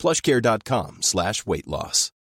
plushcare.com 0.00 0.98
slash 1.02 1.46
weight 1.46 1.66
loss. 1.66 2.12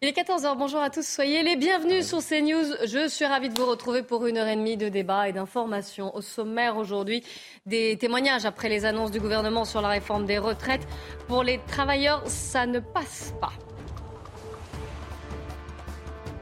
Il 0.00 0.08
est 0.08 0.16
14h, 0.16 0.56
bonjour 0.56 0.80
à 0.80 0.88
tous, 0.88 1.06
soyez 1.06 1.42
les 1.42 1.56
bienvenus 1.56 2.06
sur 2.06 2.18
CNews. 2.18 2.86
Je 2.86 3.06
suis 3.06 3.26
ravie 3.26 3.50
de 3.50 3.58
vous 3.58 3.66
retrouver 3.66 4.02
pour 4.02 4.26
une 4.26 4.38
heure 4.38 4.46
et 4.46 4.56
demie 4.56 4.78
de 4.78 4.88
débat 4.88 5.28
et 5.28 5.32
d'information. 5.32 6.14
Au 6.16 6.22
sommaire 6.22 6.78
aujourd'hui, 6.78 7.22
des 7.66 7.98
témoignages 7.98 8.46
après 8.46 8.70
les 8.70 8.86
annonces 8.86 9.10
du 9.10 9.20
gouvernement 9.20 9.66
sur 9.66 9.82
la 9.82 9.88
réforme 9.88 10.24
des 10.24 10.38
retraites. 10.38 10.86
Pour 11.26 11.42
les 11.42 11.60
travailleurs, 11.66 12.22
ça 12.26 12.64
ne 12.64 12.80
passe 12.80 13.34
pas. 13.42 13.52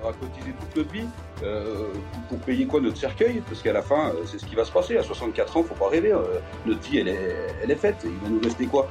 Va 0.07 0.13
cotiser 0.13 0.53
toute 0.53 0.77
notre 0.77 0.93
vie 0.93 1.07
euh, 1.43 1.89
pour 2.29 2.39
payer 2.39 2.67
quoi 2.67 2.81
notre 2.81 2.97
cercueil 2.97 3.43
Parce 3.49 3.61
qu'à 3.61 3.73
la 3.73 3.83
fin, 3.83 4.11
euh, 4.11 4.23
c'est 4.25 4.39
ce 4.39 4.47
qui 4.47 4.55
va 4.55 4.65
se 4.65 4.71
passer. 4.71 4.97
À 4.97 5.03
64 5.03 5.57
ans, 5.57 5.65
faut 5.65 5.75
pas 5.75 5.89
rêver. 5.89 6.13
euh, 6.13 6.23
notre 6.65 6.81
vie, 6.81 6.99
elle 6.99 7.09
est, 7.09 7.47
elle 7.63 7.71
est 7.73 7.77
faite. 7.77 7.97
Il 8.05 8.13
va 8.23 8.29
nous 8.29 8.41
rester 8.41 8.67
quoi? 8.67 8.89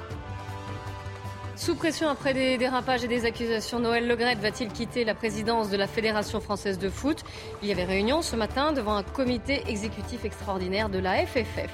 Sous 1.55 1.75
pression 1.75 2.09
après 2.09 2.33
des 2.33 2.57
dérapages 2.57 3.05
et 3.05 3.07
des 3.07 3.23
accusations, 3.23 3.79
Noël 3.79 4.07
Legrette 4.09 4.39
va-t-il 4.39 4.69
quitter 4.69 5.05
la 5.05 5.15
présidence 5.15 5.69
de 5.69 5.77
la 5.77 5.87
Fédération 5.87 6.41
française 6.41 6.77
de 6.77 6.89
foot? 6.89 7.23
Il 7.63 7.69
y 7.69 7.71
avait 7.71 7.85
réunion 7.85 8.21
ce 8.21 8.35
matin 8.35 8.73
devant 8.73 8.97
un 8.97 9.03
comité 9.03 9.63
exécutif 9.69 10.25
extraordinaire 10.25 10.89
de 10.89 10.99
la 10.99 11.25
FFF. 11.25 11.71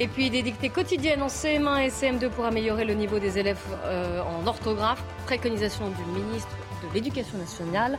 Et 0.00 0.06
puis 0.06 0.28
des 0.28 0.42
dictées 0.42 0.68
quotidiennes 0.68 1.22
en 1.22 1.28
CM1 1.28 1.80
et 1.80 1.88
CM2 1.88 2.28
pour 2.28 2.44
améliorer 2.44 2.84
le 2.84 2.92
niveau 2.92 3.18
des 3.18 3.38
élèves 3.38 3.58
euh, 3.84 4.20
en 4.22 4.46
orthographe. 4.46 5.02
Préconisation 5.24 5.88
du 5.88 6.20
ministre 6.20 6.50
de 6.82 6.94
l'Éducation 6.94 7.38
nationale. 7.38 7.98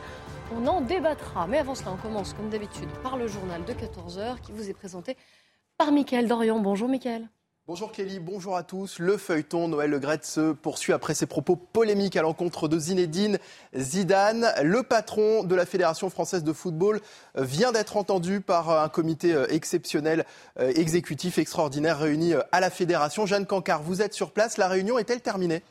On 0.54 0.66
en 0.66 0.80
débattra. 0.80 1.46
Mais 1.46 1.58
avant 1.58 1.74
cela, 1.74 1.92
on 1.92 1.96
commence 1.96 2.32
comme 2.34 2.50
d'habitude 2.50 2.88
par 3.02 3.16
le 3.16 3.28
journal 3.28 3.64
de 3.64 3.72
14h 3.72 4.40
qui 4.40 4.52
vous 4.52 4.68
est 4.68 4.74
présenté 4.74 5.16
par 5.78 5.92
Mickaël 5.92 6.26
Dorian. 6.26 6.58
Bonjour 6.58 6.88
Mickaël. 6.88 7.28
Bonjour 7.66 7.92
Kelly, 7.92 8.18
bonjour 8.18 8.56
à 8.56 8.64
tous. 8.64 8.98
Le 8.98 9.16
feuilleton 9.16 9.68
Noël 9.68 9.90
Legrette 9.90 10.24
se 10.24 10.50
poursuit 10.50 10.92
après 10.92 11.14
ses 11.14 11.26
propos 11.26 11.54
polémiques 11.54 12.16
à 12.16 12.22
l'encontre 12.22 12.66
de 12.66 12.76
Zinedine 12.80 13.38
Zidane. 13.76 14.48
Le 14.64 14.82
patron 14.82 15.44
de 15.44 15.54
la 15.54 15.66
Fédération 15.66 16.10
française 16.10 16.42
de 16.42 16.52
football 16.52 17.00
vient 17.36 17.70
d'être 17.70 17.96
entendu 17.96 18.40
par 18.40 18.70
un 18.70 18.88
comité 18.88 19.40
exceptionnel 19.50 20.24
exécutif 20.58 21.38
extraordinaire 21.38 21.98
réuni 22.00 22.32
à 22.50 22.58
la 22.58 22.70
Fédération. 22.70 23.24
Jeanne 23.24 23.46
Cancard, 23.46 23.82
vous 23.82 24.02
êtes 24.02 24.14
sur 24.14 24.32
place. 24.32 24.56
La 24.56 24.66
réunion 24.66 24.98
est-elle 24.98 25.20
terminée? 25.20 25.62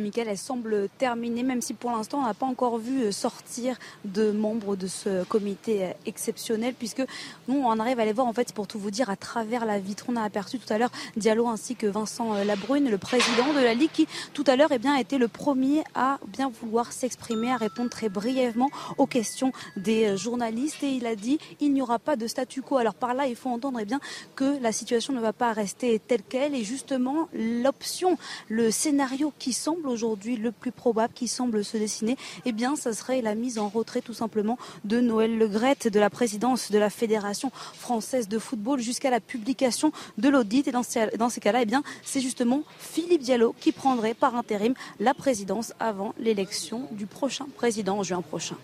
Michael, 0.00 0.28
elle 0.28 0.38
semble 0.38 0.88
terminée, 0.98 1.42
même 1.42 1.60
si 1.60 1.74
pour 1.74 1.90
l'instant 1.90 2.18
on 2.20 2.26
n'a 2.26 2.34
pas 2.34 2.46
encore 2.46 2.78
vu 2.78 3.12
sortir 3.12 3.76
de 4.04 4.32
membres 4.32 4.74
de 4.74 4.86
ce 4.86 5.24
comité 5.24 5.90
exceptionnel, 6.06 6.74
puisque 6.78 7.02
nous 7.48 7.62
on 7.62 7.78
arrive 7.78 8.00
à 8.00 8.04
les 8.04 8.12
voir 8.12 8.26
en 8.26 8.32
fait 8.32 8.52
pour 8.52 8.66
tout 8.66 8.78
vous 8.78 8.90
dire 8.90 9.10
à 9.10 9.16
travers 9.16 9.66
la 9.66 9.78
vitre. 9.78 10.06
On 10.08 10.16
a 10.16 10.22
aperçu 10.22 10.58
tout 10.58 10.72
à 10.72 10.78
l'heure 10.78 10.90
Diallo 11.16 11.48
ainsi 11.48 11.76
que 11.76 11.86
Vincent 11.86 12.34
Labrune, 12.44 12.88
le 12.88 12.98
président 12.98 13.52
de 13.52 13.60
la 13.60 13.74
Ligue, 13.74 13.90
qui 13.92 14.08
tout 14.32 14.44
à 14.46 14.56
l'heure 14.56 14.72
eh 14.72 14.78
bien, 14.78 14.94
a 14.94 15.00
été 15.00 15.18
le 15.18 15.28
premier 15.28 15.84
à 15.94 16.18
bien 16.26 16.50
vouloir 16.50 16.92
s'exprimer, 16.92 17.52
à 17.52 17.56
répondre 17.56 17.90
très 17.90 18.08
brièvement 18.08 18.70
aux 18.98 19.06
questions 19.06 19.52
des 19.76 20.16
journalistes. 20.16 20.82
Et 20.82 20.92
il 20.92 21.06
a 21.06 21.16
dit 21.16 21.38
il 21.60 21.72
n'y 21.72 21.82
aura 21.82 21.98
pas 21.98 22.16
de 22.16 22.26
statu 22.26 22.62
quo. 22.62 22.78
Alors 22.78 22.94
par 22.94 23.14
là, 23.14 23.26
il 23.26 23.36
faut 23.36 23.50
entendre 23.50 23.78
eh 23.80 23.84
bien, 23.84 24.00
que 24.36 24.60
la 24.62 24.72
situation 24.72 25.12
ne 25.12 25.20
va 25.20 25.32
pas 25.32 25.52
rester 25.52 25.98
telle 25.98 26.22
qu'elle. 26.22 26.54
Et 26.54 26.64
justement, 26.64 27.28
l'option, 27.34 28.16
le 28.48 28.70
scénario 28.70 29.32
qui 29.38 29.52
semble 29.52 29.81
aujourd'hui 29.86 30.36
le 30.36 30.52
plus 30.52 30.72
probable 30.72 31.12
qui 31.14 31.28
semble 31.28 31.64
se 31.64 31.76
dessiner, 31.76 32.16
eh 32.44 32.52
bien, 32.52 32.76
ça 32.76 32.92
serait 32.92 33.22
la 33.22 33.34
mise 33.34 33.58
en 33.58 33.68
retrait 33.68 34.00
tout 34.00 34.14
simplement 34.14 34.58
de 34.84 35.00
Noël 35.00 35.36
Legrette 35.38 35.88
de 35.88 36.00
la 36.00 36.10
présidence 36.10 36.70
de 36.70 36.78
la 36.78 36.90
Fédération 36.90 37.50
française 37.74 38.28
de 38.28 38.38
football 38.38 38.80
jusqu'à 38.80 39.10
la 39.10 39.20
publication 39.20 39.92
de 40.18 40.28
l'audit. 40.28 40.68
Et 40.68 40.72
dans 40.72 40.82
ces, 40.82 41.40
cas-là, 41.40 41.62
eh 41.62 41.66
bien, 41.66 41.82
c'est 42.02 42.20
justement 42.20 42.62
Philippe 42.78 43.22
Diallo 43.22 43.54
qui 43.58 43.72
prendrait 43.72 44.14
par 44.14 44.36
intérim 44.36 44.74
la 45.00 45.14
présidence 45.14 45.72
avant 45.80 46.14
l'élection 46.18 46.88
du 46.92 47.06
prochain 47.06 47.46
président 47.56 47.98
en 47.98 48.02
juin 48.02 48.22
prochain. 48.22 48.56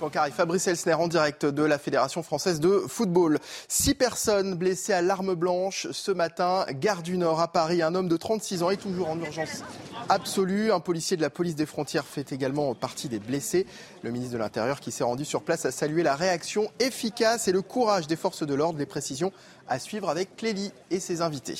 Cancard 0.00 0.26
et 0.26 0.30
Fabrice 0.30 0.66
Elsner 0.66 0.94
en 0.94 1.08
direct 1.08 1.44
de 1.44 1.62
la 1.62 1.78
Fédération 1.78 2.22
française 2.22 2.58
de 2.58 2.84
football. 2.88 3.38
Six 3.68 3.94
personnes 3.94 4.54
blessées 4.54 4.94
à 4.94 5.02
l'arme 5.02 5.34
blanche 5.34 5.88
ce 5.92 6.10
matin, 6.10 6.64
gare 6.70 7.02
du 7.02 7.18
Nord 7.18 7.38
à 7.38 7.48
Paris. 7.48 7.82
Un 7.82 7.94
homme 7.94 8.08
de 8.08 8.16
36 8.16 8.62
ans 8.62 8.70
est 8.70 8.78
toujours 8.78 9.10
en 9.10 9.18
urgence 9.18 9.62
absolue. 10.08 10.72
Un 10.72 10.80
policier 10.80 11.18
de 11.18 11.22
la 11.22 11.28
police 11.28 11.54
des 11.54 11.66
frontières 11.66 12.06
fait 12.06 12.32
également 12.32 12.74
partie 12.74 13.10
des 13.10 13.18
blessés. 13.18 13.66
Le 14.02 14.10
ministre 14.10 14.32
de 14.32 14.38
l'Intérieur 14.38 14.80
qui 14.80 14.90
s'est 14.90 15.04
rendu 15.04 15.26
sur 15.26 15.42
place 15.42 15.66
a 15.66 15.70
salué 15.70 16.02
la 16.02 16.16
réaction 16.16 16.70
efficace 16.80 17.46
et 17.46 17.52
le 17.52 17.60
courage 17.60 18.06
des 18.06 18.16
forces 18.16 18.46
de 18.46 18.54
l'ordre. 18.54 18.78
Les 18.78 18.86
précisions 18.86 19.32
à 19.68 19.78
suivre 19.78 20.08
avec 20.08 20.34
Clélie 20.34 20.72
et 20.90 20.98
ses 20.98 21.20
invités. 21.20 21.56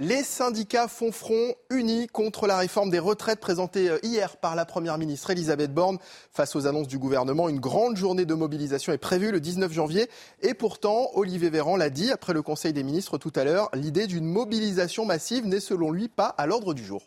Les 0.00 0.24
syndicats 0.24 0.88
font 0.88 1.12
front 1.12 1.54
unis 1.70 2.08
contre 2.08 2.48
la 2.48 2.56
réforme 2.56 2.90
des 2.90 2.98
retraites 2.98 3.38
présentée 3.38 3.96
hier 4.02 4.38
par 4.38 4.56
la 4.56 4.64
Première 4.64 4.98
ministre 4.98 5.30
Elisabeth 5.30 5.72
Borne. 5.72 5.98
Face 6.32 6.56
aux 6.56 6.66
annonces 6.66 6.88
du 6.88 6.98
gouvernement, 6.98 7.48
une 7.48 7.60
grande 7.60 7.96
journée 7.96 8.24
de 8.24 8.34
mobilisation 8.34 8.92
est 8.92 8.98
prévue 8.98 9.30
le 9.30 9.38
19 9.38 9.72
janvier. 9.72 10.08
Et 10.42 10.54
pourtant, 10.54 11.10
Olivier 11.14 11.48
Véran 11.48 11.76
l'a 11.76 11.90
dit 11.90 12.10
après 12.10 12.32
le 12.32 12.42
Conseil 12.42 12.72
des 12.72 12.82
ministres 12.82 13.18
tout 13.18 13.32
à 13.36 13.44
l'heure, 13.44 13.70
l'idée 13.72 14.08
d'une 14.08 14.24
mobilisation 14.24 15.04
massive 15.04 15.46
n'est 15.46 15.60
selon 15.60 15.92
lui 15.92 16.08
pas 16.08 16.26
à 16.26 16.46
l'ordre 16.46 16.74
du 16.74 16.84
jour. 16.84 17.02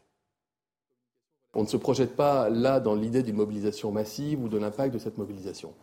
On 1.56 1.64
ne 1.64 1.68
se 1.68 1.76
projette 1.76 2.16
pas 2.16 2.48
là 2.48 2.80
dans 2.80 2.96
l'idée 2.96 3.22
d'une 3.22 3.36
mobilisation 3.36 3.92
massive 3.92 4.42
ou 4.42 4.48
de 4.48 4.58
l'impact 4.58 4.94
de 4.94 5.00
cette 5.00 5.18
mobilisation. 5.18 5.74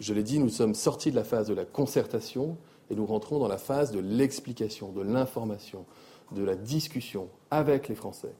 Je 0.00 0.12
l'ai 0.12 0.24
dit, 0.24 0.40
nous 0.40 0.48
sommes 0.48 0.74
sortis 0.74 1.12
de 1.12 1.16
la 1.16 1.24
phase 1.24 1.46
de 1.46 1.54
la 1.54 1.64
concertation 1.64 2.56
et 2.90 2.96
nous 2.96 3.06
rentrons 3.06 3.38
dans 3.38 3.46
la 3.46 3.58
phase 3.58 3.92
de 3.92 4.00
l'explication, 4.00 4.90
de 4.90 5.02
l'information 5.02 5.86
de 6.34 6.44
la 6.44 6.56
discussion 6.56 7.28
avec 7.50 7.88
les 7.88 7.94
Français 7.94 8.34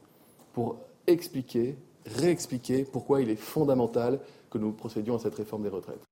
pour 0.52 0.78
expliquer, 1.06 1.76
réexpliquer 2.06 2.84
pourquoi 2.84 3.22
il 3.22 3.30
est 3.30 3.36
fondamental 3.36 4.20
que 4.50 4.58
nous 4.58 4.72
procédions 4.72 5.16
à 5.16 5.18
cette 5.18 5.34
réforme 5.34 5.62
des 5.62 5.68
retraites. 5.68 6.02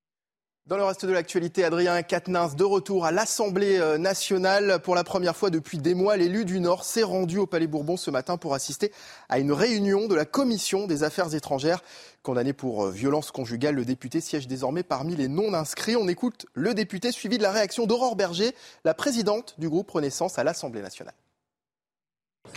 Dans 0.67 0.77
le 0.77 0.85
reste 0.85 1.05
de 1.05 1.11
l'actualité, 1.11 1.65
Adrien 1.65 2.01
Quatennens 2.03 2.55
de 2.55 2.63
retour 2.63 3.05
à 3.05 3.11
l'Assemblée 3.11 3.81
nationale. 3.99 4.81
Pour 4.83 4.95
la 4.95 5.03
première 5.03 5.35
fois 5.35 5.51
depuis 5.51 5.79
des 5.79 5.95
mois, 5.95 6.17
l'élu 6.17 6.45
du 6.45 6.61
Nord 6.61 6.85
s'est 6.85 7.03
rendu 7.03 7.39
au 7.39 7.47
Palais 7.47 7.67
Bourbon 7.67 7.97
ce 7.97 8.11
matin 8.11 8.37
pour 8.37 8.55
assister 8.55 8.93
à 9.29 9.41
une 9.41 9.51
réunion 9.51 10.07
de 10.07 10.15
la 10.15 10.27
Commission 10.27 10.87
des 10.87 11.03
affaires 11.03 11.35
étrangères. 11.35 11.83
Condamné 12.23 12.53
pour 12.53 12.87
violence 12.89 13.33
conjugale, 13.33 13.75
le 13.75 13.85
député 13.85 14.21
siège 14.21 14.47
désormais 14.47 14.85
parmi 14.85 15.17
les 15.17 15.29
non-inscrits. 15.29 15.97
On 15.97 16.07
écoute 16.07 16.47
le 16.55 16.73
député 16.73 17.11
suivi 17.11 17.37
de 17.39 17.43
la 17.43 17.51
réaction 17.51 17.87
d'Aurore 17.87 18.15
Berger, 18.15 18.55
la 18.85 18.95
présidente 18.95 19.57
du 19.59 19.69
groupe 19.69 19.91
Renaissance 19.91 20.39
à 20.39 20.45
l'Assemblée 20.45 20.83
nationale. 20.83 21.15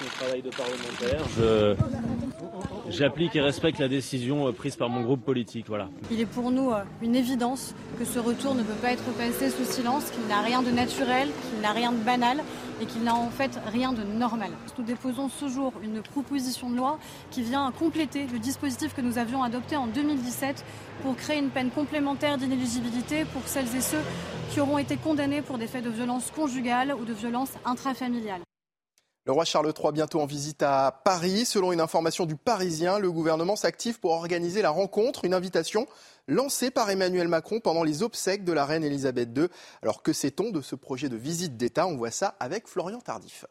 Le 0.02 0.08
travail 0.18 0.42
de 0.42 0.50
parlementaire. 0.50 1.78
J'applique 2.90 3.36
et 3.36 3.42
respecte 3.42 3.80
la 3.80 3.88
décision 3.88 4.52
prise 4.54 4.76
par 4.76 4.90
mon 4.90 5.02
groupe 5.02 5.24
politique. 5.24 5.66
Voilà. 5.68 5.90
Il 6.12 6.20
est 6.20 6.26
pour 6.26 6.52
nous 6.52 6.72
une 7.02 7.16
évidence 7.16 7.74
que 7.98 8.06
ce 8.06 8.20
retour 8.20 8.56
ne 8.56 8.64
peut 8.64 8.74
pas 8.74 8.92
être 8.92 9.10
passé 9.14 9.50
sous 9.50 9.64
silence, 9.64 10.06
qu'il 10.12 10.28
n'a 10.28 10.42
rien 10.42 10.62
de 10.62 10.72
naturel, 10.72 11.30
qu'il 11.50 11.62
n'a 11.62 11.72
rien 11.72 11.92
de 11.92 11.98
banal 11.98 12.44
et 12.82 12.86
qu'il 12.86 13.04
n'a 13.04 13.16
en 13.16 13.30
fait 13.30 13.60
rien 13.72 13.94
de 13.94 14.04
normal. 14.04 14.52
Nous 14.78 14.84
déposons 14.84 15.30
ce 15.30 15.48
jour 15.48 15.74
une 15.82 16.02
proposition 16.02 16.70
de 16.70 16.76
loi 16.76 17.00
qui 17.32 17.42
vient 17.42 17.72
compléter 17.72 18.28
le 18.32 18.40
dispositif 18.40 18.94
que 18.94 19.02
nous 19.02 19.18
avions 19.18 19.44
adopté 19.44 19.78
en 19.78 19.88
2017 19.88 20.66
pour 21.04 21.16
créer 21.16 21.40
une 21.40 21.50
peine 21.50 21.70
complémentaire 21.70 22.38
d'inéligibilité 22.38 23.26
pour 23.26 23.44
celles 23.48 23.74
et 23.76 23.82
ceux 23.82 24.02
qui 24.52 24.60
auront 24.60 24.78
été 24.78 24.98
condamnés 24.98 25.42
pour 25.42 25.58
des 25.58 25.68
faits 25.68 25.84
de 25.84 25.90
violence 25.90 26.32
conjugale 26.36 26.94
ou 27.00 27.06
de 27.06 27.14
violence 27.14 27.52
intrafamiliale. 27.66 28.42
Le 29.26 29.32
roi 29.32 29.46
Charles 29.46 29.72
III 29.74 29.94
bientôt 29.94 30.20
en 30.20 30.26
visite 30.26 30.64
à 30.64 31.02
Paris. 31.06 31.46
Selon 31.46 31.72
une 31.72 31.80
information 31.80 32.26
du 32.26 32.36
Parisien, 32.36 33.00
le 33.00 33.10
gouvernement 33.10 33.56
s'active 33.56 34.02
pour 34.02 34.12
organiser 34.12 34.62
la 34.62 34.70
rencontre, 34.70 35.24
une 35.24 35.34
invitation 35.34 35.88
lancée 36.28 36.72
par 36.72 36.90
Emmanuel 36.90 37.30
Macron 37.30 37.62
pendant 37.62 37.84
les 37.84 38.04
obsèques 38.04 38.44
de 38.44 38.52
la 38.52 38.66
reine 38.66 38.84
Elisabeth 38.84 39.30
II. 39.38 39.48
Alors 39.82 40.04
que 40.04 40.12
sait-on 40.12 40.52
de 40.52 40.60
ce 40.60 40.76
projet 40.76 41.08
de 41.08 41.16
visite 41.16 41.56
d'État? 41.56 41.88
On 41.88 41.96
voit 41.96 42.12
ça 42.12 42.36
avec 42.42 42.68
Florian 42.68 43.00
Tardif. 43.00 43.46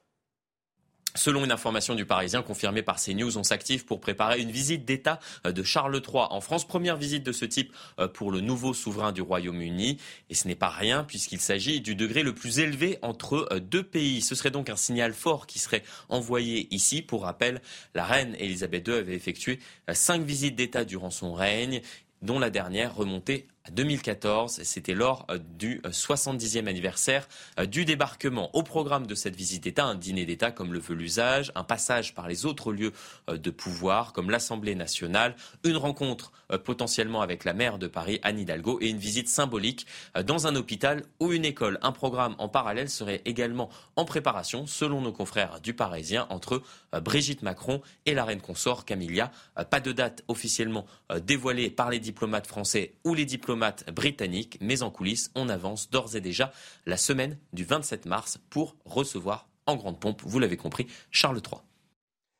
Selon 1.14 1.44
une 1.44 1.52
information 1.52 1.94
du 1.94 2.06
Parisien 2.06 2.42
confirmée 2.42 2.82
par 2.82 3.00
CNews, 3.00 3.36
on 3.36 3.42
s'active 3.42 3.84
pour 3.84 4.00
préparer 4.00 4.40
une 4.40 4.50
visite 4.50 4.84
d'État 4.84 5.20
euh, 5.46 5.52
de 5.52 5.62
Charles 5.62 5.94
III 5.96 6.24
en 6.30 6.40
France. 6.40 6.66
Première 6.66 6.96
visite 6.96 7.22
de 7.22 7.32
ce 7.32 7.44
type 7.44 7.72
euh, 7.98 8.08
pour 8.08 8.30
le 8.30 8.40
nouveau 8.40 8.72
souverain 8.72 9.12
du 9.12 9.20
Royaume-Uni. 9.20 9.98
Et 10.30 10.34
ce 10.34 10.48
n'est 10.48 10.54
pas 10.54 10.70
rien 10.70 11.04
puisqu'il 11.04 11.40
s'agit 11.40 11.80
du 11.80 11.94
degré 11.94 12.22
le 12.22 12.34
plus 12.34 12.60
élevé 12.60 12.98
entre 13.02 13.46
euh, 13.52 13.60
deux 13.60 13.82
pays. 13.82 14.22
Ce 14.22 14.34
serait 14.34 14.50
donc 14.50 14.70
un 14.70 14.76
signal 14.76 15.12
fort 15.12 15.46
qui 15.46 15.58
serait 15.58 15.82
envoyé 16.08 16.66
ici. 16.74 17.02
Pour 17.02 17.24
rappel, 17.24 17.60
la 17.94 18.04
reine 18.04 18.34
Elisabeth 18.38 18.88
II 18.88 18.94
avait 18.94 19.14
effectué 19.14 19.58
cinq 19.92 20.22
visites 20.22 20.56
d'État 20.56 20.84
durant 20.84 21.10
son 21.10 21.34
règne 21.34 21.82
dont 22.22 22.38
la 22.38 22.50
dernière 22.50 22.94
remontait 22.94 23.46
à 23.64 23.70
2014. 23.70 24.60
C'était 24.62 24.94
lors 24.94 25.26
euh, 25.30 25.38
du 25.58 25.80
70e 25.84 26.64
euh, 26.64 26.68
anniversaire 26.68 27.28
euh, 27.58 27.66
du 27.66 27.84
débarquement. 27.84 28.54
Au 28.54 28.62
programme 28.62 29.06
de 29.06 29.14
cette 29.14 29.36
visite 29.36 29.62
d'État, 29.64 29.84
un 29.84 29.94
dîner 29.94 30.26
d'État 30.26 30.50
comme 30.50 30.72
le 30.72 30.78
veut 30.78 30.94
l'usage, 30.94 31.52
un 31.54 31.64
passage 31.64 32.14
par 32.14 32.28
les 32.28 32.46
autres 32.46 32.72
lieux 32.72 32.92
de 33.28 33.50
pouvoir 33.50 34.12
comme 34.12 34.30
l'Assemblée 34.30 34.74
nationale, 34.74 35.34
une 35.64 35.76
rencontre 35.76 36.32
potentiellement 36.64 37.22
avec 37.22 37.44
la 37.44 37.54
maire 37.54 37.78
de 37.78 37.86
Paris, 37.86 38.20
Anne 38.22 38.38
Hidalgo, 38.38 38.78
et 38.80 38.88
une 38.88 38.98
visite 38.98 39.28
symbolique 39.28 39.86
dans 40.24 40.46
un 40.46 40.56
hôpital 40.56 41.04
ou 41.20 41.32
une 41.32 41.44
école. 41.44 41.78
Un 41.82 41.92
programme 41.92 42.34
en 42.38 42.48
parallèle 42.48 42.90
serait 42.90 43.22
également 43.24 43.70
en 43.96 44.04
préparation, 44.04 44.66
selon 44.66 45.00
nos 45.00 45.12
confrères 45.12 45.60
du 45.60 45.74
Parisien, 45.74 46.26
entre 46.30 46.62
Brigitte 47.00 47.42
Macron 47.42 47.80
et 48.06 48.14
la 48.14 48.24
reine 48.24 48.40
consort 48.40 48.84
Camilla. 48.84 49.30
Pas 49.70 49.80
de 49.80 49.92
date 49.92 50.24
officiellement 50.28 50.86
dévoilée 51.22 51.70
par 51.70 51.90
les 51.90 52.00
diplomates 52.00 52.46
français 52.46 52.94
ou 53.04 53.14
les 53.14 53.24
diplomates 53.24 53.51
britannique, 53.92 54.58
mais 54.60 54.82
en 54.82 54.90
coulisses, 54.90 55.30
on 55.34 55.48
avance 55.48 55.90
d'ores 55.90 56.16
et 56.16 56.20
déjà 56.20 56.52
la 56.86 56.96
semaine 56.96 57.38
du 57.52 57.64
27 57.64 58.06
mars 58.06 58.38
pour 58.50 58.76
recevoir 58.84 59.48
en 59.66 59.76
grande 59.76 60.00
pompe, 60.00 60.22
vous 60.24 60.38
l'avez 60.38 60.56
compris, 60.56 60.86
Charles 61.10 61.38
III. 61.38 61.60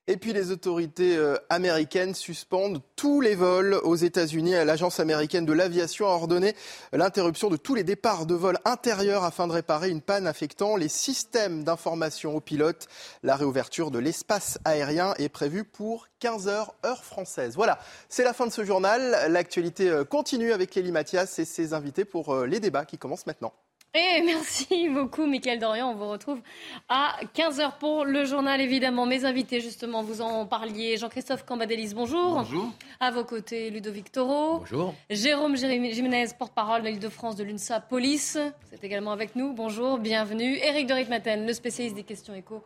Et 0.09 0.17
puis 0.17 0.33
les 0.33 0.51
autorités 0.51 1.17
euh, 1.17 1.37
américaines 1.49 2.15
suspendent 2.15 2.83
tous 2.97 3.21
les 3.21 3.37
vols 3.37 3.75
aux 3.85 3.95
États-Unis. 3.95 4.51
L'agence 4.65 4.99
américaine 4.99 5.47
de 5.47 5.53
l'aviation 5.53 6.07
a 6.07 6.11
ordonné 6.11 6.57
l'interruption 6.93 7.51
de 7.51 7.57
tous 7.57 7.77
les 7.77 7.85
départs 7.85 8.27
de 8.27 8.35
vols 8.35 8.59
intérieurs 8.65 9.23
afin 9.23 9.47
de 9.47 9.53
réparer 9.53 9.91
une 9.91 10.01
panne 10.01 10.27
affectant 10.27 10.75
les 10.75 10.89
systèmes 10.89 11.63
d'information 11.63 12.35
aux 12.35 12.41
pilotes. 12.41 12.89
La 13.23 13.37
réouverture 13.37 13.93
de 13.93 14.01
l'espace 14.01 14.59
aérien 14.65 15.15
est 15.19 15.29
prévue 15.29 15.63
pour 15.63 16.09
15 16.19 16.49
heures 16.49 16.75
heure 16.85 17.05
française. 17.05 17.55
Voilà, 17.55 17.79
c'est 18.09 18.25
la 18.25 18.33
fin 18.33 18.49
de 18.49 18.53
ce 18.53 18.65
journal. 18.65 19.17
L'actualité 19.29 19.89
euh, 19.89 20.05
continue 20.05 20.53
avec 20.53 20.71
Kelly 20.71 20.91
Mathias 20.91 21.39
et 21.39 21.45
ses 21.45 21.75
invités 21.75 22.05
pour 22.05 22.35
euh, 22.35 22.47
les 22.47 22.59
débats 22.59 22.85
qui 22.85 22.99
commencent 22.99 23.27
maintenant. 23.27 23.53
Et 23.95 24.23
merci 24.25 24.89
beaucoup, 24.89 25.27
Mickaël 25.27 25.59
Dorian. 25.59 25.91
On 25.91 25.95
vous 25.95 26.09
retrouve 26.09 26.41
à 26.89 27.17
15h 27.35 27.77
pour 27.79 28.07
le 28.07 28.25
journal, 28.25 28.59
évidemment. 28.59 29.05
Mes 29.05 29.27
invités, 29.27 29.61
justement, 29.61 30.03
vous 30.03 30.23
en 30.23 30.47
parliez. 30.47 30.97
Jean-Christophe 30.97 31.45
Cambadélis, 31.45 31.93
bonjour. 31.93 32.37
Bonjour. 32.37 32.73
À 33.01 33.11
vos 33.11 33.25
côtés, 33.25 33.69
Ludovic 33.69 34.11
Toro. 34.11 34.61
Bonjour. 34.61 34.95
Jérôme 35.11 35.57
Jiménez, 35.57 36.29
porte-parole 36.39 36.81
de 36.81 36.89
l'Île-de-France 36.89 37.37
de 37.37 37.45
l'UNSA 37.45 37.81
Police. 37.81 38.39
C'est 38.71 38.83
également 38.83 39.13
avec 39.13 39.37
nous. 39.37 39.53
Bonjour, 39.53 39.99
bienvenue. 39.99 40.57
Éric 40.57 40.87
de 40.87 40.95
Ritmaten, 40.95 41.47
le 41.47 41.53
spécialiste 41.53 41.95
des 41.97 42.05
questions 42.05 42.35
écho 42.35 42.65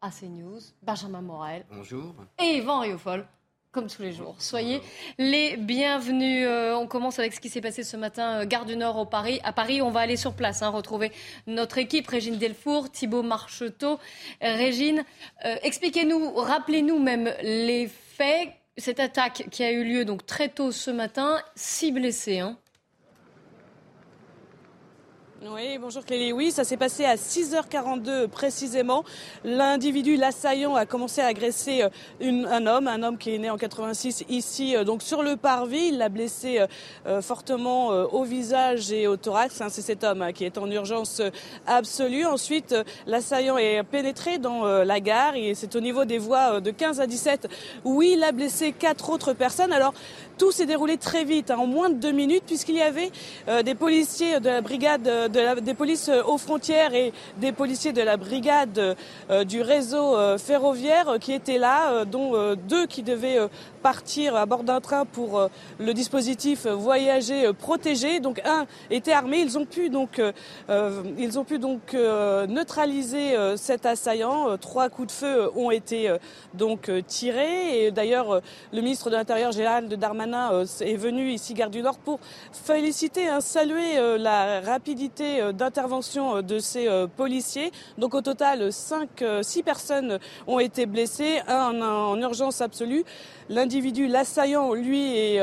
à 0.00 0.08
CNews. 0.10 0.58
Benjamin 0.80 1.20
Morel. 1.20 1.66
Bonjour. 1.70 2.14
Et 2.42 2.56
Yvan 2.56 2.80
Riofol 2.80 3.26
comme 3.72 3.88
tous 3.88 4.02
les 4.02 4.12
jours. 4.12 4.36
Soyez 4.38 4.82
les 5.16 5.56
bienvenus. 5.56 6.46
Euh, 6.46 6.74
on 6.74 6.86
commence 6.86 7.18
avec 7.18 7.32
ce 7.32 7.40
qui 7.40 7.48
s'est 7.48 7.62
passé 7.62 7.82
ce 7.82 7.96
matin, 7.96 8.42
euh, 8.42 8.44
Gare 8.44 8.66
du 8.66 8.76
Nord 8.76 8.98
au 8.98 9.06
Paris. 9.06 9.40
À 9.44 9.52
Paris, 9.54 9.80
on 9.80 9.90
va 9.90 10.00
aller 10.00 10.18
sur 10.18 10.34
place, 10.34 10.62
hein, 10.62 10.68
retrouver 10.68 11.10
notre 11.46 11.78
équipe, 11.78 12.06
Régine 12.06 12.36
Delfour, 12.36 12.90
Thibault 12.90 13.22
Marcheteau. 13.22 13.98
Euh, 14.42 14.56
Régine, 14.56 15.04
expliquez-nous, 15.62 16.34
rappelez-nous 16.34 16.98
même 16.98 17.32
les 17.42 17.88
faits. 17.88 18.50
Cette 18.78 19.00
attaque 19.00 19.48
qui 19.50 19.64
a 19.64 19.70
eu 19.70 19.84
lieu 19.84 20.04
donc 20.04 20.24
très 20.24 20.48
tôt 20.48 20.72
ce 20.72 20.90
matin, 20.90 21.38
six 21.54 21.92
blessés. 21.92 22.38
Hein. 22.38 22.58
Oui, 25.44 25.76
bonjour 25.80 26.04
Kelly. 26.04 26.32
Oui, 26.32 26.52
ça 26.52 26.62
s'est 26.62 26.76
passé 26.76 27.04
à 27.04 27.16
6h42 27.16 28.28
précisément. 28.28 29.02
L'individu, 29.42 30.16
l'assaillant, 30.16 30.76
a 30.76 30.86
commencé 30.86 31.20
à 31.20 31.26
agresser 31.26 31.82
euh, 31.82 32.46
un 32.48 32.64
homme, 32.68 32.86
un 32.86 33.02
homme 33.02 33.18
qui 33.18 33.34
est 33.34 33.38
né 33.38 33.50
en 33.50 33.56
86 33.56 34.24
ici, 34.28 34.76
euh, 34.76 34.84
donc 34.84 35.02
sur 35.02 35.24
le 35.24 35.36
parvis. 35.36 35.88
Il 35.88 35.98
l'a 35.98 36.10
blessé 36.10 36.64
euh, 37.06 37.20
fortement 37.22 37.88
au 37.88 38.22
visage 38.22 38.92
et 38.92 39.08
au 39.08 39.16
thorax. 39.16 39.60
Hein. 39.60 39.66
C'est 39.68 39.82
cet 39.82 40.04
homme 40.04 40.22
hein, 40.22 40.32
qui 40.32 40.44
est 40.44 40.58
en 40.58 40.70
urgence 40.70 41.20
absolue. 41.66 42.24
Ensuite, 42.24 42.76
l'assaillant 43.08 43.58
est 43.58 43.82
pénétré 43.82 44.38
dans 44.38 44.64
la 44.64 45.00
gare 45.00 45.34
et 45.34 45.56
c'est 45.56 45.74
au 45.74 45.80
niveau 45.80 46.04
des 46.04 46.18
voies 46.18 46.60
de 46.60 46.70
15 46.70 47.00
à 47.00 47.08
17 47.08 47.48
où 47.84 48.00
il 48.02 48.22
a 48.22 48.30
blessé 48.30 48.70
quatre 48.70 49.10
autres 49.10 49.32
personnes. 49.32 49.72
Alors, 49.72 49.92
tout 50.38 50.52
s'est 50.52 50.66
déroulé 50.66 50.96
très 50.96 51.24
vite, 51.24 51.50
hein, 51.50 51.58
en 51.58 51.66
moins 51.66 51.90
de 51.90 51.94
deux 51.94 52.12
minutes, 52.12 52.44
puisqu'il 52.46 52.76
y 52.76 52.82
avait 52.82 53.10
des 53.64 53.74
policiers 53.74 54.40
de 54.40 54.48
la 54.48 54.60
brigade 54.60 55.08
des 55.62 55.74
polices 55.74 56.08
euh, 56.08 56.22
aux 56.22 56.38
frontières 56.38 56.94
et 56.94 57.12
des 57.38 57.52
policiers 57.52 57.92
de 57.92 58.02
la 58.02 58.16
brigade 58.16 58.96
euh, 59.30 59.44
du 59.44 59.60
réseau 59.60 60.16
euh, 60.16 60.38
ferroviaire 60.38 61.16
qui 61.20 61.32
étaient 61.32 61.58
là, 61.58 62.04
dont 62.04 62.54
deux 62.68 62.86
qui 62.86 63.02
devaient 63.02 63.38
partir 63.82 64.36
à 64.36 64.46
bord 64.46 64.62
d'un 64.62 64.80
train 64.80 65.04
pour 65.04 65.48
le 65.78 65.94
dispositif 65.94 66.66
voyager 66.66 67.52
protégé. 67.52 68.20
Donc 68.20 68.40
un 68.44 68.66
était 68.90 69.12
armé, 69.12 69.40
ils 69.40 69.58
ont 69.58 69.64
pu 69.64 69.90
donc 69.90 70.20
ils 71.18 71.38
ont 71.38 71.44
pu 71.44 71.58
donc 71.58 71.92
neutraliser 71.92 73.36
cet 73.56 73.86
assaillant. 73.86 74.56
Trois 74.58 74.88
coups 74.88 75.08
de 75.08 75.12
feu 75.12 75.50
ont 75.56 75.70
été 75.70 76.14
donc 76.54 76.90
tirés 77.06 77.84
et 77.84 77.90
d'ailleurs 77.90 78.40
le 78.72 78.80
ministre 78.80 79.10
de 79.10 79.16
l'Intérieur 79.16 79.52
Gérald 79.52 79.92
Darmanin 79.94 80.21
est 80.26 80.96
venu 80.96 81.30
ici 81.30 81.54
Gare 81.54 81.70
du 81.70 81.82
Nord 81.82 81.98
pour 81.98 82.18
féliciter, 82.52 83.28
hein, 83.28 83.40
saluer 83.40 84.18
la 84.18 84.60
rapidité 84.60 85.40
euh, 85.40 85.52
d'intervention 85.52 86.36
euh, 86.36 86.42
de 86.42 86.58
ces 86.58 86.88
euh, 86.88 87.06
policiers. 87.06 87.70
Donc 87.98 88.14
au 88.14 88.20
total, 88.20 88.72
5, 88.72 89.24
6 89.42 89.62
personnes 89.62 90.18
ont 90.46 90.58
été 90.58 90.86
blessées, 90.86 91.40
un 91.48 91.80
en, 91.80 92.18
urgence 92.20 92.60
absolue. 92.60 93.04
L'individu, 93.48 94.06
l'assaillant, 94.06 94.72
lui, 94.74 95.38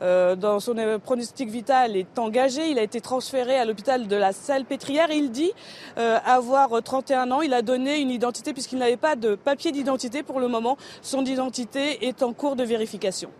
dans 0.00 0.60
son 0.60 0.76
pronostic 1.02 1.48
vital 1.48 1.96
est 1.96 2.18
engagé. 2.18 2.70
Il 2.70 2.78
a 2.78 2.82
été 2.82 3.00
transféré 3.00 3.56
à 3.56 3.64
l'hôpital 3.64 4.06
de 4.06 4.16
la 4.16 4.32
Salpêtrière. 4.32 5.10
Il 5.10 5.30
dit 5.30 5.52
avoir 5.96 6.82
31 6.82 7.30
ans. 7.30 7.40
Il 7.40 7.54
a 7.54 7.62
donné 7.62 7.98
une 7.98 8.10
identité 8.10 8.52
puisqu'il 8.52 8.78
n'avait 8.78 8.96
pas 8.96 9.16
de 9.16 9.34
papier 9.34 9.72
d'identité 9.72 10.22
pour 10.22 10.38
le 10.38 10.48
moment. 10.48 10.76
Son 11.02 11.24
identité 11.24 12.06
est 12.06 12.22
en 12.22 12.32
cours 12.32 12.56
de 12.56 12.64
vérification. 12.64 13.30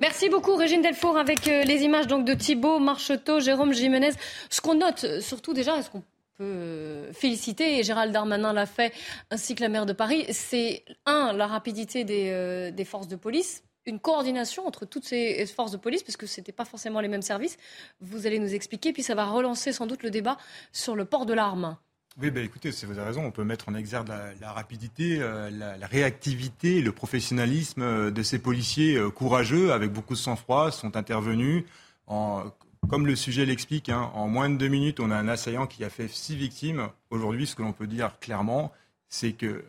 Merci 0.00 0.30
beaucoup 0.30 0.56
Régine 0.56 0.80
Delfour 0.80 1.18
avec 1.18 1.46
euh, 1.46 1.62
les 1.62 1.82
images 1.82 2.06
donc 2.06 2.24
de 2.24 2.32
Thibault 2.32 2.78
Marcheteau, 2.78 3.38
Jérôme 3.38 3.74
Jiménez. 3.74 4.12
Ce 4.48 4.62
qu'on 4.62 4.74
note 4.74 5.04
euh, 5.04 5.20
surtout 5.20 5.52
déjà, 5.52 5.76
est-ce 5.76 5.90
qu'on 5.90 6.00
peut 6.00 6.44
euh, 6.44 7.12
féliciter, 7.12 7.78
et 7.78 7.82
Gérald 7.82 8.10
Darmanin 8.10 8.54
l'a 8.54 8.64
fait, 8.64 8.94
ainsi 9.30 9.54
que 9.54 9.60
la 9.60 9.68
maire 9.68 9.84
de 9.84 9.92
Paris, 9.92 10.24
c'est 10.30 10.86
un, 11.04 11.34
la 11.34 11.46
rapidité 11.46 12.04
des, 12.04 12.84
forces 12.86 13.08
de 13.08 13.16
police, 13.16 13.62
une 13.84 14.00
coordination 14.00 14.66
entre 14.66 14.86
toutes 14.86 15.04
ces 15.04 15.44
forces 15.44 15.72
de 15.72 15.76
police, 15.76 16.02
parce 16.02 16.16
que 16.16 16.26
ce 16.26 16.40
n'étaient 16.40 16.50
pas 16.50 16.64
forcément 16.64 17.00
les 17.00 17.08
mêmes 17.08 17.20
services. 17.20 17.58
Vous 18.00 18.26
allez 18.26 18.38
nous 18.38 18.54
expliquer, 18.54 18.94
puis 18.94 19.02
ça 19.02 19.14
va 19.14 19.26
relancer 19.26 19.70
sans 19.70 19.86
doute 19.86 20.02
le 20.02 20.08
débat 20.08 20.38
sur 20.72 20.96
le 20.96 21.04
port 21.04 21.26
de 21.26 21.34
l'arme. 21.34 21.76
Oui, 22.18 22.30
ben 22.30 22.44
écoutez, 22.44 22.70
vous 22.70 22.98
avez 22.98 23.02
raison. 23.02 23.24
On 23.24 23.30
peut 23.30 23.44
mettre 23.44 23.68
en 23.68 23.74
exergue 23.74 24.08
la, 24.40 24.52
rapidité, 24.52 25.18
euh, 25.20 25.48
la, 25.50 25.86
réactivité, 25.86 26.82
le 26.82 26.92
professionnalisme 26.92 27.82
euh, 27.82 28.10
de 28.10 28.22
ces 28.22 28.40
policiers 28.40 28.96
euh, 28.96 29.10
courageux, 29.10 29.72
avec 29.72 29.92
beaucoup 29.92 30.14
de 30.14 30.18
sang-froid, 30.18 30.72
sont 30.72 30.96
intervenus. 30.96 31.64
En, 32.08 32.44
comme 32.88 33.06
le 33.06 33.14
sujet 33.14 33.46
l'explique, 33.46 33.88
hein, 33.88 34.10
en 34.14 34.26
moins 34.26 34.50
de 34.50 34.56
deux 34.56 34.68
minutes, 34.68 34.98
on 34.98 35.10
a 35.12 35.16
un 35.16 35.28
assaillant 35.28 35.68
qui 35.68 35.84
a 35.84 35.88
fait 35.88 36.08
six 36.08 36.34
victimes. 36.34 36.88
Aujourd'hui, 37.10 37.46
ce 37.46 37.54
que 37.54 37.62
l'on 37.62 37.72
peut 37.72 37.86
dire 37.86 38.18
clairement, 38.18 38.72
c'est 39.08 39.32
que 39.32 39.64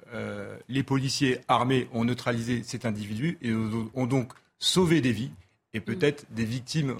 les 0.69 0.83
policiers 0.83 1.39
armés 1.47 1.87
ont 1.93 2.05
neutralisé 2.05 2.61
cet 2.63 2.85
individu 2.85 3.37
et 3.41 3.53
ont 3.53 4.05
donc 4.05 4.33
sauvé 4.59 5.01
des 5.01 5.11
vies 5.11 5.31
et 5.73 5.79
peut-être 5.79 6.25
des 6.29 6.45
victimes 6.45 6.95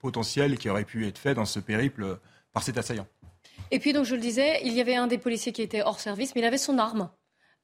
potentielles 0.00 0.58
qui 0.58 0.68
auraient 0.68 0.84
pu 0.84 1.06
être 1.06 1.18
faites 1.18 1.36
dans 1.36 1.46
ce 1.46 1.58
périple 1.58 2.18
par 2.52 2.62
cet 2.62 2.76
assaillant. 2.76 3.06
Et 3.70 3.78
puis, 3.78 3.92
donc, 3.92 4.04
je 4.04 4.14
le 4.14 4.20
disais, 4.20 4.60
il 4.64 4.72
y 4.72 4.80
avait 4.80 4.94
un 4.94 5.06
des 5.06 5.18
policiers 5.18 5.52
qui 5.52 5.62
était 5.62 5.82
hors 5.82 6.00
service, 6.00 6.34
mais 6.34 6.40
il 6.40 6.44
avait 6.44 6.58
son 6.58 6.78
arme. 6.78 7.10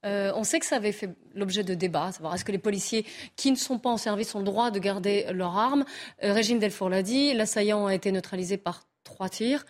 Euh, 0.05 0.33
on 0.35 0.43
sait 0.43 0.59
que 0.59 0.65
ça 0.65 0.75
avait 0.75 0.91
fait 0.91 1.09
l'objet 1.33 1.63
de 1.63 1.73
débats, 1.73 2.11
savoir 2.11 2.35
est-ce 2.35 2.43
que 2.43 2.51
les 2.51 2.57
policiers 2.57 3.05
qui 3.37 3.51
ne 3.51 3.55
sont 3.55 3.79
pas 3.79 3.89
en 3.89 3.97
service 3.97 4.35
ont 4.35 4.39
le 4.39 4.45
droit 4.45 4.69
de 4.69 4.79
garder 4.79 5.25
leur 5.31 5.57
arme? 5.57 5.85
Euh, 6.23 6.33
Régine 6.33 6.59
Delfour 6.59 6.89
l'a 6.89 7.03
dit, 7.03 7.33
l'assaillant 7.33 7.85
a 7.85 7.95
été 7.95 8.11
neutralisé 8.11 8.57
par 8.57 8.83
trois 9.03 9.29
tirs. 9.29 9.65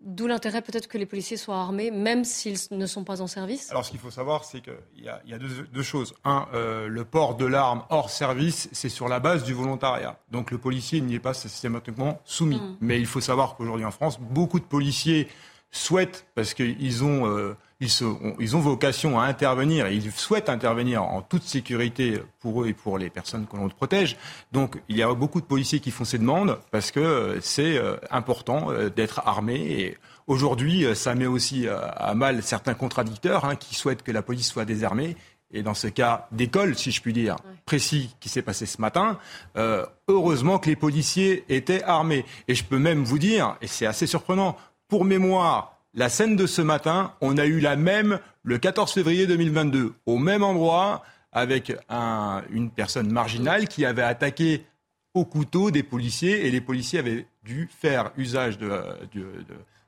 D'où 0.00 0.26
l'intérêt 0.26 0.62
peut-être 0.62 0.88
que 0.88 0.98
les 0.98 1.06
policiers 1.06 1.36
soient 1.36 1.56
armés, 1.56 1.90
même 1.90 2.24
s'ils 2.24 2.58
ne 2.70 2.86
sont 2.86 3.02
pas 3.02 3.22
en 3.22 3.26
service 3.26 3.70
Alors 3.70 3.84
ce 3.84 3.90
qu'il 3.90 3.98
faut 3.98 4.10
savoir, 4.10 4.44
c'est 4.44 4.60
qu'il 4.60 5.04
y 5.04 5.08
a, 5.08 5.20
y 5.26 5.32
a 5.32 5.38
deux, 5.38 5.82
choses. 5.82 6.14
Un, 6.24 6.46
euh, 6.54 6.86
le 6.86 7.04
port 7.04 7.34
de 7.36 7.46
l'arme 7.46 7.82
hors 7.88 8.10
service, 8.10 8.68
c'est 8.72 8.88
sur 8.88 9.08
la 9.08 9.20
base 9.20 9.42
du 9.42 9.54
volontariat. 9.54 10.18
Donc 10.30 10.50
le 10.50 10.58
policier 10.58 11.00
n'y 11.00 11.14
est 11.14 11.20
pas 11.20 11.34
systématiquement 11.34 12.20
soumis. 12.24 12.60
Mm. 12.60 12.76
Mais 12.80 13.00
il 13.00 13.06
faut 13.06 13.20
savoir 13.20 13.56
qu'aujourd'hui 13.56 13.86
en 13.86 13.90
France, 13.90 14.20
beaucoup 14.20 14.60
de 14.60 14.64
policiers 14.64 15.28
souhaitent, 15.70 16.26
parce 16.34 16.54
qu'ils 16.54 17.02
ont 17.02 17.26
euh, 17.26 17.56
ils, 17.80 17.90
ils, 18.40 18.56
ont 18.56 18.60
vocation 18.60 19.20
à 19.20 19.24
intervenir 19.24 19.86
et 19.86 19.94
ils 19.94 20.10
souhaitent 20.10 20.48
intervenir 20.48 21.02
en 21.02 21.20
toute 21.20 21.42
sécurité 21.42 22.20
pour 22.40 22.62
eux 22.62 22.68
et 22.68 22.72
pour 22.72 22.96
les 22.96 23.10
personnes 23.10 23.46
que 23.46 23.56
l'on 23.56 23.68
protège. 23.68 24.16
Donc 24.52 24.80
il 24.88 24.96
y 24.96 25.02
a 25.02 25.12
beaucoup 25.12 25.40
de 25.40 25.46
policiers 25.46 25.80
qui 25.80 25.90
font 25.90 26.04
ces 26.04 26.18
demandes 26.18 26.58
parce 26.70 26.90
que 26.90 27.00
euh, 27.00 27.40
c'est 27.40 27.76
euh, 27.76 27.96
important 28.10 28.70
euh, 28.70 28.88
d'être 28.88 29.20
armé. 29.26 29.56
Et 29.56 29.98
aujourd'hui, 30.26 30.86
ça 30.94 31.14
met 31.14 31.26
aussi 31.26 31.68
à 31.68 32.14
mal 32.14 32.42
certains 32.42 32.74
contradicteurs 32.74 33.44
hein, 33.44 33.56
qui 33.56 33.74
souhaitent 33.74 34.02
que 34.02 34.12
la 34.12 34.22
police 34.22 34.48
soit 34.48 34.64
désarmée. 34.64 35.16
Et 35.52 35.62
dans 35.62 35.74
ce 35.74 35.86
cas 35.86 36.26
d'école, 36.32 36.76
si 36.76 36.90
je 36.90 37.00
puis 37.00 37.12
dire, 37.12 37.36
précis 37.66 38.16
qui 38.18 38.28
s'est 38.28 38.42
passé 38.42 38.66
ce 38.66 38.80
matin, 38.80 39.18
heureusement 40.08 40.58
que 40.58 40.68
les 40.68 40.74
policiers 40.74 41.44
étaient 41.48 41.84
armés. 41.84 42.24
Et 42.48 42.56
je 42.56 42.64
peux 42.64 42.78
même 42.78 43.04
vous 43.04 43.20
dire, 43.20 43.56
et 43.62 43.68
c'est 43.68 43.86
assez 43.86 44.08
surprenant, 44.08 44.56
pour 44.88 45.04
mémoire, 45.04 45.75
la 45.96 46.10
scène 46.10 46.36
de 46.36 46.46
ce 46.46 46.60
matin, 46.60 47.14
on 47.22 47.38
a 47.38 47.46
eu 47.46 47.58
la 47.58 47.74
même 47.74 48.20
le 48.42 48.58
14 48.58 48.92
février 48.92 49.26
2022, 49.26 49.94
au 50.04 50.18
même 50.18 50.44
endroit, 50.44 51.02
avec 51.32 51.72
une 52.50 52.70
personne 52.70 53.10
marginale 53.10 53.66
qui 53.66 53.84
avait 53.84 54.02
attaqué 54.02 54.64
au 55.14 55.24
couteau 55.24 55.70
des 55.70 55.82
policiers 55.82 56.46
et 56.46 56.50
les 56.50 56.60
policiers 56.60 56.98
avaient 56.98 57.26
dû 57.44 57.68
faire 57.80 58.12
usage 58.18 58.58
de, 58.58 58.70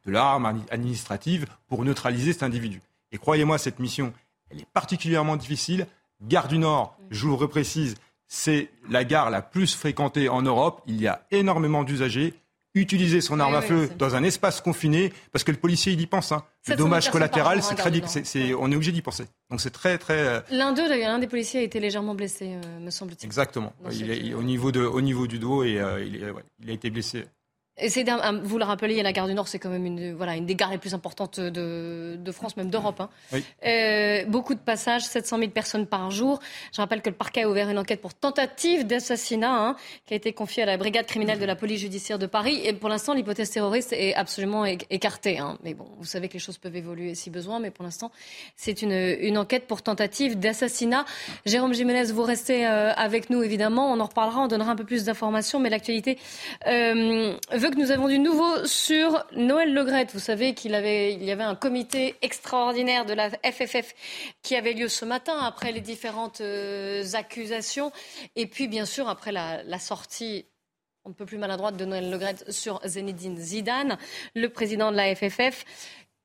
l'arme 0.07 0.65
administrative 0.71 1.47
pour 1.69 1.85
neutraliser 1.85 2.33
cet 2.33 2.43
individu. 2.43 2.81
Et 3.13 3.19
croyez-moi, 3.19 3.59
cette 3.59 3.79
mission, 3.79 4.15
elle 4.51 4.61
est 4.61 4.69
particulièrement 4.73 5.37
difficile. 5.37 5.87
Gare 6.23 6.49
du 6.49 6.57
Nord, 6.57 6.99
je 7.11 7.27
vous 7.27 7.37
reprécise, 7.37 7.97
c'est 8.27 8.71
la 8.89 9.05
gare 9.05 9.31
la 9.31 9.43
plus 9.43 9.75
fréquentée 9.75 10.31
en 10.31 10.41
Europe. 10.41 10.83
Il 10.87 10.99
y 10.99 11.07
a 11.07 11.27
énormément 11.31 11.85
d'usagers 11.85 12.33
utiliser 12.75 13.21
son 13.21 13.41
arme 13.41 13.55
à 13.55 13.63
feu 13.63 13.89
dans 13.99 14.15
un 14.15 14.23
espace 14.23 14.61
confiné, 14.61 15.13
parce 15.33 15.45
que 15.45 15.51
le 15.51 15.59
policier, 15.59 15.93
il 15.93 16.01
y 16.01 16.07
pense. 16.07 16.33
Hein. 16.33 16.45
Le 16.67 16.77
dommage 16.77 17.11
collatéral, 17.11 17.63
c'est 17.63 17.75
très, 17.75 17.91
c'est, 18.25 18.55
on 18.55 18.71
est 18.71 18.77
obligé 18.77 18.93
d'y 18.93 19.03
penser. 19.03 19.25
Donc 19.51 19.61
c'est 19.61 19.71
très, 19.71 19.99
très. 19.99 20.19
Euh, 20.19 20.41
l'un 20.51 20.73
d'eux, 20.73 20.89
l'un 20.89 21.19
des 21.19 21.27
policiers 21.27 21.61
a 21.61 21.63
été 21.63 21.81
légèrement 21.81 22.15
blessé, 22.15 22.55
euh, 22.55 22.81
me 22.81 22.91
semble-t-il. 22.91 23.27
Exactement. 23.27 23.73
Il 23.91 24.35
au 24.35 24.43
niveau 24.43 24.71
de, 24.73 24.81
au 24.81 25.01
niveau 25.01 25.27
du 25.27 25.39
dos 25.39 25.65
et 25.65 25.79
euh, 25.79 26.05
il, 26.05 26.33
il 26.63 26.71
a 26.71 26.73
été 26.73 26.91
blessé 26.91 27.25
vous 28.43 28.59
le 28.59 28.65
rappeliez, 28.65 29.03
la 29.03 29.13
gare 29.13 29.27
du 29.27 29.35
Nord, 29.35 29.49
c'est 29.49 29.59
quand 29.59 29.69
même 29.69 29.87
une, 29.87 30.15
voilà, 30.15 30.37
une 30.37 30.47
des 30.47 30.55
gares 30.55 30.71
les 30.71 30.79
plus 30.79 30.95
importantes 30.95 31.41
de, 31.41 32.17
de 32.19 32.33
France, 32.33 32.57
même 32.57 32.71
d'Europe. 32.71 33.01
Hein. 33.01 33.41
Euh, 33.65 34.25
beaucoup 34.27 34.55
de 34.55 34.61
passages, 34.61 35.03
700 35.03 35.39
000 35.39 35.51
personnes 35.51 35.87
par 35.87 36.11
jour. 36.11 36.41
Je 36.73 36.81
rappelle 36.81 37.03
que 37.03 37.11
le 37.11 37.17
parquet 37.17 37.43
a 37.43 37.49
ouvert 37.49 37.69
une 37.69 37.79
enquête 37.79 38.01
pour 38.01 38.15
tentative 38.15 38.87
d'assassinat 38.87 39.53
hein, 39.53 39.77
qui 40.07 40.15
a 40.15 40.17
été 40.17 40.33
confiée 40.33 40.63
à 40.63 40.67
la 40.67 40.77
brigade 40.77 41.07
criminelle 41.07 41.39
de 41.39 41.45
la 41.45 41.57
police 41.57 41.81
judiciaire 41.81 42.19
de 42.19 42.27
Paris. 42.27 42.61
Et 42.65 42.73
pour 42.73 42.89
l'instant, 42.89 43.15
l'hypothèse 43.15 43.51
terroriste 43.51 43.93
est 43.93 44.15
absolument 44.15 44.65
écartée. 44.65 45.39
Hein. 45.39 45.59
Mais 45.63 45.75
bon, 45.75 45.87
vous 45.99 46.05
savez 46.05 46.29
que 46.29 46.35
les 46.35 46.39
choses 46.39 46.59
peuvent 46.59 46.77
évoluer 46.77 47.15
si 47.15 47.31
besoin. 47.31 47.61
Mais 47.61 47.71
pour 47.71 47.85
l'instant, 47.85 48.11
c'est 48.57 48.83
une, 48.83 48.93
une, 48.93 49.39
enquête 49.39 49.67
pour 49.67 49.83
tentative 49.83 50.39
d'assassinat. 50.39 51.05
Jérôme 51.47 51.75
Jiménez, 51.75 52.13
vous 52.13 52.23
restez 52.23 52.67
euh, 52.67 52.93
avec 52.95 53.31
nous, 53.31 53.43
évidemment. 53.43 53.93
On 53.93 54.01
en 54.01 54.07
reparlera, 54.07 54.41
on 54.43 54.49
donnera 54.49 54.73
un 54.73 54.77
peu 54.77 54.85
plus 54.85 55.05
d'informations. 55.05 55.61
Mais 55.61 55.71
l'actualité 55.71 56.19
euh, 56.67 57.35
veut 57.53 57.68
que 57.71 57.77
nous 57.77 57.91
avons 57.91 58.09
du 58.09 58.19
nouveau 58.19 58.65
sur 58.67 59.25
Noël 59.33 59.75
Legrette. 59.75 60.13
Vous 60.13 60.21
savez 60.21 60.55
qu'il 60.55 60.73
y 60.73 60.75
avait 61.31 61.43
un 61.43 61.55
comité 61.55 62.15
extraordinaire 62.23 63.05
de 63.05 63.13
la 63.13 63.31
FFF 63.31 63.95
qui 64.43 64.57
avait 64.57 64.73
lieu 64.73 64.89
ce 64.89 65.05
matin 65.05 65.39
après 65.41 65.73
les 65.73 65.81
différentes 65.81 66.41
euh, 66.41 67.05
accusations. 67.13 67.93
Et 68.37 68.47
puis, 68.47 68.69
bien 68.69 68.87
sûr, 68.87 69.09
après 69.09 69.33
la, 69.33 69.63
la 69.65 69.79
sortie 69.79 70.47
on 71.05 71.11
ne 71.11 71.15
peut 71.15 71.25
plus 71.25 71.39
maladroite 71.39 71.79
de 71.79 71.87
Noël 71.87 72.11
Legrette 72.11 72.51
sur 72.53 72.83
Zinedine 72.87 73.39
Zidane, 73.39 73.97
le 74.35 74.49
président 74.51 74.93
de 74.93 74.97
la 74.97 75.15
FFF 75.15 75.65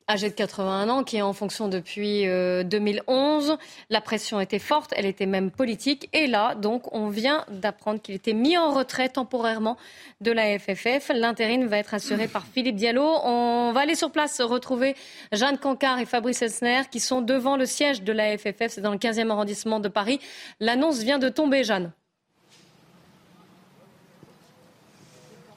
âgé 0.08 0.30
de 0.30 0.34
81 0.34 0.90
ans, 0.90 1.04
qui 1.04 1.18
est 1.18 1.22
en 1.22 1.34
fonction 1.34 1.68
depuis 1.68 2.24
2011. 2.24 3.50
Euh, 3.50 3.56
la 3.90 4.02
pression 4.02 4.40
était 4.40 4.60
forte, 4.60 4.94
elle 4.96 5.06
était 5.06 5.26
même 5.26 5.52
politique. 5.52 6.10
Et 6.14 6.28
là, 6.28 6.56
donc, 6.56 6.94
on 6.94 7.10
vient 7.10 7.46
d'apprendre 7.50 8.02
qu'il 8.02 8.16
était 8.16 8.34
mis 8.34 8.58
en 8.58 8.72
retrait 8.72 9.10
temporairement 9.10 9.78
de 10.22 10.32
la 10.32 10.58
FFF. 10.60 11.12
L'intérim 11.14 11.66
va 11.66 11.78
être 11.78 11.94
assuré 11.94 12.28
par 12.28 12.46
Philippe 12.46 12.76
Diallo. 12.76 13.06
On 13.24 13.72
va 13.74 13.82
aller 13.82 13.96
sur 13.96 14.12
place 14.12 14.42
retrouver 14.42 14.96
Jeanne 15.32 15.58
Cancard 15.58 16.00
et 16.00 16.06
Fabrice 16.06 16.42
Elsner, 16.42 16.82
qui 16.92 17.00
sont 17.00 17.22
devant 17.22 17.58
le 17.58 17.66
siège 17.66 18.04
de 18.04 18.12
la 18.12 18.38
FFF. 18.38 18.68
C'est 18.70 18.82
dans 18.82 18.92
le 18.92 18.98
15e 18.98 19.30
arrondissement 19.30 19.80
de 19.80 19.88
Paris. 19.88 20.20
L'annonce 20.60 21.00
vient 21.00 21.20
de 21.20 21.30
tomber, 21.30 21.64
Jeanne. 21.64 21.92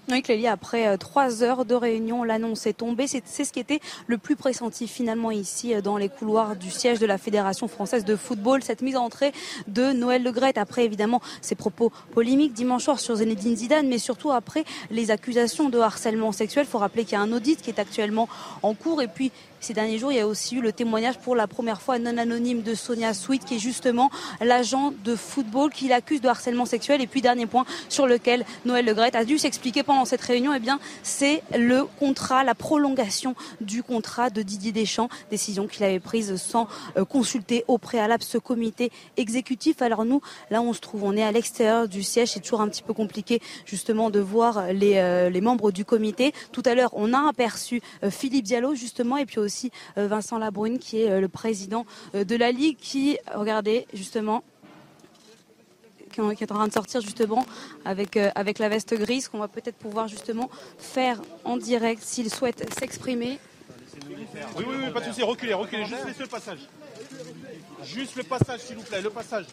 Oui, 0.08 0.22
Clélie, 0.22 0.46
après 0.46 0.86
euh, 0.86 0.96
trois 0.96 1.42
heures 1.42 1.64
de 1.64 1.74
réunion, 1.74 2.22
l'annonce 2.22 2.66
est 2.66 2.74
tombée. 2.74 3.08
C'est 3.08 3.44
ce 3.44 3.52
qui 3.52 3.58
était 3.58 3.80
le 4.06 4.18
plus 4.18 4.36
pressenti 4.36 4.86
finalement 4.86 5.32
ici 5.32 5.74
euh, 5.74 5.80
dans 5.80 5.96
les 5.96 6.08
couloirs 6.08 6.54
du 6.54 6.70
siège 6.70 7.00
de 7.00 7.06
la 7.06 7.18
Fédération 7.18 7.66
française 7.66 8.04
de 8.04 8.14
football. 8.14 8.62
Cette 8.62 8.82
mise 8.82 8.96
en 8.96 9.06
entrée 9.06 9.32
de 9.66 9.92
Noël 9.92 10.22
Le 10.22 10.32
après 10.58 10.84
évidemment 10.84 11.20
ses 11.40 11.56
propos 11.56 11.90
polémiques 12.12 12.52
dimanche 12.52 12.84
soir 12.84 13.00
sur 13.00 13.16
Zinedine 13.16 13.56
Zidane, 13.56 13.88
mais 13.88 13.98
surtout 13.98 14.30
après 14.30 14.64
les 14.92 15.10
accusations 15.10 15.70
de 15.70 15.78
harcèlement 15.80 16.30
sexuel. 16.30 16.66
Il 16.68 16.70
faut 16.70 16.78
rappeler 16.78 17.02
qu'il 17.02 17.14
y 17.14 17.16
a 17.16 17.22
un 17.22 17.32
audit 17.32 17.60
qui 17.60 17.70
est 17.70 17.80
actuellement 17.80 18.28
en 18.62 18.74
cours 18.74 19.02
et 19.02 19.08
puis 19.08 19.32
ces 19.66 19.74
derniers 19.74 19.98
jours, 19.98 20.12
il 20.12 20.18
y 20.18 20.20
a 20.20 20.28
aussi 20.28 20.54
eu 20.54 20.60
le 20.60 20.72
témoignage 20.72 21.18
pour 21.18 21.34
la 21.34 21.48
première 21.48 21.82
fois 21.82 21.98
non 21.98 22.18
anonyme 22.18 22.62
de 22.62 22.76
Sonia 22.76 23.12
Sweet, 23.12 23.44
qui 23.44 23.56
est 23.56 23.58
justement 23.58 24.10
l'agent 24.40 24.92
de 25.04 25.16
football 25.16 25.72
qui 25.72 25.88
l'accuse 25.88 26.20
de 26.20 26.28
harcèlement 26.28 26.66
sexuel. 26.66 27.00
Et 27.00 27.08
puis, 27.08 27.20
dernier 27.20 27.46
point 27.46 27.64
sur 27.88 28.06
lequel 28.06 28.44
Noël 28.64 28.84
Legret 28.84 29.16
a 29.16 29.24
dû 29.24 29.38
s'expliquer 29.38 29.82
pendant 29.82 30.04
cette 30.04 30.20
réunion, 30.20 30.54
eh 30.54 30.60
bien, 30.60 30.78
c'est 31.02 31.42
le 31.58 31.84
contrat, 31.98 32.44
la 32.44 32.54
prolongation 32.54 33.34
du 33.60 33.82
contrat 33.82 34.30
de 34.30 34.40
Didier 34.40 34.70
Deschamps, 34.70 35.08
décision 35.32 35.66
qu'il 35.66 35.82
avait 35.82 35.98
prise 35.98 36.36
sans 36.36 36.68
euh, 36.96 37.04
consulter 37.04 37.64
au 37.66 37.76
préalable 37.76 38.22
ce 38.22 38.38
comité 38.38 38.92
exécutif. 39.16 39.82
Alors 39.82 40.04
nous, 40.04 40.20
là, 40.52 40.62
on 40.62 40.74
se 40.74 40.80
trouve, 40.80 41.02
on 41.02 41.16
est 41.16 41.24
à 41.24 41.32
l'extérieur 41.32 41.88
du 41.88 42.04
siège. 42.04 42.28
C'est 42.34 42.40
toujours 42.40 42.60
un 42.60 42.68
petit 42.68 42.84
peu 42.84 42.94
compliqué, 42.94 43.40
justement, 43.64 44.10
de 44.10 44.20
voir 44.20 44.72
les, 44.72 44.98
euh, 44.98 45.40
membres 45.40 45.72
du 45.72 45.84
comité. 45.84 46.32
Tout 46.52 46.62
à 46.66 46.76
l'heure, 46.76 46.90
on 46.92 47.12
a 47.12 47.28
aperçu 47.28 47.82
euh, 48.04 48.10
Philippe 48.12 48.44
Diallo, 48.44 48.76
justement, 48.76 49.16
et 49.16 49.26
puis 49.26 49.40
aussi 49.40 49.55
euh, 49.98 50.06
Vincent 50.08 50.38
Labrune, 50.38 50.78
qui 50.78 51.02
est 51.02 51.10
euh, 51.10 51.20
le 51.20 51.28
président 51.28 51.86
euh, 52.14 52.24
de 52.24 52.36
la 52.36 52.52
Ligue, 52.52 52.76
qui, 52.78 53.18
regardez, 53.34 53.86
justement, 53.92 54.42
qui 56.10 56.20
est 56.20 56.52
en 56.52 56.54
train 56.54 56.68
de 56.68 56.72
sortir 56.72 57.02
justement 57.02 57.44
avec, 57.84 58.16
avec 58.16 58.58
la 58.58 58.70
veste 58.70 58.94
grise, 58.94 59.28
qu'on 59.28 59.38
va 59.38 59.48
peut-être 59.48 59.76
pouvoir 59.76 60.08
justement 60.08 60.48
faire 60.78 61.20
en 61.44 61.58
direct 61.58 62.02
s'il 62.02 62.30
souhaite 62.30 62.72
s'exprimer. 62.78 63.38
Oui, 64.56 64.64
oui, 64.66 64.76
oui, 64.78 64.90
pas 64.90 65.00
de 65.00 65.06
souci, 65.06 65.22
reculez, 65.22 65.52
reculez, 65.52 65.84
juste 65.84 66.06
laissez 66.06 66.22
le 66.22 66.28
passage. 66.28 66.60
Juste 67.84 68.16
le 68.16 68.22
passage, 68.22 68.60
s'il 68.60 68.76
vous 68.76 68.82
plaît, 68.82 69.02
le 69.02 69.10
passage. 69.10 69.44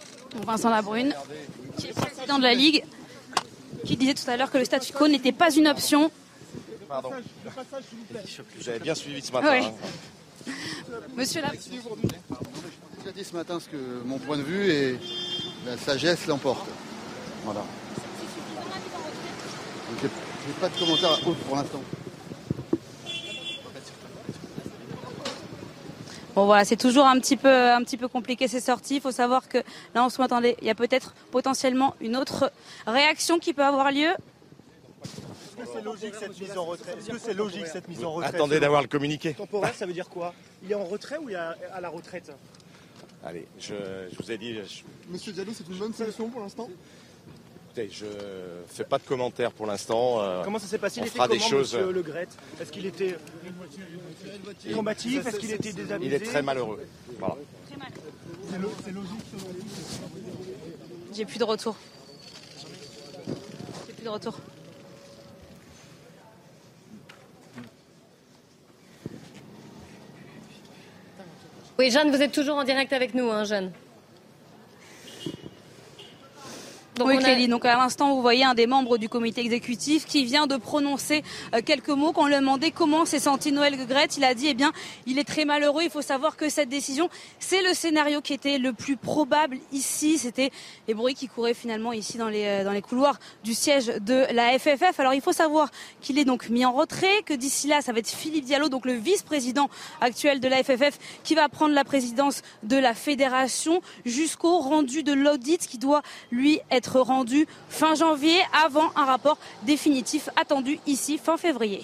Vincent 0.46 0.70
Labrune, 0.70 1.14
qui 1.78 1.88
est 1.88 1.94
président 1.94 2.38
de 2.38 2.44
la 2.44 2.54
Ligue, 2.54 2.86
qui 3.84 3.98
disait 3.98 4.14
tout 4.14 4.30
à 4.30 4.38
l'heure 4.38 4.50
que 4.50 4.58
le 4.58 4.66
statu 4.66 4.94
quo 4.94 5.10
n'était 5.10 5.34
pas 5.34 5.54
une 5.54 5.68
option 5.68 6.12
Pardon. 6.94 7.10
Vous 8.56 8.70
avez 8.70 8.78
bien 8.78 8.94
suivi 8.94 9.20
ce 9.20 9.32
matin. 9.32 9.64
Hein. 9.64 9.72
Monsieur 11.16 11.42
là. 11.42 11.50
J'ai 13.04 13.12
dit 13.12 13.24
ce 13.24 13.36
matin 13.36 13.60
ce 13.60 13.68
que 13.68 14.04
mon 14.06 14.20
point 14.20 14.38
de 14.38 14.44
vue 14.44 14.70
et 14.70 15.00
la 15.66 15.76
sagesse 15.76 16.28
l'emporte. 16.28 16.68
Voilà. 17.46 17.62
J'ai 20.04 20.54
pas 20.62 20.70
de 20.70 20.78
commentaire 20.78 21.14
autre 21.28 21.40
pour 21.48 21.56
l'instant. 21.56 21.82
Bon 26.36 26.46
voilà, 26.46 26.64
c'est 26.64 26.78
toujours 26.78 27.08
un 27.08 27.20
petit 27.20 27.38
peu 27.38 27.72
un 27.72 27.84
petit 27.84 27.98
peu 27.98 28.08
compliqué 28.08 28.48
ces 28.48 28.60
sorties. 28.60 28.98
Il 28.98 29.02
faut 29.02 29.12
savoir 29.12 29.50
que 29.50 29.58
là 29.96 30.04
en 30.04 30.10
ce 30.10 30.22
moment, 30.22 30.40
il 30.44 30.68
y 30.68 30.70
a 30.70 30.76
peut-être 30.76 31.16
potentiellement 31.32 31.96
une 32.02 32.16
autre 32.16 32.52
réaction 32.86 33.40
qui 33.40 33.54
peut 33.54 33.66
avoir 33.66 33.92
lieu. 33.92 34.12
Est-ce 35.54 35.66
que 35.68 35.74
c'est 35.74 35.84
logique 35.84 36.16
cette 36.16 36.40
mise 36.40 36.58
en 36.58 36.66
retrait 36.66 36.96
Est-ce 36.98 37.10
que 37.10 37.20
c'est 37.20 37.34
logique 37.34 37.68
cette 37.68 37.88
mise 37.88 38.04
en 38.04 38.14
retrait 38.14 38.36
Attendez 38.36 38.60
d'avoir 38.60 38.82
le 38.82 38.88
communiqué. 38.88 39.34
Temporaire, 39.34 39.74
ça 39.76 39.86
veut 39.86 39.94
dire 39.94 40.10
quoi 40.10 40.34
Il 40.64 40.72
est 40.72 40.76
en 40.76 40.86
retrait 40.86 41.18
ou 41.18 41.30
il 41.30 41.36
est 41.36 41.38
à 41.38 41.82
la 41.82 41.90
retraite 41.90 42.32
Allez, 43.24 43.46
je, 43.60 43.74
vous 44.20 44.32
ai 44.32 44.38
dit. 44.38 44.58
Monsieur 45.10 45.32
Diallo, 45.32 45.52
c'est 45.56 45.68
une 45.68 45.78
bonne 45.78 45.94
solution 45.94 46.30
pour 46.30 46.42
l'instant 46.42 46.70
Écoutez, 47.68 47.90
je 47.92 48.06
fais 48.68 48.84
pas 48.84 48.98
de 48.98 49.04
commentaires 49.04 49.52
pour 49.52 49.66
l'instant. 49.66 50.22
Euh, 50.22 50.44
comment 50.44 50.60
ça 50.60 50.68
s'est 50.68 50.78
passé 50.78 51.00
Il 51.00 51.08
était 51.08 51.18
comment, 51.18 51.34
des 51.34 51.40
choses... 51.40 51.74
Monsieur 51.74 51.92
Le 51.92 52.02
Gret 52.04 52.28
Est-ce 52.62 52.72
qu'il 52.72 52.86
était 52.86 53.18
combatif 54.74 55.26
Est-ce 55.26 55.38
qu'il 55.38 55.52
était 55.52 55.74
désabusé 55.74 56.08
Il 56.08 56.14
est 56.14 56.26
très 56.26 56.42
malheureux. 56.42 56.86
Voilà. 57.18 57.38
Très 57.68 57.78
mal. 57.78 57.90
C'est 58.84 58.92
logique. 58.92 59.10
J'ai 61.16 61.26
plus 61.26 61.40
de 61.40 61.44
retour. 61.44 61.76
J'ai 63.88 63.94
plus 63.94 64.04
de 64.04 64.10
retour. 64.10 64.38
Oui, 71.80 71.90
Jeanne, 71.90 72.12
vous 72.12 72.22
êtes 72.22 72.32
toujours 72.32 72.58
en 72.58 72.64
direct 72.64 72.94
avec 72.94 73.14
nous, 73.16 73.30
hein, 73.32 73.46
Jeanne 73.46 73.72
Donc 76.98 77.08
oui, 77.08 77.18
Kelly. 77.18 77.48
Donc 77.48 77.66
à 77.66 77.76
l'instant, 77.76 78.14
vous 78.14 78.22
voyez 78.22 78.44
un 78.44 78.54
des 78.54 78.68
membres 78.68 78.98
du 78.98 79.10
comité 79.10 79.42
exécutif 79.42 80.06
qui 80.06 80.26
vient 80.26 80.46
de 80.46 80.58
prononcer 80.58 81.24
euh, 81.56 81.62
quelques 81.66 81.90
mots. 81.90 82.12
Quand 82.12 82.24
on 82.24 82.28
lui 82.28 82.36
a 82.36 82.40
demandé 82.40 82.70
comment 82.70 83.06
s'est 83.06 83.20
senti 83.20 83.52
Noël 83.52 83.78
Legrette, 83.78 84.18
il 84.18 84.24
a 84.24 84.36
dit, 84.36 84.48
eh 84.48 84.54
bien, 84.54 84.72
il 85.08 85.18
est 85.18 85.24
très 85.24 85.46
malheureux. 85.46 85.82
Il 85.84 85.90
faut 85.90 86.04
savoir 86.04 86.38
que 86.38 86.50
cette 86.50 86.70
décision, 86.70 87.10
c'est 87.40 87.64
le 87.64 87.74
scénario 87.74 88.22
qui 88.22 88.34
était 88.34 88.60
le 88.60 88.74
plus 88.74 88.96
probable 88.96 89.58
ici. 89.72 90.20
C'était 90.20 90.52
les 90.88 90.94
bruits 90.94 91.16
qui 91.16 91.28
couraient 91.28 91.56
finalement 91.56 91.94
ici 91.94 92.18
dans 92.18 92.30
les, 92.30 92.46
euh, 92.46 92.64
dans 92.64 92.72
les 92.72 92.82
couloirs 92.82 93.20
du 93.44 93.56
siège 93.56 93.88
de 93.88 94.26
la 94.32 94.58
FFF. 94.60 95.00
Alors 95.00 95.16
il 95.16 95.22
faut 95.22 95.34
savoir 95.34 95.72
qu'il 96.02 96.20
est 96.20 96.26
donc 96.26 96.50
mis 96.50 96.66
en 96.66 96.74
retrait, 96.74 97.24
que 97.26 97.34
d'ici 97.34 97.68
là, 97.68 97.82
ça 97.82 97.92
va 97.92 98.00
être 98.00 98.10
Philippe 98.10 98.46
Diallo, 98.46 98.70
donc 98.70 98.86
le 98.86 98.94
vice-président 98.94 99.70
actuel 100.00 100.40
de 100.40 100.48
la 100.48 100.64
FFF, 100.64 101.00
qui 101.24 101.34
va 101.34 101.50
prendre 101.50 101.74
la 101.74 101.84
présidence 101.84 102.44
de 102.62 102.78
la 102.78 102.94
fédération 102.94 103.82
jusqu'au 104.06 104.60
rendu 104.60 105.02
de 105.02 105.14
l'audit 105.14 105.66
qui 105.66 105.78
doit 105.80 106.04
lui 106.32 106.60
être 106.70 106.83
être 106.84 107.00
rendu 107.00 107.48
fin 107.70 107.96
janvier 107.96 108.38
avant 108.66 108.92
un 108.98 109.06
rapport 109.06 109.38
définitif 109.64 110.30
attendu 110.36 110.80
ici 110.86 111.18
fin 111.18 111.38
février. 111.38 111.82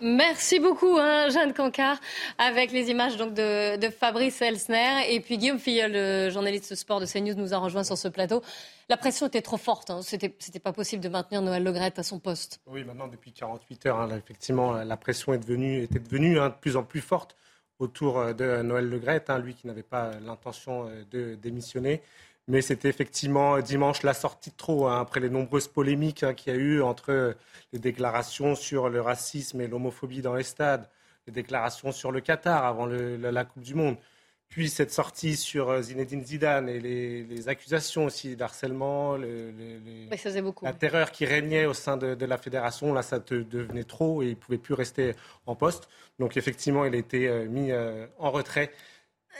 Merci 0.00 0.58
beaucoup, 0.58 0.96
hein, 0.98 1.28
Jeanne 1.28 1.52
Cancard, 1.52 1.98
avec 2.38 2.72
les 2.72 2.90
images 2.90 3.16
donc 3.18 3.34
de, 3.34 3.88
Fabrice 3.90 4.40
Elsner. 4.40 5.12
Et 5.14 5.20
puis 5.20 5.36
Guillaume 5.36 5.58
Filleul, 5.58 5.92
le 5.92 6.30
journaliste 6.30 6.74
sport 6.74 6.98
de 6.98 7.06
CNews, 7.06 7.34
nous 7.34 7.52
a 7.54 7.58
rejoint 7.58 7.84
sur 7.84 7.98
ce 7.98 8.08
plateau. 8.08 8.42
La 8.88 8.96
pression 8.96 9.26
était 9.26 9.42
trop 9.42 9.58
forte. 9.58 9.90
Hein. 9.90 10.00
C'était, 10.02 10.34
c'était 10.38 10.58
pas 10.58 10.72
possible 10.72 11.02
de 11.02 11.08
maintenir 11.08 11.42
Noël 11.42 11.62
Legrette 11.62 11.98
à 11.98 12.02
son 12.02 12.18
poste. 12.18 12.58
Oui, 12.66 12.82
maintenant, 12.84 13.08
depuis 13.08 13.32
48 13.32 13.86
heures, 13.86 14.00
hein, 14.00 14.08
effectivement, 14.16 14.72
la 14.72 14.96
pression 14.96 15.34
est 15.34 15.38
devenue, 15.38 15.82
était 15.82 16.00
devenue 16.00 16.34
de 16.34 16.48
plus 16.60 16.76
en 16.76 16.82
plus 16.82 17.02
forte 17.02 17.36
autour 17.78 18.18
euh, 18.18 18.32
de 18.32 18.62
Noël 18.62 18.88
Legrette, 18.88 19.30
lui 19.42 19.54
qui 19.54 19.66
n'avait 19.66 19.82
pas 19.82 20.12
l'intention 20.24 20.88
euh, 20.88 21.04
de 21.10 21.34
démissionner. 21.34 22.02
Mais 22.48 22.60
c'était 22.60 22.88
effectivement 22.88 23.60
dimanche 23.60 24.02
la 24.02 24.14
sortie 24.14 24.50
de 24.50 24.56
trop, 24.56 24.88
hein, 24.88 25.00
après 25.00 25.20
les 25.20 25.30
nombreuses 25.30 25.68
polémiques 25.68 26.22
hein, 26.22 26.34
qu'il 26.34 26.52
y 26.52 26.56
a 26.56 26.58
eu 26.58 26.82
entre 26.82 27.36
les 27.72 27.78
déclarations 27.78 28.54
sur 28.54 28.88
le 28.88 29.00
racisme 29.00 29.60
et 29.60 29.68
l'homophobie 29.68 30.22
dans 30.22 30.34
les 30.34 30.42
stades, 30.42 30.88
les 31.26 31.32
déclarations 31.32 31.92
sur 31.92 32.10
le 32.10 32.20
Qatar 32.20 32.64
avant 32.64 32.86
la 32.86 33.44
Coupe 33.44 33.62
du 33.62 33.74
Monde, 33.74 33.96
puis 34.52 34.68
cette 34.68 34.92
sortie 34.92 35.34
sur 35.34 35.70
euh, 35.70 35.80
Zinedine 35.80 36.22
Zidane 36.26 36.68
et 36.68 36.78
les, 36.78 37.48
accusations 37.48 38.04
aussi 38.04 38.36
d'harcèlement, 38.36 39.16
la 39.16 40.72
terreur 40.74 41.10
qui 41.10 41.24
régnait 41.24 41.64
au 41.64 41.72
sein 41.72 41.96
de, 41.96 42.26
la 42.26 42.36
fédération, 42.36 42.92
là 42.92 43.00
ça 43.00 43.18
devenait 43.18 43.84
trop 43.84 44.22
et 44.22 44.26
il 44.26 44.30
ne 44.30 44.34
pouvait 44.34 44.58
plus 44.58 44.74
rester 44.74 45.14
en 45.46 45.54
poste. 45.54 45.88
Donc 46.18 46.36
effectivement, 46.36 46.84
il 46.84 46.94
a 46.94 46.98
été 46.98 47.28
euh, 47.28 47.46
mis 47.48 47.72
euh, 47.72 48.06
en 48.18 48.30
retrait 48.30 48.70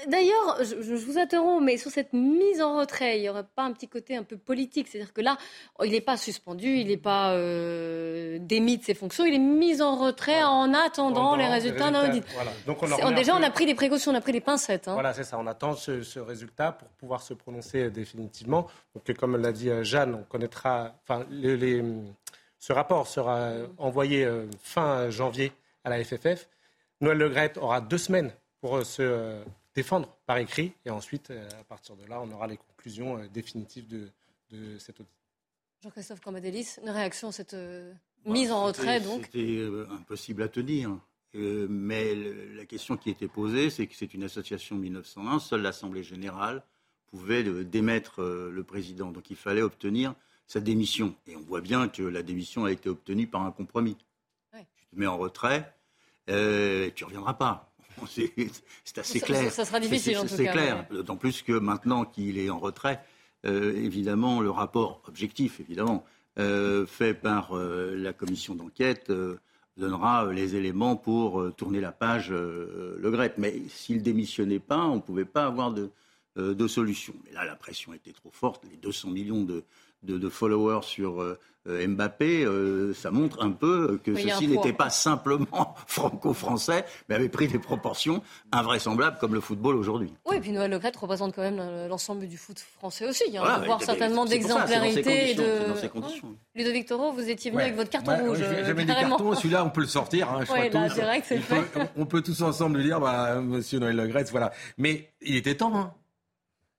D'ailleurs, 0.08 0.58
je, 0.64 0.94
vous 0.94 1.18
interromps, 1.18 1.62
mais 1.62 1.76
sur 1.76 1.90
cette 1.90 2.12
mise 2.12 2.60
en 2.60 2.78
retrait, 2.78 3.18
il 3.18 3.22
n'y 3.22 3.28
aurait 3.28 3.44
pas 3.44 3.62
un 3.62 3.72
petit 3.72 3.88
côté 3.88 4.16
un 4.16 4.24
peu 4.24 4.36
politique? 4.36 4.88
C'est-à-dire 4.88 5.12
que 5.12 5.20
là, 5.20 5.36
il 5.84 5.92
n'est 5.92 6.00
pas 6.00 6.16
suspendu, 6.16 6.66
il 6.78 6.88
n'est 6.88 6.96
pas 6.96 7.34
euh, 7.34 8.38
démis 8.40 8.78
de 8.78 8.84
ses 8.84 8.94
fonctions, 8.94 9.24
il 9.24 9.34
est 9.34 9.38
mis 9.38 9.80
en 9.80 9.96
retrait 9.96 10.42
en 10.42 10.74
attendant 10.74 11.36
les 11.36 11.46
résultats 11.46 11.90
d'un 11.90 12.08
audit. 12.08 12.24
déjà, 13.14 13.36
on 13.36 13.42
a 13.42 13.50
pris 13.50 13.66
des 13.66 13.74
précautions, 13.74 14.12
on 14.12 14.14
a 14.16 14.20
pris 14.20 14.32
des 14.32 14.40
pincettes. 14.40 14.88
Hein. 14.88 14.94
Voilà, 14.94 15.12
c'est 15.14 15.24
ça. 15.24 15.38
On 15.38 15.46
attend 15.46 15.74
ce, 15.74 16.18
résultat 16.18 16.72
pour 16.72 16.88
pouvoir 16.88 17.22
se 17.22 17.34
prononcer 17.34 17.90
définitivement. 17.90 18.66
Donc, 18.94 19.16
comme 19.16 19.36
l'a 19.36 19.52
dit 19.52 19.70
euh, 19.70 19.84
Jeanne, 19.84 20.14
on 20.14 20.24
connaîtra. 20.24 20.94
Enfin, 21.02 21.24
ce 21.30 22.72
rapport 22.72 23.06
sera 23.06 23.52
envoyé 23.78 24.24
euh, 24.24 24.46
fin 24.62 25.10
janvier 25.10 25.52
à 25.84 25.90
la 25.90 26.02
FFF. 26.02 26.48
Noël 27.00 27.18
Legrette 27.18 27.58
aura 27.58 27.80
deux 27.80 27.98
semaines 27.98 28.32
pour 28.60 28.84
se 28.86 29.42
défendre 29.74 30.16
par 30.26 30.38
écrit. 30.38 30.72
Et 30.84 30.90
ensuite, 30.90 31.30
euh, 31.30 31.48
à 31.60 31.64
partir 31.64 31.96
de 31.96 32.04
là, 32.06 32.20
on 32.20 32.30
aura 32.30 32.46
les 32.46 32.56
conclusions 32.56 33.18
euh, 33.18 33.28
définitives 33.28 33.86
de, 33.88 34.08
de 34.50 34.78
cet 34.78 35.00
audit. 35.00 35.10
Jean-Christophe 35.82 36.20
Cambadélis, 36.20 36.78
une 36.82 36.90
réaction 36.90 37.28
à 37.28 37.32
cette 37.32 37.54
euh, 37.54 37.92
mise 38.24 38.52
en 38.52 38.64
retrait 38.64 39.00
donc 39.00 39.24
C'était 39.24 39.66
impossible 39.90 40.42
à 40.42 40.48
tenir. 40.48 40.96
mais 41.34 42.14
la 42.14 42.64
question 42.66 42.96
qui 42.96 43.10
était 43.10 43.26
posée, 43.26 43.68
c'est 43.68 43.86
que 43.88 43.96
c'est 43.96 44.14
une 44.14 44.22
association 44.22 44.76
de 44.76 44.82
1901. 44.82 45.40
Seule 45.40 45.62
l'Assemblée 45.62 46.04
générale 46.04 46.62
pouvait 47.06 47.42
démettre 47.64 48.22
le 48.22 48.62
président. 48.62 49.10
Donc 49.10 49.30
il 49.30 49.36
fallait 49.36 49.62
obtenir 49.62 50.14
sa 50.46 50.60
démission. 50.60 51.16
Et 51.26 51.34
on 51.34 51.40
voit 51.40 51.62
bien 51.62 51.88
que 51.88 52.02
la 52.02 52.22
démission 52.22 52.64
a 52.64 52.70
été 52.70 52.88
obtenue 52.88 53.26
par 53.26 53.42
un 53.42 53.50
compromis. 53.50 53.96
Tu 54.54 54.86
te 54.86 54.96
mets 55.00 55.08
en 55.08 55.18
retrait, 55.18 55.74
et 56.28 56.92
tu 56.94 57.02
ne 57.02 57.06
reviendras 57.06 57.34
pas. 57.34 57.71
C'est 58.06 58.98
assez 58.98 59.20
clair. 59.20 59.50
Ça, 59.50 59.64
sera 59.64 59.80
difficile 59.80 60.18
en 60.18 60.22
tout 60.22 60.28
cas. 60.28 60.36
C'est 60.36 60.46
clair. 60.46 60.86
D'autant 60.90 61.16
plus 61.16 61.42
que 61.42 61.52
maintenant 61.52 62.04
qu'il 62.04 62.38
est 62.38 62.50
en 62.50 62.58
retrait, 62.58 63.00
euh, 63.44 63.72
évidemment, 63.76 64.40
le 64.40 64.50
rapport 64.50 65.02
objectif, 65.08 65.60
évidemment, 65.60 66.04
euh, 66.38 66.86
fait 66.86 67.14
par 67.14 67.56
euh, 67.56 67.94
la 67.96 68.12
commission 68.12 68.54
d'enquête 68.54 69.12
donnera 69.76 70.32
les 70.32 70.54
éléments 70.54 70.96
pour 70.96 71.54
tourner 71.56 71.80
la 71.80 71.92
page 71.92 72.30
Le 72.30 73.10
Gret. 73.10 73.34
Mais 73.38 73.62
s'il 73.68 74.02
démissionnait 74.02 74.58
pas, 74.58 74.84
on 74.84 74.96
ne 74.96 75.00
pouvait 75.00 75.24
pas 75.24 75.46
avoir 75.46 75.72
de, 75.72 75.90
de 76.36 76.68
solution. 76.68 77.14
Mais 77.24 77.32
là, 77.32 77.46
la 77.46 77.56
pression 77.56 77.94
était 77.94 78.12
trop 78.12 78.30
forte. 78.30 78.64
Les 78.70 78.76
200 78.76 79.08
millions 79.08 79.44
de, 79.44 79.64
de, 80.02 80.28
followers 80.28 80.82
sur 80.82 81.22
euh, 81.68 81.86
Mbappé, 81.86 82.44
euh, 82.44 82.92
ça 82.92 83.12
montre 83.12 83.40
un 83.40 83.52
peu 83.52 84.00
que 84.02 84.16
ceci 84.16 84.48
n'était 84.48 84.72
pas 84.72 84.90
simplement 84.90 85.76
franco-français, 85.86 86.84
mais 87.08 87.14
avait 87.14 87.28
pris 87.28 87.46
des 87.46 87.60
proportions 87.60 88.20
invraisemblables 88.50 89.18
comme 89.20 89.34
le 89.34 89.40
football 89.40 89.76
aujourd'hui. 89.76 90.12
Oui, 90.26 90.38
et 90.38 90.40
puis 90.40 90.50
Noël 90.50 90.70
Le 90.72 90.76
représente 90.98 91.36
quand 91.36 91.42
même 91.42 91.62
l'ensemble 91.88 92.26
du 92.26 92.36
foot 92.36 92.58
français 92.58 93.08
aussi. 93.08 93.22
Il 93.28 93.34
y 93.34 93.38
a 93.38 93.58
voir 93.60 93.80
certainement 93.80 94.24
d'exemplarité. 94.24 95.34
De... 95.34 95.72
Ludovic 96.56 96.86
Toro, 96.86 97.12
vous 97.12 97.28
étiez 97.28 97.52
venu 97.52 97.62
avec 97.62 97.76
votre 97.76 97.90
carton 97.90 98.16
rouge. 98.16 98.38
J'avais 98.38 98.84
des 98.84 98.92
cartons, 98.92 99.34
celui-là 99.34 99.64
on 99.64 99.70
peut 99.70 99.82
le 99.82 99.86
sortir. 99.86 100.30
Hein, 100.30 100.44
je 100.44 100.52
ouais, 100.52 100.68
là, 100.68 100.88
direct, 100.88 101.32
on, 101.32 101.54
peut, 101.54 101.80
on, 101.96 102.06
peut, 102.06 102.22
tous 102.22 102.42
ensemble 102.42 102.82
dire, 102.82 102.98
bah, 102.98 103.40
monsieur 103.40 103.78
Noël 103.78 103.96
Le 103.96 104.30
voilà. 104.30 104.52
Mais 104.78 105.12
il 105.20 105.36
était 105.36 105.54
temps, 105.54 105.76
hein. 105.76 105.94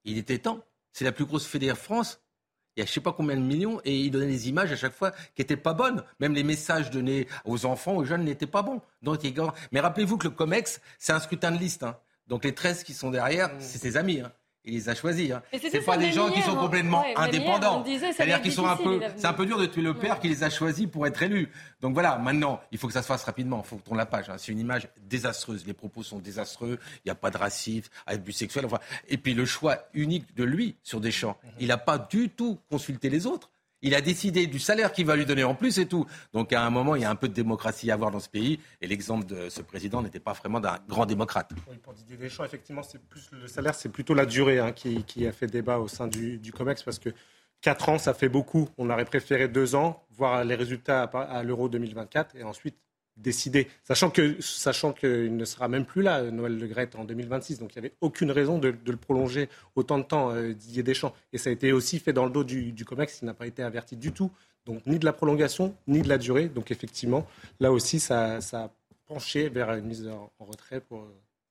Il 0.03 0.17
était 0.17 0.39
temps. 0.39 0.59
C'est 0.91 1.05
la 1.05 1.13
plus 1.13 1.25
grosse 1.25 1.45
fédération 1.47 1.81
France 1.81 2.22
il 2.75 2.79
y 2.79 2.83
a 2.83 2.85
je 2.85 2.91
sais 2.91 3.01
pas 3.01 3.13
combien 3.13 3.35
de 3.35 3.41
millions 3.41 3.79
et 3.85 3.95
il 3.95 4.11
donnait 4.11 4.27
des 4.27 4.49
images 4.49 4.71
à 4.71 4.75
chaque 4.75 4.93
fois 4.93 5.11
qui 5.35 5.41
étaient 5.41 5.57
pas 5.57 5.73
bonnes. 5.73 6.03
Même 6.19 6.33
les 6.33 6.43
messages 6.43 6.89
donnés 6.89 7.27
aux 7.45 7.65
enfants, 7.65 7.95
aux 7.95 8.05
jeunes 8.05 8.23
n'étaient 8.23 8.47
pas 8.47 8.61
bons. 8.61 8.81
Donc, 9.01 9.21
mais 9.71 9.79
rappelez-vous 9.79 10.17
que 10.17 10.27
le 10.27 10.33
COMEX, 10.33 10.81
c'est 10.99 11.13
un 11.13 11.19
scrutin 11.19 11.51
de 11.51 11.57
liste. 11.57 11.83
Hein. 11.83 11.97
Donc 12.27 12.43
les 12.45 12.53
13 12.53 12.83
qui 12.83 12.93
sont 12.93 13.11
derrière, 13.11 13.51
c'est 13.59 13.77
ses 13.77 13.97
amis. 13.97 14.21
Hein 14.21 14.31
il 14.65 14.73
les 14.73 14.89
a 14.89 14.95
choisis. 14.95 15.31
Hein. 15.31 15.41
C'est 15.51 15.85
pas 15.85 15.97
des 15.97 16.11
gens 16.11 16.31
qui 16.31 16.41
sont 16.41 16.55
complètement 16.55 17.03
indépendants. 17.15 17.83
C'est-à-dire 17.85 18.41
qu'ils 18.41 18.51
sont 18.51 18.67
un 18.67 18.77
peu. 18.77 19.01
C'est 19.17 19.27
un 19.27 19.33
peu 19.33 19.45
dur 19.45 19.57
de 19.57 19.65
tuer 19.65 19.81
le 19.81 19.93
père 19.93 20.19
qui 20.19 20.29
les 20.29 20.43
a 20.43 20.49
choisis 20.49 20.87
pour 20.87 21.05
être 21.07 21.21
élu. 21.21 21.49
Donc 21.81 21.93
voilà, 21.93 22.17
maintenant, 22.17 22.61
il 22.71 22.77
faut 22.77 22.87
que 22.87 22.93
ça 22.93 23.01
se 23.01 23.07
fasse 23.07 23.23
rapidement. 23.23 23.61
Il 23.65 23.67
faut 23.67 23.75
tourner 23.77 23.99
la 23.99 24.05
page. 24.05 24.29
Hein. 24.29 24.35
C'est 24.37 24.51
une 24.51 24.59
image 24.59 24.87
désastreuse. 25.01 25.65
Les 25.65 25.73
propos 25.73 26.03
sont 26.03 26.19
désastreux. 26.19 26.79
Il 26.97 27.07
n'y 27.07 27.11
a 27.11 27.15
pas 27.15 27.29
de 27.29 27.37
racisme, 27.37 27.89
abus 28.05 28.31
sexuel. 28.31 28.65
Enfin, 28.65 28.79
et 29.07 29.17
puis 29.17 29.33
le 29.33 29.45
choix 29.45 29.87
unique 29.93 30.35
de 30.35 30.43
lui 30.43 30.75
sur 30.83 31.01
des 31.01 31.11
champs. 31.11 31.37
Il 31.59 31.67
n'a 31.67 31.77
pas 31.77 31.97
du 31.97 32.29
tout 32.29 32.59
consulté 32.69 33.09
les 33.09 33.25
autres. 33.25 33.49
Il 33.83 33.93
a 33.95 34.01
décidé 34.01 34.47
du 34.47 34.59
salaire 34.59 34.93
qu'il 34.93 35.05
va 35.05 35.15
lui 35.17 35.25
donner 35.25 35.43
en 35.43 35.55
plus 35.55 35.77
et 35.77 35.85
tout. 35.85 36.05
Donc 36.33 36.53
à 36.53 36.65
un 36.65 36.69
moment, 36.69 36.95
il 36.95 37.01
y 37.01 37.05
a 37.05 37.09
un 37.09 37.15
peu 37.15 37.27
de 37.27 37.33
démocratie 37.33 37.91
à 37.91 37.95
avoir 37.95 38.11
dans 38.11 38.21
ce 38.21 38.29
pays. 38.29 38.59
Et 38.81 38.87
l'exemple 38.87 39.25
de 39.25 39.49
ce 39.49 39.61
président 39.61 40.01
n'était 40.01 40.21
pas 40.21 40.33
vraiment 40.33 40.61
d'un 40.61 40.79
grand 40.87 41.05
démocrate. 41.05 41.51
Pour 41.83 41.93
Didier 41.93 42.15
Deschamps, 42.15 42.45
effectivement, 42.45 42.81
c'est 42.81 43.01
plus 43.01 43.29
le 43.33 43.47
salaire, 43.47 43.75
c'est 43.75 43.89
plutôt 43.89 44.13
la 44.13 44.25
durée 44.25 44.59
hein, 44.59 44.71
qui, 44.71 45.27
a 45.27 45.33
fait 45.33 45.47
débat 45.47 45.79
au 45.79 45.89
sein 45.89 46.07
du, 46.07 46.37
du 46.37 46.53
COMEX 46.53 46.81
parce 46.83 46.97
que 46.97 47.09
4 47.61 47.89
ans, 47.89 47.97
ça 47.97 48.13
fait 48.13 48.29
beaucoup. 48.29 48.69
On 48.77 48.89
aurait 48.89 49.05
préféré 49.05 49.49
2 49.49 49.75
ans, 49.75 50.05
voir 50.11 50.43
les 50.43 50.55
résultats 50.55 51.03
à 51.03 51.43
l'Euro 51.43 51.67
2024 51.67 52.35
et 52.37 52.43
ensuite 52.43 52.77
décidé, 53.17 53.67
sachant 53.83 54.09
que 54.09 54.41
sachant 54.41 54.93
qu'il 54.93 55.35
ne 55.35 55.45
sera 55.45 55.67
même 55.67 55.85
plus 55.85 56.01
là, 56.01 56.23
Noël 56.31 56.57
Le 56.57 56.67
Gret, 56.67 56.89
en 56.95 57.03
2026. 57.03 57.59
Donc 57.59 57.75
il 57.75 57.79
n'y 57.79 57.85
avait 57.85 57.95
aucune 58.01 58.31
raison 58.31 58.57
de, 58.57 58.75
le 58.85 58.97
prolonger 58.97 59.49
autant 59.75 59.99
de 59.99 60.03
temps, 60.03 60.31
euh, 60.31 60.53
Didier 60.53 60.83
Deschamps. 60.83 61.13
Et 61.31 61.37
ça 61.37 61.49
a 61.49 61.53
été 61.53 61.71
aussi 61.71 61.99
fait 61.99 62.13
dans 62.13 62.25
le 62.25 62.31
dos 62.31 62.43
du, 62.43 62.73
COMEX, 62.85 63.19
qui 63.19 63.25
n'a 63.25 63.33
pas 63.33 63.47
été 63.47 63.63
averti 63.63 63.95
du 63.95 64.11
tout. 64.11 64.31
Donc 64.65 64.85
ni 64.85 64.97
de 64.97 65.05
la 65.05 65.13
prolongation, 65.13 65.75
ni 65.87 66.01
de 66.01 66.09
la 66.09 66.17
durée. 66.17 66.47
Donc 66.47 66.71
effectivement, 66.71 67.27
là 67.59 67.71
aussi, 67.71 67.99
ça, 67.99 68.37
a 68.37 68.69
penché 69.05 69.49
vers 69.49 69.71
une 69.73 69.85
mise 69.85 70.07
en, 70.07 70.31
retrait 70.39 70.79
pour, 70.79 71.07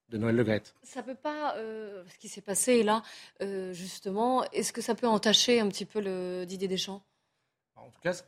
de 0.09 0.19
Noël 0.19 0.35
Le 0.35 0.45
Gret. 0.45 0.63
Ça 0.83 1.03
peut 1.03 1.15
pas, 1.15 1.57
euh, 1.57 2.03
ce 2.09 2.19
qui 2.19 2.29
s'est 2.29 2.41
passé 2.41 2.83
là, 2.83 3.03
euh, 3.41 3.73
justement, 3.73 4.45
est-ce 4.53 4.73
que 4.73 4.81
ça 4.81 4.95
peut 4.95 5.07
entacher 5.07 5.61
un 5.61 5.69
petit 5.69 5.85
peu 5.85 6.01
le 6.01 6.45
Didier 6.45 6.69
Deschamps? 6.69 7.03
En 7.77 7.91
tout 7.91 8.01
cas, 8.01 8.15
ce 8.15 8.25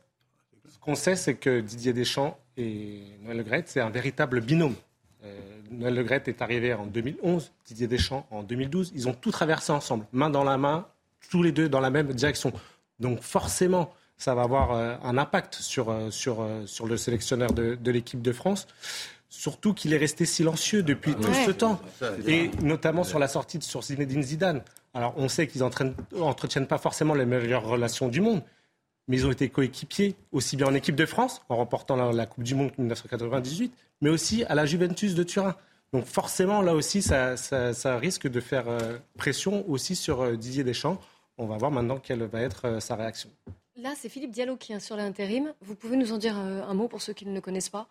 qu'on 0.79 0.95
sait, 0.95 1.15
c'est 1.15 1.35
que 1.35 1.61
Didier 1.61 1.93
Deschamps 1.93 2.37
et 2.57 3.01
Noël 3.23 3.37
Le 3.37 3.63
c'est 3.65 3.81
un 3.81 3.89
véritable 3.89 4.41
binôme. 4.41 4.75
Euh, 5.23 5.39
Noël 5.71 5.95
Le 5.95 6.11
est 6.13 6.41
arrivé 6.41 6.73
en 6.73 6.85
2011, 6.85 7.51
Didier 7.65 7.87
Deschamps 7.87 8.25
en 8.31 8.43
2012. 8.43 8.91
Ils 8.95 9.07
ont 9.07 9.13
tout 9.13 9.31
traversé 9.31 9.71
ensemble, 9.71 10.05
main 10.11 10.29
dans 10.29 10.43
la 10.43 10.57
main, 10.57 10.87
tous 11.29 11.43
les 11.43 11.51
deux 11.51 11.69
dans 11.69 11.79
la 11.79 11.89
même 11.89 12.13
direction. 12.13 12.53
Donc 12.99 13.21
forcément, 13.21 13.93
ça 14.17 14.35
va 14.35 14.43
avoir 14.43 14.71
euh, 14.71 14.95
un 15.03 15.17
impact 15.17 15.55
sur, 15.55 15.89
euh, 15.89 16.09
sur, 16.11 16.47
sur 16.65 16.85
le 16.85 16.97
sélectionneur 16.97 17.51
de, 17.51 17.75
de 17.75 17.91
l'équipe 17.91 18.21
de 18.21 18.31
France. 18.31 18.67
Surtout 19.27 19.73
qu'il 19.73 19.93
est 19.93 19.97
resté 19.97 20.25
silencieux 20.25 20.81
depuis 20.81 21.13
tout 21.13 21.33
ce 21.33 21.51
temps. 21.51 21.81
Et 22.25 22.49
notamment 22.61 23.03
sur 23.03 23.19
la 23.19 23.27
sortie 23.27 23.57
de 23.57 23.63
sur 23.63 23.83
Zinedine 23.83 24.23
Zidane. 24.23 24.61
Alors, 24.93 25.13
on 25.17 25.27
sait 25.27 25.45
qu'ils 25.45 25.61
n'entretiennent 25.61 26.67
pas 26.67 26.77
forcément 26.77 27.13
les 27.13 27.25
meilleures 27.25 27.65
relations 27.65 28.07
du 28.07 28.21
monde, 28.21 28.41
mais 29.07 29.17
ils 29.17 29.25
ont 29.25 29.31
été 29.31 29.49
coéquipiers 29.49 30.15
aussi 30.31 30.57
bien 30.57 30.67
en 30.67 30.73
équipe 30.73 30.95
de 30.95 31.05
France, 31.05 31.41
en 31.49 31.57
remportant 31.57 31.95
la, 31.95 32.25
Coupe 32.25 32.43
du 32.43 32.55
Monde 32.55 32.71
1998, 32.77 33.73
mais 34.01 34.09
aussi 34.09 34.43
à 34.45 34.55
la 34.55 34.65
Juventus 34.65 35.15
de 35.15 35.23
Turin. 35.23 35.55
Donc 35.93 36.05
forcément, 36.05 36.61
là 36.61 36.73
aussi, 36.73 37.01
ça, 37.01 37.35
risque 37.97 38.27
de 38.27 38.39
faire 38.39 38.67
euh, 38.67 38.97
pression 39.17 39.67
aussi 39.69 39.95
sur 39.95 40.21
euh, 40.21 40.35
Didier 40.35 40.63
Deschamps. 40.63 40.99
On 41.37 41.45
va 41.45 41.57
voir 41.57 41.71
maintenant 41.71 41.99
quelle 41.99 42.23
va 42.23 42.41
être 42.41 42.65
euh, 42.65 42.79
sa 42.79 42.95
réaction. 42.95 43.29
Là, 43.77 43.93
c'est 43.95 44.09
Philippe 44.09 44.31
Diallo 44.31 44.57
qui 44.57 44.73
est 44.73 44.79
sur 44.79 44.95
l'intérim. 44.95 45.53
Vous 45.61 45.75
pouvez 45.75 45.97
nous 45.97 46.11
en 46.11 46.17
dire 46.17 46.35
un 46.37 46.73
mot 46.73 46.87
pour 46.87 47.01
ceux 47.01 47.13
qui 47.13 47.25
ne 47.25 47.33
le 47.33 47.41
connaissent 47.41 47.69
pas? 47.69 47.87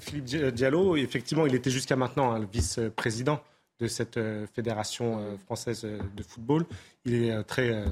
Philippe 0.00 0.24
Diallo, 0.24 0.96
effectivement, 0.96 1.46
il 1.46 1.54
était 1.54 1.70
jusqu'à 1.70 1.96
maintenant 1.96 2.32
hein, 2.32 2.38
le 2.38 2.46
vice-président 2.46 3.40
de 3.78 3.88
cette 3.88 4.18
fédération 4.54 5.38
française 5.44 5.82
de 5.82 6.22
football. 6.22 6.64
Il 7.04 7.14
est 7.14 7.42
très 7.44 7.84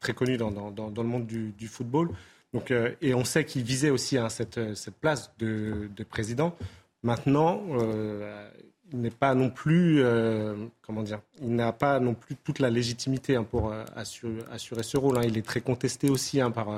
très 0.00 0.14
connu 0.14 0.36
dans, 0.36 0.50
le 0.50 1.02
monde 1.02 1.26
du, 1.26 1.68
football. 1.68 2.10
Donc, 2.52 2.70
euh, 2.70 2.94
et 3.00 3.14
on 3.14 3.24
sait 3.24 3.44
qu'il 3.44 3.62
visait 3.62 3.90
aussi 3.90 4.16
hein, 4.16 4.28
cette, 4.28 4.74
cette, 4.74 4.94
place 4.94 5.32
de, 5.38 5.88
président. 6.08 6.56
Maintenant, 7.02 7.62
euh, 7.70 8.48
il 8.92 9.00
n'est 9.00 9.10
pas 9.10 9.34
non 9.34 9.50
plus, 9.50 10.02
euh, 10.02 10.54
comment 10.82 11.02
dire, 11.02 11.20
il 11.40 11.54
n'a 11.54 11.72
pas 11.72 11.98
non 12.00 12.14
plus 12.14 12.36
toute 12.36 12.60
la 12.60 12.70
légitimité 12.70 13.36
hein, 13.36 13.44
pour 13.44 13.72
assurer, 13.96 14.42
assurer, 14.52 14.82
ce 14.82 14.96
rôle. 14.96 15.18
Hein. 15.18 15.22
Il 15.24 15.36
est 15.36 15.46
très 15.46 15.60
contesté 15.60 16.08
aussi 16.10 16.38
par, 16.54 16.68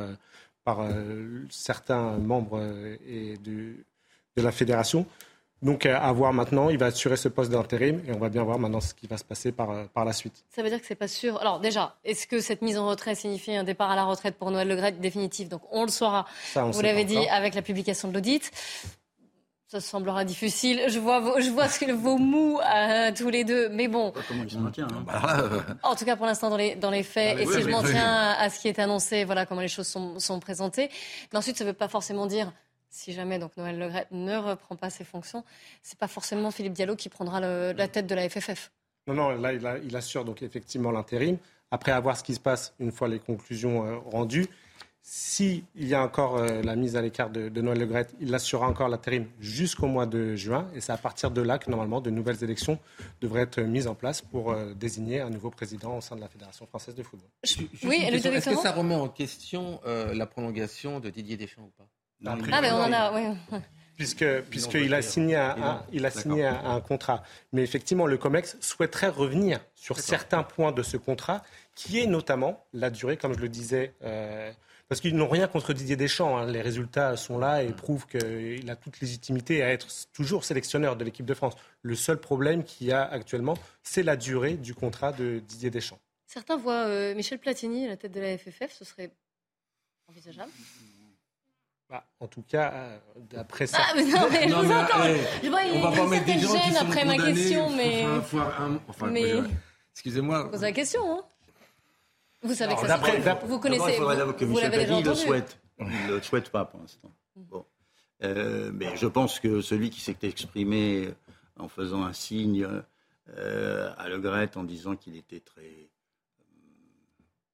par 0.64 0.88
certains 1.50 2.16
membres 2.18 2.60
et 3.06 3.36
de, 3.38 3.74
de 4.36 4.42
la 4.42 4.52
fédération. 4.52 5.06
Donc 5.62 5.86
à 5.86 6.12
voir 6.12 6.32
maintenant, 6.34 6.68
il 6.68 6.76
va 6.76 6.86
assurer 6.86 7.16
ce 7.16 7.28
poste 7.28 7.50
d'intérim 7.50 8.02
et 8.06 8.12
on 8.12 8.18
va 8.18 8.28
bien 8.28 8.42
voir 8.42 8.58
maintenant 8.58 8.80
ce 8.80 8.92
qui 8.92 9.06
va 9.06 9.16
se 9.16 9.24
passer 9.24 9.52
par, 9.52 9.70
euh, 9.70 9.84
par 9.92 10.04
la 10.04 10.12
suite. 10.12 10.44
Ça 10.50 10.62
veut 10.62 10.68
dire 10.68 10.80
que 10.80 10.86
c'est 10.86 10.94
pas 10.94 11.08
sûr. 11.08 11.40
Alors 11.40 11.60
déjà, 11.60 11.96
est-ce 12.04 12.26
que 12.26 12.40
cette 12.40 12.60
mise 12.60 12.76
en 12.76 12.86
retrait 12.86 13.14
signifie 13.14 13.54
un 13.56 13.64
départ 13.64 13.90
à 13.90 13.96
la 13.96 14.04
retraite 14.04 14.36
pour 14.36 14.50
Noël 14.50 14.68
Le 14.68 14.90
définitif? 14.92 15.48
Donc 15.48 15.62
on 15.70 15.82
le 15.84 15.90
saura, 15.90 16.26
vous 16.54 16.82
l'avez 16.82 17.04
dit, 17.04 17.26
avec 17.28 17.54
la 17.54 17.62
publication 17.62 18.08
de 18.08 18.14
l'audit. 18.14 18.50
Ça 19.68 19.80
semblera 19.80 20.24
difficile. 20.24 20.82
Je 20.86 21.00
vois 21.00 21.18
vos, 21.18 21.40
je 21.40 21.50
vois 21.50 21.66
vos 21.94 22.18
mous 22.18 22.60
à 22.62 23.10
tous 23.10 23.30
les 23.30 23.42
deux, 23.42 23.68
mais 23.68 23.88
bon. 23.88 24.12
Comment 24.28 24.44
il 24.44 24.50
se 24.50 24.58
maintient 24.58 24.86
hein. 24.86 25.04
bah, 25.04 25.50
En 25.82 25.96
tout 25.96 26.04
cas, 26.04 26.14
pour 26.14 26.26
l'instant, 26.26 26.50
dans 26.50 26.56
les, 26.56 26.76
dans 26.76 26.90
les 26.90 27.02
faits, 27.02 27.36
ah, 27.36 27.42
et 27.42 27.46
si 27.46 27.62
je 27.62 27.68
m'en 27.68 27.82
tiens 27.82 28.36
à 28.38 28.48
ce 28.48 28.60
qui 28.60 28.68
est 28.68 28.78
annoncé, 28.78 29.24
voilà 29.24 29.44
comment 29.44 29.62
les 29.62 29.68
choses 29.68 29.88
sont, 29.88 30.20
sont 30.20 30.38
présentées. 30.38 30.88
Mais 31.32 31.38
ensuite, 31.38 31.58
ça 31.58 31.64
ne 31.64 31.70
veut 31.70 31.74
pas 31.74 31.88
forcément 31.88 32.26
dire 32.26 32.52
si 32.96 33.12
jamais 33.12 33.38
donc 33.38 33.56
Noël 33.56 33.78
Legret 33.78 34.06
ne 34.10 34.36
reprend 34.36 34.74
pas 34.74 34.90
ses 34.90 35.04
fonctions, 35.04 35.44
c'est 35.82 35.98
pas 35.98 36.08
forcément 36.08 36.50
Philippe 36.50 36.72
Diallo 36.72 36.96
qui 36.96 37.08
prendra 37.08 37.40
la 37.40 37.88
tête 37.88 38.06
de 38.06 38.14
la 38.14 38.28
FFF. 38.28 38.70
Non, 39.06 39.14
non, 39.14 39.28
là, 39.30 39.52
il, 39.52 39.94
assure 39.94 40.24
donc 40.24 40.42
effectivement 40.42 40.90
l'intérim. 40.90 41.38
Après, 41.70 41.92
avoir 41.92 42.16
ce 42.16 42.24
qui 42.24 42.34
se 42.34 42.40
passe 42.40 42.74
une 42.80 42.90
fois 42.90 43.06
les 43.06 43.20
conclusions 43.20 43.86
euh, 43.86 43.98
rendues. 43.98 44.46
S'il 45.02 45.62
y 45.76 45.94
a 45.94 46.02
encore 46.02 46.38
euh, 46.38 46.62
la 46.62 46.74
mise 46.74 46.96
à 46.96 47.02
l'écart 47.02 47.30
de, 47.30 47.48
Noël 47.60 47.78
Legret, 47.78 48.08
il 48.18 48.34
assurera 48.34 48.66
encore 48.66 48.88
l'intérim 48.88 49.26
jusqu'au 49.38 49.86
mois 49.86 50.06
de 50.06 50.34
juin. 50.34 50.68
Et 50.74 50.80
c'est 50.80 50.90
à 50.90 50.96
partir 50.96 51.30
de 51.30 51.40
là 51.40 51.58
que, 51.58 51.70
normalement, 51.70 52.00
de 52.00 52.10
nouvelles 52.10 52.42
élections 52.42 52.80
devraient 53.20 53.42
être 53.42 53.60
mises 53.60 53.86
en 53.86 53.94
place 53.94 54.22
pour 54.22 54.50
euh, 54.50 54.74
désigner 54.74 55.20
un 55.20 55.30
nouveau 55.30 55.50
président 55.50 55.98
au 55.98 56.00
sein 56.00 56.16
de 56.16 56.20
la 56.20 56.28
Fédération 56.28 56.66
française 56.66 56.96
de 56.96 57.04
football. 57.04 57.30
oui, 57.84 57.98
Est-ce 58.02 58.50
que 58.50 58.56
ça 58.56 58.72
remet 58.72 58.96
en 58.96 59.08
question 59.08 59.80
la 59.84 60.26
prolongation 60.26 60.98
de 60.98 61.10
Didier 61.10 61.36
Deschamps 61.36 61.62
ou 61.62 61.72
pas? 61.78 61.86
Ah, 62.26 62.60
mais 62.60 62.70
on 62.72 62.76
en 62.76 62.92
a, 62.92 63.12
oui. 63.12 63.60
Puisque, 63.96 64.42
puisqu'il 64.50 64.92
a 64.92 65.00
signé, 65.00 65.36
un, 65.36 65.82
il 65.90 66.04
a 66.04 66.10
signé 66.10 66.44
un, 66.44 66.80
contrat. 66.82 67.22
Mais 67.52 67.62
effectivement, 67.62 68.04
le 68.04 68.18
COMEX 68.18 68.58
souhaiterait 68.60 69.08
revenir 69.08 69.58
sur 69.74 69.98
certains 69.98 70.42
points 70.42 70.70
de 70.70 70.82
ce 70.82 70.98
contrat, 70.98 71.42
qui 71.74 72.00
est 72.00 72.06
notamment 72.06 72.66
la 72.74 72.90
durée, 72.90 73.16
comme 73.16 73.32
je 73.32 73.40
le 73.40 73.48
disais. 73.48 73.94
Euh, 74.04 74.52
parce 74.88 75.00
qu'ils 75.00 75.16
n'ont 75.16 75.28
rien 75.28 75.48
contre 75.48 75.72
Didier 75.72 75.96
Deschamps. 75.96 76.36
Hein. 76.36 76.46
Les 76.46 76.60
résultats 76.60 77.16
sont 77.16 77.38
là 77.38 77.62
et 77.62 77.72
prouvent 77.72 78.06
qu'il 78.06 78.70
a 78.70 78.76
toute 78.76 79.00
légitimité 79.00 79.62
à 79.62 79.72
être 79.72 79.88
toujours 80.12 80.44
sélectionneur 80.44 80.96
de 80.96 81.04
l'équipe 81.04 81.26
de 81.26 81.34
France. 81.34 81.54
Le 81.82 81.94
seul 81.94 82.18
problème 82.18 82.64
qu'il 82.64 82.86
y 82.86 82.92
a 82.92 83.02
actuellement, 83.02 83.56
c'est 83.82 84.02
la 84.02 84.16
durée 84.16 84.54
du 84.54 84.74
contrat 84.74 85.12
de 85.12 85.40
Didier 85.40 85.70
Deschamps. 85.70 85.98
Certains 86.26 86.56
voient 86.56 86.86
euh, 86.86 87.14
Michel 87.14 87.38
Platini 87.38 87.86
à 87.86 87.88
la 87.88 87.96
tête 87.96 88.12
de 88.12 88.20
la 88.20 88.36
FFF. 88.36 88.72
Ce 88.72 88.84
serait 88.84 89.10
envisageable? 90.08 90.52
Bah, 91.88 92.04
en 92.20 92.26
tout 92.26 92.42
cas, 92.42 93.00
d'après 93.16 93.66
ça. 93.66 93.78
Ah, 93.80 93.92
mais 93.94 94.04
non, 94.04 94.28
mais 94.30 94.48
je 94.48 94.54
vous 94.54 94.72
entends. 94.72 95.04
je 95.42 95.48
vois, 95.48 95.60
on 95.72 95.80
va 95.80 95.96
pas 95.96 96.06
mettre 96.06 96.26
des 96.26 96.38
gens 96.38 96.58
qui 96.58 96.72
sont 96.72 96.82
après 96.82 97.04
ma 97.04 97.16
question, 97.16 97.70
mais. 97.70 98.04
Enfin, 98.88 99.06
mais... 99.10 99.34
Excusez-moi. 99.92 100.50
Posez 100.50 100.66
la 100.66 100.72
question, 100.72 101.18
hein. 101.18 101.24
Vous 102.42 102.54
savez 102.54 102.74
que 102.74 102.86
ça 102.86 103.00
se 103.00 103.46
Vous 103.46 103.58
connaissez. 103.58 103.92
Il 103.92 103.96
faudrait 103.96 104.34
que 104.34 104.44
Michel 104.44 104.70
Platini 104.70 105.02
le 105.02 105.14
souhaite. 105.14 105.58
Il 105.78 105.86
ne 105.86 106.14
le 106.14 106.22
souhaite 106.22 106.50
pas 106.50 106.64
pour 106.64 106.80
l'instant. 106.80 107.10
Bon. 107.34 107.64
Euh, 108.22 108.70
mais 108.72 108.96
je 108.96 109.06
pense 109.06 109.40
que 109.40 109.60
celui 109.60 109.90
qui 109.90 110.00
s'est 110.00 110.16
exprimé 110.22 111.10
en 111.58 111.68
faisant 111.68 112.02
un 112.04 112.12
signe 112.12 112.66
euh, 113.28 113.92
à 113.98 114.08
Le 114.08 114.18
Gret 114.18 114.56
en 114.56 114.64
disant 114.64 114.96
qu'il 114.96 115.16
était 115.16 115.40
très 115.40 115.62
euh, 115.62 116.44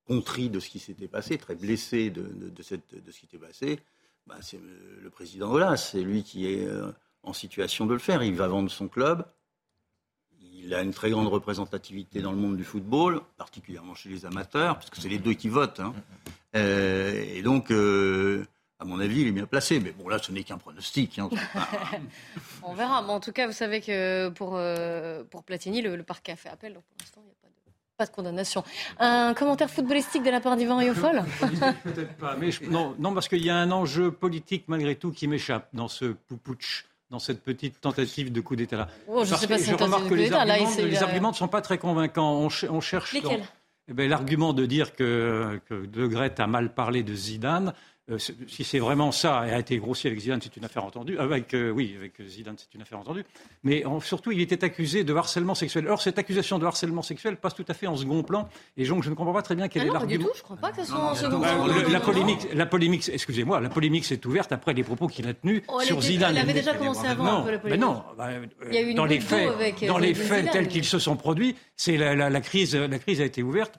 contrit 0.06 0.50
de 0.50 0.60
ce 0.60 0.68
qui 0.68 0.78
s'était 0.78 1.08
passé, 1.08 1.38
très 1.38 1.56
blessé 1.56 2.10
de, 2.10 2.22
de, 2.22 2.48
de, 2.48 2.62
cette, 2.62 2.94
de 2.94 3.10
ce 3.10 3.20
qui 3.20 3.26
s'était 3.26 3.44
passé, 3.44 3.80
bah, 4.26 4.36
c'est 4.40 4.60
le 5.02 5.10
président 5.10 5.50
Olas, 5.50 5.76
c'est 5.76 6.02
lui 6.02 6.22
qui 6.22 6.46
est 6.46 6.64
euh, 6.64 6.92
en 7.22 7.32
situation 7.32 7.86
de 7.86 7.92
le 7.92 7.98
faire. 7.98 8.22
Il 8.22 8.34
va 8.34 8.48
vendre 8.48 8.70
son 8.70 8.88
club. 8.88 9.24
Il 10.40 10.74
a 10.74 10.82
une 10.82 10.92
très 10.92 11.10
grande 11.10 11.26
représentativité 11.26 12.20
dans 12.20 12.30
le 12.30 12.38
monde 12.38 12.56
du 12.56 12.64
football, 12.64 13.20
particulièrement 13.36 13.94
chez 13.94 14.08
les 14.08 14.24
amateurs, 14.24 14.78
puisque 14.78 14.96
c'est 14.96 15.08
les 15.08 15.18
deux 15.18 15.34
qui 15.34 15.48
votent. 15.48 15.80
Hein. 15.80 15.92
Euh, 16.54 17.24
et 17.34 17.42
donc, 17.42 17.72
euh, 17.72 18.46
à 18.78 18.84
mon 18.84 19.00
avis, 19.00 19.22
il 19.22 19.26
est 19.26 19.32
bien 19.32 19.46
placé. 19.46 19.80
Mais 19.80 19.90
bon, 19.90 20.08
là, 20.08 20.18
ce 20.18 20.30
n'est 20.30 20.44
qu'un 20.44 20.58
pronostic. 20.58 21.18
Hein. 21.18 21.28
On 22.62 22.74
verra. 22.74 23.02
Mais 23.02 23.10
en 23.10 23.20
tout 23.20 23.32
cas, 23.32 23.48
vous 23.48 23.52
savez 23.52 23.80
que 23.80 24.28
pour, 24.28 24.60
pour 25.30 25.42
Platini, 25.42 25.82
le, 25.82 26.02
parquet 26.04 26.32
a 26.32 26.36
fait 26.36 26.48
appel. 26.48 26.74
Donc 26.74 26.84
pour 26.84 26.96
l'instant, 27.00 27.22
il 27.26 27.31
pas 27.96 28.06
de 28.06 28.10
condamnation. 28.10 28.64
Un 28.98 29.34
commentaire 29.34 29.70
footballistique 29.70 30.22
de 30.22 30.30
la 30.30 30.40
part 30.40 30.56
d'Ivan 30.56 30.78
Riofol? 30.78 31.22
Peut-être 31.84 32.16
pas, 32.16 32.36
mais 32.38 32.50
non, 32.70 32.94
non, 32.98 33.14
parce 33.14 33.28
qu'il 33.28 33.44
y 33.44 33.50
a 33.50 33.56
un 33.56 33.70
enjeu 33.70 34.10
politique 34.10 34.64
malgré 34.68 34.96
tout 34.96 35.12
qui 35.12 35.28
m'échappe 35.28 35.68
dans 35.72 35.88
ce 35.88 36.06
poupouch 36.06 36.86
dans 37.10 37.18
cette 37.18 37.42
petite 37.42 37.78
tentative 37.78 38.32
de 38.32 38.40
coup 38.40 38.56
d'État-là. 38.56 38.88
Oh, 39.06 39.22
je, 39.22 39.34
sais 39.34 39.46
pas 39.46 39.58
je 39.58 39.74
remarque 39.74 40.08
que 40.08 40.14
les, 40.14 40.32
arguments, 40.32 40.70
les 40.78 41.02
arguments, 41.02 41.30
ne 41.30 41.34
sont 41.34 41.46
pas 41.46 41.60
très 41.60 41.76
convaincants. 41.76 42.40
On, 42.40 42.48
on 42.70 42.80
cherche... 42.80 43.12
Lesquels? 43.12 43.44
Eh 43.88 43.92
ben, 43.92 44.08
L'argument 44.08 44.54
de 44.54 44.64
dire 44.64 44.94
que, 44.94 45.60
que 45.68 45.86
De 45.86 46.06
Grette 46.06 46.40
a 46.40 46.46
mal 46.46 46.72
parlé 46.72 47.02
de 47.02 47.14
Zidane, 47.14 47.74
euh, 48.10 48.18
si 48.18 48.64
c'est 48.64 48.80
vraiment 48.80 49.12
ça, 49.12 49.46
et 49.46 49.52
a 49.52 49.60
été 49.60 49.78
grossier 49.78 50.10
avec 50.10 50.20
Zidane, 50.20 50.40
c'est 50.42 50.56
une 50.56 50.64
affaire 50.64 50.84
entendue. 50.84 51.18
Avec, 51.18 51.54
euh, 51.54 51.70
oui, 51.70 51.94
avec 51.96 52.14
Zidane, 52.26 52.56
c'est 52.58 52.74
une 52.74 52.82
affaire 52.82 52.98
entendue. 52.98 53.24
Mais 53.62 53.84
surtout, 54.02 54.32
il 54.32 54.40
était 54.40 54.64
accusé 54.64 55.04
de 55.04 55.14
harcèlement 55.14 55.54
sexuel. 55.54 55.86
Or, 55.86 56.02
cette 56.02 56.18
accusation 56.18 56.58
de 56.58 56.66
harcèlement 56.66 57.02
sexuel 57.02 57.36
passe 57.36 57.54
tout 57.54 57.64
à 57.68 57.74
fait 57.74 57.86
en 57.86 57.96
second 57.96 58.24
plan. 58.24 58.48
Et 58.76 58.86
donc, 58.86 59.04
je 59.04 59.10
ne 59.10 59.14
comprends 59.14 59.32
pas 59.32 59.42
très 59.42 59.54
bien 59.54 59.68
quel 59.68 59.82
ah 59.82 59.86
est 59.86 59.92
l'argument. 59.92 60.28
Je 60.34 60.40
ne 60.40 60.42
crois 60.42 60.56
pas 60.56 60.72
que 60.72 60.82
ce 60.82 60.88
soit 60.88 60.98
en 60.98 61.14
second 61.14 61.40
plan. 61.40 61.66
la 61.66 62.00
polémique, 62.00 62.48
la 62.52 62.66
polémique, 62.66 63.08
excusez-moi, 63.08 63.60
la 63.60 63.68
polémique 63.68 64.04
s'est 64.04 64.26
ouverte 64.26 64.50
après 64.50 64.74
les 64.74 64.82
propos 64.82 65.06
qu'il 65.06 65.28
a 65.28 65.34
tenus 65.34 65.62
oh, 65.68 65.80
sur 65.82 66.00
Zidane. 66.02 66.36
Elle 66.36 66.42
avait 66.42 66.54
déjà 66.54 66.74
commencé 66.74 67.06
avant. 67.06 67.24
Non, 67.24 67.44
la 67.44 67.58
mais 67.62 67.76
non. 67.76 68.02
Bah, 68.18 68.30
dans 68.96 69.04
les 69.04 69.20
faits, 69.20 69.86
dans 69.86 69.98
les 69.98 70.14
faits 70.14 70.50
tels 70.50 70.66
qu'ils 70.66 70.84
se 70.84 70.98
sont 70.98 71.14
produits, 71.14 71.54
c'est 71.76 71.96
la, 71.96 72.40
crise, 72.40 72.74
la 72.74 72.98
crise 72.98 73.20
a 73.20 73.24
été 73.24 73.44
ouverte 73.44 73.78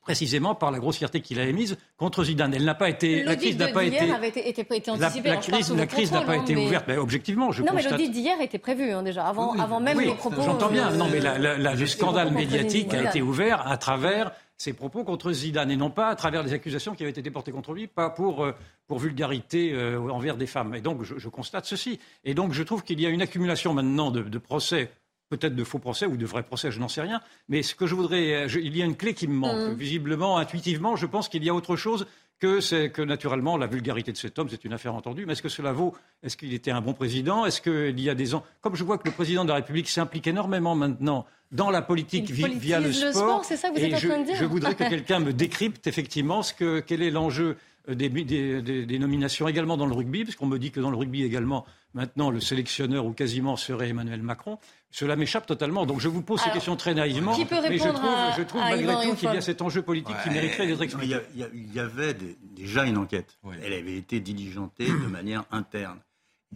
précisément 0.00 0.54
par 0.54 0.70
la 0.70 0.78
grossièreté 0.78 1.20
qu'il 1.20 1.38
a 1.40 1.44
émise 1.44 1.76
contre 1.96 2.24
Zidane. 2.24 2.54
Elle 2.54 2.64
n'a 2.64 2.74
pas 2.74 2.88
été. 2.88 3.22
La 3.22 3.36
crise 3.36 3.58
n'a 3.58 3.68
pas 3.68 3.84
été. 3.84 4.06
La, 4.06 5.10
crise, 5.10 5.72
la 5.72 5.86
crise 5.86 6.12
n'a 6.12 6.22
pas 6.22 6.36
été 6.36 6.56
ouverte. 6.56 6.86
Mais 6.88 6.96
objectivement, 6.96 7.52
je 7.52 7.62
non, 7.62 7.72
constate. 7.72 7.92
mais 7.92 7.98
l'audit 7.98 8.10
d'hier 8.10 8.40
était 8.40 8.58
prévu 8.58 8.90
hein, 8.90 9.02
déjà 9.02 9.26
avant, 9.26 9.52
avant 9.54 9.80
même 9.80 10.00
les 10.00 10.14
propos. 10.14 10.42
J'entends 10.42 10.70
bien. 10.70 10.90
Non, 10.90 11.08
mais 11.10 11.20
le 11.20 11.86
scandale 11.86 12.32
médiatique 12.32 12.94
a 12.94 13.04
été 13.04 13.22
ouvert 13.22 13.66
à 13.66 13.76
travers 13.76 14.32
ses 14.60 14.74
propos 14.74 15.04
contre 15.04 15.32
Zidane 15.32 15.70
et 15.70 15.76
non 15.76 15.88
pas 15.88 16.08
à 16.08 16.14
travers 16.14 16.42
les 16.42 16.52
accusations 16.52 16.94
qui 16.94 17.02
avaient 17.02 17.12
été 17.12 17.30
portées 17.30 17.50
contre 17.50 17.72
lui, 17.72 17.86
pas 17.86 18.10
pour, 18.10 18.44
euh, 18.44 18.54
pour 18.86 18.98
vulgarité 18.98 19.72
euh, 19.72 19.98
envers 20.10 20.36
des 20.36 20.46
femmes. 20.46 20.74
Et 20.74 20.82
donc, 20.82 21.02
je, 21.02 21.28
constate 21.30 21.64
ceci. 21.64 21.98
Et 22.24 22.34
donc, 22.34 22.52
je 22.52 22.62
trouve 22.62 22.84
qu'il 22.84 23.00
y 23.00 23.06
a 23.06 23.08
une 23.08 23.22
accumulation 23.22 23.72
maintenant 23.72 24.10
de, 24.10 24.20
de 24.20 24.38
procès 24.38 24.90
peut-être 25.30 25.54
de 25.54 25.64
faux 25.64 25.78
procès 25.78 26.04
ou 26.04 26.16
de 26.16 26.26
vrais 26.26 26.42
procès, 26.42 26.70
je 26.70 26.78
n'en 26.78 26.88
sais 26.88 27.00
rien. 27.00 27.22
Mais 27.48 27.62
ce 27.62 27.74
que 27.74 27.86
je 27.86 27.94
voudrais, 27.94 28.46
il 28.48 28.76
y 28.76 28.82
a 28.82 28.84
une 28.84 28.96
clé 28.96 29.14
qui 29.14 29.26
me 29.26 29.34
manque. 29.34 29.70
Mm. 29.70 29.74
Visiblement, 29.74 30.36
intuitivement, 30.36 30.96
je 30.96 31.06
pense 31.06 31.28
qu'il 31.28 31.42
y 31.42 31.48
a 31.48 31.54
autre 31.54 31.76
chose 31.76 32.06
que 32.40 32.60
c'est 32.60 32.90
que 32.90 33.02
naturellement 33.02 33.58
la 33.58 33.66
vulgarité 33.66 34.12
de 34.12 34.16
cet 34.16 34.38
homme, 34.38 34.48
c'est 34.48 34.64
une 34.64 34.72
affaire 34.72 34.94
entendue. 34.94 35.26
Mais 35.26 35.34
est-ce 35.34 35.42
que 35.42 35.48
cela 35.48 35.72
vaut 35.72 35.94
Est-ce 36.22 36.36
qu'il 36.36 36.52
était 36.54 36.70
un 36.70 36.80
bon 36.80 36.94
président? 36.94 37.46
Est-ce 37.46 37.60
qu'il 37.60 38.00
y 38.00 38.10
a 38.10 38.14
des 38.14 38.34
ans 38.34 38.44
Comme 38.62 38.74
je 38.74 38.82
vois 38.82 38.98
que 38.98 39.06
le 39.06 39.14
président 39.14 39.44
de 39.44 39.50
la 39.50 39.56
République 39.56 39.88
s'implique 39.88 40.26
énormément 40.26 40.74
maintenant 40.74 41.26
dans 41.52 41.70
la 41.70 41.82
politique 41.82 42.30
via 42.30 42.80
le 42.80 42.92
sport, 42.92 43.44
c'est 43.44 43.56
ça 43.56 43.70
que 43.70 43.78
vous 43.78 43.84
êtes 43.84 43.94
en 43.94 43.98
train 43.98 44.20
de 44.20 44.24
dire? 44.24 44.36
je 44.36 44.44
voudrais 44.44 44.74
que 44.74 44.88
quelqu'un 44.88 45.18
me 45.18 45.32
décrypte 45.32 45.86
effectivement 45.86 46.42
ce 46.42 46.54
que 46.54 46.80
quel 46.80 47.02
est 47.02 47.10
l'enjeu 47.10 47.56
des, 47.88 48.98
nominations 48.98 49.48
également 49.48 49.76
dans 49.76 49.86
le 49.86 49.94
rugby, 49.94 50.24
parce 50.24 50.36
qu'on 50.36 50.46
me 50.46 50.58
dit 50.58 50.70
que 50.70 50.80
dans 50.80 50.90
le 50.90 50.96
rugby 50.96 51.22
également, 51.22 51.64
maintenant, 51.94 52.30
le 52.30 52.40
sélectionneur 52.40 53.06
ou 53.06 53.12
quasiment 53.12 53.56
serait 53.56 53.88
Emmanuel 53.88 54.22
Macron. 54.22 54.58
Cela 54.90 55.16
m'échappe 55.16 55.46
totalement. 55.46 55.86
Donc 55.86 56.00
je 56.00 56.08
vous 56.08 56.22
pose 56.22 56.40
ces 56.40 56.50
questions 56.50 56.76
très 56.76 56.94
naïvement. 56.94 57.34
Qui 57.34 57.44
peut 57.44 57.56
mais 57.68 57.78
je 57.78 57.88
trouve, 57.88 58.10
je 58.36 58.42
trouve 58.42 58.60
malgré 58.60 59.06
tout 59.06 59.14
qu'il 59.14 59.32
y 59.32 59.36
a 59.36 59.40
cet 59.40 59.62
enjeu 59.62 59.82
politique 59.82 60.16
qui 60.24 60.30
mériterait 60.30 60.66
d'être 60.66 60.82
expliqué. 60.82 61.18
Il 61.34 61.74
y, 61.74 61.78
avait 61.80 62.16
déjà 62.56 62.84
une 62.84 62.98
enquête. 62.98 63.38
Elle 63.62 63.72
avait 63.72 63.96
été 63.96 64.20
diligentée 64.20 64.86
de 64.86 65.06
manière 65.08 65.44
interne. 65.50 65.98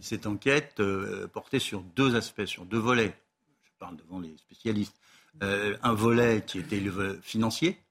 Cette 0.01 0.27
enquête 0.27 0.81
euh, 0.81 1.27
portait 1.27 1.59
sur 1.59 1.81
deux 1.95 2.15
aspects, 2.15 2.45
sur 2.45 2.65
deux 2.65 2.79
volets. 2.79 3.13
Je 3.63 3.71
parle 3.79 3.95
devant 3.95 4.19
les 4.19 4.35
spécialistes. 4.37 4.95
Euh, 5.41 5.77
un 5.83 5.93
volet 5.93 6.43
qui 6.45 6.59
était 6.59 6.79
le 6.79 6.91
volet 6.91 7.17
financier, 7.21 7.77
euh, 7.77 7.84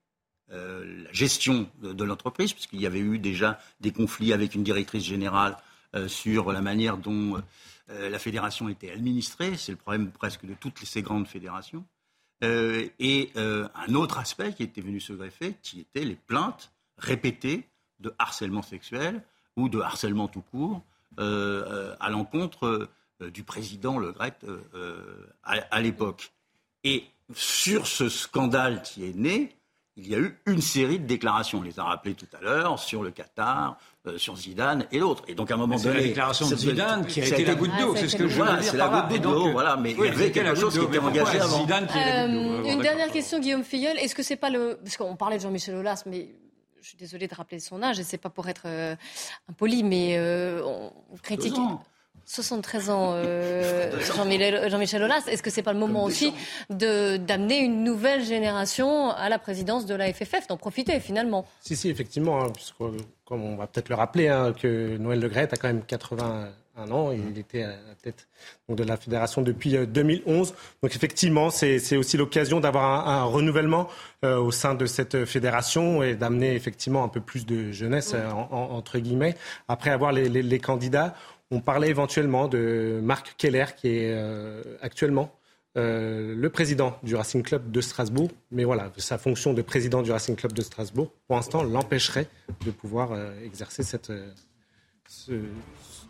la 0.54 1.12
gestion 1.12 1.68
de, 1.82 2.04
l'entreprise, 2.04 2.52
puisqu'il 2.52 2.80
y 2.80 2.86
avait 2.86 3.00
eu 3.00 3.18
déjà 3.18 3.58
des 3.80 3.92
conflits 3.92 4.32
avec 4.32 4.54
une 4.54 4.62
directrice 4.62 5.04
générale 5.04 5.56
euh, 5.94 6.08
sur 6.08 6.52
la 6.52 6.60
manière 6.60 6.96
dont 6.96 7.40
la 7.88 8.18
fédération 8.18 8.70
était 8.70 8.90
administrée. 8.90 9.58
C'est 9.58 9.72
le 9.72 9.76
problème 9.76 10.10
presque 10.10 10.46
de 10.46 10.54
toutes 10.54 10.78
ces 10.84 11.02
grandes 11.02 11.26
fédérations. 11.26 11.84
et 12.40 13.30
un 13.36 13.94
autre 13.94 14.18
aspect 14.18 14.54
qui 14.54 14.62
était 14.62 14.80
venu 14.80 15.00
se 15.00 15.12
greffer, 15.12 15.54
qui 15.62 15.80
était 15.80 16.04
les 16.04 16.14
plaintes 16.14 16.72
répétées 16.96 17.68
de 18.00 18.14
harcèlement 18.18 18.62
sexuel 18.62 19.22
ou 19.56 19.68
de 19.68 19.80
harcèlement 19.80 20.28
tout 20.28 20.40
court 20.50 20.80
à 21.18 22.08
l'encontre 22.10 22.88
du 23.20 23.42
président 23.42 23.98
Le 23.98 24.12
Gret 24.12 24.38
à 25.42 25.80
l'époque. 25.82 26.32
Et 26.84 27.04
sur 27.32 27.86
ce 27.86 28.08
scandale 28.08 28.82
qui 28.82 29.04
est 29.04 29.16
né, 29.16 29.56
il 29.96 30.08
y 30.08 30.14
a 30.14 30.18
eu 30.18 30.36
une 30.46 30.60
série 30.60 30.98
de 30.98 31.06
déclarations. 31.06 31.58
On 31.58 31.62
les 31.62 31.78
a 31.78 31.84
rappelées 31.84 32.14
tout 32.14 32.26
à 32.36 32.42
l'heure 32.42 32.78
sur 32.78 33.02
le 33.02 33.10
Qatar, 33.10 33.78
euh, 34.06 34.18
sur 34.18 34.36
Zidane 34.36 34.86
et 34.90 34.98
l'autre. 34.98 35.22
Et 35.28 35.34
donc 35.34 35.50
à 35.50 35.54
un 35.54 35.56
moment 35.56 35.76
donné, 35.76 35.94
la 35.94 36.02
déclaration 36.02 36.48
de 36.48 36.56
Zidane 36.56 37.06
qui 37.06 37.20
a 37.20 37.26
été 37.26 37.44
la 37.44 37.54
goutte 37.54 37.70
d'eau, 37.78 37.94
c'est 37.94 38.08
ce 38.08 38.16
que 38.16 38.26
je 38.26 38.40
veux 38.40 38.44
dire. 38.44 38.62
C'est 38.62 38.76
la 38.76 38.88
goutte 38.88 39.20
d'eau, 39.20 39.52
voilà. 39.52 39.76
Mais 39.76 39.92
il 39.92 40.04
y 40.04 40.08
avait 40.08 40.32
quelque 40.32 40.54
chose 40.56 40.78
qui 40.78 40.84
était 40.84 40.98
engagé 40.98 41.40
avant. 41.40 41.66
Euh, 41.66 42.64
une 42.64 42.80
dernière 42.80 43.10
question, 43.10 43.38
Guillaume 43.38 43.64
Filleul. 43.64 43.96
Est-ce 43.98 44.14
que 44.14 44.22
c'est 44.22 44.36
pas 44.36 44.50
le 44.50 44.78
parce 44.82 44.96
qu'on 44.96 45.16
parlait 45.16 45.36
de 45.36 45.42
Jean-Michel 45.42 45.76
Aulas, 45.76 46.02
mais 46.06 46.28
je 46.80 46.88
suis 46.88 46.96
désolée 46.96 47.28
de 47.28 47.34
rappeler 47.34 47.60
son 47.60 47.82
âge, 47.82 47.98
et 47.98 48.02
c'est 48.02 48.18
pas 48.18 48.30
pour 48.30 48.48
être 48.48 48.64
euh, 48.66 48.96
impoli, 49.48 49.84
mais 49.84 50.18
on 50.64 50.92
critique. 51.22 51.54
73 52.26 52.90
ans, 52.90 53.12
euh, 53.14 53.90
Jean-Michel 54.68 55.02
Aulas. 55.02 55.24
Est-ce 55.26 55.42
que 55.42 55.50
c'est 55.50 55.62
pas 55.62 55.72
le 55.72 55.78
moment 55.78 56.04
aussi 56.04 56.32
d'amener 56.70 57.58
une 57.58 57.84
nouvelle 57.84 58.24
génération 58.24 59.10
à 59.10 59.28
la 59.28 59.38
présidence 59.38 59.86
de 59.86 59.94
la 59.94 60.12
FFF, 60.12 60.46
d'en 60.48 60.56
profiter 60.56 61.00
finalement? 61.00 61.46
Si, 61.60 61.76
si, 61.76 61.90
effectivement, 61.90 62.44
hein, 62.44 62.52
comme 63.24 63.42
on 63.42 63.56
va 63.56 63.66
peut-être 63.66 63.88
le 63.88 63.94
rappeler, 63.94 64.28
hein, 64.28 64.52
que 64.52 64.96
Noël 64.96 65.20
Le 65.20 65.28
Gret 65.28 65.48
a 65.52 65.56
quand 65.56 65.68
même 65.68 65.82
81 65.82 66.90
ans. 66.90 67.12
Il 67.12 67.38
était 67.38 67.62
à 67.62 67.68
la 67.68 67.94
tête 68.02 68.26
de 68.68 68.82
la 68.82 68.96
fédération 68.96 69.42
depuis 69.42 69.76
2011. 69.86 70.50
Euh, 70.50 70.54
donc 70.82 70.96
effectivement, 70.96 71.50
c'est 71.50 71.96
aussi 71.96 72.16
l'occasion 72.16 72.60
d'avoir 72.60 73.08
un, 73.08 73.24
renouvellement 73.24 73.88
euh, 74.24 74.38
au 74.38 74.50
sein 74.50 74.74
de 74.74 74.86
cette 74.86 75.24
fédération 75.24 76.02
et 76.02 76.14
d'amener 76.14 76.54
effectivement 76.54 77.04
un 77.04 77.08
peu 77.08 77.20
plus 77.20 77.46
de 77.46 77.70
jeunesse, 77.70 78.14
entre 78.50 78.98
guillemets. 78.98 79.36
Après 79.68 79.90
avoir 79.90 80.12
les 80.12 80.58
candidats, 80.58 81.14
on 81.50 81.60
parlait 81.60 81.88
éventuellement 81.88 82.48
de 82.48 83.00
Marc 83.02 83.34
Keller, 83.36 83.66
qui 83.76 83.88
est 83.88 84.12
euh, 84.12 84.62
actuellement 84.80 85.34
euh, 85.76 86.34
le 86.36 86.50
président 86.50 86.98
du 87.02 87.14
Racing 87.16 87.42
Club 87.42 87.70
de 87.70 87.80
Strasbourg. 87.80 88.30
Mais 88.50 88.64
voilà, 88.64 88.92
sa 88.96 89.18
fonction 89.18 89.54
de 89.54 89.62
président 89.62 90.02
du 90.02 90.12
Racing 90.12 90.36
Club 90.36 90.52
de 90.52 90.62
Strasbourg, 90.62 91.10
pour 91.26 91.36
l'instant, 91.36 91.62
l'empêcherait 91.62 92.28
de 92.64 92.70
pouvoir 92.70 93.12
euh, 93.12 93.32
exercer 93.44 93.82
cette, 93.82 94.12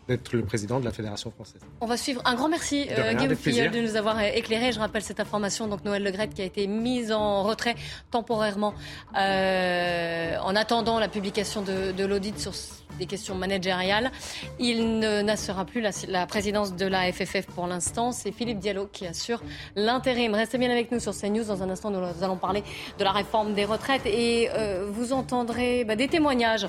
d'être 0.07 0.33
le 0.33 0.43
président 0.43 0.79
de 0.79 0.85
la 0.85 0.91
Fédération 0.91 1.31
française. 1.31 1.61
On 1.81 1.85
va 1.85 1.97
suivre. 1.97 2.21
Un 2.25 2.35
grand 2.35 2.49
merci, 2.49 2.87
euh, 2.91 3.13
Guillaume 3.13 3.35
Filleul, 3.35 3.71
de 3.71 3.79
nous 3.79 3.95
avoir 3.95 4.21
éclairé. 4.21 4.71
Je 4.71 4.79
rappelle 4.79 5.01
cette 5.01 5.19
information. 5.19 5.67
Donc, 5.67 5.83
Noël 5.83 6.03
Legrette 6.03 6.33
qui 6.33 6.41
a 6.41 6.45
été 6.45 6.67
mise 6.67 7.11
en 7.11 7.43
retrait 7.43 7.75
temporairement 8.11 8.73
euh, 9.17 10.37
en 10.37 10.55
attendant 10.55 10.99
la 10.99 11.07
publication 11.07 11.63
de, 11.63 12.05
l'audit 12.05 12.37
sur 12.39 12.53
des 12.99 13.07
questions 13.07 13.35
managériales. 13.35 14.11
Il 14.59 14.99
n'assurera 14.99 15.65
plus 15.65 15.81
la, 15.81 16.27
présidence 16.27 16.75
de 16.75 16.85
la 16.85 17.11
FFF 17.11 17.47
pour 17.47 17.65
l'instant. 17.65 18.11
C'est 18.11 18.31
Philippe 18.31 18.59
Diallo 18.59 18.87
qui 18.91 19.07
assure 19.07 19.41
l'intérim. 19.75 20.35
Restez 20.35 20.57
bien 20.57 20.69
avec 20.69 20.91
nous 20.91 20.99
sur 20.99 21.13
CNews. 21.13 21.45
Dans 21.45 21.63
un 21.63 21.69
instant, 21.69 21.89
nous 21.89 22.23
allons 22.23 22.37
parler 22.37 22.63
de 22.99 23.03
la 23.03 23.11
réforme 23.11 23.53
des 23.53 23.65
retraites 23.65 24.05
et 24.05 24.49
euh, 24.53 24.87
vous 24.89 25.13
entendrez 25.13 25.83
bah, 25.83 25.95
des 25.95 26.07
témoignages, 26.07 26.67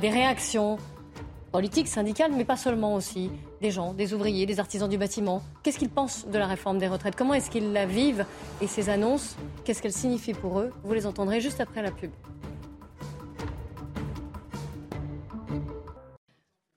des 0.00 0.10
réactions 0.10 0.78
politique, 1.54 1.86
syndicale, 1.86 2.32
mais 2.36 2.44
pas 2.44 2.56
seulement 2.56 2.96
aussi, 2.96 3.30
des 3.60 3.70
gens, 3.70 3.94
des 3.94 4.12
ouvriers, 4.12 4.44
des 4.44 4.58
artisans 4.58 4.88
du 4.88 4.98
bâtiment. 4.98 5.40
Qu'est-ce 5.62 5.78
qu'ils 5.78 5.88
pensent 5.88 6.26
de 6.26 6.36
la 6.36 6.48
réforme 6.48 6.78
des 6.78 6.88
retraites? 6.88 7.14
Comment 7.14 7.32
est-ce 7.32 7.48
qu'ils 7.48 7.72
la 7.72 7.86
vivent? 7.86 8.26
Et 8.60 8.66
ces 8.66 8.88
annonces, 8.88 9.36
qu'est-ce 9.64 9.80
qu'elles 9.80 9.92
signifient 9.92 10.34
pour 10.34 10.58
eux? 10.58 10.72
Vous 10.82 10.92
les 10.92 11.06
entendrez 11.06 11.40
juste 11.40 11.60
après 11.60 11.80
la 11.80 11.92
pub. 11.92 12.10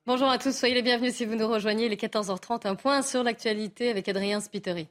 Bonjour 0.06 0.28
à 0.28 0.38
tous, 0.38 0.56
soyez 0.56 0.76
les 0.76 0.82
bienvenus 0.82 1.12
si 1.12 1.24
vous 1.24 1.34
nous 1.34 1.48
rejoignez. 1.48 1.88
Les 1.88 1.96
14h30, 1.96 2.68
un 2.68 2.76
point 2.76 3.02
sur 3.02 3.24
l'actualité 3.24 3.90
avec 3.90 4.08
Adrien 4.08 4.38
Spiteri. 4.38 4.86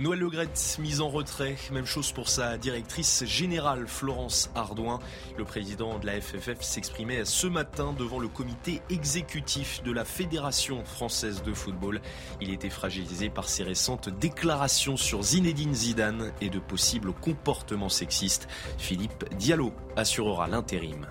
Noël 0.00 0.20
Legret, 0.20 0.48
mise 0.78 1.02
en 1.02 1.10
retrait. 1.10 1.56
Même 1.72 1.84
chose 1.84 2.10
pour 2.12 2.30
sa 2.30 2.56
directrice 2.56 3.22
générale, 3.26 3.86
Florence 3.86 4.50
Ardouin. 4.54 4.98
Le 5.36 5.44
président 5.44 5.98
de 5.98 6.06
la 6.06 6.18
FFF 6.18 6.62
s'exprimait 6.62 7.26
ce 7.26 7.46
matin 7.46 7.92
devant 7.92 8.18
le 8.18 8.28
comité 8.28 8.80
exécutif 8.88 9.82
de 9.82 9.92
la 9.92 10.06
Fédération 10.06 10.86
française 10.86 11.42
de 11.42 11.52
football. 11.52 12.00
Il 12.40 12.50
était 12.50 12.70
fragilisé 12.70 13.28
par 13.28 13.46
ses 13.46 13.62
récentes 13.62 14.08
déclarations 14.08 14.96
sur 14.96 15.22
Zinedine 15.22 15.74
Zidane 15.74 16.32
et 16.40 16.48
de 16.48 16.60
possibles 16.60 17.12
comportements 17.12 17.90
sexistes. 17.90 18.48
Philippe 18.78 19.26
Diallo 19.36 19.74
assurera 19.96 20.48
l'intérim. 20.48 21.08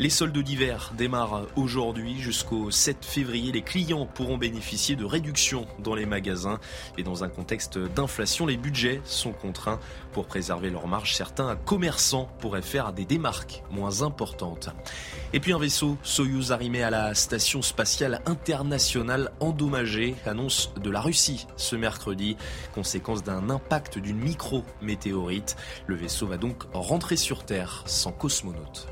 Les 0.00 0.08
soldes 0.08 0.38
d'hiver 0.38 0.94
démarrent 0.96 1.42
aujourd'hui 1.56 2.18
jusqu'au 2.18 2.70
7 2.70 3.04
février. 3.04 3.52
Les 3.52 3.60
clients 3.60 4.06
pourront 4.06 4.38
bénéficier 4.38 4.96
de 4.96 5.04
réductions 5.04 5.66
dans 5.78 5.94
les 5.94 6.06
magasins. 6.06 6.58
Et 6.96 7.02
dans 7.02 7.22
un 7.22 7.28
contexte 7.28 7.76
d'inflation, 7.76 8.46
les 8.46 8.56
budgets 8.56 9.02
sont 9.04 9.32
contraints. 9.32 9.78
Pour 10.12 10.24
préserver 10.24 10.70
leur 10.70 10.86
marge, 10.86 11.14
certains 11.14 11.54
commerçants 11.54 12.30
pourraient 12.38 12.62
faire 12.62 12.94
des 12.94 13.04
démarques 13.04 13.62
moins 13.70 14.00
importantes. 14.00 14.70
Et 15.34 15.40
puis 15.40 15.52
un 15.52 15.58
vaisseau 15.58 15.98
Soyuz 16.02 16.50
arrimé 16.50 16.82
à 16.82 16.88
la 16.88 17.14
station 17.14 17.60
spatiale 17.60 18.22
internationale 18.24 19.32
endommagé, 19.38 20.14
annonce 20.24 20.72
de 20.82 20.88
la 20.88 21.02
Russie 21.02 21.46
ce 21.58 21.76
mercredi, 21.76 22.38
conséquence 22.74 23.22
d'un 23.22 23.50
impact 23.50 23.98
d'une 23.98 24.16
micro-météorite. 24.16 25.58
Le 25.86 25.94
vaisseau 25.94 26.26
va 26.26 26.38
donc 26.38 26.62
rentrer 26.72 27.16
sur 27.16 27.44
Terre 27.44 27.82
sans 27.84 28.12
cosmonaute. 28.12 28.88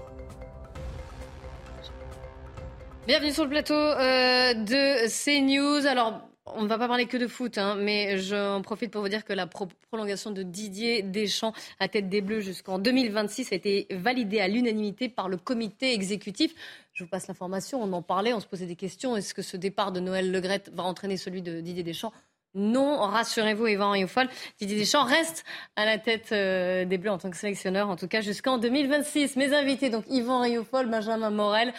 Bienvenue 3.09 3.33
sur 3.33 3.45
le 3.45 3.49
plateau 3.49 3.73
euh, 3.73 4.53
de 4.53 5.09
CNews. 5.09 5.87
Alors, 5.87 6.29
on 6.45 6.61
ne 6.61 6.69
va 6.69 6.77
pas 6.77 6.89
parler 6.89 7.07
que 7.07 7.17
de 7.17 7.27
foot, 7.27 7.57
hein, 7.57 7.75
mais 7.75 8.19
j'en 8.19 8.61
profite 8.61 8.91
pour 8.91 9.01
vous 9.01 9.09
dire 9.09 9.25
que 9.25 9.33
la 9.33 9.47
prolongation 9.47 10.31
de 10.31 10.43
Didier 10.43 11.01
Deschamps 11.01 11.55
à 11.81 11.89
tête 11.89 12.11
des 12.11 12.21
Bleus 12.21 12.43
jusqu'en 12.43 12.79
2026 12.79 13.51
a 13.53 13.57
été 13.57 13.87
validée 13.93 14.41
à 14.41 14.49
l'unanimité 14.49 15.09
par 15.09 15.31
le 15.31 15.39
comité 15.39 15.95
exécutif. 15.95 16.55
Je 16.93 17.05
vous 17.05 17.09
passe 17.09 17.29
l'information, 17.29 17.83
on 17.83 17.91
en 17.95 18.03
parlait, 18.03 18.35
on 18.35 18.41
se 18.41 18.47
posait 18.47 18.67
des 18.67 18.77
questions. 18.77 19.17
Est-ce 19.17 19.33
que 19.33 19.41
ce 19.41 19.57
départ 19.57 19.91
de 19.91 20.01
Noël 20.01 20.31
Legrette 20.31 20.71
va 20.75 20.83
entraîner 20.83 21.17
celui 21.17 21.41
de 21.41 21.63
Didier 21.63 21.85
Deschamps 21.85 22.13
non, 22.55 22.97
rassurez-vous, 22.99 23.67
Yvan 23.67 23.91
Rioufol, 23.91 24.29
Didier 24.59 24.79
Deschamps 24.79 25.05
reste 25.05 25.45
à 25.77 25.85
la 25.85 25.99
tête 25.99 26.31
euh, 26.33 26.85
des 26.85 26.97
Bleus 26.97 27.11
en 27.11 27.19
tant 27.19 27.31
que 27.31 27.37
sélectionneur, 27.37 27.89
en 27.91 27.97
tout 27.97 28.09
cas 28.09 28.23
jusqu'en 28.23 28.59
2026. 28.59 29.37
Mes 29.37 29.55
invités, 29.55 29.91
donc 29.91 30.05
Yvan 30.09 30.41
Rioufol, 30.41 30.89
Benjamin 30.89 31.31
Morel, 31.31 31.75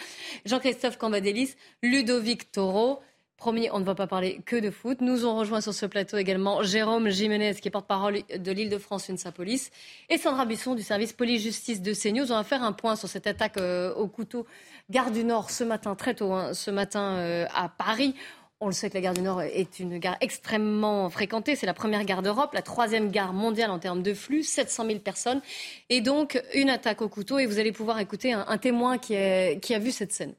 Jean-Christophe 0.46 0.96
Cambadélis, 0.96 1.56
Ludovic 1.82 2.52
Toro. 2.52 3.00
Promis, 3.36 3.68
on 3.72 3.80
ne 3.80 3.84
va 3.84 3.94
pas 3.94 4.06
parler 4.06 4.42
que 4.44 4.56
de 4.56 4.70
foot. 4.70 5.00
Nous 5.00 5.24
ont 5.24 5.34
rejoint 5.34 5.62
sur 5.62 5.72
ce 5.72 5.86
plateau 5.86 6.18
également 6.18 6.62
Jérôme 6.62 7.08
Jiménez, 7.08 7.54
qui 7.54 7.68
est 7.68 7.70
porte-parole 7.70 8.18
de 8.38 8.52
l'Île-de-France 8.52 9.08
UNSA-Police, 9.08 9.70
et 10.10 10.18
Sandra 10.18 10.44
Bisson 10.44 10.74
du 10.74 10.82
service 10.82 11.14
police-justice 11.14 11.80
de 11.80 11.94
CNews. 11.94 12.30
On 12.32 12.36
va 12.36 12.44
faire 12.44 12.62
un 12.62 12.72
point 12.72 12.96
sur 12.96 13.08
cette 13.08 13.26
attaque 13.26 13.56
euh, 13.56 13.94
au 13.94 14.08
couteau 14.08 14.46
Gare 14.90 15.10
du 15.10 15.24
Nord 15.24 15.50
ce 15.50 15.64
matin, 15.64 15.94
très 15.94 16.14
tôt, 16.14 16.34
hein, 16.34 16.52
ce 16.52 16.70
matin 16.70 17.16
euh, 17.16 17.46
à 17.54 17.70
Paris. 17.70 18.14
On 18.62 18.66
le 18.66 18.72
sait 18.72 18.90
que 18.90 18.94
la 18.94 19.00
gare 19.00 19.14
du 19.14 19.22
Nord 19.22 19.40
est 19.40 19.80
une 19.80 19.98
gare 19.98 20.16
extrêmement 20.20 21.08
fréquentée. 21.08 21.56
C'est 21.56 21.66
la 21.66 21.72
première 21.72 22.04
gare 22.04 22.20
d'Europe, 22.20 22.52
la 22.52 22.60
troisième 22.60 23.10
gare 23.10 23.32
mondiale 23.32 23.70
en 23.70 23.78
termes 23.78 24.02
de 24.02 24.12
flux, 24.12 24.42
700 24.42 24.86
000 24.86 24.98
personnes. 24.98 25.40
Et 25.88 26.02
donc, 26.02 26.42
une 26.54 26.68
attaque 26.68 27.00
au 27.00 27.08
couteau. 27.08 27.38
Et 27.38 27.46
vous 27.46 27.58
allez 27.58 27.72
pouvoir 27.72 27.98
écouter 28.00 28.34
un, 28.34 28.58
témoin 28.58 28.98
qui, 28.98 29.14
a 29.16 29.78
vu 29.78 29.90
cette 29.90 30.12
scène. 30.12 30.34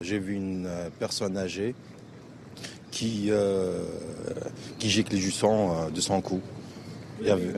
J'ai 0.00 0.18
vu 0.18 0.34
une 0.34 0.66
euh, 0.66 0.88
personne 0.98 1.36
âgée 1.36 1.74
qui, 2.90 3.26
euh, 3.30 3.84
qui 4.78 4.90
giclait 4.90 5.18
du 5.18 5.30
sang 5.30 5.74
euh, 5.74 5.90
de 5.90 6.00
son 6.00 6.20
cou. 6.20 6.40
Il 7.20 7.26
y 7.26 7.30
avait 7.30 7.52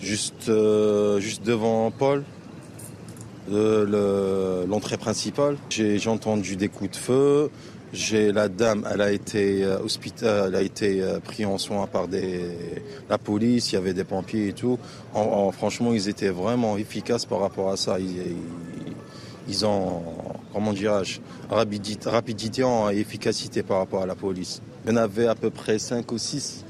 juste, 0.00 0.48
euh, 0.48 1.18
juste 1.20 1.42
devant 1.42 1.90
Paul, 1.90 2.24
euh, 3.52 4.66
l'entrée 4.66 4.96
principale. 4.96 5.56
J'ai 5.68 6.08
entendu 6.08 6.56
des 6.56 6.68
coups 6.68 6.90
de 6.90 6.96
feu. 6.96 7.50
J'ai 7.92 8.30
la 8.30 8.48
dame, 8.48 8.86
elle 8.92 9.00
a 9.00 9.10
été 9.10 9.64
euh, 9.64 9.78
elle 10.22 10.54
a 10.54 10.62
été 10.62 11.02
euh, 11.02 11.18
prise 11.18 11.46
en 11.46 11.58
soin 11.58 11.88
par 11.88 12.06
la 13.08 13.18
police. 13.18 13.72
Il 13.72 13.74
y 13.74 13.78
avait 13.78 13.94
des 13.94 14.04
pompiers 14.04 14.48
et 14.48 14.52
tout. 14.52 14.78
En, 15.12 15.50
franchement, 15.50 15.92
ils 15.92 16.08
étaient 16.08 16.28
vraiment 16.28 16.76
efficaces 16.76 17.24
par 17.24 17.40
rapport 17.40 17.70
à 17.70 17.76
ça. 17.76 17.98
Ils, 19.48 19.66
ont, 19.66 20.02
comment 20.52 20.72
dirais-je, 20.72 21.18
rapidité, 21.50 22.62
et 22.92 23.00
efficacité 23.00 23.64
par 23.64 23.78
rapport 23.78 24.02
à 24.02 24.06
la 24.06 24.14
police. 24.14 24.62
Il 24.84 24.92
y 24.92 24.94
en 24.94 24.96
avait 24.96 25.26
à 25.26 25.34
peu 25.34 25.50
près 25.50 25.80
5 25.80 26.12
ou 26.12 26.18
6. 26.18 26.64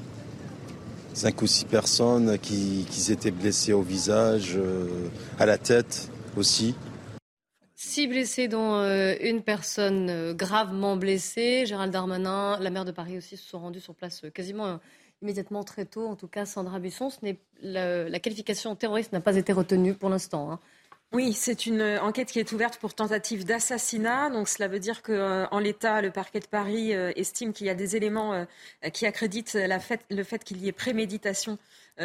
5 1.13 1.39
ou 1.39 1.45
6 1.45 1.65
personnes 1.65 2.39
qui, 2.39 2.87
étaient 3.11 3.29
blessées 3.29 3.73
au 3.73 3.83
visage, 3.83 4.57
à 5.37 5.45
la 5.45 5.59
tête 5.59 6.10
aussi. 6.37 6.75
Six 7.83 8.05
blessés, 8.05 8.47
dont 8.47 8.75
euh, 8.75 9.15
une 9.21 9.41
personne 9.41 10.07
euh, 10.11 10.33
gravement 10.35 10.97
blessée. 10.97 11.65
Gérald 11.65 11.91
Darmanin, 11.91 12.59
la 12.59 12.69
maire 12.69 12.85
de 12.85 12.91
Paris 12.91 13.17
aussi, 13.17 13.37
se 13.37 13.49
sont 13.49 13.57
rendus 13.57 13.79
sur 13.79 13.95
place 13.95 14.23
euh, 14.23 14.29
quasiment 14.29 14.79
immédiatement 15.23 15.63
très 15.63 15.85
tôt. 15.85 16.05
En 16.05 16.15
tout 16.15 16.27
cas, 16.27 16.45
Sandra 16.45 16.77
Busson, 16.77 17.09
ce 17.09 17.17
la, 17.63 18.07
la, 18.07 18.19
qualification 18.19 18.75
terroriste 18.75 19.13
n'a 19.13 19.19
pas 19.19 19.35
été 19.35 19.51
retenue 19.51 19.95
pour 19.95 20.09
l'instant. 20.09 20.51
Hein. 20.51 20.59
Oui, 21.11 21.33
c'est 21.33 21.65
une 21.65 21.81
enquête 21.81 22.31
qui 22.31 22.39
est 22.39 22.51
ouverte 22.51 22.77
pour 22.77 22.93
tentative 22.93 23.45
d'assassinat. 23.45 24.29
Donc 24.29 24.47
cela 24.47 24.67
veut 24.67 24.79
dire 24.79 25.01
qu'en 25.01 25.59
l'état, 25.59 26.03
le 26.03 26.11
parquet 26.11 26.39
de 26.39 26.45
Paris 26.45 26.91
estime 26.91 27.51
qu'il 27.51 27.67
y 27.67 27.69
a 27.69 27.75
des 27.75 27.97
éléments 27.97 28.45
qui 28.93 29.05
accréditent 29.05 29.57
le 30.09 30.23
fait 30.23 30.43
qu'il 30.45 30.63
y 30.63 30.69
ait 30.69 30.71
préméditation 30.71 31.57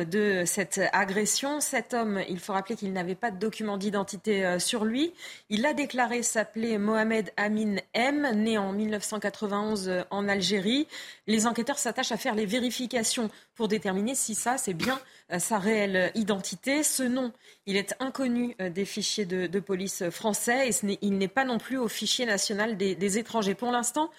de 0.05 0.45
cette 0.47 0.81
agression. 0.93 1.61
Cet 1.61 1.95
homme, 1.95 2.21
il 2.29 2.39
faut 2.39 2.53
rappeler 2.53 2.77
qu'il 2.77 2.93
n'avait 2.93 3.15
pas 3.15 3.31
de 3.31 3.39
document 3.39 3.77
d'identité 3.77 4.45
euh, 4.45 4.59
sur 4.59 4.85
lui. 4.85 5.13
Il 5.49 5.65
a 5.65 5.75
déclaré 5.75 6.23
s'appeler 6.23 6.79
Mohamed 6.79 7.33
Amin 7.37 7.77
M, 7.95 8.29
né 8.35 8.59
en 8.59 8.73
1991 8.73 9.89
euh, 9.89 10.03
en 10.11 10.29
Algérie. 10.29 10.87
Les 11.27 11.47
enquêteurs 11.47 11.79
s'attachent 11.79 12.13
à 12.13 12.17
faire 12.17 12.35
les 12.35 12.47
vérifications 12.47 13.31
pour 13.55 13.69
déterminer 13.69 14.15
si 14.15 14.35
ça, 14.35 14.59
c'est 14.59 14.75
bien 14.75 15.01
sa 15.39 15.59
réelle 15.59 16.13
identité. 16.15 16.83
Ce 16.83 17.03
nom, 17.03 17.33
il 17.65 17.77
est 17.77 17.95
inconnu 18.01 18.55
des 18.59 18.85
fichiers 18.85 19.25
de, 19.25 19.61
police 19.61 20.09
français 20.11 20.69
et 20.69 20.99
il 21.01 21.17
n'est 21.17 21.27
pas 21.27 21.45
non 21.45 21.59
plus 21.59 21.79
au 21.79 21.89
fichier 21.89 22.27
national 22.27 22.77
des 22.77 23.19
étrangers. 23.19 23.55
Pour 23.55 23.73
l'instant, 23.73 24.11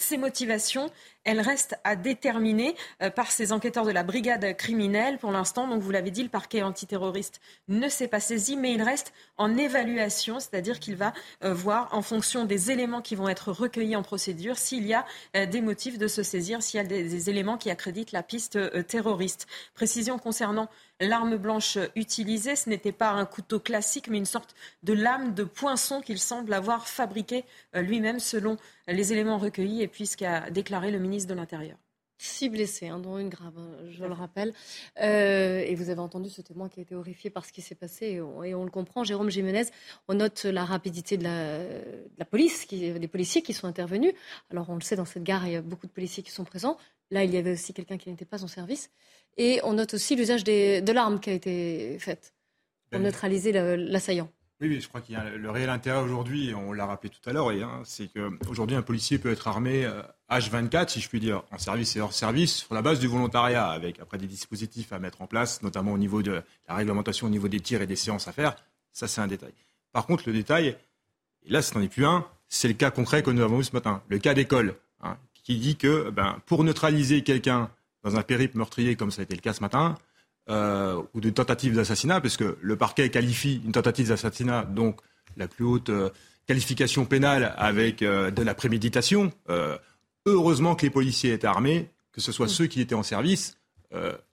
ces 0.00 0.16
motivations, 0.16 0.90
elles 1.24 1.40
restent 1.40 1.76
à 1.84 1.96
déterminer 1.96 2.74
euh, 3.02 3.10
par 3.10 3.30
ces 3.30 3.52
enquêteurs 3.52 3.84
de 3.84 3.90
la 3.90 4.02
brigade 4.02 4.56
criminelle. 4.56 5.18
Pour 5.18 5.32
l'instant, 5.32 5.66
donc 5.66 5.82
vous 5.82 5.90
l'avez 5.90 6.10
dit, 6.10 6.22
le 6.22 6.28
parquet 6.28 6.62
antiterroriste 6.62 7.40
ne 7.68 7.88
s'est 7.88 8.08
pas 8.08 8.20
saisi, 8.20 8.56
mais 8.56 8.72
il 8.72 8.82
reste 8.82 9.12
en 9.36 9.56
évaluation, 9.56 10.38
c'est-à-dire 10.40 10.78
qu'il 10.78 10.96
va 10.96 11.12
euh, 11.42 11.54
voir 11.54 11.88
en 11.92 12.02
fonction 12.02 12.44
des 12.44 12.70
éléments 12.70 13.02
qui 13.02 13.14
vont 13.14 13.28
être 13.28 13.52
recueillis 13.52 13.96
en 13.96 14.02
procédure 14.02 14.58
s'il 14.58 14.86
y 14.86 14.94
a 14.94 15.06
euh, 15.36 15.46
des 15.46 15.60
motifs 15.60 15.98
de 15.98 16.08
se 16.08 16.22
saisir, 16.22 16.62
s'il 16.62 16.78
y 16.78 16.80
a 16.80 16.86
des, 16.86 17.30
éléments 17.30 17.56
qui 17.56 17.70
accréditent 17.70 18.12
la 18.12 18.22
piste 18.22 18.58
terroriste. 18.86 19.46
Précision 19.74 20.18
concernant 20.18 20.68
l'arme 21.06 21.36
blanche 21.36 21.78
utilisée, 21.96 22.56
ce 22.56 22.68
n'était 22.68 22.92
pas 22.92 23.10
un 23.10 23.26
couteau 23.26 23.60
classique, 23.60 24.08
mais 24.08 24.18
une 24.18 24.24
sorte 24.24 24.54
de 24.82 24.92
lame 24.92 25.34
de 25.34 25.44
poinçon 25.44 26.00
qu'il 26.00 26.18
semble 26.18 26.52
avoir 26.52 26.86
fabriqué 26.88 27.44
lui-même 27.74 28.20
selon 28.20 28.56
les 28.86 29.12
éléments 29.12 29.38
recueillis 29.38 29.82
et 29.82 29.88
puis 29.88 30.06
ce 30.06 30.16
qu'a 30.16 30.50
déclaré 30.50 30.90
le 30.90 30.98
ministre 30.98 31.28
de 31.28 31.34
l'Intérieur. 31.34 31.76
Six 32.16 32.48
blessés, 32.48 32.88
hein, 32.88 33.00
dont 33.00 33.18
une 33.18 33.28
grave, 33.28 33.52
hein, 33.58 33.70
je 33.90 34.04
le 34.04 34.12
rappelle. 34.12 34.54
Euh, 35.00 35.58
et 35.58 35.74
vous 35.74 35.90
avez 35.90 36.00
entendu 36.00 36.30
ce 36.30 36.42
témoin 36.42 36.68
qui 36.68 36.78
a 36.78 36.82
été 36.82 36.94
horrifié 36.94 37.28
par 37.28 37.44
ce 37.44 37.52
qui 37.52 37.60
s'est 37.60 37.74
passé, 37.74 38.06
et 38.06 38.20
on, 38.22 38.64
le 38.64 38.70
comprend. 38.70 39.02
Jérôme 39.02 39.30
Jiménez, 39.30 39.64
on 40.06 40.14
note 40.14 40.44
la 40.44 40.64
rapidité 40.64 41.16
de 41.16 41.24
la, 41.24 42.24
police, 42.24 42.68
des 42.68 43.08
policiers 43.08 43.42
qui 43.42 43.52
sont 43.52 43.66
intervenus. 43.66 44.14
Alors 44.50 44.70
on 44.70 44.76
le 44.76 44.80
sait, 44.80 44.94
dans 44.96 45.04
cette 45.04 45.24
gare, 45.24 45.46
il 45.46 45.52
y 45.52 45.56
a 45.56 45.62
beaucoup 45.62 45.88
de 45.88 45.92
policiers 45.92 46.22
qui 46.22 46.30
sont 46.30 46.44
présents. 46.44 46.78
Là, 47.10 47.24
il 47.24 47.34
y 47.34 47.36
avait 47.36 47.52
aussi 47.52 47.74
quelqu'un 47.74 47.98
qui 47.98 48.08
n'était 48.08 48.24
pas 48.24 48.44
en 48.44 48.48
service. 48.48 48.90
Et 49.36 49.60
on 49.64 49.74
note 49.74 49.94
aussi 49.94 50.16
l'usage 50.16 50.44
de 50.44 50.92
l'arme 50.92 51.20
qui 51.20 51.30
a 51.30 51.32
été 51.32 51.98
faite 51.98 52.34
pour 52.90 53.00
ben 53.00 53.06
neutraliser 53.06 53.52
l'assaillant. 53.52 54.30
Oui, 54.60 54.80
je 54.80 54.88
crois 54.88 55.00
qu'il 55.00 55.14
y 55.14 55.18
a 55.18 55.30
le 55.30 55.50
réel 55.50 55.68
intérêt 55.68 56.00
aujourd'hui, 56.00 56.54
on 56.54 56.72
l'a 56.72 56.86
rappelé 56.86 57.10
tout 57.10 57.28
à 57.28 57.32
l'heure, 57.32 57.50
hein, 57.50 57.82
c'est 57.84 58.08
qu'aujourd'hui, 58.08 58.76
un 58.76 58.82
policier 58.82 59.18
peut 59.18 59.32
être 59.32 59.48
armé 59.48 59.84
H24, 60.30 60.76
euh, 60.76 60.84
si 60.88 61.00
je 61.00 61.08
puis 61.08 61.18
dire, 61.18 61.42
en 61.50 61.58
service 61.58 61.96
et 61.96 62.00
hors 62.00 62.12
service, 62.12 62.58
sur 62.58 62.72
la 62.72 62.80
base 62.80 63.00
du 63.00 63.08
volontariat, 63.08 63.66
avec 63.66 63.98
après 63.98 64.16
des 64.16 64.28
dispositifs 64.28 64.92
à 64.92 65.00
mettre 65.00 65.22
en 65.22 65.26
place, 65.26 65.60
notamment 65.62 65.92
au 65.92 65.98
niveau 65.98 66.22
de 66.22 66.40
la 66.68 66.74
réglementation, 66.76 67.26
au 67.26 67.30
niveau 67.30 67.48
des 67.48 67.58
tirs 67.58 67.82
et 67.82 67.86
des 67.86 67.96
séances 67.96 68.28
à 68.28 68.32
faire. 68.32 68.54
Ça, 68.92 69.08
c'est 69.08 69.20
un 69.20 69.26
détail. 69.26 69.52
Par 69.92 70.06
contre, 70.06 70.22
le 70.26 70.32
détail, 70.32 70.76
et 71.42 71.50
là, 71.50 71.60
ce 71.60 71.76
n'en 71.76 71.82
est 71.82 71.88
plus 71.88 72.06
un, 72.06 72.24
c'est 72.48 72.68
le 72.68 72.74
cas 72.74 72.92
concret 72.92 73.24
que 73.24 73.30
nous 73.30 73.42
avons 73.42 73.58
vu 73.58 73.64
ce 73.64 73.72
matin, 73.72 74.02
le 74.08 74.18
cas 74.18 74.34
d'école, 74.34 74.76
hein, 75.02 75.16
qui 75.42 75.58
dit 75.58 75.76
que 75.76 76.10
ben, 76.10 76.40
pour 76.46 76.62
neutraliser 76.62 77.22
quelqu'un 77.22 77.70
dans 78.04 78.16
un 78.16 78.22
périple 78.22 78.58
meurtrier, 78.58 78.94
comme 78.94 79.10
ça 79.10 79.22
a 79.22 79.24
été 79.24 79.34
le 79.34 79.40
cas 79.40 79.54
ce 79.54 79.60
matin, 79.60 79.96
euh, 80.50 81.02
ou 81.14 81.20
de 81.20 81.30
tentative 81.30 81.74
d'assassinat, 81.74 82.20
parce 82.20 82.36
que 82.36 82.58
le 82.60 82.76
parquet 82.76 83.08
qualifie 83.08 83.62
une 83.64 83.72
tentative 83.72 84.08
d'assassinat, 84.08 84.64
donc 84.64 85.00
la 85.38 85.48
plus 85.48 85.64
haute 85.64 85.88
euh, 85.88 86.10
qualification 86.46 87.06
pénale 87.06 87.54
avec 87.56 88.02
euh, 88.02 88.30
de 88.30 88.42
la 88.42 88.54
préméditation. 88.54 89.32
heureusement 90.26 90.74
que 90.74 90.86
les 90.86 90.90
policiers 90.90 91.32
étaient 91.32 91.46
armés, 91.46 91.88
que 92.12 92.20
ce 92.20 92.30
soit 92.30 92.46
mm. 92.46 92.50
ceux 92.50 92.66
qui 92.66 92.80
étaient 92.80 92.94
en 92.94 93.02
service 93.02 93.56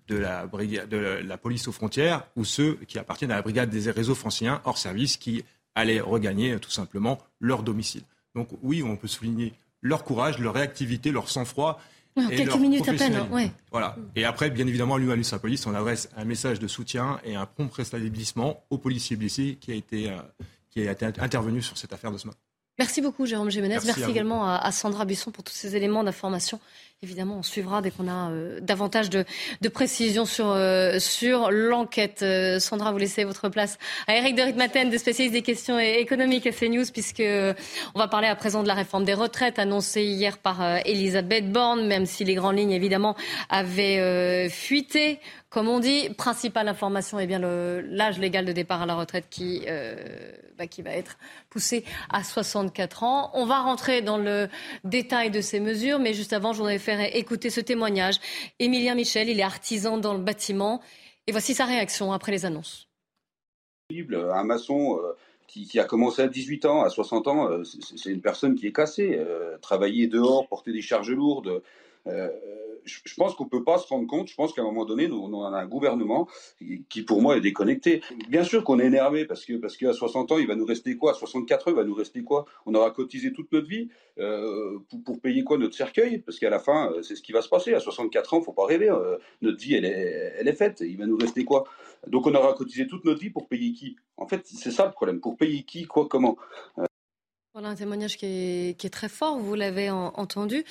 de 0.08 0.16
la, 0.16 0.48
brigade, 0.48 0.90
de 0.90 0.98
la 0.98 1.38
police 1.38 1.68
aux 1.68 1.72
frontières 1.72 2.26
ou 2.36 2.46
ceux 2.46 2.80
qui 2.88 2.98
appartiennent 2.98 3.32
à 3.32 3.36
la 3.36 3.42
brigade 3.44 3.70
des 3.70 3.92
réseaux 3.92 4.16
franciliens 4.16 4.60
hors 4.66 4.80
service 4.80 5.18
qui 5.18 5.44
allaient 5.76 6.00
regagner 6.00 6.58
tout 6.60 6.72
simplement 6.72 7.20
leur 7.40 7.62
domicile. 7.62 8.02
Donc 8.34 8.48
oui, 8.64 8.82
on 8.82 8.98
peut 8.98 9.08
souligner 9.08 9.54
leur 9.82 10.04
courage, 10.04 10.40
leur 10.40 10.56
réactivité, 10.56 11.12
leur 11.12 11.30
sang-froid 11.30 11.80
quelques 12.16 12.56
minutes 12.56 12.88
à 12.88 12.94
peine, 12.94 13.28
ouais. 13.32 13.52
Voilà. 13.72 13.96
Et 14.16 14.26
après, 14.26 14.50
bien 14.50 14.68
évidemment, 14.68 14.96
à 14.96 15.00
l'UMALUS 15.00 15.34
à 15.34 15.40
police, 15.40 15.66
on 15.66 15.74
adresse 15.74 16.10
un 16.16 16.26
message 16.26 16.60
de 16.60 16.68
soutien 16.68 17.20
et 17.24 17.36
un 17.36 17.46
prompt 17.46 17.74
rétablissement 17.74 18.64
aux 18.70 18.78
policiers 18.78 19.16
blessés 19.16 19.58
qui 19.60 19.72
a 19.72 19.76
été, 19.76 20.10
euh, 20.10 20.18
qui 20.70 20.88
a 20.88 20.92
été 20.92 21.06
intervenu 21.06 21.62
sur 21.62 21.78
cette 21.78 21.94
affaire 21.94 22.12
de 22.12 22.18
ce 22.18 22.28
matin. 22.28 22.40
Merci 22.80 23.02
beaucoup, 23.02 23.26
Jérôme 23.26 23.52
Gémenez. 23.52 23.78
Merci, 23.86 24.04
également 24.10 24.48
à, 24.48 24.72
Sandra 24.72 25.06
Busson 25.06 25.32
pour 25.32 25.44
tous 25.44 25.54
ces 25.54 25.76
éléments 25.76 26.04
d'information. 26.04 26.60
Évidemment, 27.04 27.38
on 27.40 27.42
suivra 27.42 27.82
dès 27.82 27.90
qu'on 27.90 28.08
a 28.08 28.30
euh, 28.30 28.60
davantage 28.62 29.10
de, 29.10 29.26
précisions 29.74 30.26
sur, 30.26 30.52
euh, 30.52 31.00
l'enquête. 31.50 32.22
Euh, 32.22 32.60
Sandra, 32.60 32.92
vous 32.92 33.00
laissez 33.00 33.24
votre 33.24 33.50
place 33.50 33.80
à 34.06 34.18
Eric 34.18 34.36
de 34.36 34.44
Ritmaten, 34.44 34.92
des 34.92 35.00
spécialistes 35.00 35.34
des 35.34 35.42
questions 35.42 35.80
économiques 35.80 36.46
à 36.46 36.52
CNews, 36.52 36.86
puisque 36.94 37.24
on 37.96 38.00
va 38.00 38.08
parler 38.08 38.28
à 38.28 38.36
présent 38.36 38.62
de 38.62 38.68
la 38.68 38.76
réforme 38.76 39.04
des 39.04 39.16
retraites 39.16 39.58
annoncée 39.58 40.04
hier 40.04 40.38
par 40.38 40.62
Elisabeth 40.86 41.52
Borne, 41.52 41.88
même 41.88 42.06
si 42.06 42.24
les 42.24 42.36
grandes 42.36 42.60
lignes, 42.60 42.70
évidemment, 42.70 43.16
avaient 43.50 44.48
fuité. 44.52 45.20
Comme 45.50 45.68
on 45.68 45.80
dit, 45.80 46.10
principale 46.12 46.68
information, 46.68 47.20
eh 47.20 47.26
bien 47.26 47.40
l'âge 47.40 48.20
légal 48.20 48.46
de 48.46 48.54
départ 48.54 48.84
à 48.84 48.86
la 48.86 48.94
retraite 48.94 49.26
qui, 49.30 49.66
bah, 50.62 50.68
qui 50.68 50.84
va 50.84 50.92
être 50.92 51.18
poussé 51.50 51.84
à 52.12 52.24
64 52.24 53.04
ans. 53.04 53.32
On 53.34 53.46
va 53.46 53.62
rentrer 53.62 54.04
dans 54.04 54.18
le 54.18 54.48
détail 54.84 55.32
de 55.32 55.42
ces 55.42 55.60
mesures, 55.60 55.98
mais 55.98 56.14
juste 56.14 56.34
avant, 56.34 56.54
je 56.54 56.60
voudrais 56.60 56.78
faire 56.78 56.91
écouter 57.00 57.50
ce 57.50 57.62
témoignage. 57.62 58.16
Émilien 58.60 58.96
Michel, 58.96 59.30
il 59.30 59.40
est 59.40 59.44
artisan 59.44 59.98
dans 59.98 60.14
le 60.14 60.20
bâtiment, 60.20 60.82
et 61.28 61.32
voici 61.32 61.54
sa 61.54 61.66
réaction 61.66 62.12
après 62.14 62.32
les 62.32 62.46
annonces. 62.46 62.88
Un 63.92 64.44
maçon 64.44 65.00
euh, 65.04 65.14
qui, 65.48 65.80
a 65.80 65.84
commencé 65.84 66.22
à 66.22 66.28
18 66.28 66.66
ans, 66.66 66.84
à 66.84 66.90
60 66.90 67.28
ans, 67.28 67.50
euh, 67.50 67.64
c'est 67.64 68.12
une 68.12 68.22
personne 68.22 68.56
qui 68.56 68.68
est 68.68 68.74
cassée. 68.74 69.20
travailler 69.62 70.08
dehors, 70.08 70.48
porter 70.48 70.72
des 70.72 70.82
charges 70.82 71.12
lourdes 71.12 71.62
je 72.06 73.14
pense 73.16 73.36
qu'on 73.36 73.46
ne 73.46 73.50
peut 73.50 73.64
pas 73.64 73.78
se 73.78 73.88
rendre 73.88 74.08
compte. 74.08 74.28
Je 74.28 74.36
pense 74.36 74.54
qu'à 74.54 74.62
un 74.62 74.66
moment 74.66 74.86
donné, 74.86 75.08
nous, 75.08 75.18
on 75.18 75.44
a 75.44 75.60
un 75.60 75.66
gouvernement 75.66 76.28
qui, 76.90 77.04
pour 77.04 77.22
moi, 77.22 77.38
est 77.38 77.42
déconnecté. 77.42 78.02
Bien 78.30 78.44
sûr 78.44 78.64
qu'on 78.64 78.80
est 78.80 78.86
énervé 78.86 79.26
parce 79.26 79.46
que 79.46 79.54
parce 79.54 79.78
qu'à 79.78 79.94
60 79.94 80.32
ans, 80.32 80.38
il 80.38 80.48
va 80.48 80.56
nous 80.56 80.66
rester 80.66 80.98
quoi? 80.98 81.12
À 81.12 81.14
64 81.14 81.68
ans, 81.68 81.72
il 81.72 81.78
va 81.78 81.84
nous 81.84 81.94
rester 81.94 82.24
quoi? 82.24 82.46
On 82.66 82.74
aura 82.74 82.92
cotisé 82.92 83.34
toute 83.34 83.52
notre 83.52 83.68
vie 83.68 83.90
euh, 84.20 84.80
pour, 85.06 85.20
payer 85.20 85.44
quoi 85.44 85.58
Notre 85.58 85.76
cercueil? 85.76 86.20
Parce 86.20 86.40
qu'à 86.40 86.50
la 86.50 86.60
fin, 86.60 86.92
euh, 86.92 87.02
c'est 87.02 87.16
ce 87.16 87.22
qui 87.22 87.32
va 87.32 87.42
se 87.42 87.50
passer. 87.50 87.74
À 87.74 87.80
64 87.80 88.34
ans, 88.34 88.42
faut 88.42 88.54
pas 88.54 88.66
rêver. 88.66 88.90
Euh, 88.90 89.18
notre 89.42 89.60
vie, 89.60 89.76
elle 89.76 89.86
est, 89.86 90.34
elle 90.40 90.48
est 90.48 90.56
faite. 90.56 90.82
Il 90.82 90.98
va 90.98 91.06
nous 91.06 91.18
rester 91.18 91.46
quoi? 91.46 91.66
Donc 92.08 92.26
on 92.26 92.34
aura 92.34 92.54
cotisé 92.54 92.88
toute 92.88 93.06
notre 93.06 93.20
vie 93.20 93.30
pour 93.30 93.48
payer 93.48 93.74
qui? 93.74 93.96
En 94.18 94.28
fait, 94.28 94.42
c'est 94.46 94.72
ça 94.72 94.86
le 94.86 94.92
problème. 94.92 95.20
Pour 95.20 95.38
payer 95.38 95.64
qui, 95.64 95.86
quoi, 95.86 96.08
comment? 96.08 96.38
Voilà 97.54 97.70
un 97.70 97.76
témoignage 97.76 98.18
qui 98.18 98.26
est 98.26 98.94
très 98.94 99.10
fort, 99.10 99.38
vous 99.38 99.56
l'avez 99.56 99.90
entendu. 99.90 100.64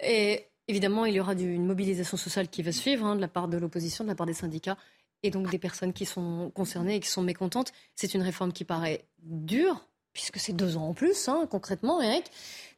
Et 0.00 0.47
Évidemment, 0.68 1.06
il 1.06 1.14
y 1.14 1.20
aura 1.20 1.32
une 1.32 1.66
mobilisation 1.66 2.18
sociale 2.18 2.48
qui 2.48 2.62
va 2.62 2.72
suivre 2.72 3.06
hein, 3.06 3.16
de 3.16 3.20
la 3.20 3.28
part 3.28 3.48
de 3.48 3.56
l'opposition, 3.56 4.04
de 4.04 4.08
la 4.10 4.14
part 4.14 4.26
des 4.26 4.34
syndicats 4.34 4.76
et 5.22 5.30
donc 5.30 5.50
des 5.50 5.58
personnes 5.58 5.92
qui 5.92 6.04
sont 6.04 6.52
concernées 6.54 6.96
et 6.96 7.00
qui 7.00 7.08
sont 7.08 7.22
mécontentes. 7.22 7.72
C'est 7.96 8.14
une 8.14 8.22
réforme 8.22 8.52
qui 8.52 8.64
paraît 8.64 9.04
dure, 9.22 9.86
puisque 10.12 10.38
c'est 10.38 10.52
deux 10.52 10.76
ans 10.76 10.88
en 10.88 10.94
plus, 10.94 11.28
hein, 11.28 11.48
concrètement, 11.50 12.00
Eric. 12.00 12.24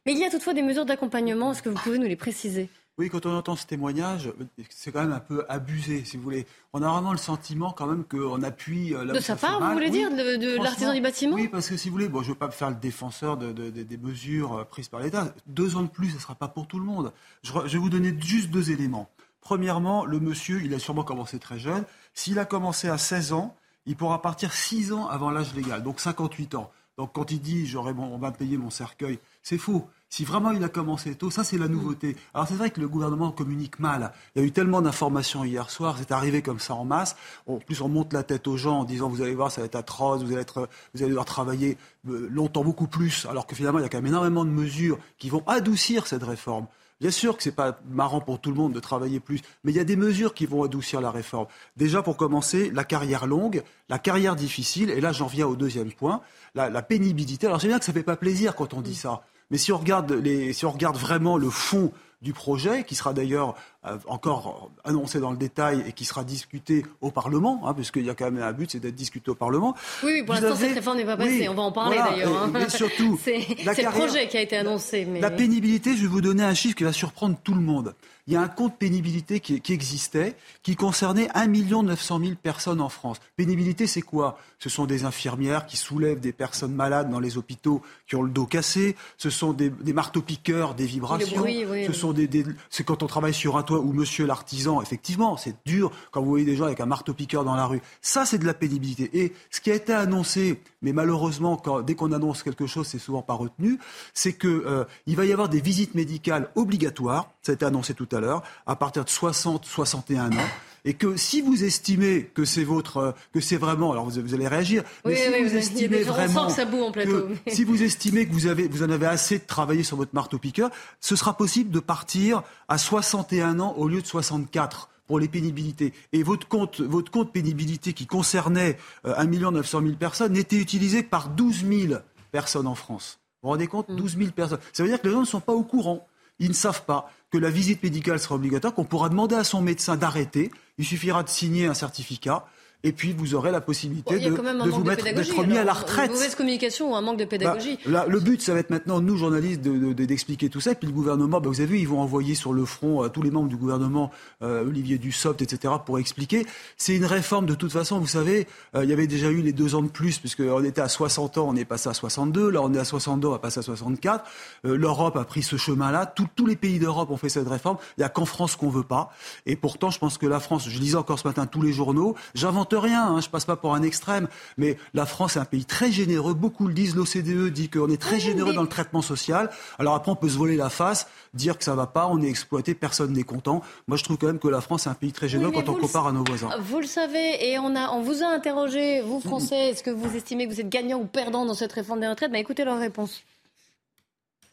Mais 0.05 0.13
il 0.13 0.19
y 0.19 0.23
a 0.23 0.29
toutefois 0.29 0.53
des 0.53 0.61
mesures 0.61 0.85
d'accompagnement. 0.85 1.51
Est-ce 1.51 1.61
que 1.61 1.69
vous 1.69 1.79
pouvez 1.79 1.99
nous 1.99 2.07
les 2.07 2.15
préciser? 2.15 2.69
Oui, 3.01 3.09
quand 3.09 3.25
on 3.25 3.35
entend 3.35 3.55
ce 3.55 3.65
témoignage, 3.65 4.31
c'est 4.69 4.91
quand 4.91 5.01
même 5.01 5.11
un 5.11 5.19
peu 5.19 5.43
abusé, 5.49 6.05
si 6.05 6.17
vous 6.17 6.23
voulez. 6.23 6.45
On 6.71 6.83
a 6.83 6.87
vraiment 6.87 7.13
le 7.13 7.17
sentiment 7.17 7.71
quand 7.71 7.87
même 7.87 8.03
qu'on 8.03 8.43
appuie 8.43 8.93
euh, 8.93 9.03
là 9.03 9.13
De 9.13 9.19
sa 9.19 9.35
part, 9.35 9.59
vous 9.59 9.73
voulez 9.73 9.89
dire, 9.89 10.11
de, 10.11 10.61
l'artisan 10.61 10.93
du 10.93 11.01
bâtiment 11.01 11.33
Oui, 11.33 11.47
parce 11.47 11.67
que 11.67 11.77
si 11.77 11.89
vous 11.89 11.93
voulez, 11.93 12.09
bon, 12.09 12.19
je 12.19 12.27
ne 12.27 12.33
veux 12.33 12.37
pas 12.37 12.51
faire 12.51 12.69
le 12.69 12.75
défenseur 12.75 13.37
des 13.37 13.97
mesures 13.97 14.53
euh, 14.53 14.63
prises 14.65 14.87
par 14.87 14.99
l'État. 14.99 15.33
Deux 15.47 15.75
ans 15.77 15.81
de 15.81 15.87
plus, 15.87 16.09
ce 16.11 16.15
ne 16.17 16.19
sera 16.19 16.35
pas 16.35 16.47
pour 16.47 16.67
tout 16.67 16.77
le 16.77 16.85
monde. 16.85 17.11
Je, 17.41 17.51
je 17.65 17.73
vais 17.73 17.79
vous 17.79 17.89
donner 17.89 18.15
juste 18.19 18.51
deux 18.51 18.69
éléments. 18.69 19.09
Premièrement, 19.39 20.05
le 20.05 20.19
monsieur, 20.19 20.61
il 20.63 20.71
a 20.75 20.77
sûrement 20.77 21.03
commencé 21.03 21.39
très 21.39 21.57
jeune. 21.57 21.85
S'il 22.13 22.37
a 22.37 22.45
commencé 22.45 22.87
à 22.87 22.99
16 22.99 23.33
ans, 23.33 23.55
il 23.87 23.95
pourra 23.95 24.21
partir 24.21 24.53
6 24.53 24.93
ans 24.93 25.07
avant 25.07 25.31
l'âge 25.31 25.55
légal, 25.55 25.81
donc 25.81 25.99
58 25.99 26.53
ans. 26.53 26.71
Donc 26.97 27.13
quand 27.13 27.31
il 27.31 27.41
dit 27.41 27.65
j'aurais 27.65 27.93
bon, 27.93 28.03
on 28.03 28.19
va 28.19 28.31
payer 28.31 28.57
mon 28.57 28.69
cercueil, 28.69 29.17
c'est 29.41 29.57
faux. 29.57 29.87
Si 30.11 30.25
vraiment 30.25 30.51
il 30.51 30.61
a 30.61 30.67
commencé 30.67 31.15
tôt, 31.15 31.31
ça 31.31 31.45
c'est 31.45 31.57
la 31.57 31.69
nouveauté. 31.69 32.17
Alors 32.33 32.45
c'est 32.45 32.55
vrai 32.55 32.69
que 32.69 32.81
le 32.81 32.89
gouvernement 32.89 33.31
communique 33.31 33.79
mal. 33.79 34.11
Il 34.35 34.41
y 34.41 34.43
a 34.43 34.45
eu 34.45 34.51
tellement 34.51 34.81
d'informations 34.81 35.45
hier 35.45 35.69
soir, 35.69 35.95
c'est 35.97 36.11
arrivé 36.11 36.41
comme 36.41 36.59
ça 36.59 36.73
en 36.73 36.83
masse. 36.83 37.15
En 37.47 37.59
plus, 37.59 37.79
on 37.79 37.87
monte 37.87 38.11
la 38.11 38.23
tête 38.23 38.45
aux 38.49 38.57
gens 38.57 38.79
en 38.79 38.83
disant 38.83 39.07
vous 39.07 39.21
allez 39.21 39.33
voir, 39.33 39.53
ça 39.53 39.61
va 39.61 39.67
être 39.67 39.75
atroce, 39.77 40.21
vous 40.21 40.33
allez, 40.33 40.41
être, 40.41 40.67
vous 40.93 41.01
allez 41.01 41.11
devoir 41.11 41.25
travailler 41.25 41.77
euh, 42.09 42.27
longtemps, 42.29 42.65
beaucoup 42.65 42.87
plus. 42.87 43.25
Alors 43.29 43.47
que 43.47 43.55
finalement, 43.55 43.79
il 43.79 43.83
y 43.83 43.85
a 43.85 43.89
quand 43.89 43.99
même 43.99 44.07
énormément 44.07 44.43
de 44.43 44.49
mesures 44.49 44.99
qui 45.17 45.29
vont 45.29 45.47
adoucir 45.47 46.05
cette 46.07 46.23
réforme. 46.23 46.67
Bien 46.99 47.09
sûr 47.09 47.37
que 47.37 47.43
ce 47.43 47.47
n'est 47.47 47.55
pas 47.55 47.79
marrant 47.89 48.19
pour 48.19 48.41
tout 48.41 48.49
le 48.49 48.57
monde 48.57 48.73
de 48.73 48.81
travailler 48.81 49.21
plus, 49.21 49.39
mais 49.63 49.71
il 49.71 49.77
y 49.77 49.79
a 49.79 49.85
des 49.85 49.95
mesures 49.95 50.33
qui 50.33 50.45
vont 50.45 50.63
adoucir 50.63 50.99
la 50.99 51.09
réforme. 51.09 51.47
Déjà, 51.77 52.01
pour 52.01 52.17
commencer, 52.17 52.69
la 52.69 52.83
carrière 52.83 53.27
longue, 53.27 53.63
la 53.87 53.97
carrière 53.97 54.35
difficile, 54.35 54.89
et 54.89 54.99
là 54.99 55.13
j'en 55.13 55.27
viens 55.27 55.47
au 55.47 55.55
deuxième 55.55 55.93
point, 55.93 56.21
la, 56.53 56.69
la 56.69 56.81
pénibilité. 56.81 57.47
Alors, 57.47 57.61
c'est 57.61 57.69
bien 57.69 57.79
que 57.79 57.85
ça 57.85 57.93
ne 57.93 57.97
fait 57.97 58.03
pas 58.03 58.17
plaisir 58.17 58.55
quand 58.55 58.73
on 58.73 58.81
dit 58.81 58.93
ça. 58.93 59.23
Mais 59.51 59.57
si 59.57 59.71
on 59.71 59.77
regarde, 59.77 60.11
les, 60.11 60.53
si 60.53 60.65
on 60.65 60.71
regarde 60.71 60.97
vraiment 60.97 61.37
le 61.37 61.49
fond 61.49 61.91
du 62.21 62.33
projet, 62.33 62.83
qui 62.83 62.93
sera 62.93 63.13
d'ailleurs 63.13 63.55
euh, 63.85 63.97
encore 64.07 64.69
annoncé 64.83 65.19
dans 65.19 65.31
le 65.31 65.37
détail 65.37 65.83
et 65.87 65.91
qui 65.91 66.05
sera 66.05 66.23
discuté 66.23 66.85
au 67.01 67.09
Parlement, 67.09 67.61
hein, 67.65 67.73
puisqu'il 67.73 68.05
y 68.05 68.11
a 68.11 68.15
quand 68.15 68.29
même 68.29 68.41
un 68.41 68.53
but, 68.53 68.71
c'est 68.71 68.79
d'être 68.79 68.95
discuté 68.95 69.31
au 69.31 69.35
Parlement. 69.35 69.75
Oui, 70.03 70.11
oui 70.13 70.23
pour 70.23 70.35
l'instant, 70.35 70.55
cette 70.55 70.75
réforme 70.75 70.97
n'est 70.97 71.05
pas 71.05 71.17
passée. 71.17 71.49
on 71.49 71.55
va 71.55 71.63
en 71.63 71.71
parler 71.71 71.97
d'ailleurs. 71.97 72.43
Hein. 72.43 72.51
Mais 72.53 72.69
surtout, 72.69 73.19
c'est 73.23 73.39
le 73.39 73.89
projet 73.89 74.27
qui 74.27 74.37
a 74.37 74.41
été 74.41 74.55
annoncé. 74.55 75.05
Mais... 75.05 75.19
La 75.19 75.31
pénibilité, 75.31 75.95
je 75.95 76.03
vais 76.03 76.07
vous 76.07 76.21
donner 76.21 76.43
un 76.43 76.53
chiffre 76.53 76.75
qui 76.75 76.83
va 76.83 76.93
surprendre 76.93 77.37
tout 77.43 77.55
le 77.55 77.61
monde 77.61 77.95
il 78.31 78.35
y 78.35 78.37
a 78.37 78.41
un 78.41 78.47
compte 78.47 78.77
pénibilité 78.77 79.41
qui, 79.41 79.73
existait, 79.73 80.37
qui 80.63 80.77
concernait 80.77 81.27
1 81.33 81.47
900 81.47 82.19
000 82.19 82.31
personnes 82.41 82.79
en 82.79 82.87
France. 82.87 83.17
Pénibilité, 83.35 83.87
c'est 83.87 84.01
quoi? 84.01 84.39
Ce 84.57 84.69
sont 84.69 84.85
des 84.85 85.03
infirmières 85.03 85.65
qui 85.65 85.75
soulèvent 85.75 86.21
des 86.21 86.31
personnes 86.31 86.73
malades 86.73 87.09
dans 87.09 87.19
les 87.19 87.37
hôpitaux 87.37 87.81
qui 88.07 88.15
ont 88.15 88.21
le 88.21 88.29
dos 88.29 88.45
cassé. 88.45 88.95
Ce 89.17 89.29
sont 89.29 89.51
des, 89.51 89.69
marteaux-piqueurs, 89.91 90.75
des 90.75 90.85
vibrations. 90.85 91.43
ce 91.85 91.91
sont 91.91 92.13
des, 92.13 92.29
c'est 92.69 92.85
quand 92.85 93.03
on 93.03 93.07
travaille 93.07 93.33
sur 93.33 93.57
un 93.57 93.63
toit 93.63 93.79
ou 93.79 93.91
monsieur 93.91 94.25
l'artisan. 94.25 94.81
Effectivement, 94.81 95.35
c'est 95.35 95.55
dur 95.65 95.91
quand 96.11 96.21
vous 96.21 96.29
voyez 96.29 96.45
des 96.45 96.55
gens 96.55 96.65
avec 96.65 96.79
un 96.79 96.85
marteau-piqueur 96.85 97.43
dans 97.43 97.55
la 97.55 97.65
rue. 97.65 97.81
Ça, 98.01 98.25
c'est 98.25 98.37
de 98.37 98.45
la 98.45 98.53
pénibilité. 98.53 99.09
Et 99.13 99.33
ce 99.49 99.59
qui 99.59 99.71
a 99.71 99.75
été 99.75 99.91
annoncé, 99.91 100.61
mais 100.81 100.93
malheureusement, 100.93 101.57
quand, 101.57 101.81
dès 101.81 101.95
qu'on 101.95 102.13
annonce 102.13 102.43
quelque 102.43 102.65
chose, 102.65 102.87
c'est 102.87 102.99
souvent 102.99 103.23
pas 103.23 103.33
retenu, 103.33 103.77
c'est 104.13 104.37
qu'il 104.37 104.49
euh, 104.49 104.85
va 105.05 105.25
y 105.25 105.33
avoir 105.33 105.49
des 105.49 105.59
visites 105.59 105.95
médicales 105.95 106.49
obligatoires. 106.55 107.29
Ça 107.41 107.51
a 107.51 107.55
été 107.55 107.65
annoncé 107.65 107.93
tout 107.93 108.07
à 108.11 108.19
l'heure, 108.19 108.20
à 108.65 108.75
partir 108.75 109.03
de 109.03 109.09
60, 109.09 109.65
61 109.65 110.31
ans. 110.31 110.49
Et 110.83 110.95
que 110.95 111.15
si 111.15 111.41
vous 111.41 111.63
estimez 111.63 112.23
que 112.33 112.43
c'est 112.43 112.63
votre, 112.63 113.13
que 113.33 113.39
c'est 113.39 113.57
vraiment, 113.57 113.91
alors 113.91 114.09
vous, 114.09 114.33
allez 114.33 114.47
réagir, 114.47 114.83
mais 115.05 115.15
si 115.15 115.29
vous 115.29 115.55
estimez 115.55 116.01
vraiment, 116.01 116.47
que, 116.47 117.27
si 117.47 117.63
vous 117.63 117.83
estimez 117.83 118.25
que 118.25 118.33
vous 118.33 118.47
avez, 118.47 118.67
vous 118.67 118.81
en 118.81 118.89
avez 118.89 119.05
assez 119.05 119.37
de 119.37 119.43
travailler 119.45 119.83
sur 119.83 119.97
votre 119.97 120.15
marteau 120.15 120.39
piqueur, 120.39 120.71
ce 120.99 121.15
sera 121.15 121.37
possible 121.37 121.69
de 121.69 121.79
partir 121.79 122.41
à 122.67 122.79
61 122.79 123.59
ans 123.59 123.75
au 123.77 123.87
lieu 123.87 124.01
de 124.01 124.07
64 124.07 124.89
pour 125.05 125.19
les 125.19 125.27
pénibilités. 125.27 125.93
Et 126.13 126.23
votre 126.23 126.47
compte, 126.47 126.81
votre 126.81 127.11
compte 127.11 127.31
pénibilité 127.31 127.93
qui 127.93 128.07
concernait 128.07 128.77
1 129.03 129.25
900 129.25 129.81
000 129.81 129.93
personnes 129.95 130.33
n'était 130.33 130.55
utilisé 130.55 131.03
par 131.03 131.29
12 131.29 131.65
000 131.65 131.99
personnes 132.31 132.65
en 132.65 132.75
France. 132.75 133.19
Vous 133.41 133.47
vous 133.47 133.51
rendez 133.51 133.67
compte? 133.67 133.91
12 133.91 134.15
mm. 134.15 134.19
000 134.19 134.31
personnes. 134.31 134.59
Ça 134.71 134.83
veut 134.83 134.89
dire 134.89 135.01
que 135.01 135.07
les 135.07 135.13
gens 135.13 135.19
ne 135.19 135.25
sont 135.25 135.41
pas 135.41 135.53
au 135.53 135.63
courant. 135.63 136.07
Ils 136.39 136.47
ne 136.47 136.53
savent 136.53 136.85
pas 136.85 137.11
que 137.31 137.37
la 137.37 137.49
visite 137.49 137.81
médicale 137.81 138.19
sera 138.19 138.35
obligatoire, 138.35 138.73
qu'on 138.73 138.83
pourra 138.83 139.09
demander 139.09 139.35
à 139.35 139.43
son 139.43 139.61
médecin 139.61 139.95
d'arrêter. 139.95 140.51
Il 140.77 140.85
suffira 140.85 141.23
de 141.23 141.29
signer 141.29 141.65
un 141.65 141.73
certificat 141.73 142.45
et 142.83 142.91
puis 142.91 143.13
vous 143.13 143.35
aurez 143.35 143.51
la 143.51 143.61
possibilité 143.61 144.19
de, 144.19 144.29
vous 144.29 144.83
mettre 144.83 145.03
d'être 145.05 145.45
mis 145.45 145.57
à 145.57 145.63
la 145.63 145.73
retraite. 145.73 146.07
Une 146.07 146.13
mauvaise 146.13 146.35
communication 146.35 146.91
ou 146.91 146.95
un 146.95 147.01
manque 147.01 147.19
de 147.19 147.25
pédagogie. 147.25 147.77
Bah, 147.85 148.05
le 148.07 148.19
but, 148.19 148.41
ça 148.41 148.53
va 148.53 148.59
être 148.59 148.71
maintenant 148.71 149.01
nous 149.01 149.17
journalistes 149.17 149.61
d'expliquer 149.61 150.49
tout 150.49 150.59
ça. 150.59 150.71
Et 150.71 150.75
puis 150.75 150.87
le 150.87 150.93
gouvernement, 150.93 151.39
bah, 151.39 151.49
vous 151.49 151.61
avez 151.61 151.69
vu, 151.69 151.79
ils 151.79 151.87
vont 151.87 152.01
envoyer 152.01 152.33
sur 152.33 152.53
le 152.53 152.65
front 152.65 153.03
euh, 153.03 153.09
tous 153.09 153.21
les 153.21 153.31
membres 153.31 153.49
du 153.49 153.55
gouvernement, 153.55 154.11
euh, 154.41 154.65
Olivier 154.65 154.97
Dussopt, 154.97 155.41
etc., 155.41 155.75
pour 155.85 155.99
expliquer. 155.99 156.45
C'est 156.77 156.95
une 156.95 157.05
réforme 157.05 157.45
de 157.45 157.53
toute 157.53 157.71
façon. 157.71 157.99
Vous 157.99 158.07
savez, 158.07 158.47
euh, 158.75 158.83
il 158.83 158.89
y 158.89 158.93
avait 158.93 159.07
déjà 159.07 159.29
eu 159.29 159.41
les 159.41 159.53
deux 159.53 159.75
ans 159.75 159.83
de 159.83 159.89
plus, 159.89 160.17
puisqu'on 160.17 160.63
était 160.63 160.81
à 160.81 160.89
60 160.89 161.37
ans, 161.37 161.47
on 161.49 161.55
est 161.55 161.65
passé 161.65 161.89
à 161.89 161.93
62. 161.93 162.49
Là, 162.49 162.61
on 162.63 162.73
est 162.73 162.79
à 162.79 162.85
62, 162.85 163.27
on 163.27 163.31
va 163.31 163.39
passer 163.39 163.59
à 163.59 163.63
64. 163.63 164.25
L'Europe 164.63 165.15
a 165.17 165.23
pris 165.23 165.43
ce 165.43 165.57
chemin-là. 165.57 166.11
tous 166.35 166.45
les 166.45 166.55
pays 166.55 166.79
d'Europe 166.79 167.11
ont 167.11 167.17
fait 167.17 167.29
cette 167.29 167.47
réforme. 167.47 167.77
Il 167.97 168.01
n'y 168.01 168.05
a 168.05 168.09
qu'en 168.09 168.25
France 168.25 168.55
qu'on 168.55 168.69
veut 168.69 168.83
pas. 168.83 169.11
Et 169.45 169.55
pourtant, 169.55 169.91
je 169.91 169.99
pense 169.99 170.17
que 170.17 170.25
la 170.25 170.39
France, 170.39 170.67
je 170.67 170.79
lisais 170.79 170.97
encore 170.97 171.19
ce 171.19 171.27
matin 171.27 171.45
tous 171.45 171.61
les 171.61 171.73
journaux, 171.73 172.15
j'invente 172.33 172.70
rien, 172.75 173.05
hein, 173.05 173.21
je 173.21 173.29
passe 173.29 173.45
pas 173.45 173.55
pour 173.55 173.73
un 173.75 173.83
extrême, 173.83 174.27
mais 174.57 174.77
la 174.93 175.05
France 175.05 175.35
est 175.35 175.39
un 175.39 175.45
pays 175.45 175.65
très 175.65 175.91
généreux, 175.91 176.33
beaucoup 176.33 176.67
le 176.67 176.73
disent, 176.73 176.95
l'OCDE 176.95 177.51
dit 177.51 177.69
qu'on 177.69 177.89
est 177.89 178.01
très 178.01 178.19
généreux 178.19 178.53
dans 178.53 178.61
le 178.61 178.67
traitement 178.67 179.01
social. 179.01 179.49
Alors 179.79 179.95
après, 179.95 180.11
on 180.11 180.15
peut 180.15 180.29
se 180.29 180.37
voler 180.37 180.55
la 180.55 180.69
face, 180.69 181.07
dire 181.33 181.57
que 181.57 181.63
ça 181.63 181.75
va 181.75 181.87
pas, 181.87 182.07
on 182.07 182.21
est 182.21 182.27
exploité, 182.27 182.73
personne 182.73 183.13
n'est 183.13 183.23
content. 183.23 183.61
Moi, 183.87 183.97
je 183.97 184.03
trouve 184.03 184.17
quand 184.17 184.27
même 184.27 184.39
que 184.39 184.47
la 184.47 184.61
France 184.61 184.87
est 184.87 184.89
un 184.89 184.95
pays 184.95 185.11
très 185.11 185.27
généreux 185.27 185.51
quand 185.51 185.69
on 185.69 185.75
compare 185.75 186.07
à 186.07 186.11
nos 186.11 186.23
voisins. 186.23 186.49
Vous 186.59 186.79
le 186.79 186.87
savez, 186.87 187.51
et 187.51 187.59
on, 187.59 187.75
a, 187.75 187.89
on 187.91 188.01
vous 188.01 188.23
a 188.23 188.27
interrogé, 188.27 189.01
vous 189.01 189.19
Français, 189.19 189.69
est-ce 189.69 189.83
que 189.83 189.91
vous 189.91 190.15
estimez 190.15 190.47
que 190.47 190.53
vous 190.53 190.61
êtes 190.61 190.69
gagnant 190.69 190.99
ou 190.99 191.05
perdant 191.05 191.45
dans 191.45 191.53
cette 191.53 191.73
réforme 191.73 191.99
des 191.99 192.07
retraites? 192.07 192.31
Bah, 192.31 192.39
Écoutez 192.39 192.63
leur 192.65 192.79
réponse. 192.79 193.23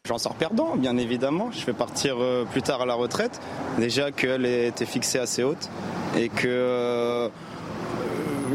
J'en 0.07 0.19
sors 0.19 0.35
perdant, 0.35 0.77
bien 0.77 0.97
évidemment. 0.97 1.51
Je 1.51 1.67
vais 1.67 1.75
partir 1.75 2.17
euh, 2.19 2.45
plus 2.45 2.63
tard 2.63 2.81
à 2.81 2.87
la 2.87 2.95
retraite. 2.95 3.41
Déjà 3.79 4.11
qu'elle 4.11 4.47
était 4.47 4.87
fixée 4.87 5.19
assez 5.19 5.43
haute 5.43 5.69
et 6.17 6.31
que 6.31 6.47
euh, 6.47 7.29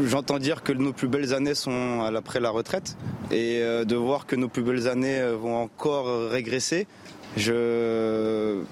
j'entends 0.02 0.38
dire 0.38 0.62
que 0.62 0.72
nos 0.72 0.92
plus 0.92 1.08
belles 1.08 1.34
années 1.34 1.54
sont 1.54 2.00
après 2.00 2.40
la 2.40 2.50
retraite 2.50 2.96
et 3.30 3.60
euh, 3.62 3.84
de 3.84 3.96
voir 3.96 4.26
que 4.26 4.36
nos 4.36 4.48
plus 4.48 4.62
belles 4.62 4.88
années 4.88 5.20
euh, 5.20 5.36
vont 5.36 5.56
encore 5.56 6.30
régresser, 6.30 6.86
je 7.36 8.62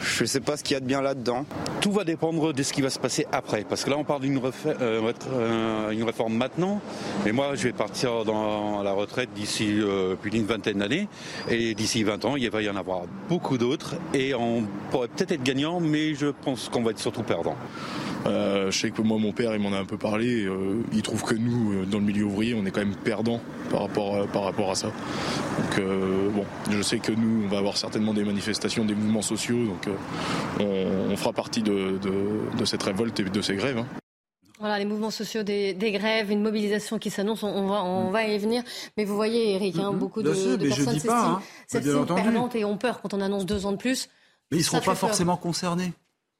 je 0.00 0.24
ne 0.24 0.26
sais 0.26 0.40
pas 0.40 0.58
ce 0.58 0.64
qu'il 0.64 0.74
y 0.74 0.76
a 0.76 0.80
de 0.80 0.86
bien 0.86 1.00
là-dedans. 1.00 1.46
Tout 1.80 1.90
va 1.90 2.04
dépendre 2.04 2.52
de 2.52 2.62
ce 2.62 2.74
qui 2.74 2.82
va 2.82 2.90
se 2.90 2.98
passer 2.98 3.26
après. 3.32 3.64
Parce 3.66 3.84
que 3.84 3.90
là, 3.90 3.96
on 3.96 4.04
parle 4.04 4.20
d'une 4.20 4.38
euh, 4.66 6.04
réforme 6.04 6.34
maintenant. 6.34 6.82
Mais 7.24 7.32
moi, 7.32 7.54
je 7.54 7.62
vais 7.62 7.72
partir 7.72 8.24
dans 8.24 8.82
la 8.82 8.92
retraite 8.92 9.30
d'ici 9.34 9.80
plus 10.20 10.30
d'une 10.30 10.44
vingtaine 10.44 10.78
d'années. 10.78 11.08
Et 11.48 11.74
d'ici 11.74 12.02
20 12.02 12.24
ans, 12.26 12.36
il 12.36 12.50
va 12.50 12.60
y 12.60 12.68
en 12.68 12.76
avoir 12.76 13.02
beaucoup 13.30 13.56
d'autres. 13.56 13.94
Et 14.12 14.34
on 14.34 14.64
pourrait 14.90 15.08
peut-être 15.08 15.32
être 15.32 15.42
gagnant, 15.42 15.80
mais 15.80 16.14
je 16.14 16.26
pense 16.26 16.68
qu'on 16.68 16.82
va 16.82 16.90
être 16.90 16.98
surtout 16.98 17.22
perdant. 17.22 17.56
Euh, 18.26 18.70
je 18.70 18.78
sais 18.78 18.90
que 18.90 19.02
moi, 19.02 19.18
mon 19.18 19.32
père, 19.32 19.54
il 19.54 19.60
m'en 19.60 19.72
a 19.72 19.78
un 19.78 19.84
peu 19.84 19.98
parlé. 19.98 20.44
Euh, 20.44 20.82
il 20.92 21.02
trouve 21.02 21.22
que 21.22 21.34
nous, 21.34 21.72
euh, 21.72 21.84
dans 21.84 21.98
le 21.98 22.04
milieu 22.04 22.24
ouvrier, 22.24 22.54
on 22.54 22.64
est 22.64 22.70
quand 22.70 22.80
même 22.80 22.96
perdants 22.96 23.40
par 23.70 23.82
rapport, 23.82 24.26
par 24.28 24.44
rapport 24.44 24.70
à 24.70 24.74
ça. 24.74 24.88
Donc, 24.88 25.84
bon, 26.32 26.44
je 26.70 26.82
sais 26.82 26.98
que 26.98 27.12
nous, 27.12 27.44
on 27.44 27.48
va 27.48 27.58
avoir 27.58 27.76
certainement 27.76 28.14
des 28.14 28.24
manifestations, 28.24 28.84
des 28.84 28.94
mouvements 28.94 29.22
sociaux. 29.22 29.66
Donc, 29.66 29.88
on, 30.60 31.16
fera 31.16 31.32
partie 31.32 31.62
de, 31.62 31.98
cette 32.64 32.82
révolte 32.82 33.20
et 33.20 33.24
de 33.24 33.42
ces 33.42 33.54
grèves. 33.54 33.78
Hein. 33.78 33.86
Voilà, 34.58 34.78
les 34.78 34.84
mouvements 34.84 35.10
sociaux 35.10 35.42
des, 35.42 35.74
grèves, 35.74 36.30
une 36.30 36.42
mobilisation 36.42 36.98
qui 36.98 37.10
s'annonce, 37.10 37.42
on, 37.42 37.66
va, 37.66 37.84
on 37.84 38.10
va 38.10 38.24
y 38.24 38.38
venir. 38.38 38.62
Mais 38.96 39.04
vous 39.04 39.14
voyez, 39.14 39.54
Eric, 39.54 39.76
hein, 39.78 39.92
mm-hmm. 39.92 39.98
beaucoup 39.98 40.22
de, 40.22 40.30
personnes 40.30 40.94
s'estiment 40.94 41.38
hein, 41.38 42.14
perdantes 42.14 42.54
et 42.54 42.64
ont 42.64 42.76
peur 42.76 43.00
quand 43.00 43.14
on 43.14 43.20
annonce 43.20 43.46
deux 43.46 43.66
ans 43.66 43.72
de 43.72 43.76
plus. 43.76 44.08
Mais 44.50 44.58
ils 44.58 44.60
ne 44.60 44.64
seront 44.64 44.80
pas 44.80 44.94
forcément 44.94 45.36
concernés 45.36 45.92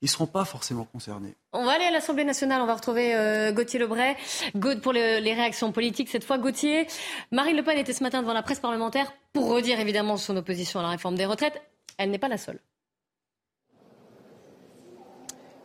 ils 0.05 0.09
ne 0.09 0.11
seront 0.11 0.27
pas 0.27 0.45
forcément 0.45 0.85
concernés. 0.85 1.35
On 1.55 1.65
va 1.65 1.73
aller 1.73 1.87
à 1.87 1.91
l'Assemblée 1.91 2.25
nationale, 2.25 2.61
on 2.61 2.67
va 2.67 2.75
retrouver 2.75 3.15
euh, 3.15 3.53
Gauthier 3.53 3.79
Lebray. 3.79 4.17
pour 4.83 4.93
les 4.93 5.33
réactions 5.33 5.73
politiques 5.73 6.11
cette 6.11 6.25
fois. 6.25 6.37
Gauthier, 6.37 6.87
Marine 7.33 7.57
Le 7.57 7.63
Pen 7.63 7.79
était 7.79 7.95
ce 7.95 8.03
matin 8.03 8.21
devant 8.21 8.35
la 8.35 8.43
presse 8.43 8.61
parlementaire 8.61 9.11
pour 9.33 9.49
redire 9.49 9.81
évidemment 9.81 10.19
son 10.19 10.37
opposition 10.37 10.79
à 10.81 10.83
la 10.83 10.91
réforme 10.91 11.15
des 11.15 11.25
retraites. 11.25 11.59
Elle 11.97 12.11
n'est 12.11 12.19
pas 12.19 12.29
la 12.29 12.37
seule. 12.37 12.61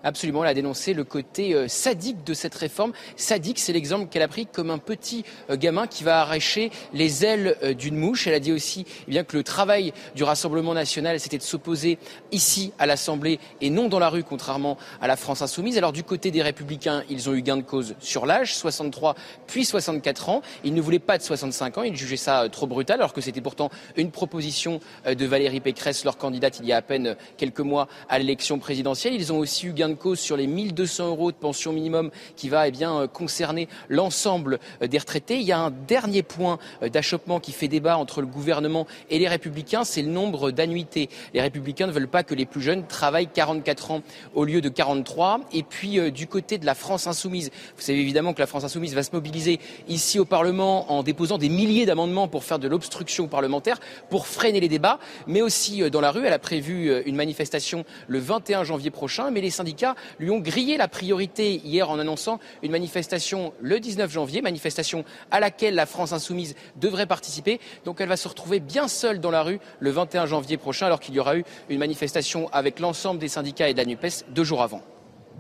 Absolument, 0.02 0.46
elle 0.46 0.52
a 0.52 0.54
dénoncé 0.54 0.94
le 0.94 1.04
côté 1.04 1.54
euh, 1.54 1.68
sadique 1.68 2.24
de 2.24 2.34
cette 2.34 2.56
réforme. 2.56 2.94
Sadique, 3.18 3.60
c'est 3.60 3.74
l'exemple 3.74 4.08
qu'elle 4.08 4.22
a 4.22 4.30
pris 4.30 4.46
comme 4.46 4.70
un 4.70 4.78
petit 4.78 5.26
euh, 5.50 5.58
gamin 5.58 5.88
qui 5.88 6.06
va 6.06 6.22
arracher 6.22 6.72
les 6.94 7.26
ailes 7.26 7.58
euh, 7.64 7.74
d'une 7.74 7.98
mouche. 7.98 8.26
Elle 8.26 8.34
a 8.34 8.40
dit 8.40 8.54
aussi 8.54 8.86
eh 9.10 9.12
bien, 9.12 9.26
que 9.26 9.36
le 9.36 9.44
travail 9.44 9.92
du 10.16 10.24
Rassemblement 10.24 10.74
national, 10.74 11.20
c'était 11.20 11.38
de 11.38 11.44
s'opposer 11.44 12.00
ici 12.32 12.72
à 12.80 12.86
l'Assemblée 12.86 13.42
et 13.60 13.70
non 13.70 13.90
dans 13.90 14.00
la 14.00 14.08
rue, 14.08 14.24
contrairement 14.24 14.78
à 15.02 15.08
la 15.08 15.18
France 15.18 15.42
insoumise. 15.42 15.78
Alors 15.78 15.92
du 15.92 16.04
côté 16.04 16.32
des 16.32 16.42
Républicains, 16.42 17.04
ils 17.10 17.30
ont 17.30 17.34
eu 17.34 17.42
gain 17.42 17.58
de 17.58 17.62
cause 17.62 17.96
sur 18.00 18.26
l'âge, 18.26 18.56
63 18.56 19.16
puis 19.48 19.66
64 19.66 20.30
ans. 20.30 20.42
Ils 20.64 20.74
ne 20.74 20.82
voulaient 20.82 21.00
pas 21.00 21.18
de 21.18 21.24
65 21.24 21.78
ans, 21.78 21.84
ils 21.84 21.98
jugeaient 21.98 22.16
ça 22.16 22.48
trop 22.50 22.68
brutal, 22.68 23.00
alors 23.00 23.12
que 23.12 23.20
c'était 23.20 23.42
pourtant 23.42 23.70
une 23.98 24.12
proposition 24.12 24.80
de 25.06 25.26
Valérie 25.26 25.60
Pécresse, 25.60 26.06
leur 26.06 26.18
candidate 26.18 26.60
il 26.62 26.68
y 26.68 26.72
a 26.72 26.78
à 26.78 26.82
peine 26.82 27.18
quelques 27.36 27.60
mois 27.60 27.90
à 28.08 28.18
l'élection 28.18 28.60
présidentielle. 28.60 29.14
Ils 29.14 29.34
ont 29.34 29.40
aussi 29.40 29.68
eu 29.68 29.74
gain 29.74 29.89
de 29.90 29.96
cause 29.96 30.20
sur 30.20 30.38
les 30.38 30.48
1200 30.48 31.10
euros 31.10 31.32
de 31.32 31.38
pension 31.38 31.74
minimum 31.74 32.12
qui 32.36 32.50
va 32.50 32.68
eh 32.68 32.72
bien, 32.72 33.02
euh, 33.02 33.08
concerner 33.08 33.68
l'ensemble 33.90 34.60
euh, 34.82 34.88
des 34.88 34.98
retraités. 34.98 35.38
Il 35.38 35.46
y 35.46 35.52
a 35.52 35.60
un 35.60 35.72
dernier 35.72 36.24
point 36.24 36.60
euh, 36.84 36.90
d'achoppement 36.90 37.40
qui 37.40 37.52
fait 37.52 37.68
débat 37.68 37.98
entre 37.98 38.22
le 38.22 38.28
gouvernement 38.28 38.88
et 39.10 39.20
les 39.20 39.28
républicains, 39.28 39.84
c'est 39.84 40.02
le 40.02 40.10
nombre 40.10 40.52
d'annuités. 40.52 41.10
Les 41.34 41.42
républicains 41.42 41.88
ne 41.88 41.92
veulent 41.92 42.08
pas 42.08 42.24
que 42.24 42.36
les 42.36 42.46
plus 42.46 42.62
jeunes 42.62 42.86
travaillent 42.88 43.28
44 43.28 43.92
ans 43.92 44.02
au 44.36 44.46
lieu 44.46 44.62
de 44.62 44.70
43. 44.70 45.42
Et 45.54 45.64
puis 45.64 46.12
du 46.12 46.28
côté 46.28 46.58
de 46.58 46.66
la 46.66 46.76
France 46.76 47.08
insoumise, 47.08 47.52
vous 47.76 47.82
savez 47.82 48.00
évidemment 48.00 48.34
que 48.34 48.40
la 48.40 48.48
France 48.48 48.64
insoumise 48.64 48.94
va 48.94 49.04
se 49.04 49.12
mobiliser 49.14 49.60
ici 49.88 50.20
au 50.20 50.26
Parlement 50.26 50.92
en 50.92 51.04
déposant 51.04 51.38
des 51.38 51.50
milliers 51.50 51.86
d'amendements 51.86 52.28
pour 52.28 52.44
faire 52.44 52.60
de 52.60 52.68
l'obstruction 52.68 53.28
parlementaire, 53.28 53.80
pour 54.10 54.28
freiner 54.28 54.60
les 54.60 54.68
débats, 54.68 55.00
mais 55.28 55.42
aussi 55.42 55.90
dans 55.90 56.02
la 56.02 56.12
rue. 56.12 56.26
Elle 56.26 56.34
a 56.34 56.40
prévu 56.40 57.02
une 57.06 57.16
manifestation 57.16 57.86
le 58.08 58.20
21 58.20 58.64
janvier 58.64 58.92
prochain, 58.92 59.32
mais 59.32 59.42
les 59.42 59.50
syndicats 59.50 59.79
lui 60.20 60.30
ont 60.30 60.40
grillé 60.40 60.78
la 60.78 60.88
priorité 60.88 61.56
hier 61.56 61.90
en 61.90 62.00
annonçant 62.00 62.40
une 62.64 62.72
manifestation 62.72 63.54
le 63.62 63.80
19 63.80 64.12
janvier, 64.12 64.42
manifestation 64.42 65.06
à 65.32 65.40
laquelle 65.40 65.76
la 65.76 65.86
France 65.86 66.14
insoumise 66.14 66.56
devrait 66.78 67.06
participer. 67.06 67.60
Donc 67.86 68.02
elle 68.02 68.10
va 68.10 68.18
se 68.18 68.28
retrouver 68.28 68.60
bien 68.60 68.88
seule 68.88 69.20
dans 69.20 69.32
la 69.32 69.44
rue 69.44 69.60
le 69.80 69.92
21 69.92 70.26
janvier 70.26 70.58
prochain, 70.58 70.86
alors 70.86 71.00
qu'il 71.00 71.16
y 71.16 71.20
aura 71.20 71.38
eu 71.38 71.44
une 71.70 71.80
manifestation 71.80 72.50
avec 72.52 72.80
l'ensemble 72.80 73.20
des 73.20 73.28
syndicats 73.28 73.70
et 73.70 73.74
de 73.74 73.78
la 73.78 73.86
NUPES 73.86 74.26
deux 74.30 74.44
jours 74.44 74.62
avant. 74.62 74.82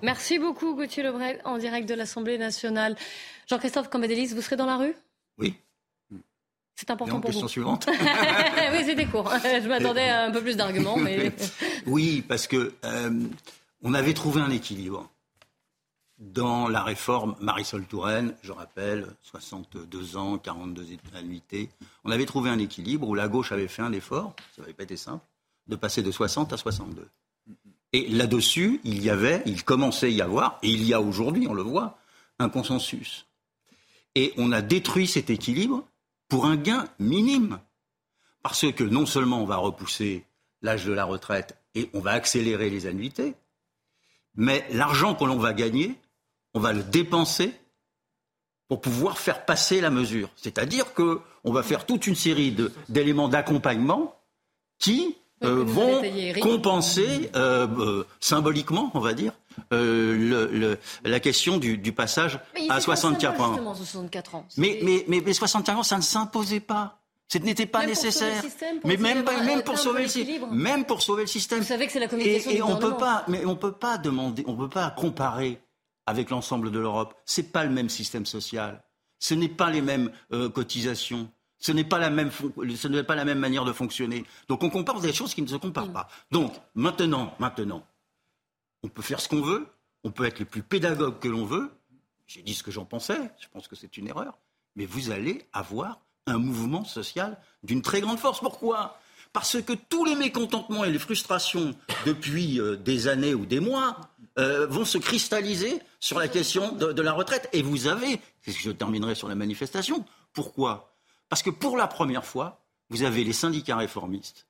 Merci 0.02 0.40
beaucoup 0.40 0.76
Gauthier 0.76 1.04
Lebret 1.04 1.40
en 1.44 1.58
direct 1.58 1.88
de 1.88 1.94
l'Assemblée 1.94 2.38
nationale. 2.38 2.96
Jean-Christophe 3.48 3.90
Cambadélis, 3.90 4.28
vous 4.28 4.42
serez 4.42 4.56
dans 4.56 4.66
la 4.66 4.78
rue? 4.78 4.96
Oui. 5.38 5.56
C'est 6.76 6.92
important 6.92 7.20
pour 7.20 7.26
question 7.26 7.48
vous. 7.48 7.52
suivante. 7.52 7.90
oui, 8.72 8.84
c'était 8.86 9.06
court. 9.06 9.30
Je 9.44 9.68
m'attendais 9.68 10.08
à 10.08 10.24
un 10.24 10.32
peu 10.32 10.42
plus 10.42 10.56
d'arguments. 10.56 10.96
Mais... 10.96 11.34
oui, 11.86 12.24
parce 12.26 12.48
que 12.48 12.72
euh, 12.86 13.12
on 13.82 13.94
avait 13.94 14.14
trouvé 14.14 14.42
un 14.42 14.50
équilibre 14.50 15.10
dans 16.20 16.68
la 16.68 16.84
réforme 16.84 17.36
Marisol 17.40 17.86
Touraine, 17.86 18.36
je 18.42 18.52
rappelle, 18.52 19.08
62 19.24 20.18
ans, 20.18 20.38
42 20.38 20.86
annuités. 21.16 21.70
On 22.04 22.12
avait 22.12 22.26
trouvé 22.26 22.50
un 22.50 22.60
équilibre 22.60 23.08
où 23.08 23.16
la 23.16 23.30
gauche 23.30 23.54
avait 23.54 23.70
fait 23.70 23.82
un 23.82 23.94
effort, 23.94 24.36
ça 24.56 24.62
n'avait 24.62 24.74
pas 24.74 24.84
été 24.84 24.98
simple, 24.98 25.24
de 25.68 25.76
passer 25.78 26.04
de 26.04 26.12
60 26.12 26.52
à 26.52 26.58
62. 26.58 27.08
Et 27.94 28.10
là-dessus, 28.10 28.82
il 28.84 29.02
y 29.02 29.10
avait, 29.10 29.42
il 29.46 29.64
commençait 29.64 30.08
à 30.08 30.10
y 30.10 30.22
avoir, 30.22 30.60
et 30.62 30.70
il 30.70 30.84
y 30.84 30.94
a 30.94 31.02
aujourd'hui, 31.02 31.48
on 31.48 31.54
le 31.54 31.64
voit, 31.64 31.98
un 32.38 32.50
consensus. 32.50 33.26
Et 34.16 34.34
on 34.38 34.52
a 34.52 34.62
détruit 34.62 35.08
cet 35.08 35.30
équilibre 35.30 35.86
pour 36.28 36.46
un 36.46 36.58
gain 36.58 36.86
minime. 37.00 37.60
Parce 38.44 38.72
que 38.72 38.84
non 38.84 39.06
seulement 39.06 39.42
on 39.42 39.46
va 39.46 39.58
repousser 39.58 40.26
l'âge 40.62 40.86
de 40.86 40.94
la 40.94 41.06
retraite 41.06 41.58
et 41.76 41.90
on 41.94 42.00
va 42.00 42.12
accélérer 42.12 42.70
les 42.70 42.86
annuités, 42.86 43.36
mais 44.40 44.66
l'argent 44.72 45.14
que 45.14 45.26
l'on 45.26 45.38
va 45.38 45.54
gagner, 45.54 45.96
on 46.54 46.60
va 46.60 46.74
le 46.74 46.82
dépenser 46.82 47.54
pour 48.70 48.80
pouvoir 48.80 49.20
faire 49.20 49.46
passer 49.46 49.82
la 49.82 49.90
mesure. 49.90 50.30
C'est-à-dire 50.38 50.94
qu'on 50.94 51.52
va 51.52 51.62
faire 51.62 51.86
toute 51.86 52.08
une 52.08 52.16
série 52.16 52.56
d'éléments 52.88 53.28
d'accompagnement 53.28 54.16
qui 54.80 55.18
euh, 55.44 55.64
vont 55.66 56.02
compenser 56.40 57.30
euh, 57.36 57.68
euh, 57.80 58.08
symboliquement, 58.22 58.92
on 58.94 59.00
va 59.00 59.14
dire, 59.14 59.34
la 59.72 61.20
question 61.20 61.58
du, 61.58 61.92
passage 61.92 62.40
à 62.70 62.80
64 62.80 63.42
ans. 63.42 63.76
64 63.76 64.36
ans. 64.36 64.46
Mais, 64.58 64.80
mais, 64.84 65.04
mais, 65.10 65.22
mais 65.26 65.34
64 65.34 65.80
ans, 65.80 65.84
ça 65.84 65.98
ne 65.98 66.02
s'imposait 66.02 66.62
pas. 66.62 66.99
Ce 67.32 67.38
n'était 67.38 67.68
pas 67.68 67.86
nécessaire. 67.86 68.44
mais 68.84 68.98
même, 68.98 69.24
même 69.46 69.62
pour 69.62 69.78
sauver 69.78 70.06
le 70.08 70.52
même 70.52 70.86
pour 70.86 71.02
sauver 71.04 71.24
le 71.24 71.28
système. 71.28 71.60
Vous 71.60 71.66
savez 71.66 71.86
que 71.86 71.92
c'est 71.92 72.00
la 72.00 72.08
communication 72.08 72.52
et, 72.52 72.62
on 72.64 72.78
peut 72.78 72.98
pas, 72.98 73.24
mais 73.28 73.46
on 73.46 73.56
peut 73.56 73.72
pas 73.72 74.00
demander, 74.00 74.44
on 74.48 74.58
peut 74.58 74.70
pas 74.70 74.90
comparer 74.90 75.62
avec 76.08 76.32
l'ensemble 76.32 76.72
de 76.72 76.80
l'Europe. 76.80 77.14
C'est 77.26 77.52
pas 77.52 77.64
le 77.64 77.70
même 77.70 77.90
système 77.90 78.26
social. 78.26 78.84
Ce 79.20 79.36
n'est 79.36 79.50
pas 79.50 79.70
les 79.70 79.82
mêmes 79.82 80.12
euh, 80.34 80.50
cotisations. 80.50 81.30
Ce 81.60 81.72
n'est 81.72 81.84
pas 81.84 82.00
la 82.00 82.10
même, 82.10 82.32
ce 82.32 82.88
n'est 82.88 83.04
pas 83.04 83.16
la 83.16 83.26
même 83.26 83.40
manière 83.40 83.66
de 83.66 83.74
fonctionner. 83.74 84.26
Donc 84.48 84.64
on 84.64 84.72
compare 84.72 85.00
des 85.00 85.14
choses 85.14 85.36
qui 85.36 85.44
ne 85.44 85.48
se 85.48 85.58
comparent 85.58 85.92
pas. 85.92 86.08
Donc 86.32 86.54
maintenant, 86.74 87.36
maintenant, 87.38 87.86
on 88.82 88.88
peut 88.88 89.04
faire 89.04 89.20
ce 89.20 89.30
qu'on 89.30 89.42
veut. 89.42 89.68
On 90.04 90.12
peut 90.12 90.26
être 90.26 90.40
le 90.40 90.46
plus 90.46 90.64
pédagogue 90.64 91.20
que 91.20 91.28
l'on 91.28 91.46
veut. 91.46 91.70
J'ai 92.26 92.42
dit 92.42 92.56
ce 92.56 92.64
que 92.64 92.72
j'en 92.72 92.86
pensais. 92.86 93.20
Je 93.40 93.48
pense 93.50 93.68
que 93.68 93.76
c'est 93.76 93.98
une 93.98 94.08
erreur. 94.08 94.40
Mais 94.76 94.86
vous 94.86 95.12
allez 95.12 95.46
avoir 95.54 96.00
un 96.30 96.38
mouvement 96.38 96.84
social 96.86 97.38
d'une 97.64 97.82
très 97.82 98.02
grande 98.02 98.20
force. 98.20 98.40
Pourquoi? 98.40 99.00
Parce 99.34 99.62
que 99.62 99.74
tous 99.74 100.06
les 100.06 100.16
mécontentements 100.16 100.84
et 100.84 100.92
les 100.92 101.00
frustrations 101.00 101.76
depuis 102.06 102.60
euh, 102.60 102.76
des 102.76 103.08
années 103.08 103.34
ou 103.34 103.46
des 103.46 103.60
mois 103.60 103.98
euh, 104.40 104.66
vont 104.68 104.86
se 104.86 104.98
cristalliser 104.98 105.80
sur 106.00 106.18
la 106.18 106.28
question 106.28 106.72
de, 106.72 107.02
la 107.02 107.14
retraite. 107.14 107.48
Et 107.54 107.62
vous 107.62 107.88
avez, 107.88 108.20
je 108.48 108.72
terminerai 108.72 109.14
sur 109.14 109.28
la 109.28 109.36
manifestation, 109.36 110.04
pourquoi? 110.34 110.96
Parce 111.30 111.44
que 111.44 111.52
pour 111.52 111.78
la 111.78 111.88
première 111.88 112.26
fois, 112.26 112.62
vous 112.90 113.04
avez 113.04 113.24
les 113.24 113.34
syndicats 113.34 113.78
réformistes 113.78 114.48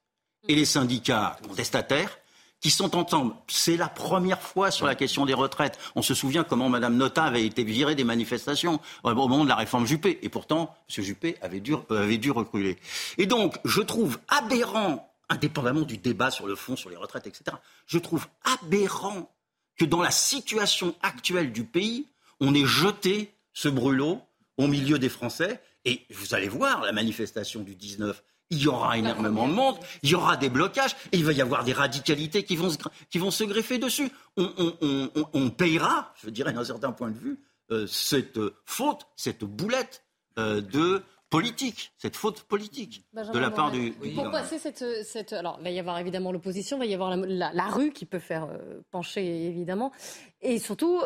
et 0.47 0.55
les 0.55 0.65
syndicats 0.65 1.37
contestataires 1.45 2.17
qui 2.61 2.71
sont 2.71 2.95
ensemble. 2.95 3.33
C'est 3.47 3.77
la 3.77 3.87
première 3.87 4.41
fois 4.41 4.71
sur 4.71 4.85
la 4.85 4.95
question 4.95 5.25
des 5.25 5.33
retraites. 5.33 5.77
On 5.95 6.01
se 6.01 6.13
souvient 6.13 6.43
comment 6.43 6.69
Mme 6.69 6.97
Nota 6.97 7.23
avait 7.23 7.45
été 7.45 7.63
virée 7.63 7.95
des 7.95 8.03
manifestations 8.03 8.79
au 9.03 9.13
moment 9.13 9.43
de 9.43 9.49
la 9.49 9.55
réforme 9.55 9.85
Juppé. 9.85 10.19
Et 10.21 10.29
pourtant, 10.29 10.75
M. 10.95 11.03
Juppé 11.03 11.37
avait 11.41 11.61
dû, 11.61 11.73
euh, 11.73 12.03
avait 12.03 12.17
dû 12.17 12.31
reculer. 12.31 12.77
Et 13.17 13.25
donc, 13.25 13.57
je 13.63 13.81
trouve 13.81 14.19
aberrant, 14.27 15.13
indépendamment 15.29 15.81
du 15.81 15.97
débat 15.97 16.31
sur 16.31 16.47
le 16.47 16.55
fond, 16.55 16.75
sur 16.75 16.89
les 16.89 16.97
retraites, 16.97 17.27
etc., 17.27 17.57
je 17.85 17.97
trouve 17.97 18.27
aberrant 18.43 19.31
que 19.77 19.85
dans 19.85 20.01
la 20.01 20.11
situation 20.11 20.95
actuelle 21.01 21.53
du 21.53 21.63
pays, 21.63 22.07
on 22.41 22.53
ait 22.53 22.65
jeté 22.65 23.33
ce 23.53 23.69
brûlot 23.69 24.21
au 24.57 24.67
milieu 24.67 24.99
des 24.99 25.09
Français. 25.09 25.61
Et 25.85 26.05
vous 26.09 26.33
allez 26.33 26.49
voir 26.49 26.81
la 26.81 26.91
manifestation 26.91 27.61
du 27.61 27.75
19 27.75 28.21
il 28.49 28.59
y 28.59 28.67
aura 28.67 28.97
énormément 28.97 29.47
de 29.47 29.53
monde, 29.53 29.75
il 30.03 30.09
y 30.09 30.15
aura 30.15 30.37
des 30.37 30.49
blocages, 30.49 30.95
et 31.11 31.17
il 31.17 31.25
va 31.25 31.33
y 31.33 31.41
avoir 31.41 31.63
des 31.63 31.73
radicalités 31.73 32.43
qui 32.43 32.55
vont 32.55 32.69
se, 32.69 32.77
qui 33.09 33.19
vont 33.19 33.31
se 33.31 33.43
greffer 33.43 33.77
dessus. 33.77 34.11
On, 34.37 35.49
payera, 35.49 36.13
je 36.23 36.29
dirais 36.29 36.53
d'un 36.53 36.63
certain 36.63 36.91
point 36.91 37.11
de 37.11 37.17
vue, 37.17 37.39
euh, 37.71 37.85
cette 37.87 38.39
faute, 38.65 39.07
cette 39.15 39.43
boulette 39.43 40.03
euh, 40.39 40.61
de 40.61 41.03
politique, 41.29 41.93
cette 41.97 42.15
faute 42.15 42.43
politique 42.43 43.05
de 43.13 43.37
la 43.37 43.51
part 43.51 43.71
du, 43.71 43.91
Pour 43.91 44.31
passer 44.31 44.57
cette, 44.57 45.33
Alors, 45.33 45.57
il 45.59 45.63
va 45.63 45.69
y 45.69 45.79
avoir 45.79 45.99
évidemment 45.99 46.31
l'opposition, 46.31 46.77
il 46.77 46.79
va 46.79 46.85
y 46.85 46.93
avoir 46.93 47.15
la, 47.15 47.67
rue 47.67 47.91
qui 47.91 48.05
peut 48.05 48.19
faire 48.19 48.45
euh, 48.45 48.81
pencher, 48.89 49.45
évidemment. 49.45 49.91
Et 50.41 50.57
surtout, 50.57 50.99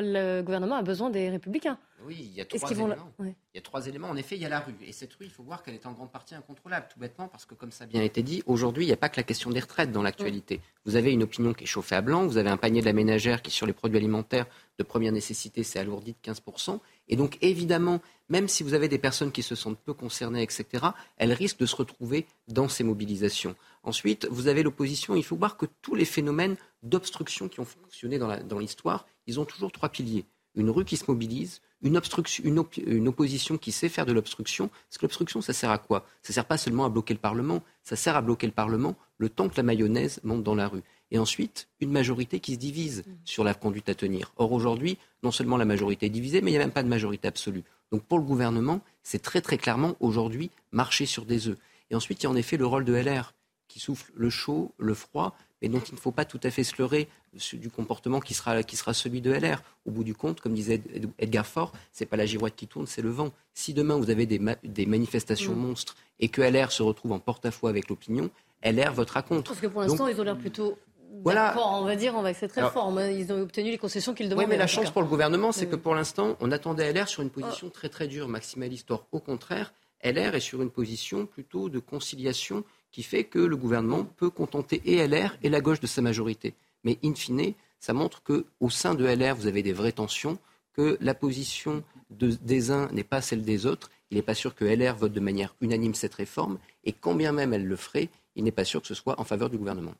le 0.00 0.42
gouvernement 0.42 0.76
a 0.76 0.82
besoin 0.82 1.10
des 1.10 1.28
républicains. 1.28 1.78
Oui, 2.04 2.16
il 2.18 2.32
y 2.32 2.40
a 2.40 2.44
trois 2.44 2.70
éléments. 2.70 2.96
Il 3.20 3.34
y 3.54 3.58
a 3.58 3.60
trois 3.60 3.86
éléments. 3.86 4.08
En 4.08 4.16
effet, 4.16 4.36
il 4.36 4.42
y 4.42 4.44
a 4.44 4.48
la 4.48 4.60
rue. 4.60 4.74
Et 4.84 4.92
cette 4.92 5.12
rue, 5.14 5.26
il 5.26 5.30
faut 5.30 5.42
voir 5.42 5.62
qu'elle 5.62 5.74
est 5.74 5.86
en 5.86 5.92
grande 5.92 6.10
partie 6.10 6.34
incontrôlable, 6.34 6.88
tout 6.92 6.98
bêtement, 6.98 7.28
parce 7.28 7.44
que, 7.44 7.54
comme 7.54 7.70
ça 7.70 7.84
a 7.84 7.86
bien 7.86 8.02
été 8.02 8.22
dit, 8.22 8.42
aujourd'hui, 8.46 8.84
il 8.84 8.88
n'y 8.88 8.92
a 8.92 8.96
pas 8.96 9.08
que 9.08 9.18
la 9.18 9.22
question 9.22 9.50
des 9.50 9.60
retraites 9.60 9.92
dans 9.92 10.02
l'actualité. 10.02 10.60
Vous 10.84 10.96
avez 10.96 11.12
une 11.12 11.22
opinion 11.22 11.52
qui 11.52 11.64
est 11.64 11.66
chauffée 11.66 11.94
à 11.94 12.00
blanc, 12.00 12.26
vous 12.26 12.38
avez 12.38 12.50
un 12.50 12.56
panier 12.56 12.80
de 12.80 12.86
la 12.86 12.92
ménagère 12.92 13.42
qui, 13.42 13.50
sur 13.50 13.66
les 13.66 13.72
produits 13.72 13.98
alimentaires 13.98 14.46
de 14.78 14.82
première 14.82 15.12
nécessité, 15.12 15.62
s'est 15.62 15.78
alourdi 15.78 16.14
de 16.14 16.32
15%. 16.32 16.80
Et 17.08 17.16
donc, 17.16 17.38
évidemment, 17.42 18.00
même 18.28 18.48
si 18.48 18.62
vous 18.62 18.74
avez 18.74 18.88
des 18.88 18.98
personnes 18.98 19.30
qui 19.30 19.42
se 19.42 19.54
sentent 19.54 19.78
peu 19.78 19.92
concernées, 19.92 20.42
etc., 20.42 20.86
elles 21.18 21.32
risquent 21.32 21.60
de 21.60 21.66
se 21.66 21.76
retrouver 21.76 22.26
dans 22.48 22.68
ces 22.68 22.82
mobilisations. 22.82 23.54
Ensuite, 23.82 24.26
vous 24.30 24.46
avez 24.46 24.62
l'opposition. 24.62 25.16
Il 25.16 25.24
faut 25.24 25.36
voir 25.36 25.56
que 25.56 25.66
tous 25.82 25.94
les 25.94 26.04
phénomènes 26.04 26.56
d'obstruction 26.82 27.48
qui 27.48 27.60
ont 27.60 27.64
fonctionné 27.64 28.18
dans 28.18 28.58
l'histoire, 28.58 29.06
ils 29.26 29.40
ont 29.40 29.44
toujours 29.44 29.72
trois 29.72 29.88
piliers. 29.88 30.24
Une 30.54 30.70
rue 30.70 30.84
qui 30.84 30.96
se 30.96 31.04
mobilise, 31.08 31.62
une, 31.82 32.00
une, 32.44 33.08
opposition 33.08 33.58
qui 33.58 33.72
sait 33.72 33.88
faire 33.88 34.06
de 34.06 34.12
l'obstruction. 34.12 34.68
Parce 34.68 34.98
que 34.98 35.04
l'obstruction, 35.04 35.40
ça 35.40 35.52
sert 35.52 35.70
à 35.70 35.78
quoi? 35.78 36.06
Ça 36.22 36.30
ne 36.30 36.34
sert 36.34 36.44
pas 36.44 36.58
seulement 36.58 36.84
à 36.84 36.88
bloquer 36.88 37.14
le 37.14 37.20
Parlement, 37.20 37.62
ça 37.82 37.96
sert 37.96 38.16
à 38.16 38.22
bloquer 38.22 38.46
le 38.46 38.52
Parlement 38.52 38.94
le 39.18 39.28
temps 39.28 39.48
que 39.48 39.56
la 39.56 39.62
mayonnaise 39.62 40.20
monte 40.24 40.42
dans 40.42 40.54
la 40.54 40.68
rue. 40.68 40.82
Et 41.10 41.18
ensuite, 41.18 41.68
une 41.80 41.90
majorité 41.90 42.40
qui 42.40 42.54
se 42.54 42.58
divise 42.58 43.04
sur 43.24 43.44
la 43.44 43.54
conduite 43.54 43.88
à 43.88 43.94
tenir. 43.94 44.32
Or, 44.36 44.52
aujourd'hui, 44.52 44.98
non 45.22 45.30
seulement 45.30 45.56
la 45.56 45.64
majorité 45.64 46.06
est 46.06 46.10
divisée, 46.10 46.40
mais 46.40 46.50
il 46.50 46.54
n'y 46.54 46.58
a 46.58 46.62
même 46.62 46.72
pas 46.72 46.82
de 46.82 46.88
majorité 46.88 47.28
absolue. 47.28 47.64
Donc, 47.90 48.02
pour 48.02 48.18
le 48.18 48.24
gouvernement, 48.24 48.80
c'est 49.02 49.20
très 49.20 49.40
très 49.40 49.58
clairement 49.58 49.96
aujourd'hui 50.00 50.50
marcher 50.70 51.06
sur 51.06 51.24
des 51.24 51.48
œufs. 51.48 51.58
Et 51.90 51.94
ensuite, 51.94 52.22
il 52.22 52.24
y 52.24 52.26
a 52.26 52.30
en 52.30 52.36
effet 52.36 52.56
le 52.56 52.66
rôle 52.66 52.84
de 52.84 52.94
LR 52.94 53.34
qui 53.72 53.80
souffle 53.80 54.12
le 54.14 54.28
chaud, 54.28 54.72
le 54.76 54.92
froid, 54.92 55.34
mais 55.62 55.68
dont 55.68 55.80
il 55.80 55.94
ne 55.94 55.98
faut 55.98 56.10
pas 56.10 56.26
tout 56.26 56.40
à 56.42 56.50
fait 56.50 56.62
se 56.62 56.74
leurrer 56.76 57.08
du 57.54 57.70
comportement 57.70 58.20
qui 58.20 58.34
sera, 58.34 58.62
qui 58.62 58.76
sera 58.76 58.92
celui 58.92 59.22
de 59.22 59.32
LR. 59.32 59.62
Au 59.86 59.90
bout 59.90 60.04
du 60.04 60.14
compte, 60.14 60.42
comme 60.42 60.52
disait 60.52 60.82
Edgar 61.18 61.46
Faure, 61.46 61.72
c'est 61.90 62.04
pas 62.04 62.18
la 62.18 62.26
girouette 62.26 62.54
qui 62.54 62.66
tourne, 62.66 62.86
c'est 62.86 63.00
le 63.00 63.08
vent. 63.08 63.32
Si 63.54 63.72
demain 63.72 63.96
vous 63.96 64.10
avez 64.10 64.26
des, 64.26 64.40
des 64.62 64.84
manifestations 64.84 65.54
mm. 65.54 65.58
monstres 65.58 65.96
et 66.20 66.28
que 66.28 66.42
LR 66.42 66.70
se 66.70 66.82
retrouve 66.82 67.12
en 67.12 67.18
porte-à-faux 67.18 67.68
avec 67.68 67.88
l'opinion, 67.88 68.28
LR 68.62 68.92
votera 68.92 69.22
contre. 69.22 69.50
Parce 69.50 69.60
que 69.60 69.68
pour 69.68 69.80
l'instant, 69.80 70.06
ils 70.06 70.20
ont 70.20 70.24
l'air 70.24 70.36
plutôt 70.36 70.78
voilà. 71.24 71.54
on 71.58 71.84
va 71.84 71.96
dire, 71.96 72.16
avec 72.16 72.36
cette 72.36 72.52
réforme. 72.52 73.00
Ils 73.10 73.32
ont 73.32 73.40
obtenu 73.40 73.70
les 73.70 73.78
concessions 73.78 74.12
qu'ils 74.12 74.28
demandaient. 74.28 74.46
Oui, 74.46 74.50
mais 74.50 74.58
la 74.58 74.66
chance 74.66 74.90
pour 74.90 75.02
le 75.02 75.08
gouvernement, 75.08 75.52
c'est 75.52 75.66
que 75.66 75.76
pour 75.76 75.94
l'instant, 75.94 76.36
on 76.40 76.50
attendait 76.52 76.92
LR 76.92 77.08
sur 77.08 77.22
une 77.22 77.30
position 77.30 77.70
très 77.70 77.88
très 77.88 78.08
dure, 78.08 78.28
maximaliste. 78.28 78.90
Or, 78.90 79.06
au 79.12 79.20
contraire, 79.20 79.72
LR 80.02 80.34
est 80.34 80.40
sur 80.40 80.62
une 80.62 80.70
position 80.70 81.26
plutôt 81.26 81.68
de 81.68 81.78
conciliation 81.78 82.64
qui 82.92 83.02
fait 83.02 83.24
que 83.24 83.38
le 83.38 83.56
gouvernement 83.56 84.04
peut 84.04 84.30
contenter 84.30 84.80
et 84.84 85.06
LR 85.06 85.36
et 85.42 85.48
la 85.48 85.60
gauche 85.60 85.80
de 85.80 85.86
sa 85.86 86.02
majorité. 86.02 86.54
Mais 86.84 86.98
in 87.02 87.14
fine, 87.14 87.54
ça 87.80 87.92
montre 87.92 88.22
qu'au 88.22 88.70
sein 88.70 88.94
de 88.94 89.04
LR, 89.04 89.34
vous 89.34 89.46
avez 89.46 89.62
des 89.62 89.72
vraies 89.72 89.92
tensions, 89.92 90.38
que 90.74 90.96
la 91.00 91.14
position 91.14 91.82
des 92.10 92.70
uns 92.70 92.88
n'est 92.92 93.04
pas 93.04 93.20
celle 93.20 93.42
des 93.42 93.66
autres. 93.66 93.90
Il 94.10 94.16
n'est 94.16 94.22
pas 94.22 94.34
sûr 94.34 94.54
que 94.54 94.64
LR 94.64 94.96
vote 94.96 95.12
de 95.12 95.20
manière 95.20 95.54
unanime 95.60 95.94
cette 95.94 96.14
réforme. 96.14 96.58
Et 96.84 96.92
quand 96.92 97.14
bien 97.14 97.32
même 97.32 97.52
elle 97.52 97.66
le 97.66 97.76
ferait, 97.76 98.08
il 98.36 98.44
n'est 98.44 98.52
pas 98.52 98.64
sûr 98.64 98.80
que 98.80 98.86
ce 98.86 98.94
soit 98.94 99.18
en 99.20 99.24
faveur 99.24 99.50
du 99.50 99.58
gouvernement. 99.58 99.94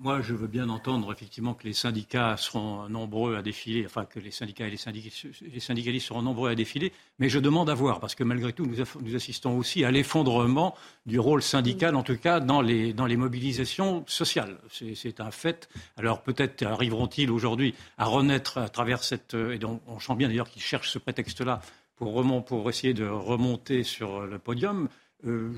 Moi, 0.00 0.22
je 0.22 0.32
veux 0.32 0.46
bien 0.46 0.70
entendre 0.70 1.12
effectivement 1.12 1.52
que 1.52 1.64
les 1.64 1.74
syndicats 1.74 2.38
seront 2.38 2.88
nombreux 2.88 3.36
à 3.36 3.42
défiler, 3.42 3.84
enfin 3.84 4.06
que 4.06 4.18
les 4.18 4.30
syndicats 4.30 4.66
et 4.66 4.70
les, 4.70 5.60
syndicalistes 5.60 6.06
seront 6.06 6.22
nombreux 6.22 6.48
à 6.48 6.54
défiler, 6.54 6.90
mais 7.18 7.28
je 7.28 7.38
demande 7.38 7.68
à 7.68 7.74
voir, 7.74 8.00
parce 8.00 8.14
que 8.14 8.24
malgré 8.24 8.54
tout, 8.54 8.64
nous, 8.64 9.14
assistons 9.14 9.58
aussi 9.58 9.84
à 9.84 9.90
l'effondrement 9.90 10.74
du 11.04 11.18
rôle 11.18 11.42
syndical, 11.42 11.94
en 11.96 12.02
tout 12.02 12.16
cas 12.16 12.40
dans 12.40 12.62
les, 12.62 12.94
mobilisations 12.94 14.02
sociales. 14.06 14.56
C'est 14.70 15.20
un 15.20 15.30
fait. 15.30 15.68
Alors 15.98 16.22
peut-être 16.22 16.62
arriveront-ils 16.62 17.30
aujourd'hui 17.30 17.74
à 17.98 18.06
renaître 18.06 18.56
à 18.56 18.70
travers 18.70 19.04
cette... 19.04 19.34
Et 19.34 19.58
on 19.64 20.00
sent 20.00 20.14
bien 20.14 20.28
d'ailleurs 20.28 20.48
qu'ils 20.48 20.62
cherchent 20.62 20.90
ce 20.90 20.98
prétexte-là 20.98 21.60
pour 21.96 22.70
essayer 22.70 22.94
de 22.94 23.06
remonter 23.06 23.84
sur 23.84 24.22
le 24.22 24.38
podium. 24.38 24.88
Euh, 25.26 25.52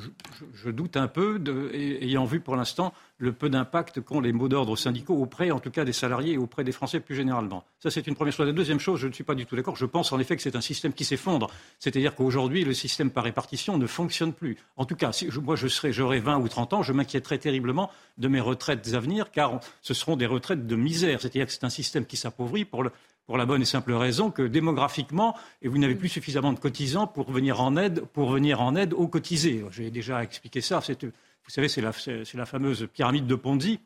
je, 0.55 0.71
doute 0.71 0.97
un 0.97 1.07
peu, 1.07 1.41
ayant 1.75 2.25
vu 2.25 2.41
pour 2.41 2.57
l'instant 2.57 2.93
le 3.19 3.33
peu 3.33 3.49
d'impact 3.49 4.01
qu'ont 4.01 4.21
les 4.21 4.33
mots 4.33 4.49
d'ordre 4.49 4.77
syndicaux 4.77 5.15
auprès, 5.15 5.53
en 5.53 5.61
tout 5.61 5.71
cas, 5.71 5.85
des 5.85 5.93
salariés 5.93 6.35
et 6.35 6.39
auprès 6.39 6.65
des 6.65 6.73
Français 6.73 6.99
plus 6.99 7.15
généralement. 7.15 7.65
Ça, 7.79 7.91
c'est 7.91 8.07
une 8.09 8.17
première 8.17 8.33
chose. 8.33 8.47
La 8.47 8.53
deuxième 8.53 8.81
chose, 8.81 8.99
je 8.99 9.07
ne 9.07 9.13
suis 9.13 9.23
pas 9.23 9.37
du 9.37 9.47
tout 9.47 9.55
d'accord. 9.55 9.77
Je 9.77 9.87
pense 9.87 10.13
en 10.13 10.19
effet 10.19 10.35
que 10.35 10.43
c'est 10.43 10.57
un 10.57 10.61
système 10.61 10.93
qui 10.93 11.05
s'effondre. 11.05 11.49
C'est-à-dire 11.79 12.17
qu'aujourd'hui, 12.17 12.65
le 12.65 12.75
système 12.75 13.11
par 13.11 13.23
répartition 13.23 13.79
ne 13.79 13.87
fonctionne 13.87 14.33
plus. 14.33 14.57
En 14.77 14.85
tout 14.85 14.97
cas, 14.97 15.13
si 15.13 15.29
moi, 15.41 15.55
je 15.55 15.69
j'aurais 15.91 16.19
20 16.19 16.39
ou 16.39 16.49
30 16.49 16.73
ans, 16.73 16.83
je 16.83 16.93
m'inquiéterais 16.93 17.39
terriblement 17.39 17.91
de 18.19 18.27
mes 18.27 18.41
retraites 18.41 18.93
à 18.95 18.99
venir, 18.99 19.31
car 19.31 19.61
ce 19.83 19.95
seront 19.95 20.17
des 20.17 20.27
retraites 20.27 20.67
de 20.67 20.77
misère. 20.77 21.21
C'est-à-dire 21.21 21.47
que 21.47 21.53
c'est 21.53 21.65
un 21.65 21.71
système 21.71 22.05
qui 22.05 22.17
s'appauvrit 22.17 22.65
pour 22.65 22.83
le, 22.83 22.91
pour 23.27 23.39
la 23.39 23.47
bonne 23.47 23.63
et 23.63 23.67
simple 23.67 23.93
raison 23.93 24.31
que 24.31 24.43
démographiquement, 24.43 25.37
et 25.63 25.69
vous 25.69 25.79
n'avez 25.79 25.95
plus 25.95 26.09
suffisamment 26.09 26.53
de 26.53 26.59
cotisants 26.59 27.07
pour 27.07 27.31
venir 27.31 27.61
en 27.61 27.77
aide, 27.77 28.01
pour 28.13 28.31
venir 28.31 28.61
en 28.61 28.75
aide 28.75 28.93
aux 28.93 29.09
cotisés. 29.09 29.65
J'ai 29.71 29.91
déjà 29.91 30.23
expliqué 30.23 30.61
ça. 30.61 30.81
Vous 30.81 31.51
savez, 31.51 31.69
c'est 31.69 31.81
la, 31.81 32.47
fameuse 32.47 32.89
pyramide 32.93 33.27
de 33.27 33.35
Ponzi. 33.35 33.81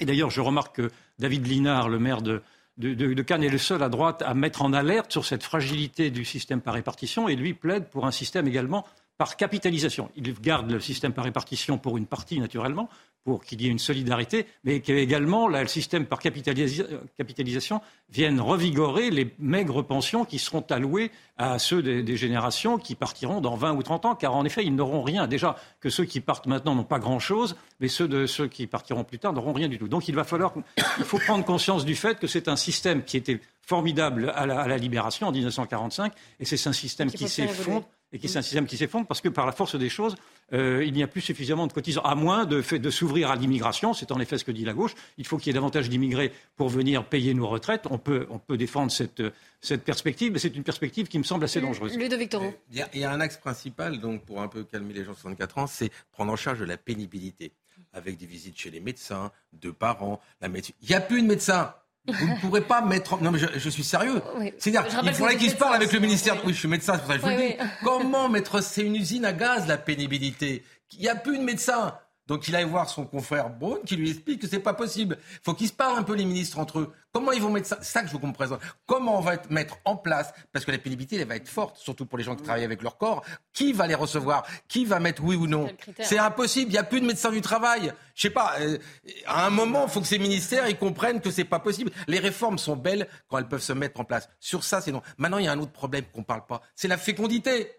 Et 0.00 0.06
d'ailleurs, 0.06 0.30
je 0.30 0.40
remarque 0.40 0.76
que 0.76 0.90
David 1.18 1.46
Linard, 1.46 1.88
le 1.88 1.98
maire 1.98 2.22
de, 2.22 2.42
de, 2.78 3.22
Cannes, 3.22 3.42
est 3.42 3.50
le 3.50 3.58
seul 3.58 3.82
à 3.82 3.88
droite 3.88 4.22
à 4.22 4.32
mettre 4.34 4.62
en 4.62 4.72
alerte 4.72 5.12
sur 5.12 5.24
cette 5.24 5.42
fragilité 5.42 6.10
du 6.10 6.24
système 6.24 6.60
par 6.60 6.74
répartition 6.74 7.28
et 7.28 7.36
lui 7.36 7.52
plaide 7.52 7.88
pour 7.90 8.06
un 8.06 8.10
système 8.10 8.48
également 8.48 8.86
par 9.20 9.36
capitalisation. 9.36 10.10
Il 10.16 10.32
garde 10.32 10.70
le 10.70 10.80
système 10.80 11.12
par 11.12 11.24
répartition 11.24 11.76
pour 11.76 11.98
une 11.98 12.06
partie, 12.06 12.40
naturellement, 12.40 12.88
pour 13.22 13.44
qu'il 13.44 13.60
y 13.60 13.66
ait 13.66 13.70
une 13.70 13.78
solidarité, 13.78 14.46
mais 14.64 14.80
qu'également 14.80 15.46
le 15.46 15.66
système 15.66 16.06
par 16.06 16.20
capitalisation 16.20 17.82
vienne 18.08 18.40
revigorer 18.40 19.10
les 19.10 19.34
maigres 19.38 19.84
pensions 19.84 20.24
qui 20.24 20.38
seront 20.38 20.64
allouées 20.70 21.10
à 21.36 21.58
ceux 21.58 21.82
des, 21.82 22.16
générations 22.16 22.78
qui 22.78 22.94
partiront 22.94 23.42
dans 23.42 23.56
20 23.56 23.74
ou 23.74 23.82
30 23.82 24.06
ans, 24.06 24.14
car 24.14 24.34
en 24.34 24.46
effet, 24.46 24.64
ils 24.64 24.74
n'auront 24.74 25.02
rien. 25.02 25.26
Déjà 25.26 25.54
que 25.80 25.90
ceux 25.90 26.06
qui 26.06 26.20
partent 26.20 26.46
maintenant 26.46 26.74
n'ont 26.74 26.84
pas 26.84 26.98
grand-chose, 26.98 27.56
mais 27.78 27.88
ceux 27.88 28.08
de 28.08 28.24
ceux 28.24 28.48
qui 28.48 28.66
partiront 28.66 29.04
plus 29.04 29.18
tard 29.18 29.34
n'auront 29.34 29.52
rien 29.52 29.68
du 29.68 29.76
tout. 29.76 29.88
Donc 29.88 30.08
il 30.08 30.14
va 30.14 30.24
falloir, 30.24 30.54
il 30.96 31.04
faut 31.04 31.18
prendre 31.18 31.44
conscience 31.44 31.84
du 31.84 31.94
fait 31.94 32.18
que 32.18 32.26
c'est 32.26 32.48
un 32.48 32.56
système 32.56 33.04
qui 33.04 33.18
était 33.18 33.38
formidable 33.60 34.32
à 34.34 34.46
la, 34.46 34.60
à 34.60 34.66
la 34.66 34.78
libération 34.78 35.26
en 35.26 35.32
1945, 35.32 36.10
et 36.40 36.46
c'est 36.46 36.66
un 36.66 36.72
système 36.72 37.10
qui 37.10 37.28
s'effondre 37.28 37.84
et 38.12 38.18
qui 38.18 38.26
est 38.26 38.36
un 38.36 38.42
système 38.42 38.66
qui 38.66 38.76
s'effondre 38.76 39.06
parce 39.06 39.20
que 39.20 39.28
par 39.28 39.46
la 39.46 39.52
force 39.52 39.76
des 39.76 39.88
choses, 39.88 40.16
euh, 40.52 40.84
il 40.84 40.92
n'y 40.92 41.02
a 41.02 41.06
plus 41.06 41.20
suffisamment 41.20 41.66
de 41.66 41.72
cotisants, 41.72 42.02
à 42.02 42.14
moins 42.14 42.44
de, 42.44 42.60
de 42.76 42.90
s'ouvrir 42.90 43.30
à 43.30 43.36
l'immigration. 43.36 43.94
C'est 43.94 44.10
en 44.10 44.18
effet 44.18 44.36
ce 44.36 44.44
que 44.44 44.50
dit 44.52 44.64
la 44.64 44.72
gauche. 44.72 44.94
Il 45.16 45.26
faut 45.26 45.38
qu'il 45.38 45.48
y 45.48 45.50
ait 45.50 45.54
davantage 45.54 45.88
d'immigrés 45.88 46.32
pour 46.56 46.68
venir 46.68 47.04
payer 47.04 47.34
nos 47.34 47.46
retraites. 47.48 47.86
On 47.90 47.98
peut, 47.98 48.26
on 48.30 48.38
peut 48.38 48.56
défendre 48.56 48.90
cette, 48.90 49.22
cette 49.60 49.84
perspective, 49.84 50.32
mais 50.32 50.38
c'est 50.38 50.56
une 50.56 50.64
perspective 50.64 51.06
qui 51.06 51.18
me 51.18 51.24
semble 51.24 51.44
assez 51.44 51.60
dangereuse. 51.60 51.96
de 51.96 52.16
Victorin. 52.16 52.52
Il 52.72 52.84
y, 52.94 53.04
a, 53.04 53.10
un 53.10 53.20
axe 53.20 53.36
principal, 53.36 54.00
donc, 54.00 54.24
pour 54.24 54.40
un 54.40 54.48
peu 54.48 54.64
calmer 54.64 54.94
les 54.94 55.04
gens 55.04 55.12
de 55.12 55.16
64 55.16 55.58
ans, 55.58 55.66
c'est 55.66 55.90
prendre 56.12 56.32
en 56.32 56.36
charge 56.36 56.58
de 56.58 56.64
la 56.64 56.76
pénibilité, 56.76 57.52
avec 57.92 58.16
des 58.16 58.26
visites 58.26 58.58
chez 58.58 58.70
les 58.70 58.80
médecins, 58.80 59.30
de 59.52 59.70
parents, 59.70 60.20
la 60.40 60.48
médecine. 60.48 60.74
Il 60.82 60.88
n'y 60.88 60.94
a 60.94 61.00
plus 61.00 61.22
de 61.22 61.26
médecins. 61.26 61.74
Vous 62.12 62.28
ne 62.28 62.40
pourrez 62.40 62.60
pas 62.60 62.80
mettre. 62.82 63.20
Non, 63.22 63.30
mais 63.30 63.38
je, 63.38 63.68
suis 63.70 63.84
sérieux. 63.84 64.20
C'est-à-dire, 64.58 64.84
il 65.04 65.14
faudrait 65.14 65.36
qu'il 65.36 65.50
se 65.50 65.56
parle 65.56 65.74
avec 65.74 65.92
le 65.92 66.00
ministère. 66.00 66.36
Oui, 66.44 66.52
je 66.52 66.58
suis 66.58 66.68
médecin, 66.68 66.94
c'est 66.94 67.00
pour 67.00 67.08
ça 67.08 67.14
que 67.14 67.20
je 67.20 67.26
vous 67.26 67.36
le 67.36 67.48
dis. 67.48 67.56
Comment 67.84 68.28
mettre. 68.28 68.62
C'est 68.62 68.82
une 68.82 68.96
usine 68.96 69.24
à 69.24 69.32
gaz, 69.32 69.66
la 69.66 69.76
pénibilité. 69.76 70.64
Il 70.92 71.00
n'y 71.00 71.08
a 71.08 71.14
plus 71.14 71.38
de 71.38 71.44
médecins. 71.44 71.94
Donc 72.30 72.46
il 72.46 72.54
aille 72.54 72.64
voir 72.64 72.88
son 72.88 73.04
confrère 73.06 73.50
Braun 73.50 73.80
qui 73.84 73.96
lui 73.96 74.08
explique 74.08 74.40
que 74.40 74.46
c'est 74.46 74.60
pas 74.60 74.72
possible. 74.72 75.18
Il 75.32 75.40
faut 75.42 75.52
qu'ils 75.52 75.66
se 75.66 75.72
parlent 75.72 75.98
un 75.98 76.04
peu 76.04 76.14
les 76.14 76.24
ministres 76.24 76.60
entre 76.60 76.78
eux. 76.78 76.92
Comment 77.12 77.32
ils 77.32 77.42
vont 77.42 77.50
mettre 77.50 77.66
ça? 77.66 77.78
C'est 77.82 77.90
ça 77.90 78.02
que 78.02 78.06
je 78.06 78.12
vous 78.12 78.32
présente. 78.32 78.60
Comment 78.86 79.18
on 79.18 79.20
va 79.20 79.32
mettre 79.48 79.78
en 79.84 79.96
place? 79.96 80.32
Parce 80.52 80.64
que 80.64 80.70
la 80.70 80.78
pénibilité, 80.78 81.16
elle 81.16 81.26
va 81.26 81.34
être 81.34 81.48
forte, 81.48 81.78
surtout 81.78 82.06
pour 82.06 82.18
les 82.18 82.22
gens 82.22 82.36
qui 82.36 82.44
travaillent 82.44 82.62
avec 82.62 82.82
leur 82.82 82.98
corps. 82.98 83.24
Qui 83.52 83.72
va 83.72 83.88
les 83.88 83.96
recevoir? 83.96 84.46
Qui 84.68 84.84
va 84.84 85.00
mettre 85.00 85.24
oui 85.24 85.34
ou 85.34 85.48
non? 85.48 85.72
C'est 85.98 86.18
impossible. 86.18 86.70
Il 86.70 86.74
n'y 86.74 86.78
a 86.78 86.84
plus 86.84 87.00
de 87.00 87.06
médecins 87.06 87.32
du 87.32 87.40
travail. 87.40 87.92
Je 88.14 88.22
sais 88.22 88.30
pas. 88.30 88.54
Euh, 88.60 88.78
à 89.26 89.46
un 89.46 89.50
moment, 89.50 89.86
il 89.88 89.90
faut 89.90 90.00
que 90.00 90.06
ces 90.06 90.20
ministères 90.20 90.68
ils 90.68 90.78
comprennent 90.78 91.20
que 91.20 91.32
c'est 91.32 91.42
pas 91.42 91.58
possible. 91.58 91.90
Les 92.06 92.20
réformes 92.20 92.58
sont 92.58 92.76
belles 92.76 93.08
quand 93.26 93.38
elles 93.38 93.48
peuvent 93.48 93.60
se 93.60 93.72
mettre 93.72 93.98
en 93.98 94.04
place. 94.04 94.28
Sur 94.38 94.62
ça, 94.62 94.80
c'est 94.80 94.92
non. 94.92 95.02
Maintenant, 95.18 95.38
il 95.38 95.46
y 95.46 95.48
a 95.48 95.52
un 95.52 95.58
autre 95.58 95.72
problème 95.72 96.04
qu'on 96.14 96.22
parle 96.22 96.46
pas. 96.46 96.60
C'est 96.76 96.86
la 96.86 96.96
fécondité. 96.96 97.72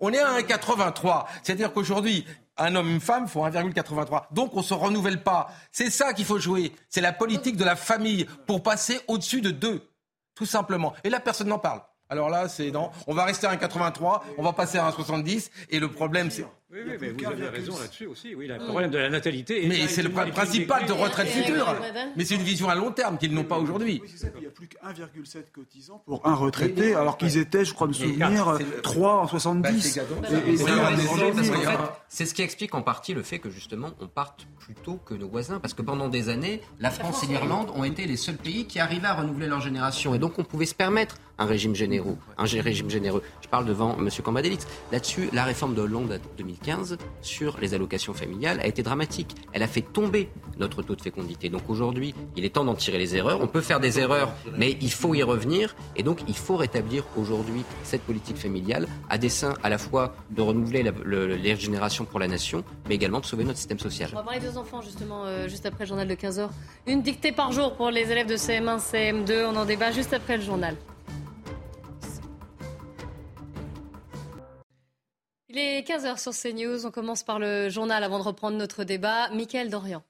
On 0.00 0.12
est 0.12 0.18
à 0.18 0.40
1,83. 0.40 1.26
C'est-à-dire 1.44 1.72
qu'aujourd'hui, 1.72 2.26
un 2.56 2.74
homme, 2.74 2.90
une 2.90 3.00
femme 3.00 3.28
font 3.28 3.46
1,83. 3.46 4.32
Donc 4.32 4.54
on 4.54 4.62
se 4.62 4.74
renouvelle 4.74 5.22
pas. 5.22 5.50
C'est 5.72 5.90
ça 5.90 6.12
qu'il 6.12 6.24
faut 6.24 6.38
jouer. 6.38 6.72
C'est 6.88 7.00
la 7.00 7.12
politique 7.12 7.56
de 7.56 7.64
la 7.64 7.76
famille 7.76 8.26
pour 8.46 8.62
passer 8.62 9.00
au-dessus 9.08 9.40
de 9.40 9.50
deux. 9.50 9.88
Tout 10.34 10.46
simplement. 10.46 10.94
Et 11.04 11.10
là, 11.10 11.20
personne 11.20 11.48
n'en 11.48 11.58
parle. 11.58 11.80
Alors 12.08 12.28
là, 12.28 12.48
c'est 12.48 12.70
non. 12.70 12.90
On 13.06 13.14
va 13.14 13.24
rester 13.24 13.46
à 13.46 13.54
1,83, 13.56 14.20
on 14.36 14.42
va 14.42 14.52
passer 14.52 14.78
à 14.78 14.88
1,70. 14.90 15.50
Et 15.70 15.80
le 15.80 15.90
problème, 15.90 16.30
c'est 16.30 16.46
oui, 16.72 16.80
oui, 16.86 16.92
mais 17.00 17.10
vous 17.10 17.26
avez 17.26 17.48
raison 17.48 17.78
là-dessus 17.78 18.06
aussi. 18.06 18.34
Oui, 18.34 18.46
le 18.46 18.58
problème 18.58 18.90
de 18.90 18.98
la 18.98 19.08
natalité. 19.08 19.64
Mais 19.68 19.86
c'est 19.86 20.02
le 20.02 20.10
principal 20.10 20.86
de 20.86 20.92
retraite 20.92 21.28
future. 21.28 21.74
Mais 22.16 22.24
c'est 22.24 22.34
une 22.34 22.42
vision 22.42 22.68
à 22.68 22.74
long 22.74 22.90
terme 22.90 23.18
qu'ils 23.18 23.32
n'ont 23.32 23.44
pas 23.44 23.58
aujourd'hui. 23.58 24.02
Il 24.04 24.40
n'y 24.40 24.46
a 24.46 24.50
plus 24.50 24.68
qu'1,7 24.68 25.50
cotisants 25.52 26.02
pour 26.06 26.26
un 26.26 26.34
retraité, 26.34 26.94
alors 26.94 27.16
qu'ils 27.16 27.36
étaient, 27.36 27.64
je 27.64 27.74
crois 27.74 27.86
me 27.86 27.92
souvenir, 27.92 28.58
3 28.82 29.14
en 29.14 29.28
70. 29.28 30.00
C'est 32.08 32.26
ce 32.26 32.34
qui 32.34 32.42
explique 32.42 32.74
en 32.74 32.82
partie 32.82 33.14
le 33.14 33.22
fait 33.22 33.38
que 33.38 33.50
justement 33.50 33.90
on 34.00 34.06
parte 34.06 34.46
plus 34.58 34.74
tôt 34.74 34.98
que 35.04 35.14
nos 35.14 35.28
voisins, 35.28 35.60
parce 35.60 35.74
que 35.74 35.82
pendant 35.82 36.08
des 36.08 36.28
années, 36.28 36.60
la 36.80 36.90
France 36.90 37.22
et 37.24 37.26
l'Irlande 37.26 37.70
ont 37.74 37.84
été 37.84 38.06
les 38.06 38.16
seuls 38.16 38.36
pays 38.36 38.66
qui 38.66 38.80
arrivaient 38.80 39.06
à 39.06 39.14
renouveler 39.14 39.46
leur 39.46 39.60
génération, 39.60 40.14
et 40.14 40.18
donc 40.18 40.38
on 40.38 40.44
pouvait 40.44 40.66
se 40.66 40.74
permettre 40.74 41.16
un 41.38 41.46
régime 41.46 41.74
généreux, 41.74 42.16
un 42.38 42.44
régime 42.44 42.88
généreux. 42.88 43.22
Je 43.42 43.48
parle 43.48 43.66
devant 43.66 43.96
M. 43.98 44.08
Cambadélix. 44.22 44.66
Là-dessus, 44.92 45.28
la 45.32 45.44
réforme 45.44 45.74
de 45.74 45.82
Hollande 45.82 46.20
de 46.36 46.42
2015 46.54 46.98
sur 47.22 47.58
les 47.60 47.74
allocations 47.74 48.14
familiales 48.14 48.60
a 48.60 48.66
été 48.66 48.82
dramatique. 48.82 49.34
Elle 49.52 49.62
a 49.62 49.68
fait 49.68 49.82
tomber 49.82 50.30
notre 50.58 50.82
taux 50.82 50.94
de 50.94 51.02
fécondité. 51.02 51.48
Donc 51.48 51.62
aujourd'hui, 51.68 52.14
il 52.36 52.44
est 52.44 52.50
temps 52.50 52.64
d'en 52.64 52.74
tirer 52.74 52.98
les 52.98 53.16
erreurs. 53.16 53.40
On 53.40 53.46
peut 53.46 53.60
faire 53.60 53.80
des 53.80 53.98
erreurs, 53.98 54.32
mais 54.56 54.76
il 54.80 54.90
faut 54.92 55.14
y 55.14 55.22
revenir. 55.22 55.74
Et 55.96 56.02
donc, 56.02 56.20
il 56.28 56.36
faut 56.36 56.56
rétablir 56.56 57.04
aujourd'hui 57.16 57.64
cette 57.82 58.02
politique 58.02 58.36
familiale 58.36 58.86
à 59.08 59.18
dessein 59.18 59.54
à 59.62 59.68
la 59.68 59.78
fois 59.78 60.14
de 60.30 60.42
renouveler 60.42 60.84
les 61.04 61.56
générations 61.56 62.04
pour 62.04 62.20
la 62.20 62.28
nation, 62.28 62.64
mais 62.88 62.94
également 62.94 63.20
de 63.20 63.26
sauver 63.26 63.44
notre 63.44 63.58
système 63.58 63.78
social. 63.78 64.10
On 64.12 64.16
va 64.16 64.22
parler 64.22 64.40
des 64.40 64.56
enfants 64.56 64.82
justement 64.82 65.24
euh, 65.24 65.48
juste 65.48 65.66
après 65.66 65.84
le 65.84 65.88
journal 65.88 66.08
de 66.08 66.14
15h. 66.14 66.48
Une 66.86 67.02
dictée 67.02 67.32
par 67.32 67.52
jour 67.52 67.74
pour 67.74 67.90
les 67.90 68.10
élèves 68.10 68.26
de 68.26 68.36
CM1, 68.36 68.78
CM2. 68.78 69.46
On 69.52 69.56
en 69.56 69.64
débat 69.64 69.90
juste 69.90 70.12
après 70.12 70.36
le 70.36 70.42
journal. 70.42 70.76
Il 75.56 75.60
est 75.60 75.88
15h 75.88 76.18
sur 76.18 76.32
CNews. 76.32 76.84
On 76.84 76.90
commence 76.90 77.22
par 77.22 77.38
le 77.38 77.68
journal 77.68 78.02
avant 78.02 78.18
de 78.18 78.24
reprendre 78.24 78.56
notre 78.56 78.82
débat. 78.82 79.30
Mickaël 79.30 79.70
Dorian. 79.70 80.02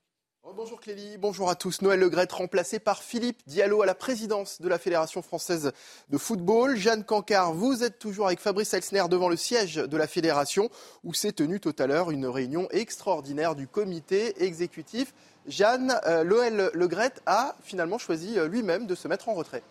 Oh, 0.42 0.54
bonjour 0.56 0.80
Clélie, 0.80 1.18
bonjour 1.18 1.50
à 1.50 1.54
tous. 1.54 1.82
Noël 1.82 2.00
Legrette 2.00 2.32
remplacé 2.32 2.78
par 2.78 3.02
Philippe 3.02 3.42
Diallo 3.46 3.82
à 3.82 3.86
la 3.86 3.94
présidence 3.94 4.62
de 4.62 4.68
la 4.70 4.78
Fédération 4.78 5.20
française 5.20 5.72
de 6.08 6.16
football. 6.16 6.76
Jeanne 6.76 7.04
Cancard, 7.04 7.52
vous 7.52 7.84
êtes 7.84 7.98
toujours 7.98 8.28
avec 8.28 8.40
Fabrice 8.40 8.72
Elsner 8.72 9.04
devant 9.10 9.28
le 9.28 9.36
siège 9.36 9.74
de 9.74 9.96
la 9.98 10.06
Fédération 10.06 10.70
où 11.02 11.12
s'est 11.12 11.32
tenue 11.32 11.60
tout 11.60 11.76
à 11.78 11.86
l'heure 11.86 12.10
une 12.10 12.24
réunion 12.24 12.66
extraordinaire 12.70 13.54
du 13.54 13.68
comité 13.68 14.42
exécutif. 14.42 15.12
Jeanne, 15.46 15.94
euh, 16.06 16.24
Loël 16.24 16.70
Legret 16.72 17.12
a 17.26 17.54
finalement 17.62 17.98
choisi 17.98 18.38
euh, 18.38 18.48
lui-même 18.48 18.86
de 18.86 18.94
se 18.94 19.08
mettre 19.08 19.28
en 19.28 19.34
retrait. 19.34 19.62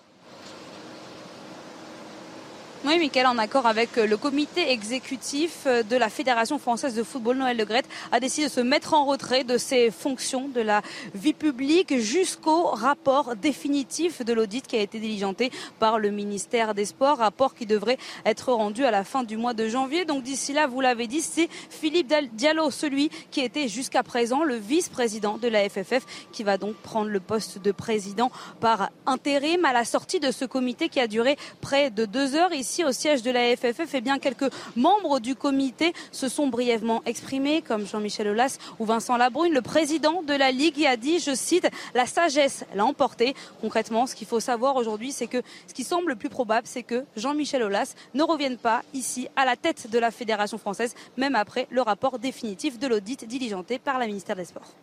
Oui, 2.85 2.99
Michael, 2.99 3.27
en 3.27 3.37
accord 3.37 3.65
avec 3.65 3.97
euh, 3.97 4.05
le 4.05 4.17
comité 4.17 4.71
exécutif 4.71 5.59
euh, 5.67 5.83
de 5.83 5.95
la 5.95 6.09
Fédération 6.09 6.59
française 6.59 6.93
de 6.95 7.03
football, 7.03 7.37
Noël 7.37 7.55
Le 7.55 7.63
Gret, 7.63 7.83
a 8.11 8.19
décidé 8.19 8.47
de 8.47 8.51
se 8.51 8.59
mettre 8.59 8.93
en 8.93 9.05
retrait 9.05 9.45
de 9.45 9.57
ses 9.57 9.89
fonctions 9.89 10.49
de 10.49 10.59
la 10.59 10.81
vie 11.15 11.31
publique 11.31 11.97
jusqu'au 11.97 12.65
rapport 12.65 13.37
définitif 13.37 14.21
de 14.25 14.33
l'audit 14.33 14.67
qui 14.67 14.75
a 14.75 14.81
été 14.81 14.99
diligenté 14.99 15.49
par 15.79 15.97
le 15.97 16.11
ministère 16.11 16.73
des 16.73 16.83
Sports, 16.83 17.19
rapport 17.19 17.55
qui 17.55 17.65
devrait 17.65 17.97
être 18.25 18.51
rendu 18.51 18.83
à 18.83 18.91
la 18.91 19.05
fin 19.05 19.23
du 19.23 19.37
mois 19.37 19.53
de 19.53 19.69
janvier. 19.69 20.03
Donc 20.03 20.23
d'ici 20.23 20.51
là, 20.51 20.67
vous 20.67 20.81
l'avez 20.81 21.07
dit, 21.07 21.21
c'est 21.21 21.47
Philippe 21.69 22.13
Diallo, 22.33 22.69
celui 22.69 23.09
qui 23.31 23.39
était 23.39 23.69
jusqu'à 23.69 24.03
présent 24.03 24.43
le 24.43 24.55
vice-président 24.55 25.37
de 25.37 25.47
la 25.47 25.69
FFF, 25.69 26.03
qui 26.33 26.43
va 26.43 26.57
donc 26.57 26.75
prendre 26.75 27.09
le 27.09 27.21
poste 27.21 27.59
de 27.59 27.71
président 27.71 28.29
par 28.59 28.89
intérim 29.05 29.63
à 29.63 29.71
la 29.71 29.85
sortie 29.85 30.19
de 30.19 30.31
ce 30.31 30.43
comité 30.43 30.89
qui 30.89 30.99
a 30.99 31.07
duré 31.07 31.37
près 31.61 31.89
de 31.89 32.03
deux 32.03 32.35
heures 32.35 32.51
ici 32.51 32.72
au 32.81 32.91
siège 32.91 33.21
de 33.21 33.29
la 33.29 33.55
FFF, 33.55 33.93
eh 33.93 34.01
bien, 34.01 34.17
quelques 34.17 34.51
membres 34.75 35.19
du 35.19 35.35
comité 35.35 35.93
se 36.11 36.27
sont 36.27 36.47
brièvement 36.47 37.03
exprimés, 37.05 37.61
comme 37.61 37.85
Jean-Michel 37.85 38.29
Aulas 38.29 38.57
ou 38.79 38.85
Vincent 38.85 39.17
Labrune. 39.17 39.53
Le 39.53 39.61
président 39.61 40.23
de 40.23 40.33
la 40.33 40.51
Ligue 40.51 40.83
a 40.85 40.97
dit, 40.97 41.19
je 41.19 41.35
cite, 41.35 41.67
la 41.93 42.07
sagesse 42.07 42.65
l'a 42.73 42.85
emporté. 42.85 43.35
Concrètement, 43.61 44.07
ce 44.07 44.15
qu'il 44.15 44.27
faut 44.27 44.39
savoir 44.39 44.75
aujourd'hui, 44.75 45.11
c'est 45.11 45.27
que 45.27 45.43
ce 45.67 45.73
qui 45.73 45.83
semble 45.83 46.09
le 46.09 46.15
plus 46.15 46.29
probable, 46.29 46.65
c'est 46.65 46.83
que 46.83 47.05
Jean-Michel 47.15 47.61
Aulas 47.61 47.93
ne 48.15 48.23
revienne 48.23 48.57
pas 48.57 48.81
ici 48.93 49.27
à 49.35 49.45
la 49.45 49.55
tête 49.55 49.89
de 49.91 49.99
la 49.99 50.09
Fédération 50.09 50.57
française, 50.57 50.95
même 51.17 51.35
après 51.35 51.67
le 51.69 51.81
rapport 51.81 52.17
définitif 52.17 52.79
de 52.79 52.87
l'audit 52.87 53.25
diligenté 53.25 53.77
par 53.77 53.99
la 53.99 54.07
ministère 54.07 54.35
des 54.35 54.45
Sports. 54.45 54.73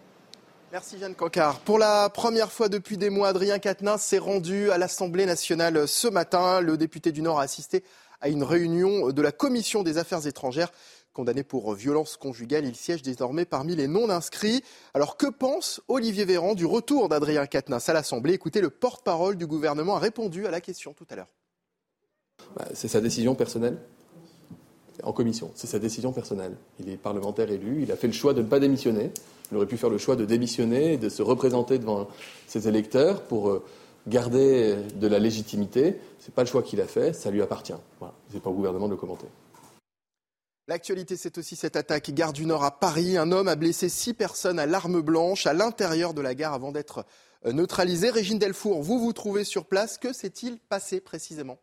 Merci 0.73 0.99
Jeanne 1.01 1.17
Cancard. 1.17 1.59
Pour 1.61 1.81
la 1.81 2.09
première 2.11 2.53
fois 2.53 2.69
depuis 2.69 2.97
des 2.97 3.11
mois, 3.11 3.29
Adrien 3.29 3.59
Quatennens 3.59 4.01
s'est 4.01 4.19
rendu 4.19 4.71
à 4.71 4.79
l'Assemblée 4.79 5.27
nationale 5.27 5.89
ce 5.89 6.07
matin. 6.07 6.61
Le 6.61 6.77
député 6.77 7.11
du 7.11 7.23
Nord 7.23 7.41
a 7.41 7.43
assisté 7.43 7.83
à 8.21 8.29
une 8.29 8.45
réunion 8.45 9.11
de 9.11 9.21
la 9.21 9.33
Commission 9.33 9.83
des 9.83 9.99
affaires 9.99 10.29
étrangères. 10.29 10.71
Condamné 11.13 11.43
pour 11.43 11.75
violence 11.75 12.17
conjugale, 12.17 12.67
il 12.67 12.77
siège 12.77 13.03
désormais 13.03 13.47
parmi 13.47 13.75
les 13.75 13.89
non-inscrits. 13.89 14.63
Alors 14.95 15.17
que 15.17 15.27
pense 15.27 15.81
Olivier 15.89 16.25
Véran 16.25 16.55
du 16.55 16.67
retour 16.67 17.09
d'Adrien 17.09 17.47
Quatennens 17.47 17.89
à 17.89 17.93
l'Assemblée? 17.93 18.35
Écoutez, 18.35 18.61
le 18.61 18.71
porte-parole 18.71 19.35
du 19.35 19.49
gouvernement 19.49 19.97
a 19.97 19.99
répondu 19.99 20.47
à 20.47 20.53
la 20.53 20.61
question 20.61 20.93
tout 20.93 21.07
à 21.11 21.17
l'heure. 21.17 21.29
Bah, 22.55 22.69
c'est 22.75 22.87
sa 22.87 23.01
décision 23.01 23.35
personnelle 23.35 23.77
en 25.03 25.13
commission. 25.13 25.51
C'est 25.55 25.67
sa 25.67 25.79
décision 25.79 26.13
personnelle. 26.13 26.57
Il 26.79 26.89
est 26.89 26.97
parlementaire 26.97 27.51
élu, 27.51 27.83
il 27.83 27.93
a 27.93 27.97
fait 27.97 28.07
le 28.07 28.13
choix 28.13 28.35
de 28.35 28.43
ne 28.43 28.47
pas 28.47 28.61
démissionner. 28.61 29.11
Il 29.51 29.57
aurait 29.57 29.67
pu 29.67 29.77
faire 29.77 29.91
le 29.91 29.99
choix 29.99 30.17
de 30.17 30.25
démissionner 30.25 30.95
et 30.95 30.97
de 30.97 31.09
se 31.09 31.23
représenter 31.23 31.79
devant 31.79 32.09
ses 32.47 32.69
électeurs 32.69 33.23
pour 33.23 33.51
euh, 33.51 33.65
garder 34.07 34.77
de 34.95 35.07
la 35.07 35.19
légitimité. 35.19 35.97
Ce 36.19 36.29
n'est 36.29 36.35
pas 36.35 36.43
le 36.43 36.49
choix 36.49 36.63
qu'il 36.63 36.81
a 36.81 36.87
fait, 36.87 37.13
ça 37.13 37.31
lui 37.31 37.43
appartient. 37.43 37.75
Voilà. 37.99 38.15
Ce 38.29 38.35
n'est 38.35 38.41
pas 38.41 38.51
au 38.51 38.55
gouvernement 38.55 38.87
de 38.87 38.93
le 38.93 38.97
commenter. 38.97 39.27
L'actualité, 40.69 41.17
c'est 41.17 41.37
aussi 41.37 41.57
cette 41.57 41.75
attaque 41.75 42.11
gare 42.13 42.33
du 42.33 42.47
Nord 42.47 42.63
à 42.63 42.79
Paris. 42.79 43.17
Un 43.17 43.33
homme 43.33 43.49
a 43.49 43.57
blessé 43.57 43.89
six 43.89 44.15
personnes 44.15 44.61
à 44.61 44.67
l'arme 44.67 45.01
blanche 45.01 45.47
à 45.47 45.53
l'intérieur 45.53 46.15
de 46.15 46.21
la 46.21 46.35
gare 46.35 46.55
avant 46.55 46.71
d'être 46.71 47.05
euh, 47.45 47.53
neutralisé. 47.53 48.11
Régine 48.11 48.39
Delfour, 48.39 48.83
vous 48.83 49.01
vous 49.01 49.13
trouvez 49.13 49.43
sur 49.43 49.67
place. 49.67 49.99
Que 49.99 50.13
s'est-il 50.13 50.59
passé 50.59 51.01
précisément? 51.01 51.59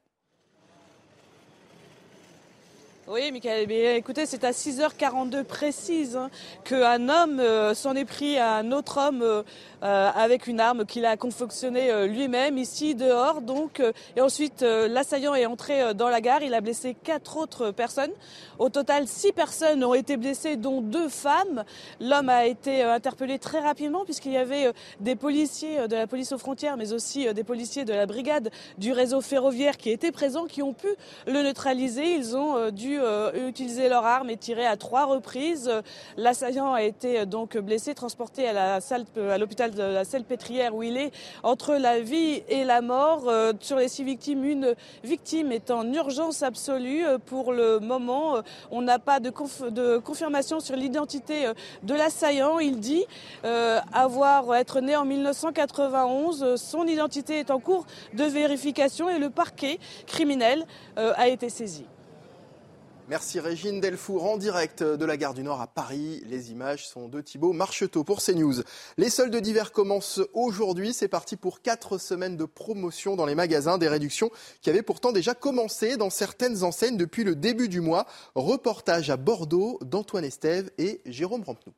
Oui, 3.09 3.31
Michael, 3.31 3.71
écoutez, 3.71 4.25
c'est 4.25 4.43
à 4.43 4.51
6h42 4.51 5.45
précise 5.45 6.17
hein, 6.17 6.29
qu'un 6.65 7.07
homme 7.07 7.39
euh, 7.39 7.73
s'en 7.73 7.95
est 7.95 8.03
pris 8.03 8.37
à 8.37 8.55
un 8.55 8.73
autre 8.73 8.99
homme 8.99 9.21
euh, 9.21 9.43
euh, 9.81 10.09
avec 10.13 10.45
une 10.45 10.59
arme 10.59 10.85
qu'il 10.85 11.05
a 11.05 11.15
confectionnée 11.15 12.07
lui-même 12.07 12.57
ici 12.57 12.95
dehors. 12.95 13.41
Donc, 13.41 13.81
et 14.15 14.21
ensuite, 14.21 14.61
l'assaillant 14.61 15.35
est 15.35 15.45
entré 15.45 15.93
dans 15.93 16.09
la 16.09 16.19
gare. 16.19 16.41
Il 16.41 16.53
a 16.53 16.61
blessé 16.61 16.95
quatre 17.01 17.37
autres 17.37 17.71
personnes. 17.71 18.11
Au 18.59 18.69
total, 18.69 19.07
six 19.07 19.31
personnes 19.31 19.85
ont 19.85 19.93
été 19.93 20.17
blessées, 20.17 20.57
dont 20.57 20.81
deux 20.81 21.09
femmes. 21.09 21.63
L'homme 22.01 22.27
a 22.27 22.47
été 22.47 22.81
interpellé 22.81 23.37
très 23.37 23.59
rapidement 23.59 24.03
puisqu'il 24.03 24.31
y 24.31 24.37
avait 24.37 24.71
des 24.99 25.15
policiers 25.15 25.87
de 25.87 25.95
la 25.95 26.07
police 26.07 26.31
aux 26.31 26.39
frontières, 26.39 26.75
mais 26.75 26.91
aussi 26.91 27.31
des 27.31 27.43
policiers 27.43 27.85
de 27.85 27.93
la 27.93 28.07
brigade 28.07 28.49
du 28.79 28.91
réseau 28.91 29.21
ferroviaire 29.21 29.77
qui 29.77 29.91
étaient 29.91 30.11
présents, 30.11 30.45
qui 30.45 30.63
ont 30.63 30.73
pu 30.73 30.87
le 31.27 31.43
neutraliser. 31.43 32.15
Ils 32.15 32.35
ont 32.35 32.71
dû 32.71 32.96
euh, 33.01 33.47
utiliser 33.47 33.89
leur 33.89 34.05
arme 34.05 34.29
et 34.29 34.37
tiré 34.37 34.65
à 34.65 34.77
trois 34.77 35.05
reprises. 35.05 35.71
L'assaillant 36.17 36.73
a 36.73 36.83
été 36.83 37.19
euh, 37.19 37.25
donc 37.25 37.57
blessé, 37.57 37.93
transporté 37.93 38.49
euh, 38.49 38.79
à 39.31 39.37
l'hôpital 39.37 39.71
de 39.71 39.81
la 39.81 40.03
Pétrière 40.27 40.75
où 40.75 40.83
il 40.83 40.97
est 40.97 41.11
entre 41.43 41.75
la 41.75 41.99
vie 41.99 42.43
et 42.49 42.63
la 42.63 42.81
mort. 42.81 43.31
sur 43.59 43.77
les 43.77 43.87
six 43.87 44.03
victimes, 44.03 44.43
une 44.43 44.75
victime 45.03 45.51
est 45.51 45.69
en 45.69 45.91
urgence 45.93 46.41
absolue. 46.41 47.03
Pour 47.25 47.53
le 47.53 47.79
moment, 47.79 48.37
on 48.71 48.81
n'a 48.81 48.99
pas 48.99 49.19
de, 49.19 49.31
de, 49.69 49.97
confirmation 49.99 50.59
sur 50.59 50.75
l'identité 50.75 51.51
de 51.83 51.93
l'assaillant. 51.93 52.59
Il 52.59 52.79
dit 52.79 53.05
avoir 53.43 54.55
être 54.55 54.81
né 54.81 54.95
en 54.95 55.05
1991. 55.05 56.55
Son 56.55 56.87
identité 56.87 57.39
est 57.39 57.51
en 57.51 57.59
cours 57.59 57.85
de 58.13 58.23
vérification 58.23 59.09
et 59.09 59.19
le 59.19 59.29
parquet 59.29 59.79
criminel 60.07 60.65
a 60.95 61.27
été 61.27 61.49
saisi. 61.49 61.85
Merci 63.09 63.39
Régine 63.39 63.79
Delfour 63.79 64.25
en 64.25 64.35
direct 64.35 64.83
de 64.83 65.05
la 65.05 65.15
gare 65.15 65.33
du 65.33 65.41
Nord 65.41 65.61
à 65.61 65.67
Paris. 65.67 66.21
Les 66.25 66.51
images 66.51 66.85
sont 66.85 67.07
de 67.07 67.21
Thibault 67.21 67.53
Marcheteau 67.53 68.03
pour 68.03 68.21
CNews. 68.21 68.63
Les 68.97 69.09
soldes 69.09 69.37
d'hiver 69.37 69.71
commencent 69.71 70.19
aujourd'hui. 70.33 70.91
C'est 70.91 71.07
parti 71.07 71.37
pour 71.37 71.61
quatre 71.61 71.99
semaines 71.99 72.35
de 72.35 72.43
promotion 72.43 73.15
dans 73.15 73.25
les 73.25 73.33
magasins. 73.33 73.77
Des 73.77 73.87
réductions 73.87 74.29
qui 74.61 74.69
avaient 74.69 74.81
pourtant 74.81 75.13
déjà 75.13 75.33
commencé 75.33 75.95
dans 75.95 76.09
certaines 76.09 76.65
enseignes 76.65 76.97
depuis 76.97 77.23
le 77.23 77.35
début 77.35 77.69
du 77.69 77.79
mois. 77.79 78.07
Reportage 78.35 79.09
à 79.09 79.15
Bordeaux 79.15 79.79
d'Antoine 79.85 80.25
Estève 80.25 80.69
et 80.77 80.99
Jérôme 81.05 81.43
Rampenou. 81.43 81.73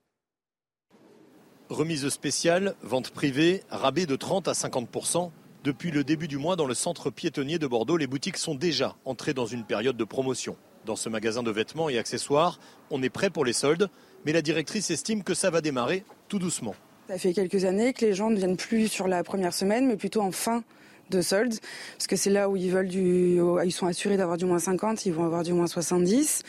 Remise 1.69 2.09
spéciale, 2.09 2.73
vente 2.81 3.11
privée, 3.11 3.61
rabais 3.69 4.07
de 4.07 4.15
30 4.15 4.47
à 4.47 4.53
50% 4.53 5.29
Depuis 5.63 5.91
le 5.91 6.03
début 6.03 6.27
du 6.27 6.39
mois, 6.39 6.55
dans 6.55 6.65
le 6.65 6.73
centre 6.73 7.11
piétonnier 7.11 7.59
de 7.59 7.67
Bordeaux, 7.67 7.97
les 7.97 8.07
boutiques 8.07 8.37
sont 8.37 8.55
déjà 8.55 8.95
entrées 9.05 9.35
dans 9.35 9.45
une 9.45 9.63
période 9.63 9.95
de 9.95 10.03
promotion. 10.03 10.57
Dans 10.89 10.95
ce 10.95 11.07
magasin 11.07 11.43
de 11.43 11.51
vêtements 11.51 11.87
et 11.87 11.99
accessoires, 11.99 12.59
on 12.89 13.03
est 13.03 13.11
prêt 13.11 13.29
pour 13.29 13.45
les 13.45 13.53
soldes, 13.53 13.91
mais 14.25 14.33
la 14.33 14.41
directrice 14.41 14.89
estime 14.89 15.21
que 15.21 15.35
ça 15.35 15.51
va 15.51 15.61
démarrer 15.61 16.03
tout 16.29 16.39
doucement. 16.39 16.73
Ça 17.07 17.19
fait 17.19 17.31
quelques 17.31 17.63
années 17.63 17.93
que 17.93 18.03
les 18.03 18.15
gens 18.15 18.31
ne 18.31 18.35
viennent 18.35 18.57
plus 18.57 18.87
sur 18.87 19.07
la 19.07 19.23
première 19.23 19.53
semaine, 19.53 19.85
mais 19.85 19.97
plutôt 19.97 20.21
en 20.21 20.31
fin 20.31 20.63
de 21.11 21.21
soldes, 21.21 21.53
parce 21.95 22.07
que 22.07 22.15
c'est 22.15 22.31
là 22.31 22.49
où 22.49 22.55
ils 22.55 22.71
veulent 22.71 22.87
du, 22.87 23.39
ils 23.63 23.71
sont 23.71 23.85
assurés 23.85 24.17
d'avoir 24.17 24.37
du 24.37 24.45
moins 24.45 24.57
50, 24.57 25.05
ils 25.05 25.13
vont 25.13 25.25
avoir 25.25 25.43
du 25.43 25.53
moins 25.53 25.67
70. 25.67 26.41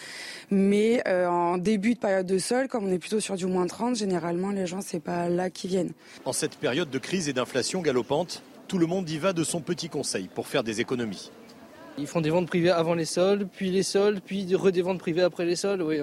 Mais 0.50 1.02
euh, 1.06 1.26
en 1.26 1.58
début 1.58 1.92
de 1.92 1.98
période 1.98 2.24
de 2.26 2.38
soldes, 2.38 2.68
comme 2.68 2.86
on 2.86 2.92
est 2.92 2.98
plutôt 2.98 3.20
sur 3.20 3.36
du 3.36 3.44
moins 3.44 3.66
30, 3.66 3.94
généralement 3.94 4.52
les 4.52 4.66
gens 4.66 4.80
c'est 4.80 5.00
pas 5.00 5.28
là 5.28 5.50
qu'ils 5.50 5.68
viennent. 5.68 5.92
En 6.24 6.32
cette 6.32 6.56
période 6.56 6.88
de 6.88 6.98
crise 6.98 7.28
et 7.28 7.34
d'inflation 7.34 7.82
galopante, 7.82 8.42
tout 8.68 8.78
le 8.78 8.86
monde 8.86 9.10
y 9.10 9.18
va 9.18 9.34
de 9.34 9.44
son 9.44 9.60
petit 9.60 9.90
conseil 9.90 10.30
pour 10.34 10.46
faire 10.46 10.64
des 10.64 10.80
économies. 10.80 11.30
Ils 11.98 12.06
font 12.06 12.20
des 12.20 12.30
ventes 12.30 12.46
privées 12.46 12.70
avant 12.70 12.94
les 12.94 13.04
soldes, 13.04 13.48
puis 13.52 13.70
les 13.70 13.82
soldes, 13.82 14.20
puis 14.24 14.46
re 14.54 14.70
des 14.70 14.82
ventes 14.82 14.98
privées 14.98 15.22
après 15.22 15.44
les 15.44 15.56
soldes. 15.56 15.82
Oui, 15.82 15.98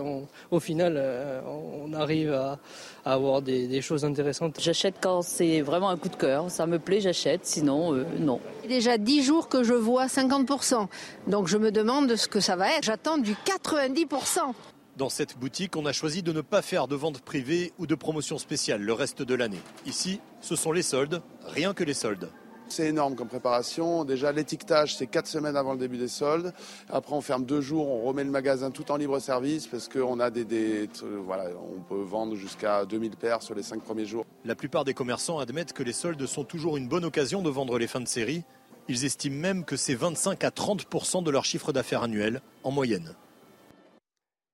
au 0.52 0.60
final, 0.60 0.96
euh, 0.98 1.42
on 1.46 1.94
arrive 1.94 2.34
à, 2.34 2.60
avoir 3.06 3.42
des, 3.42 3.82
choses 3.82 4.06
intéressantes. 4.06 4.60
J'achète 4.60 4.96
quand 5.02 5.22
c'est 5.22 5.62
vraiment 5.62 5.90
un 5.90 5.98
coup 5.98 6.10
de 6.10 6.16
cœur. 6.16 6.52
Ça 6.52 6.68
me 6.68 6.78
plaît, 6.78 7.02
j'achète. 7.02 7.46
Sinon, 7.46 7.94
euh, 7.94 8.06
non. 8.20 8.40
Déjà 8.68 8.98
10 8.98 9.24
jours 9.24 9.50
que 9.50 9.64
je 9.64 9.74
vois 9.74 10.08
50%. 10.08 10.88
Donc 11.28 11.48
je 11.48 11.58
me 11.58 11.72
demande 11.72 12.16
ce 12.16 12.28
que 12.28 12.40
ça 12.40 12.56
va 12.56 12.70
être. 12.76 12.84
J'attends 12.84 13.18
du 13.18 13.34
90%. 13.34 14.54
Dans 14.98 15.10
cette 15.10 15.38
boutique, 15.38 15.76
on 15.76 15.86
a 15.86 15.94
choisi 15.94 16.24
de 16.24 16.32
ne 16.32 16.42
pas 16.42 16.64
faire 16.64 16.88
de 16.88 16.96
vente 16.96 17.22
privée 17.22 17.72
ou 17.78 17.86
de 17.86 17.94
promotion 17.94 18.40
spéciale 18.40 18.82
le 18.82 18.94
reste 18.94 19.22
de 19.22 19.36
l'année. 19.36 19.62
Ici, 19.86 20.20
ce 20.42 20.56
sont 20.56 20.72
les 20.72 20.82
soldes, 20.82 21.22
rien 21.46 21.74
que 21.74 21.84
les 21.84 21.94
soldes. 21.94 22.30
C'est 22.70 22.88
énorme 22.88 23.16
comme 23.16 23.28
préparation. 23.28 24.04
Déjà, 24.04 24.32
l'étiquetage, 24.32 24.96
c'est 24.96 25.08
quatre 25.08 25.28
semaines 25.28 25.56
avant 25.56 25.74
le 25.74 25.80
début 25.80 25.98
des 25.98 26.08
soldes. 26.08 26.54
Après, 26.90 27.14
on 27.14 27.22
ferme 27.22 27.46
deux 27.46 27.62
jours, 27.62 27.88
on 27.88 28.04
remet 28.04 28.24
le 28.24 28.30
magasin 28.30 28.72
tout 28.72 28.92
en 28.92 28.98
libre 28.98 29.20
service 29.20 29.68
parce 29.68 29.88
qu'on 29.88 30.20
a 30.20 30.30
des, 30.30 30.90
voilà, 31.26 31.46
on 31.58 31.82
peut 31.82 32.02
vendre 32.02 32.36
jusqu'à 32.36 32.86
2000 32.86 33.16
paires 33.16 33.42
sur 33.42 33.56
les 33.56 33.64
cinq 33.64 33.82
premiers 33.82 34.06
jours. 34.06 34.26
La 34.46 34.56
plupart 34.56 34.84
des 34.84 34.94
commerçants 34.94 35.40
admettent 35.40 35.74
que 35.74 35.84
les 35.84 35.94
soldes 35.94 36.26
sont 36.26 36.44
toujours 36.44 36.78
une 36.78 36.88
bonne 36.88 37.06
occasion 37.06 37.42
de 37.42 37.50
vendre 37.50 37.78
les 37.80 37.88
fins 37.88 38.02
de 38.02 38.08
série. 38.08 38.44
Ils 38.90 39.06
estiment 39.06 39.40
même 39.40 39.66
que 39.66 39.76
c'est 39.76 39.96
25 39.96 40.44
à 40.44 40.50
30% 40.50 41.24
de 41.24 41.32
leur 41.32 41.46
chiffre 41.46 41.74
d'affaires 41.74 42.04
annuel 42.04 42.42
en 42.64 42.72
moyenne. 42.72 43.16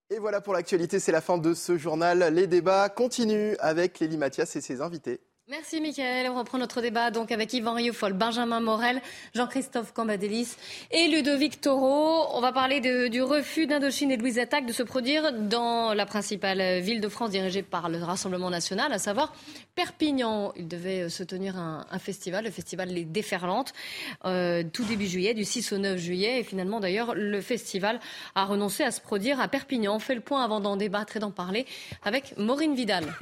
Et 0.10 0.20
voilà 0.20 0.42
pour 0.42 0.54
l'actualité, 0.54 1.00
c'est 1.00 1.12
la 1.12 1.22
fin 1.22 1.38
de 1.38 1.54
ce 1.54 1.78
journal. 1.78 2.34
Les 2.34 2.46
débats 2.46 2.90
continuent 2.90 3.56
avec 3.60 4.00
Lélie 4.00 4.18
Mathias 4.18 4.56
et 4.56 4.62
ses 4.62 4.82
invités. 4.82 5.20
Merci 5.50 5.82
Mickaël. 5.82 6.30
On 6.30 6.38
reprend 6.40 6.58
notre 6.58 6.80
débat 6.80 7.12
donc 7.12 7.30
avec 7.30 7.52
Yvan 7.52 7.74
Rioufol, 7.74 8.14
Benjamin 8.14 8.62
Morel, 8.62 9.02
Jean-Christophe 9.36 9.92
Cambadélis 9.92 10.56
et 10.90 11.10
Ludovic 11.10 11.60
Toro. 11.60 12.28
On 12.34 12.40
va 12.40 12.54
parler 12.54 12.80
du 13.10 13.22
refus 13.22 13.68
d'Indochine 13.68 14.10
et 14.10 14.16
de 14.16 14.22
Louise 14.22 14.40
Attaque 14.40 14.66
de 14.66 14.72
se 14.72 14.84
produire 14.84 15.34
dans 15.34 15.94
la 15.94 16.06
principale 16.06 16.80
ville 16.80 17.02
de 17.02 17.10
France 17.10 17.32
dirigée 17.32 17.62
par 17.62 17.90
le 17.90 18.02
Rassemblement 18.02 18.50
national, 18.50 18.94
à 18.94 19.00
savoir 19.00 19.34
Perpignan. 19.76 20.54
Il 20.56 20.70
devait 20.70 21.10
se 21.10 21.24
tenir 21.24 21.58
un, 21.58 21.86
festival, 22.00 22.46
le 22.46 22.52
festival 22.52 22.88
Les 22.88 23.04
Déferlantes, 23.04 23.74
euh, 24.24 24.64
tout 24.72 24.86
début 24.86 25.08
juillet, 25.08 25.34
du 25.34 25.44
6 25.44 25.74
au 25.74 25.78
9 25.78 26.00
juillet. 26.00 26.40
Et 26.40 26.44
finalement 26.46 26.80
d'ailleurs, 26.80 27.16
le 27.16 27.42
festival 27.42 28.00
a 28.36 28.46
renoncé 28.46 28.86
à 28.86 28.92
se 28.92 29.02
produire 29.02 29.42
à 29.42 29.50
Perpignan. 29.50 29.96
On 29.96 30.00
fait 30.00 30.16
le 30.16 30.22
point 30.22 30.42
avant 30.42 30.62
d'en 30.62 30.78
débattre 30.78 31.18
et 31.18 31.20
d'en 31.20 31.32
parler 31.32 31.66
avec 32.02 32.34
Maureen 32.38 32.76
Vidal. 32.76 33.14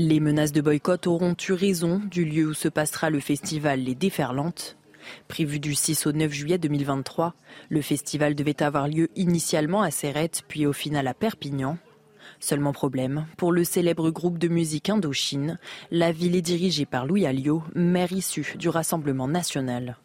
Les 0.00 0.20
menaces 0.20 0.52
de 0.52 0.60
boycott 0.60 1.08
auront 1.08 1.34
eu 1.48 1.52
raison 1.54 2.00
du 2.08 2.24
lieu 2.24 2.46
où 2.46 2.54
se 2.54 2.68
passera 2.68 3.10
le 3.10 3.18
festival 3.18 3.80
Les 3.80 3.96
Déferlantes. 3.96 4.76
Prévu 5.26 5.58
du 5.58 5.74
6 5.74 6.06
au 6.06 6.12
9 6.12 6.30
juillet 6.30 6.56
2023, 6.56 7.34
le 7.68 7.82
festival 7.82 8.36
devait 8.36 8.62
avoir 8.62 8.86
lieu 8.86 9.08
initialement 9.16 9.82
à 9.82 9.90
Serrette, 9.90 10.44
puis 10.46 10.66
au 10.66 10.72
final 10.72 11.08
à 11.08 11.14
Perpignan. 11.14 11.78
Seulement 12.38 12.70
problème, 12.70 13.26
pour 13.36 13.50
le 13.50 13.64
célèbre 13.64 14.10
groupe 14.10 14.38
de 14.38 14.46
musique 14.46 14.88
Indochine, 14.88 15.58
la 15.90 16.12
ville 16.12 16.36
est 16.36 16.42
dirigée 16.42 16.86
par 16.86 17.04
Louis 17.04 17.26
Alliot, 17.26 17.64
maire 17.74 18.12
issu 18.12 18.54
du 18.56 18.68
Rassemblement 18.68 19.26
national. 19.26 19.98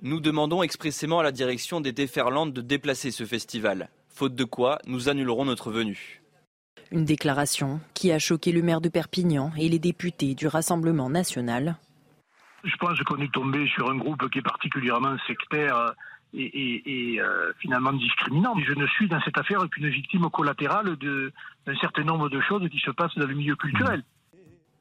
Nous 0.00 0.20
demandons 0.20 0.62
expressément 0.62 1.18
à 1.18 1.24
la 1.24 1.32
direction 1.32 1.82
des 1.82 1.92
Déferlantes 1.92 2.54
de 2.54 2.62
déplacer 2.62 3.10
ce 3.10 3.26
festival, 3.26 3.90
faute 4.08 4.34
de 4.34 4.44
quoi 4.44 4.78
nous 4.86 5.10
annulerons 5.10 5.44
notre 5.44 5.70
venue. 5.70 6.22
Une 6.90 7.04
déclaration 7.04 7.80
qui 7.94 8.12
a 8.12 8.18
choqué 8.18 8.52
le 8.52 8.62
maire 8.62 8.80
de 8.80 8.88
Perpignan 8.88 9.52
et 9.58 9.68
les 9.68 9.78
députés 9.78 10.34
du 10.34 10.46
Rassemblement 10.46 11.10
national. 11.10 11.76
Je 12.64 12.76
pense 12.76 12.98
qu'on 13.00 13.20
est 13.20 13.32
tombé 13.32 13.66
sur 13.68 13.90
un 13.90 13.96
groupe 13.96 14.28
qui 14.30 14.38
est 14.38 14.42
particulièrement 14.42 15.16
sectaire 15.26 15.94
et, 16.34 17.16
euh, 17.20 17.52
finalement 17.60 17.92
discriminant. 17.92 18.54
Je 18.66 18.72
ne 18.74 18.86
suis 18.86 19.08
dans 19.08 19.20
cette 19.22 19.38
affaire 19.38 19.60
qu'une 19.70 19.88
victime 19.88 20.28
collatérale 20.30 20.96
d'un 20.96 21.76
certain 21.80 22.04
nombre 22.04 22.28
de 22.28 22.40
choses 22.40 22.68
qui 22.70 22.78
se 22.78 22.90
passent 22.90 23.16
dans 23.16 23.26
le 23.26 23.34
milieu 23.34 23.56
culturel. 23.56 24.02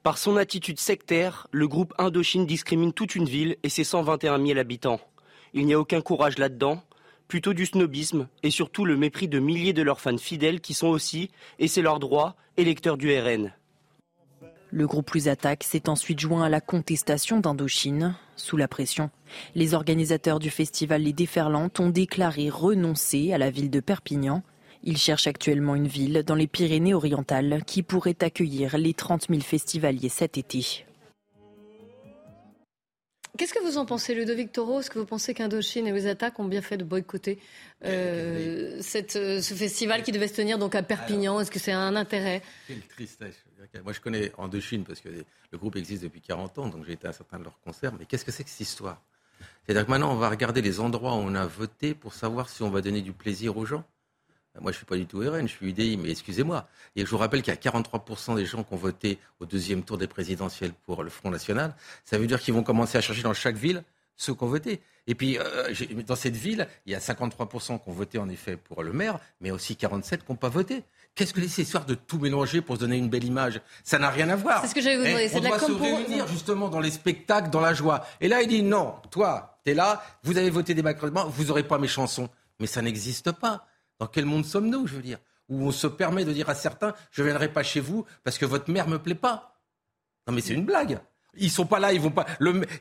Par 0.03 0.17
son 0.17 0.37
attitude 0.37 0.79
sectaire, 0.79 1.47
le 1.51 1.67
groupe 1.67 1.93
Indochine 1.97 2.45
discrimine 2.45 2.93
toute 2.93 3.15
une 3.15 3.25
ville 3.25 3.57
et 3.63 3.69
ses 3.69 3.83
121 3.83 4.43
000 4.43 4.59
habitants. 4.59 5.01
Il 5.53 5.65
n'y 5.65 5.73
a 5.73 5.79
aucun 5.79 6.01
courage 6.01 6.37
là-dedans 6.37 6.81
plutôt 7.27 7.53
du 7.53 7.65
snobisme 7.65 8.27
et 8.43 8.51
surtout 8.51 8.85
le 8.85 8.97
mépris 8.97 9.27
de 9.27 9.39
milliers 9.39 9.73
de 9.73 9.81
leurs 9.81 10.01
fans 10.01 10.17
fidèles 10.17 10.61
qui 10.61 10.73
sont 10.73 10.87
aussi, 10.87 11.29
et 11.59 11.67
c'est 11.67 11.81
leur 11.81 11.99
droit, 11.99 12.35
électeurs 12.57 12.97
du 12.97 13.17
RN. 13.17 13.51
Le 14.69 14.85
groupe 14.85 15.07
Plus 15.07 15.29
Attaque 15.29 15.63
s'est 15.63 15.87
ensuite 15.87 16.19
joint 16.19 16.43
à 16.43 16.49
la 16.49 16.59
contestation 16.59 17.39
d'Indochine. 17.39 18.15
Sous 18.35 18.57
la 18.57 18.67
pression, 18.67 19.09
les 19.55 19.73
organisateurs 19.73 20.39
du 20.39 20.49
festival 20.49 21.03
Les 21.03 21.13
Déferlantes 21.13 21.79
ont 21.79 21.89
déclaré 21.89 22.49
renoncer 22.49 23.31
à 23.33 23.37
la 23.37 23.49
ville 23.49 23.69
de 23.69 23.79
Perpignan. 23.79 24.43
Ils 24.83 24.97
cherchent 24.97 25.27
actuellement 25.27 25.75
une 25.75 25.87
ville 25.87 26.23
dans 26.25 26.35
les 26.35 26.47
Pyrénées-Orientales 26.47 27.63
qui 27.65 27.81
pourrait 27.81 28.17
accueillir 28.21 28.77
les 28.77 28.93
30 28.93 29.27
000 29.29 29.41
festivaliers 29.41 30.09
cet 30.09 30.37
été. 30.37 30.86
Qu'est-ce 33.37 33.53
que 33.53 33.63
vous 33.63 33.77
en 33.77 33.85
pensez, 33.85 34.15
Ludovic 34.15 34.51
Toro? 34.51 34.79
Est-ce 34.79 34.89
que 34.89 34.97
vous 34.97 35.05
pensez 35.05 35.33
qu'Indochine 35.33 35.85
et 35.85 35.91
les 35.91 36.07
attaques 36.07 36.39
ont 36.39 36.45
bien 36.45 36.61
fait 36.61 36.77
de 36.77 36.83
boycotter 36.83 37.39
euh, 37.85 38.77
cette, 38.81 39.15
euh, 39.15 39.41
ce 39.41 39.53
festival 39.53 40.01
qui 40.01 40.11
devait 40.11 40.27
se 40.27 40.33
tenir 40.33 40.57
donc 40.57 40.73
à 40.73 40.81
Perpignan? 40.81 41.39
Est-ce 41.39 41.51
que 41.51 41.59
c'est 41.59 41.71
un 41.71 41.95
intérêt? 41.95 42.41
Quelle 42.67 42.81
tristesse. 42.81 43.35
Moi, 43.83 43.93
je 43.93 43.99
connais 43.99 44.31
Indochine 44.39 44.83
parce 44.83 45.01
que 45.01 45.09
le 45.09 45.57
groupe 45.57 45.75
existe 45.75 46.03
depuis 46.03 46.21
40 46.21 46.57
ans, 46.57 46.67
donc 46.67 46.85
j'ai 46.85 46.93
été 46.93 47.07
à 47.07 47.13
certains 47.13 47.37
de 47.37 47.43
leurs 47.43 47.59
concerts. 47.61 47.93
Mais 47.99 48.05
qu'est-ce 48.05 48.25
que 48.25 48.31
c'est 48.31 48.43
que 48.43 48.49
cette 48.49 48.61
histoire? 48.61 49.01
C'est-à-dire 49.65 49.85
que 49.85 49.91
maintenant, 49.91 50.11
on 50.11 50.17
va 50.17 50.29
regarder 50.29 50.61
les 50.61 50.79
endroits 50.79 51.13
où 51.13 51.19
on 51.19 51.35
a 51.35 51.45
voté 51.45 51.93
pour 51.93 52.13
savoir 52.13 52.49
si 52.49 52.63
on 52.63 52.69
va 52.69 52.81
donner 52.81 53.01
du 53.01 53.13
plaisir 53.13 53.55
aux 53.57 53.65
gens. 53.65 53.83
Moi, 54.61 54.71
je 54.71 54.75
ne 54.75 54.77
suis 54.77 54.85
pas 54.85 54.95
du 54.95 55.05
tout 55.05 55.19
RN, 55.19 55.47
je 55.47 55.53
suis 55.53 55.69
UDI, 55.69 55.97
mais 55.97 56.11
excusez-moi. 56.11 56.67
Et 56.95 57.05
je 57.05 57.09
vous 57.09 57.17
rappelle 57.17 57.41
qu'il 57.41 57.53
y 57.53 57.57
a 57.57 57.59
43% 57.59 58.35
des 58.35 58.45
gens 58.45 58.63
qui 58.63 58.73
ont 58.73 58.77
voté 58.77 59.19
au 59.39 59.45
deuxième 59.45 59.83
tour 59.83 59.97
des 59.97 60.07
présidentielles 60.07 60.73
pour 60.85 61.03
le 61.03 61.09
Front 61.09 61.29
National. 61.29 61.75
Ça 62.05 62.17
veut 62.17 62.27
dire 62.27 62.39
qu'ils 62.39 62.53
vont 62.53 62.63
commencer 62.63 62.97
à 62.97 63.01
chercher 63.01 63.23
dans 63.23 63.33
chaque 63.33 63.55
ville 63.55 63.83
ceux 64.15 64.33
qui 64.33 64.43
ont 64.43 64.47
voté. 64.47 64.81
Et 65.05 65.15
puis, 65.15 65.37
euh, 65.37 65.73
dans 66.05 66.15
cette 66.15 66.35
ville, 66.35 66.67
il 66.85 66.91
y 66.91 66.95
a 66.95 66.99
53% 66.99 67.79
qui 67.79 67.89
ont 67.89 67.93
voté 67.93 68.17
en 68.17 68.27
effet 68.27 68.57
pour 68.57 68.83
le 68.83 68.91
maire, 68.91 69.19
mais 69.39 69.51
aussi 69.51 69.75
47% 69.75 70.17
qui 70.17 70.23
n'ont 70.29 70.35
pas 70.35 70.49
voté. 70.49 70.83
Qu'est-ce 71.15 71.33
que 71.33 71.47
c'est 71.47 71.61
histoire 71.63 71.85
de 71.85 71.95
tout 71.95 72.19
mélanger 72.19 72.61
pour 72.61 72.75
se 72.75 72.81
donner 72.81 72.97
une 72.97 73.09
belle 73.09 73.23
image? 73.23 73.61
Ça 73.83 73.97
n'a 73.97 74.09
rien 74.09 74.29
à 74.29 74.35
voir. 74.35 74.61
C'est 74.61 74.67
ce 74.67 74.75
que 74.75 74.81
j'allais 74.81 74.97
vous 74.97 75.03
demander. 75.03 75.29
Eh, 75.31 75.35
on 75.35 75.39
doit 75.39 75.59
se 75.59 75.71
réunir 75.71 76.27
justement 76.27 76.69
dans 76.69 76.79
les 76.79 76.91
spectacles, 76.91 77.49
dans 77.49 77.61
la 77.61 77.73
joie. 77.73 78.05
Et 78.21 78.27
là, 78.27 78.41
il 78.41 78.49
dit 78.49 78.61
non, 78.61 78.95
toi, 79.09 79.59
tu 79.63 79.71
es 79.71 79.73
là, 79.73 80.03
vous 80.23 80.37
avez 80.37 80.49
voté 80.49 80.73
démocratiquement, 80.73 81.25
vous 81.27 81.45
n'aurez 81.45 81.63
pas 81.63 81.79
mes 81.79 81.87
chansons. 81.87 82.29
Mais 82.59 82.67
ça 82.67 82.81
n'existe 82.81 83.31
pas. 83.31 83.65
Dans 83.99 84.07
quel 84.07 84.25
monde 84.25 84.45
sommes-nous, 84.45 84.87
je 84.87 84.95
veux 84.95 85.01
dire? 85.01 85.19
Où 85.49 85.65
on 85.65 85.71
se 85.71 85.87
permet 85.87 86.25
de 86.25 86.33
dire 86.33 86.49
à 86.49 86.55
certains, 86.55 86.93
je 87.11 87.21
ne 87.21 87.27
viendrai 87.27 87.51
pas 87.51 87.63
chez 87.63 87.79
vous 87.79 88.05
parce 88.23 88.37
que 88.37 88.45
votre 88.45 88.69
mère 88.69 88.87
me 88.87 88.99
plaît 88.99 89.15
pas. 89.15 89.61
Non 90.27 90.33
mais 90.33 90.41
c'est 90.41 90.53
une 90.53 90.65
blague. 90.65 90.99
Ils 91.35 91.51
sont 91.51 91.65
pas 91.65 91.79
là, 91.79 91.93
ils 91.93 92.01
vont 92.01 92.11
pas. 92.11 92.25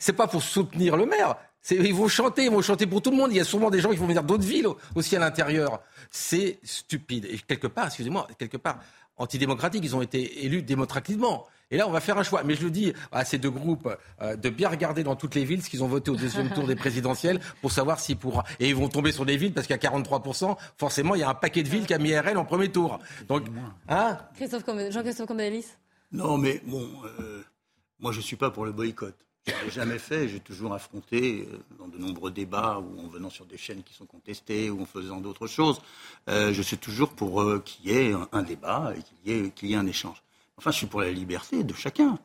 C'est 0.00 0.14
pas 0.14 0.26
pour 0.26 0.42
soutenir 0.42 0.96
le 0.96 1.06
maire. 1.06 1.36
Ils 1.70 1.94
vont 1.94 2.08
chanter, 2.08 2.44
ils 2.44 2.50
vont 2.50 2.62
chanter 2.62 2.86
pour 2.86 3.02
tout 3.02 3.10
le 3.10 3.16
monde. 3.16 3.30
Il 3.32 3.36
y 3.36 3.40
a 3.40 3.44
sûrement 3.44 3.70
des 3.70 3.80
gens 3.80 3.90
qui 3.90 3.96
vont 3.96 4.06
venir 4.06 4.22
d'autres 4.22 4.44
villes 4.44 4.68
aussi 4.94 5.16
à 5.16 5.18
l'intérieur. 5.18 5.80
C'est 6.10 6.58
stupide. 6.62 7.26
Et 7.26 7.38
quelque 7.38 7.66
part, 7.66 7.86
excusez-moi, 7.86 8.26
quelque 8.38 8.56
part 8.56 8.80
antidémocratique. 9.16 9.82
Ils 9.84 9.94
ont 9.96 10.02
été 10.02 10.44
élus 10.44 10.62
démocratiquement. 10.62 11.46
Et 11.70 11.76
là, 11.76 11.88
on 11.88 11.90
va 11.90 12.00
faire 12.00 12.16
un 12.16 12.22
choix. 12.22 12.44
Mais 12.44 12.54
je 12.54 12.64
le 12.64 12.70
dis 12.70 12.92
à 13.10 13.24
ces 13.24 13.38
deux 13.38 13.50
groupes 13.50 13.88
euh, 14.22 14.36
de 14.36 14.48
bien 14.50 14.68
regarder 14.68 15.02
dans 15.02 15.16
toutes 15.16 15.34
les 15.34 15.44
villes 15.44 15.62
ce 15.62 15.70
qu'ils 15.70 15.82
ont 15.82 15.88
voté 15.88 16.10
au 16.10 16.16
deuxième 16.16 16.50
tour 16.50 16.66
des 16.66 16.76
présidentielles 16.76 17.40
pour 17.60 17.72
savoir 17.72 17.98
s'ils 17.98 18.16
pourront. 18.16 18.42
Et 18.60 18.68
ils 18.68 18.76
vont 18.76 18.88
tomber 18.88 19.10
sur 19.10 19.26
des 19.26 19.36
villes 19.36 19.52
parce 19.52 19.66
qu'à 19.66 19.76
43%, 19.76 20.56
forcément, 20.76 21.14
il 21.14 21.20
y 21.20 21.24
a 21.24 21.28
un 21.28 21.34
paquet 21.34 21.62
de 21.62 21.68
villes 21.68 21.86
qui 21.86 21.94
a 21.94 21.98
mis 21.98 22.16
RL 22.16 22.36
en 22.36 22.44
premier 22.44 22.70
tour. 22.70 23.00
Donc, 23.28 23.46
hein? 23.88 24.18
Jean-Christophe 24.38 24.64
Non, 26.12 26.38
mais 26.38 26.62
bon, 26.64 26.88
euh, 27.20 27.42
moi, 27.98 28.12
je 28.12 28.18
ne 28.18 28.22
suis 28.22 28.36
pas 28.36 28.50
pour 28.50 28.64
le 28.64 28.72
boycott. 28.72 29.16
Je 29.48 29.52
ne 29.52 29.64
l'ai 29.64 29.70
jamais 29.70 29.98
fait. 29.98 30.28
J'ai 30.28 30.40
toujours 30.40 30.72
affronté 30.72 31.48
euh, 31.50 31.58
dans 31.78 31.88
de 31.88 31.98
nombreux 31.98 32.30
débats 32.30 32.78
ou 32.78 33.00
en 33.00 33.08
venant 33.08 33.30
sur 33.30 33.44
des 33.44 33.56
chaînes 33.56 33.82
qui 33.82 33.94
sont 33.94 34.06
contestées 34.06 34.70
ou 34.70 34.82
en 34.82 34.86
faisant 34.86 35.20
d'autres 35.20 35.48
choses. 35.48 35.80
je 36.28 36.62
suis 36.62 36.78
toujours 36.78 37.10
pour 37.10 37.44
qu'il 37.64 37.90
y 37.90 37.96
ait 37.96 38.14
un, 38.30 38.42
débat 38.42 38.92
et 38.96 39.02
qu'il 39.02 39.66
y, 39.66 39.72
y, 39.72 39.74
ait 39.74 39.76
un 39.76 39.86
échange. 39.86 40.22
Enfin, 40.58 40.70
je 40.70 40.76
suis 40.76 40.86
pour 40.86 41.00
la 41.00 41.10
liberté 41.10 41.64
de 41.64 41.74
chacun. 41.74 42.18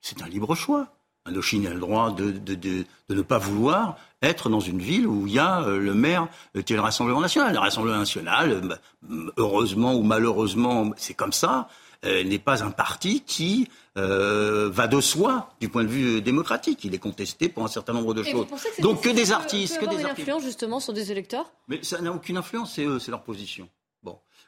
C'est 0.00 0.22
un 0.22 0.28
libre 0.28 0.54
choix. 0.54 0.88
Indochine 1.26 1.66
a 1.66 1.70
le 1.70 1.80
droit 1.80 2.12
de, 2.12 2.30
de, 2.30 2.54
de, 2.54 2.84
de, 3.08 3.14
ne 3.14 3.22
pas 3.22 3.38
vouloir 3.38 3.96
être 4.22 4.48
dans 4.48 4.60
une 4.60 4.78
ville 4.78 5.06
où 5.06 5.26
il 5.26 5.34
y 5.34 5.38
a 5.38 5.62
euh, 5.62 5.78
le 5.78 5.92
maire 5.92 6.28
euh, 6.56 6.62
qui 6.62 6.72
est 6.72 6.76
le 6.76 6.82
Rassemblement 6.82 7.20
national. 7.20 7.52
Le 7.52 7.58
Rassemblement 7.58 7.98
national, 7.98 8.78
euh, 9.10 9.32
heureusement 9.36 9.94
ou 9.94 10.02
malheureusement, 10.02 10.90
c'est 10.96 11.14
comme 11.14 11.32
ça, 11.32 11.68
n'est 12.04 12.38
pas 12.38 12.62
un 12.62 12.70
parti 12.70 13.22
qui 13.26 13.68
va 13.96 14.86
de 14.86 15.00
soi 15.00 15.50
du 15.60 15.68
point 15.68 15.82
de 15.82 15.88
vue 15.88 16.22
démocratique. 16.22 16.84
Il 16.84 16.94
est 16.94 16.98
contesté 17.00 17.48
pour 17.48 17.64
un 17.64 17.68
certain 17.68 17.94
nombre 17.94 18.14
de 18.14 18.22
choses. 18.22 18.46
Donc 18.78 19.02
que 19.02 19.08
des 19.08 19.32
artistes, 19.32 19.80
que, 19.80 19.86
des 19.86 20.04
artistes. 20.04 20.20
influence 20.20 20.42
justement 20.44 20.78
sur 20.78 20.92
des 20.92 21.10
électeurs? 21.10 21.50
Mais 21.66 21.82
ça 21.82 22.00
n'a 22.00 22.12
aucune 22.12 22.36
influence, 22.36 22.74
c'est 22.74 22.84
eux, 22.84 23.00
c'est 23.00 23.10
leur 23.10 23.24
position. 23.24 23.68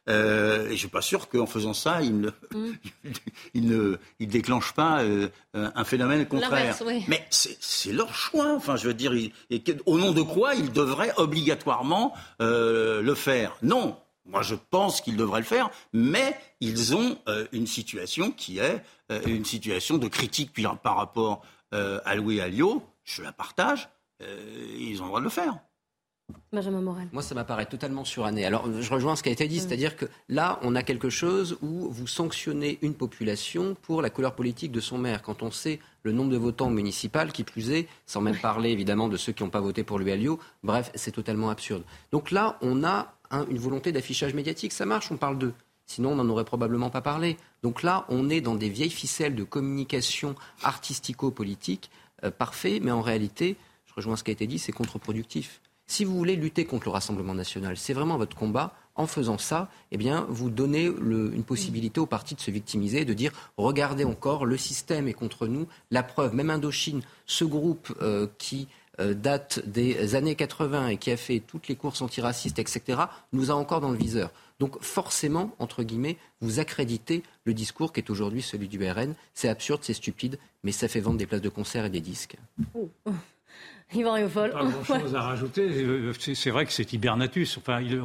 Euh, 0.08 0.68
et 0.68 0.72
je 0.72 0.76
suis 0.76 0.88
pas 0.88 1.02
sûr 1.02 1.28
qu'en 1.28 1.46
faisant 1.46 1.74
ça, 1.74 2.02
il 2.02 2.20
ne, 2.20 2.30
mm. 2.54 2.72
il 3.54 3.66
ne 3.66 3.98
il 4.18 4.28
déclenche 4.28 4.72
pas 4.72 5.02
euh, 5.02 5.28
un 5.54 5.84
phénomène 5.84 6.26
contraire. 6.26 6.76
Mais 7.08 7.26
c'est 7.30 7.92
leur 7.92 8.14
choix. 8.14 8.54
Enfin, 8.54 8.76
je 8.76 8.86
veux 8.86 8.94
dire, 8.94 9.12
et 9.12 9.32
au 9.86 9.98
nom 9.98 10.12
de 10.12 10.22
quoi 10.22 10.54
ils 10.54 10.72
devraient 10.72 11.12
obligatoirement 11.16 12.14
euh, 12.40 13.02
le 13.02 13.14
faire? 13.14 13.56
Non. 13.62 13.96
Moi, 14.26 14.42
je 14.42 14.54
pense 14.70 15.00
qu'ils 15.00 15.16
devraient 15.16 15.40
le 15.40 15.46
faire, 15.46 15.70
mais 15.94 16.38
ils 16.60 16.94
ont 16.94 17.16
une 17.52 17.66
situation 17.66 18.30
qui 18.30 18.58
est 18.58 18.82
une 19.24 19.46
situation 19.46 19.96
de 19.96 20.06
critique 20.06 20.52
par 20.82 20.96
rapport 20.96 21.40
à 21.72 22.14
Louis 22.14 22.38
Alliot. 22.38 22.82
Je 23.04 23.22
la 23.22 23.32
partage. 23.32 23.88
ils 24.78 25.00
ont 25.00 25.04
le 25.04 25.08
droit 25.08 25.20
de 25.20 25.24
le 25.24 25.30
faire. 25.30 25.54
Benjamin 26.52 26.80
Morel. 26.80 27.08
Moi, 27.12 27.22
ça 27.22 27.34
m'apparaît 27.34 27.66
totalement 27.66 28.04
suranné. 28.04 28.46
Alors, 28.46 28.66
je 28.80 28.90
rejoins 28.90 29.16
ce 29.16 29.22
qui 29.22 29.28
a 29.28 29.32
été 29.32 29.46
dit, 29.48 29.60
c'est-à-dire 29.60 29.96
que 29.96 30.06
là, 30.28 30.58
on 30.62 30.74
a 30.74 30.82
quelque 30.82 31.10
chose 31.10 31.58
où 31.60 31.90
vous 31.90 32.06
sanctionnez 32.06 32.78
une 32.80 32.94
population 32.94 33.76
pour 33.82 34.00
la 34.00 34.08
couleur 34.08 34.34
politique 34.34 34.72
de 34.72 34.80
son 34.80 34.96
maire. 34.96 35.22
Quand 35.22 35.42
on 35.42 35.50
sait 35.50 35.78
le 36.04 36.12
nombre 36.12 36.30
de 36.30 36.38
votants 36.38 36.70
municipaux, 36.70 37.26
qui 37.32 37.44
plus 37.44 37.70
est, 37.70 37.86
sans 38.06 38.22
même 38.22 38.36
parler 38.36 38.70
évidemment 38.70 39.08
de 39.08 39.18
ceux 39.18 39.32
qui 39.32 39.42
n'ont 39.42 39.50
pas 39.50 39.60
voté 39.60 39.84
pour 39.84 39.98
l'ULIO, 39.98 40.38
bref, 40.62 40.90
c'est 40.94 41.12
totalement 41.12 41.50
absurde. 41.50 41.82
Donc 42.12 42.30
là, 42.30 42.58
on 42.62 42.82
a 42.82 43.12
une 43.50 43.58
volonté 43.58 43.92
d'affichage 43.92 44.32
médiatique. 44.32 44.72
Ça 44.72 44.86
marche, 44.86 45.12
on 45.12 45.18
parle 45.18 45.38
d'eux. 45.38 45.52
Sinon, 45.84 46.12
on 46.12 46.16
n'en 46.16 46.28
aurait 46.28 46.44
probablement 46.44 46.88
pas 46.88 47.02
parlé. 47.02 47.36
Donc 47.62 47.82
là, 47.82 48.06
on 48.08 48.30
est 48.30 48.40
dans 48.40 48.54
des 48.54 48.68
vieilles 48.70 48.90
ficelles 48.90 49.34
de 49.34 49.44
communication 49.44 50.34
artistico-politique 50.62 51.90
euh, 52.24 52.30
parfait, 52.30 52.80
mais 52.82 52.90
en 52.90 53.02
réalité, 53.02 53.56
je 53.86 53.94
rejoins 53.94 54.16
ce 54.16 54.24
qui 54.24 54.30
a 54.30 54.32
été 54.32 54.46
dit, 54.46 54.58
c'est 54.58 54.72
contre-productif. 54.72 55.60
Si 55.88 56.04
vous 56.04 56.16
voulez 56.16 56.36
lutter 56.36 56.66
contre 56.66 56.84
le 56.84 56.90
Rassemblement 56.92 57.34
national, 57.34 57.78
c'est 57.78 57.94
vraiment 57.94 58.18
votre 58.18 58.36
combat, 58.36 58.74
En 58.94 59.06
faisant 59.06 59.38
ça, 59.38 59.70
eh 59.92 59.96
bien, 59.96 60.26
vous 60.28 60.50
donnez 60.50 60.86
une 60.86 61.44
possibilité 61.44 62.00
aux 62.00 62.06
partis 62.06 62.34
de 62.34 62.40
se 62.40 62.50
victimiser, 62.50 63.04
de 63.04 63.14
dire 63.14 63.32
regardez 63.56 64.04
encore, 64.04 64.44
le 64.44 64.56
système 64.56 65.06
est 65.06 65.14
contre 65.14 65.46
nous. 65.46 65.68
La 65.92 66.02
preuve, 66.02 66.34
même 66.34 66.50
Indochine, 66.50 67.02
ce 67.24 67.44
groupe 67.44 67.94
euh, 68.02 68.26
qui 68.38 68.66
euh, 69.00 69.14
date 69.14 69.60
des 69.66 70.16
années 70.16 70.34
80 70.34 70.88
et 70.88 70.96
qui 70.96 71.12
a 71.12 71.16
fait 71.16 71.38
toutes 71.38 71.68
les 71.68 71.76
courses 71.76 72.02
antiracistes, 72.02 72.58
etc., 72.58 73.02
nous 73.32 73.52
a 73.52 73.54
encore 73.54 73.80
dans 73.80 73.92
le 73.92 73.96
viseur. 73.96 74.32
Donc 74.58 74.82
forcément, 74.82 75.54
entre 75.60 75.84
guillemets, 75.84 76.16
vous 76.40 76.58
accréditez 76.58 77.22
le 77.44 77.54
discours 77.54 77.92
qui 77.92 78.00
est 78.00 78.10
aujourd'hui 78.10 78.42
celui 78.42 78.66
du 78.66 78.78
RN. 78.84 79.14
C'est 79.32 79.48
absurde, 79.48 79.82
c'est 79.84 79.94
stupide, 79.94 80.40
mais 80.64 80.72
ça 80.72 80.88
fait 80.88 81.00
vendre 81.00 81.18
des 81.18 81.26
places 81.26 81.40
de 81.40 81.48
concert 81.48 81.84
et 81.84 81.90
des 81.90 82.00
disques. 82.00 82.36
Oh. 82.74 82.90
Yvan 83.94 84.28
Pas 84.28 84.48
grand-chose 84.48 85.14
à 85.14 85.22
rajouter. 85.22 85.62
Euh, 85.62 86.12
c'est 86.18 86.50
vrai 86.50 86.66
que 86.66 86.72
c'est 86.72 86.92
Hibernatus. 86.92 87.58
Enfin, 87.58 87.80
il, 87.80 87.98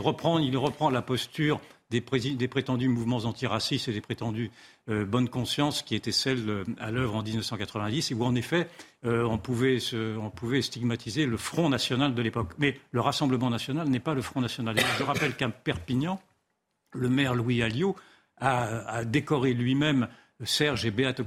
reprend, 0.00 0.38
il 0.38 0.56
reprend 0.56 0.90
la 0.90 1.02
posture 1.02 1.60
des, 1.90 2.00
prétendus 2.00 2.88
mouvements 2.88 3.18
antiracistes 3.18 3.88
et 3.88 3.92
des 3.92 4.00
prétendues 4.00 4.50
euh, 4.88 5.04
bonnes 5.04 5.28
consciences 5.28 5.82
qui 5.82 5.94
étaient 5.94 6.12
celles 6.12 6.48
euh, 6.48 6.64
à 6.78 6.90
l'œuvre 6.90 7.14
en 7.14 7.22
1990 7.22 8.10
et 8.10 8.14
où 8.14 8.24
en 8.24 8.34
effet 8.34 8.68
on, 9.04 9.38
pouvait 9.38 9.78
on, 9.94 10.28
pouvait 10.28 10.60
stigmatiser 10.60 11.24
le 11.24 11.36
Front 11.36 11.68
national 11.68 12.14
de 12.14 12.22
l'époque. 12.22 12.50
Mais 12.58 12.80
le 12.90 13.00
Rassemblement 13.00 13.48
national 13.48 13.88
n'est 13.88 14.00
pas 14.00 14.14
le 14.14 14.22
Front 14.22 14.40
national. 14.40 14.76
je 14.98 15.04
rappelle 15.04 15.36
qu'à 15.36 15.48
Perpignan, 15.48 16.20
le 16.92 17.08
maire 17.08 17.34
Louis 17.34 17.62
Alliot 17.62 17.94
a 18.40 19.04
décoré 19.04 19.52
lui-même 19.52 20.08
Serge 20.44 20.86
et 20.86 20.92
Beate 20.92 21.22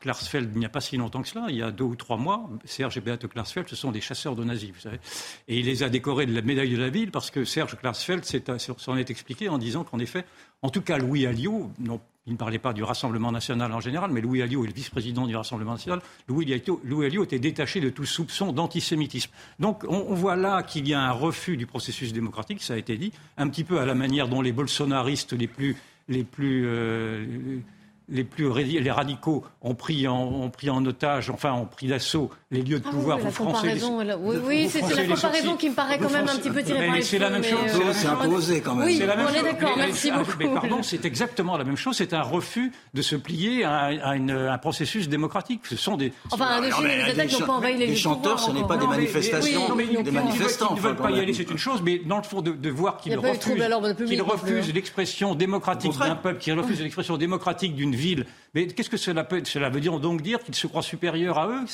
Klarsfeld, 0.00 0.50
il 0.54 0.58
n'y 0.58 0.66
a 0.66 0.68
pas 0.68 0.80
si 0.80 0.96
longtemps 0.96 1.22
que 1.22 1.28
cela, 1.28 1.46
il 1.48 1.56
y 1.56 1.62
a 1.62 1.70
deux 1.70 1.84
ou 1.84 1.94
trois 1.94 2.16
mois, 2.16 2.50
Serge 2.64 2.98
et 2.98 3.00
Beate 3.00 3.28
Klarsfeld, 3.28 3.68
ce 3.68 3.76
sont 3.76 3.92
des 3.92 4.00
chasseurs 4.00 4.34
de 4.34 4.42
nazis, 4.42 4.72
vous 4.72 4.80
savez. 4.80 4.98
Et 5.46 5.60
il 5.60 5.66
les 5.66 5.84
a 5.84 5.88
décorés 5.88 6.26
de 6.26 6.34
la 6.34 6.42
médaille 6.42 6.72
de 6.72 6.76
la 6.76 6.90
ville 6.90 7.12
parce 7.12 7.30
que 7.30 7.44
Serge 7.44 7.76
Klarsfeld 7.76 8.24
s'en 8.24 8.96
est 8.96 9.10
expliqué 9.10 9.48
en 9.48 9.58
disant 9.58 9.84
qu'en 9.84 10.00
effet, 10.00 10.24
en 10.62 10.70
tout 10.70 10.82
cas, 10.82 10.98
Louis 10.98 11.26
Alliot, 11.26 11.70
non, 11.78 12.00
il 12.26 12.32
ne 12.32 12.38
parlait 12.38 12.58
pas 12.58 12.72
du 12.72 12.82
Rassemblement 12.82 13.30
national 13.30 13.72
en 13.72 13.78
général, 13.78 14.10
mais 14.10 14.20
Louis 14.20 14.42
Alliot 14.42 14.64
est 14.64 14.68
le 14.68 14.72
vice-président 14.72 15.28
du 15.28 15.36
Rassemblement 15.36 15.72
national. 15.72 16.00
Louis 16.26 16.52
Alliot, 16.52 16.80
Louis 16.82 17.22
était 17.22 17.38
détaché 17.38 17.78
de 17.78 17.88
tout 17.88 18.04
soupçon 18.04 18.52
d'antisémitisme. 18.52 19.30
Donc 19.60 19.84
on, 19.88 20.12
voit 20.14 20.34
là 20.34 20.64
qu'il 20.64 20.88
y 20.88 20.94
a 20.94 21.00
un 21.00 21.12
refus 21.12 21.56
du 21.56 21.66
processus 21.66 22.12
démocratique, 22.12 22.62
ça 22.62 22.74
a 22.74 22.78
été 22.78 22.96
dit, 22.96 23.12
un 23.36 23.48
petit 23.48 23.62
peu 23.62 23.78
à 23.78 23.86
la 23.86 23.94
manière 23.94 24.26
dont 24.26 24.42
les 24.42 24.50
bolsonaristes 24.50 25.34
les 25.34 25.46
plus, 25.46 25.76
les 26.08 26.24
plus 26.24 26.64
euh, 26.66 27.60
les 28.08 28.24
plus 28.24 28.52
les 28.62 28.90
radicaux 28.90 29.44
ont 29.62 29.74
pris 29.74 30.06
en, 30.06 30.22
ont 30.22 30.50
pris 30.50 30.70
en 30.70 30.84
otage, 30.84 31.30
enfin 31.30 31.52
ont 31.52 31.66
pris 31.66 31.88
d'assaut 31.88 32.30
les 32.52 32.62
lieux 32.62 32.78
de 32.78 32.84
ah 32.86 32.90
pouvoir. 32.90 33.18
Oui, 33.18 33.24
la 33.24 33.32
comparaison, 33.32 33.98
oui, 34.20 34.36
oui 34.44 34.68
c'est 34.70 34.80
la 34.80 35.14
comparaison 35.14 35.56
qui 35.56 35.70
me 35.70 35.74
paraît 35.74 35.98
quand 35.98 36.10
même 36.10 36.28
un 36.28 36.36
petit 36.36 36.50
peu 36.50 36.62
tirée 36.62 36.86
par 36.86 36.96
les 36.96 37.02
C'est 37.02 37.18
la 37.18 37.30
même 37.30 37.42
chose. 37.42 37.58
Euh, 37.74 37.92
c'est 37.92 38.06
imposé 38.06 38.60
quand 38.60 38.76
même. 38.76 38.86
Oui, 38.86 39.02
on 39.02 39.34
est 39.34 39.42
d'accord. 39.42 39.74
Merci 39.76 40.12
beaucoup. 40.12 40.32
Mais 40.38 40.48
pardon, 40.48 40.82
c'est 40.82 41.04
exactement 41.04 41.56
la 41.56 41.64
même 41.64 41.76
chose. 41.76 41.96
C'est 41.96 42.14
un 42.14 42.22
refus 42.22 42.70
de 42.94 43.02
se 43.02 43.16
plier 43.16 43.64
à, 43.64 43.86
un 43.86 44.58
processus 44.58 45.08
démocratique. 45.08 45.62
Ce 45.64 45.76
sont 45.76 45.96
des. 45.96 46.12
Enfin, 46.30 46.60
les 46.60 47.10
attaques 47.10 47.32
n'ont 47.32 47.46
pas 47.46 47.52
envahi 47.54 47.76
les 47.76 47.86
Les 47.86 47.96
chanteurs, 47.96 48.38
ce 48.38 48.52
n'est 48.52 48.66
pas 48.66 48.76
des 48.76 48.86
manifestations, 48.86 49.74
des 49.74 50.10
manifestants. 50.10 50.74
Ils 50.76 50.76
ne 50.76 50.80
veulent 50.80 50.96
pas 50.96 51.10
y 51.10 51.20
aller, 51.20 51.34
c'est 51.34 51.50
une 51.50 51.58
chose, 51.58 51.82
mais 51.82 51.98
dans 51.98 52.18
le 52.18 52.22
fond, 52.22 52.40
de 52.40 52.70
voir 52.70 52.98
qu'ils 52.98 53.18
refusent 53.18 54.72
l'expression 54.72 55.34
démocratique 55.34 55.98
d'un 55.98 56.14
peuple, 56.14 56.38
qu'ils 56.38 56.58
refusent 56.58 56.80
l'expression 56.80 57.16
démocratique 57.16 57.74
d'une 57.74 57.95
ville 57.96 58.26
mais 58.56 58.66
qu'est-ce 58.68 58.88
que 58.88 58.96
cela, 58.96 59.22
peut, 59.22 59.42
cela 59.44 59.68
veut 59.68 59.80
dire 59.80 60.00
donc 60.00 60.22
dire 60.22 60.42
qu'il 60.42 60.54
se 60.54 60.66
croit 60.66 60.80
supérieur 60.80 61.38
à 61.38 61.46
eux? 61.46 61.66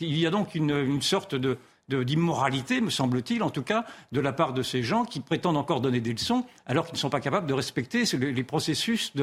Il 0.00 0.18
y 0.18 0.26
a 0.26 0.30
donc 0.30 0.54
une, 0.54 1.00
sorte 1.00 1.34
de, 1.34 1.56
d'immoralité, 1.88 2.82
me 2.82 2.90
semble-t-il, 2.90 3.42
en 3.42 3.48
tout 3.48 3.62
cas, 3.62 3.86
de 4.12 4.20
la 4.20 4.34
part 4.34 4.52
de 4.52 4.62
ces 4.62 4.82
gens 4.82 5.06
qui 5.06 5.20
prétendent 5.20 5.56
encore 5.56 5.80
donner 5.80 6.00
des 6.00 6.12
leçons, 6.12 6.44
alors 6.66 6.84
qu'ils 6.84 6.96
ne 6.96 6.98
sont 6.98 7.08
pas 7.08 7.20
capables 7.20 7.46
de 7.46 7.54
respecter 7.54 8.02
les, 8.18 8.44
processus 8.44 9.14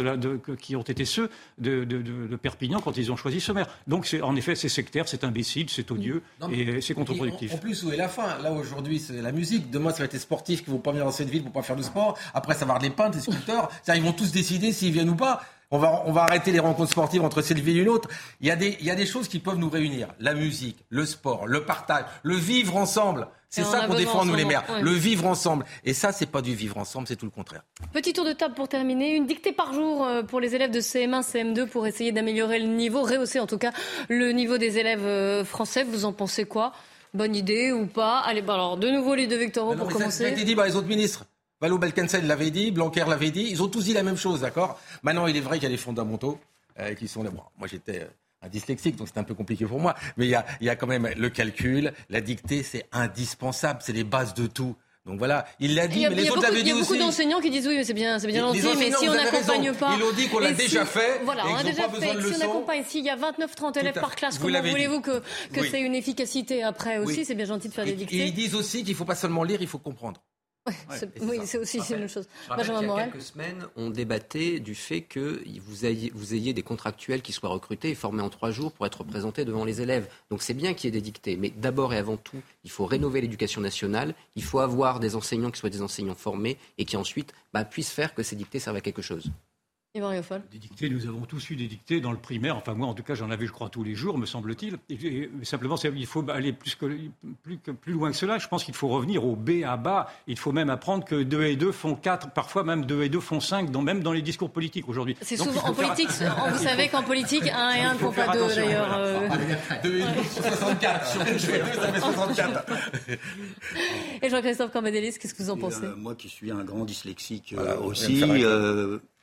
qui 0.57 0.75
ont 0.75 0.81
été 0.81 1.05
ceux 1.05 1.29
de, 1.59 2.35
Perpignan 2.41 2.79
quand 2.79 2.97
ils 2.97 3.11
ont 3.11 3.15
choisi 3.15 3.39
ce 3.39 3.51
maire. 3.51 3.67
Donc, 3.85 4.09
en 4.23 4.35
effet, 4.35 4.55
c'est 4.55 4.67
sectaire, 4.67 5.07
c'est 5.07 5.23
imbécile, 5.23 5.69
c'est 5.69 5.91
odieux 5.91 6.23
et 6.51 6.81
c'est 6.81 6.95
contre-productif. 6.95 7.53
En, 7.53 7.57
plus, 7.59 7.83
où 7.83 7.91
est 7.91 7.97
la 7.97 8.09
fin? 8.09 8.39
Là, 8.39 8.51
aujourd'hui, 8.51 8.97
c'est 8.97 9.21
la 9.21 9.31
musique. 9.31 9.69
Demain, 9.69 9.91
ça 9.91 9.99
va 9.99 10.05
être 10.05 10.13
les 10.13 10.19
sportifs 10.19 10.63
qui 10.63 10.71
vont 10.71 10.79
pas 10.79 10.89
venir 10.89 11.05
dans 11.05 11.11
cette 11.11 11.29
ville 11.29 11.43
pour 11.43 11.51
pas 11.51 11.61
faire 11.61 11.75
de 11.75 11.83
sport. 11.83 12.17
Après, 12.33 12.55
ça 12.55 12.65
va 12.65 12.73
avoir 12.73 12.81
les 12.81 12.89
peintres, 12.89 13.17
les 13.17 13.21
sculpteurs. 13.21 13.69
Ils 13.87 14.01
vont 14.01 14.13
tous 14.13 14.31
décider 14.31 14.73
s'ils 14.73 14.93
viennent 14.93 15.11
ou 15.11 15.15
pas. 15.15 15.43
On 15.73 15.79
va, 15.79 16.03
on 16.05 16.11
va 16.11 16.21
arrêter 16.21 16.51
les 16.51 16.59
rencontres 16.59 16.91
sportives 16.91 17.23
entre 17.23 17.41
cette 17.41 17.57
ville 17.57 17.79
et 17.79 17.81
une 17.81 17.89
autre. 17.89 18.07
Il 18.41 18.47
y, 18.47 18.51
a 18.51 18.55
des, 18.55 18.77
il 18.79 18.85
y 18.85 18.91
a 18.91 18.95
des 18.95 19.07
choses 19.07 19.27
qui 19.27 19.39
peuvent 19.39 19.57
nous 19.57 19.71
réunir. 19.71 20.07
La 20.19 20.35
musique, 20.35 20.77
le 20.89 21.03
sport, 21.03 21.47
le 21.47 21.65
partage, 21.65 22.05
le 22.21 22.35
vivre 22.35 22.77
ensemble. 22.77 23.27
C'est 23.49 23.63
ça 23.63 23.87
qu'on 23.87 23.95
défend, 23.95 24.23
nous, 24.23 24.35
les 24.35 24.45
maires. 24.45 24.63
Le 24.81 24.91
vivre 24.91 25.25
ensemble. 25.25 25.65
Et 25.83 25.95
ça, 25.95 26.11
c'est 26.11 26.27
pas 26.27 26.43
du 26.43 26.53
vivre 26.53 26.77
ensemble, 26.77 27.07
c'est 27.07 27.15
tout 27.15 27.25
le 27.25 27.31
contraire. 27.31 27.63
Petit 27.91 28.13
tour 28.13 28.23
de 28.23 28.33
table 28.33 28.53
pour 28.53 28.67
terminer. 28.67 29.15
Une 29.15 29.25
dictée 29.25 29.51
par 29.51 29.73
jour 29.73 30.05
euh, 30.05 30.21
pour 30.21 30.39
les 30.39 30.53
élèves 30.53 30.69
de 30.69 30.79
CM1, 30.79 31.23
CM2 31.23 31.65
pour 31.65 31.87
essayer 31.87 32.11
d'améliorer 32.11 32.59
le 32.59 32.67
niveau, 32.67 33.01
rehausser 33.01 33.39
en 33.39 33.47
tout 33.47 33.57
cas 33.57 33.71
le 34.09 34.31
niveau 34.31 34.59
des 34.59 34.77
élèves 34.77 35.05
euh, 35.07 35.43
français. 35.43 35.83
Vous 35.83 36.05
en 36.05 36.13
pensez 36.13 36.45
quoi? 36.45 36.73
Bonne 37.15 37.35
idée 37.35 37.71
ou 37.71 37.87
pas? 37.87 38.19
Allez, 38.19 38.43
bah 38.43 38.53
alors, 38.53 38.77
de 38.77 38.89
nouveau, 38.89 39.15
les 39.15 39.25
deux 39.25 39.37
Victor 39.37 39.75
pour 39.75 39.87
commencer. 39.87 40.23
Ça 40.23 40.25
a 40.25 40.29
été 40.29 40.43
dit 40.43 40.55
par 40.55 40.65
les 40.65 40.75
autres 40.75 40.87
ministres. 40.87 41.25
Valou 41.63 41.77
Belkensel 41.77 42.27
l'avait 42.27 42.51
dit, 42.51 42.71
Blanquer 42.71 43.05
l'avait 43.07 43.31
dit, 43.31 43.47
ils 43.49 43.63
ont 43.63 43.69
tous 43.69 43.85
dit 43.85 43.93
la 43.93 44.03
même 44.03 44.17
chose, 44.17 44.41
d'accord? 44.41 44.77
Maintenant, 45.01 45.27
il 45.27 45.37
est 45.37 45.39
vrai 45.39 45.59
qu'il 45.59 45.63
y 45.63 45.71
a 45.71 45.73
des 45.73 45.77
fondamentaux 45.77 46.37
euh, 46.77 46.93
qui 46.93 47.07
sont 47.07 47.23
là. 47.23 47.29
moi, 47.31 47.69
j'étais 47.71 48.01
euh, 48.01 48.07
un 48.41 48.49
dyslexique, 48.49 48.97
donc 48.97 49.07
c'est 49.07 49.17
un 49.17 49.23
peu 49.23 49.33
compliqué 49.33 49.65
pour 49.65 49.79
moi. 49.79 49.95
Mais 50.17 50.25
il 50.25 50.29
y, 50.31 50.35
a, 50.35 50.45
il 50.59 50.67
y 50.67 50.69
a 50.69 50.75
quand 50.75 50.87
même 50.87 51.09
le 51.15 51.29
calcul, 51.29 51.93
la 52.09 52.19
dictée, 52.19 52.63
c'est 52.63 52.85
indispensable, 52.91 53.79
c'est 53.81 53.93
les 53.93 54.03
bases 54.03 54.33
de 54.33 54.45
tout. 54.45 54.75
Donc 55.05 55.19
voilà, 55.19 55.45
il 55.61 55.73
l'a 55.75 55.87
dit, 55.87 56.05
mais 56.05 56.15
les 56.15 56.29
autres 56.31 56.41
l'avaient 56.41 56.63
dit 56.63 56.73
aussi. 56.73 56.75
Il 56.75 56.75
y 56.75 56.79
a 56.79 56.81
beaucoup 56.81 56.97
d'enseignants 56.97 57.39
qui 57.39 57.49
disent 57.49 57.65
oui, 57.65 57.77
mais 57.77 57.85
c'est 57.85 57.93
bien, 57.93 58.19
c'est 58.19 58.27
bien 58.27 58.41
gentil, 58.41 58.61
mais 58.77 58.91
si 58.91 59.07
on 59.07 59.13
n'accompagne 59.13 59.73
pas. 59.73 59.95
Ils 59.97 60.03
ont 60.03 60.11
dit 60.11 60.27
qu'on 60.27 60.39
l'a 60.39 60.51
déjà 60.51 60.85
fait. 60.85 61.21
Voilà, 61.23 61.47
on 61.47 61.55
a 61.55 61.63
déjà 61.63 61.87
fait. 61.87 62.21
Si 62.21 62.41
on 62.41 62.41
accompagne, 62.41 62.83
s'il 62.85 63.05
y 63.05 63.09
a 63.09 63.15
29-30 63.15 63.79
élèves 63.79 64.01
par 64.01 64.17
classe, 64.17 64.37
comment 64.37 64.61
voulez-vous 64.61 64.99
que, 64.99 65.21
que 65.53 65.65
c'est 65.65 65.79
une 65.79 65.95
efficacité 65.95 66.61
après 66.61 66.97
aussi? 66.97 67.23
C'est 67.23 67.35
bien 67.35 67.45
gentil 67.45 67.69
de 67.69 67.73
faire 67.73 67.85
des 67.85 67.93
dictées. 67.93 68.17
Et 68.17 68.25
ils 68.25 68.33
disent 68.33 68.53
aussi 68.53 68.83
qu'il 68.83 68.91
ne 68.91 68.97
faut 68.97 69.05
pas 69.05 69.15
seulement 69.15 69.45
lire, 69.45 69.61
il 69.61 69.67
faut 69.69 69.79
comprendre 69.79 70.19
oui, 71.21 71.39
c'est 71.45 71.57
aussi 71.57 71.79
une 71.93 72.07
chose. 72.07 72.27
Benjamin 72.47 72.81
il 72.81 72.87
y 72.87 72.91
a 72.91 73.03
quelques 73.05 73.21
semaines, 73.21 73.65
on 73.75 73.89
débattait 73.89 74.59
du 74.59 74.75
fait 74.75 75.01
que 75.01 75.43
vous 75.65 75.85
ayez, 75.85 76.11
vous 76.15 76.33
ayez, 76.33 76.53
des 76.53 76.63
contractuels 76.63 77.21
qui 77.21 77.33
soient 77.33 77.49
recrutés 77.49 77.89
et 77.89 77.95
formés 77.95 78.21
en 78.21 78.29
trois 78.29 78.51
jours 78.51 78.71
pour 78.71 78.85
être 78.85 78.99
représentés 78.99 79.43
devant 79.43 79.65
les 79.65 79.81
élèves. 79.81 80.07
Donc 80.29 80.41
c'est 80.41 80.53
bien 80.53 80.73
qu'il 80.73 80.87
y 80.87 80.87
ait 80.89 80.99
des 80.99 81.01
dictées, 81.01 81.35
mais 81.35 81.49
d'abord 81.49 81.93
et 81.93 81.97
avant 81.97 82.17
tout, 82.17 82.41
il 82.63 82.71
faut 82.71 82.85
rénover 82.85 83.19
l'éducation 83.19 83.59
nationale, 83.59 84.15
il 84.35 84.43
faut 84.43 84.59
avoir 84.59 84.99
des 84.99 85.15
enseignants 85.15 85.51
qui 85.51 85.59
soient 85.59 85.69
des 85.69 85.81
enseignants 85.81 86.15
formés 86.15 86.57
et 86.77 86.85
qui 86.85 86.95
ensuite 86.95 87.33
bah, 87.53 87.65
puissent 87.65 87.91
faire 87.91 88.13
que 88.13 88.23
ces 88.23 88.35
dictées 88.35 88.59
servent 88.59 88.77
à 88.77 88.81
quelque 88.81 89.01
chose. 89.01 89.31
Des 90.51 90.57
dictées, 90.57 90.89
nous 90.89 91.05
avons 91.05 91.21
tous 91.27 91.51
eu 91.51 91.55
des 91.55 91.67
dictées 91.67 92.01
dans 92.01 92.11
le 92.11 92.17
primaire. 92.17 92.57
Enfin, 92.57 92.73
moi, 92.73 92.87
en 92.87 92.95
tout 92.95 93.03
cas, 93.03 93.13
j'en 93.13 93.29
avais, 93.29 93.45
je 93.45 93.51
crois, 93.51 93.69
tous 93.69 93.83
les 93.83 93.93
jours, 93.93 94.17
me 94.17 94.25
semble-t-il. 94.25 94.77
Mais 94.89 95.45
simplement, 95.45 95.75
il 95.75 96.07
faut 96.07 96.27
aller 96.31 96.51
plus, 96.51 96.73
que, 96.73 96.87
plus, 97.43 97.59
que, 97.59 97.69
plus 97.69 97.93
loin 97.93 98.09
que 98.09 98.17
cela. 98.17 98.39
Je 98.39 98.47
pense 98.47 98.63
qu'il 98.63 98.73
faut 98.73 98.87
revenir 98.87 99.23
au 99.23 99.35
B 99.35 99.63
à 99.63 99.77
bas. 99.77 100.11
Il 100.25 100.39
faut 100.39 100.51
même 100.51 100.71
apprendre 100.71 101.05
que 101.05 101.21
2 101.21 101.43
et 101.43 101.55
2 101.55 101.71
font 101.71 101.93
4, 101.93 102.31
parfois 102.31 102.63
même 102.63 102.85
2 102.85 103.03
et 103.03 103.09
2 103.09 103.19
font 103.19 103.39
5, 103.39 103.69
dans, 103.69 103.83
même 103.83 104.01
dans 104.01 104.13
les 104.13 104.23
discours 104.23 104.49
politiques 104.49 104.89
aujourd'hui. 104.89 105.15
C'est 105.21 105.37
souvent 105.37 105.61
en 105.61 105.75
politique. 105.75 106.09
Vous 106.09 106.63
savez 106.63 106.89
qu'en 106.89 107.03
politique, 107.03 107.47
1 107.47 107.73
et 107.73 107.81
1 107.81 107.93
ne 107.93 107.99
font 107.99 108.11
pas 108.11 108.33
2, 108.33 108.47
d'ailleurs. 108.47 108.99
2 109.83 109.95
et 109.95 110.01
2 110.01 110.05
font 110.07 110.41
64. 110.41 111.07
Sur 111.07 111.23
2 111.23 111.37
ça 111.37 111.93
fait 111.93 111.99
64. 111.99 112.65
Et 114.23 114.29
Jean-Christophe 114.29 114.71
Cambadélis, 114.71 115.19
qu'est-ce 115.19 115.35
que 115.35 115.43
vous 115.43 115.51
en 115.51 115.57
pensez 115.57 115.83
euh, 115.83 115.95
Moi 115.95 116.15
qui 116.15 116.29
suis 116.29 116.49
un 116.49 116.63
grand 116.63 116.83
dyslexique 116.83 117.53
euh, 117.55 117.77
aussi. 117.77 118.23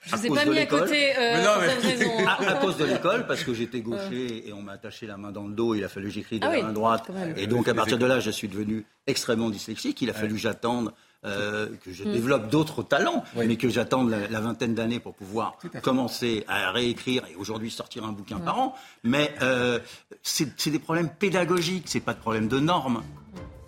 Je 0.03 0.17
vous 0.17 0.27
ai 0.27 0.29
pas 0.31 0.45
mis 0.47 0.59
à 0.59 0.67
côté 0.67 1.13
euh, 1.19 1.45
À, 2.27 2.55
cause 2.55 2.77
de 2.79 2.85
l'école, 2.85 3.27
parce 3.27 3.45
que 3.45 3.53
j'étais 3.53 3.81
gaucher 3.81 4.49
et 4.49 4.53
on 4.53 4.63
m'a 4.63 4.73
attaché 4.73 5.07
la 5.07 5.17
main 5.17 5.31
dans 5.31 5.47
le 5.47 5.53
dos, 5.53 5.75
il 5.75 5.85
a 5.85 5.89
fallu 5.89 6.09
que 6.09 6.15
j'écrive 6.15 6.41
de 6.41 6.47
ah 6.47 6.57
la 6.57 6.63
main 6.63 6.73
droite. 6.73 7.11
Et 7.37 7.47
donc 7.47 7.69
à 7.69 7.75
partir 7.75 7.99
de 7.99 8.07
là, 8.07 8.21
je 8.21 8.31
suis 8.31 8.49
devenu 8.49 8.87
extrêmement 9.07 9.51
dyslexique. 9.51 10.01
Il 10.03 10.11
a 10.11 10.15
fallu 10.15 10.35
que 10.35 10.41
j'attende 10.41 10.93
euh, 11.27 11.69
que 11.85 11.93
je 11.93 12.03
mm. 12.05 12.13
développe 12.13 12.49
d'autres 12.49 12.83
talents, 12.83 13.25
mais 13.37 13.57
que 13.57 13.69
j'attende 13.69 14.09
la, 14.09 14.41
vingtaine 14.41 14.75
d'années 14.75 15.01
pour 15.01 15.15
pouvoir 15.15 15.59
commencer 15.83 16.45
à 16.49 16.71
réécrire 16.71 17.25
et 17.31 17.35
aujourd'hui 17.35 17.71
sortir 17.71 18.07
un 18.07 18.13
bouquin 18.13 18.41
par 18.41 18.59
an. 18.59 18.75
Mais 19.05 19.35
euh, 19.43 19.81
c'est 20.23 20.71
des 20.71 20.79
problèmes 20.79 21.11
pédagogiques, 21.11 21.85
c'est 21.89 22.01
pas 22.01 22.15
de 22.15 22.21
problème 22.21 22.49
de 22.49 22.59
normes. 22.59 23.03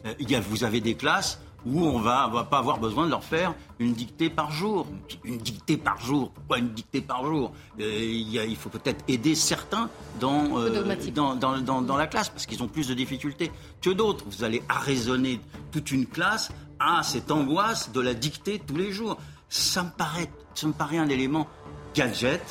Euh, 0.07 0.15
il 0.19 0.31
y 0.31 0.35
a, 0.35 0.41
vous 0.41 0.65
avez 0.65 0.81
des 0.81 0.95
classes 0.95 1.41
où 1.67 1.85
on 1.85 2.01
va, 2.01 2.29
va 2.29 2.45
pas 2.45 2.59
avoir 2.59 2.79
besoin 2.79 3.07
de 3.07 3.11
leur 3.11 3.25
faire 3.25 3.55
une 3.79 3.93
dictée 3.93 4.31
par 4.31 4.51
jour. 4.51 4.87
Une 5.25 5.39
dictée 5.39 5.77
par 5.77 6.01
jour. 6.01 6.31
Pourquoi 6.31 6.59
une 6.59 6.71
dictée 6.71 7.01
par 7.01 7.25
jour? 7.25 7.53
Euh, 7.81 8.01
il, 8.03 8.57
faut 8.57 8.69
peut-être 8.69 9.05
aider 9.09 9.35
certains 9.35 9.89
euh, 10.23 10.85
dans, 11.15 11.35
dans, 11.35 11.59
dans, 11.59 11.83
dans, 11.83 11.97
la 11.97 12.07
classe 12.07 12.29
parce 12.29 12.47
qu'ils 12.47 12.63
ont 12.63 12.69
plus 12.69 12.89
de 12.89 12.95
difficultés 12.95 13.51
que 13.81 13.91
d'autres. 13.91 14.25
Vous 14.29 14.45
allez 14.45 14.63
arraisonner 14.69 15.41
toute 15.71 15.91
une 15.91 16.07
classe 16.07 16.51
à 16.79 17.03
cette 17.03 17.31
angoisse 17.31 17.93
de 17.93 18.01
la 18.01 18.15
dictée 18.15 18.61
tous 18.65 18.77
les 18.77 18.93
jours. 18.93 19.19
Ça 19.49 19.83
me 19.83 19.91
paraît, 19.91 20.31
ça 20.55 20.67
me 20.67 20.73
paraît 20.73 20.99
un 20.99 21.09
élément 21.09 21.47
gadget 21.95 22.43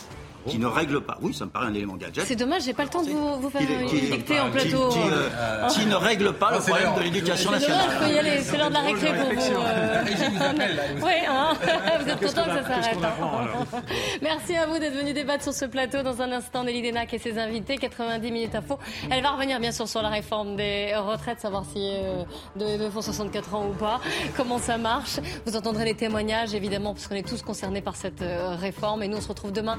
qui 0.47 0.57
ne 0.59 0.65
règle 0.67 1.01
pas. 1.01 1.17
Oui, 1.21 1.33
ça 1.33 1.45
me 1.45 1.49
paraît 1.49 1.67
un 1.67 1.73
élément 1.73 1.95
gadget. 1.95 2.25
C'est 2.25 2.35
dommage, 2.35 2.63
j'ai 2.63 2.73
pas 2.73 2.83
le 2.83 2.89
temps 2.89 3.03
de 3.03 3.09
vous, 3.09 3.39
vous 3.41 3.49
faire 3.49 3.61
dictée 3.61 4.39
en 4.39 4.49
plateau. 4.49 4.89
qui, 4.89 4.99
euh, 4.99 5.67
qui 5.69 5.85
ne 5.85 5.95
règle 5.95 6.33
pas 6.33 6.51
le 6.51 6.59
c'est 6.61 6.71
problème 6.71 6.95
de 6.95 7.01
l'éducation 7.01 7.49
C'est 7.53 7.67
nationale. 7.67 7.85
dommage, 7.95 8.11
y 8.11 8.17
aller, 8.19 8.41
c'est 8.41 8.57
l'heure 8.57 8.69
de 8.69 8.73
la 8.73 8.79
récré 8.81 9.13
pour 9.13 9.33
vous. 9.33 9.61
euh. 9.61 10.03
Oui, 11.03 11.11
hein 11.27 11.53
vous 12.01 12.09
êtes 12.09 12.19
content 12.19 12.43
que 12.45 12.49
a- 12.49 12.63
ça 12.63 12.81
s'arrête. 12.81 12.97
hein. 13.03 13.79
Merci 14.21 14.55
à 14.55 14.65
vous 14.67 14.77
d'être 14.79 14.93
venus 14.95 15.13
débattre 15.13 15.43
sur 15.43 15.53
ce 15.53 15.65
plateau. 15.65 16.01
Dans 16.03 16.21
un 16.21 16.31
instant, 16.31 16.63
Nelly 16.63 16.81
Denac 16.81 17.13
et 17.13 17.17
ses 17.19 17.37
invités, 17.37 17.77
90 17.77 18.31
minutes 18.31 18.55
info. 18.55 18.77
Elle 19.09 19.21
va 19.23 19.31
revenir 19.31 19.59
bien 19.59 19.71
sûr 19.71 19.87
sur 19.87 20.01
la 20.01 20.09
réforme 20.09 20.55
des 20.55 20.93
retraites, 20.95 21.39
savoir 21.39 21.63
si 21.65 21.79
euh, 21.79 22.23
de, 22.55 22.83
de 22.83 22.89
font 22.89 23.01
64 23.01 23.55
ans 23.55 23.67
ou 23.67 23.73
pas, 23.73 23.99
comment 24.35 24.57
ça 24.59 24.77
marche. 24.77 25.19
Vous 25.45 25.55
entendrez 25.55 25.85
les 25.85 25.95
témoignages 25.95 26.53
évidemment 26.53 26.93
parce 26.93 27.07
qu'on 27.07 27.15
est 27.15 27.27
tous 27.27 27.41
concernés 27.41 27.81
par 27.81 27.95
cette 27.95 28.21
euh, 28.21 28.55
réforme 28.55 29.03
et 29.03 29.07
nous 29.07 29.17
on 29.17 29.21
se 29.21 29.27
retrouve 29.27 29.51
demain 29.51 29.77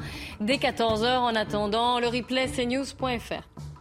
dès 0.52 0.58
14h. 0.58 1.18
En 1.18 1.34
attendant, 1.34 1.98
le 1.98 2.08
replay 2.08 2.46
cnews.fr. 2.46 3.71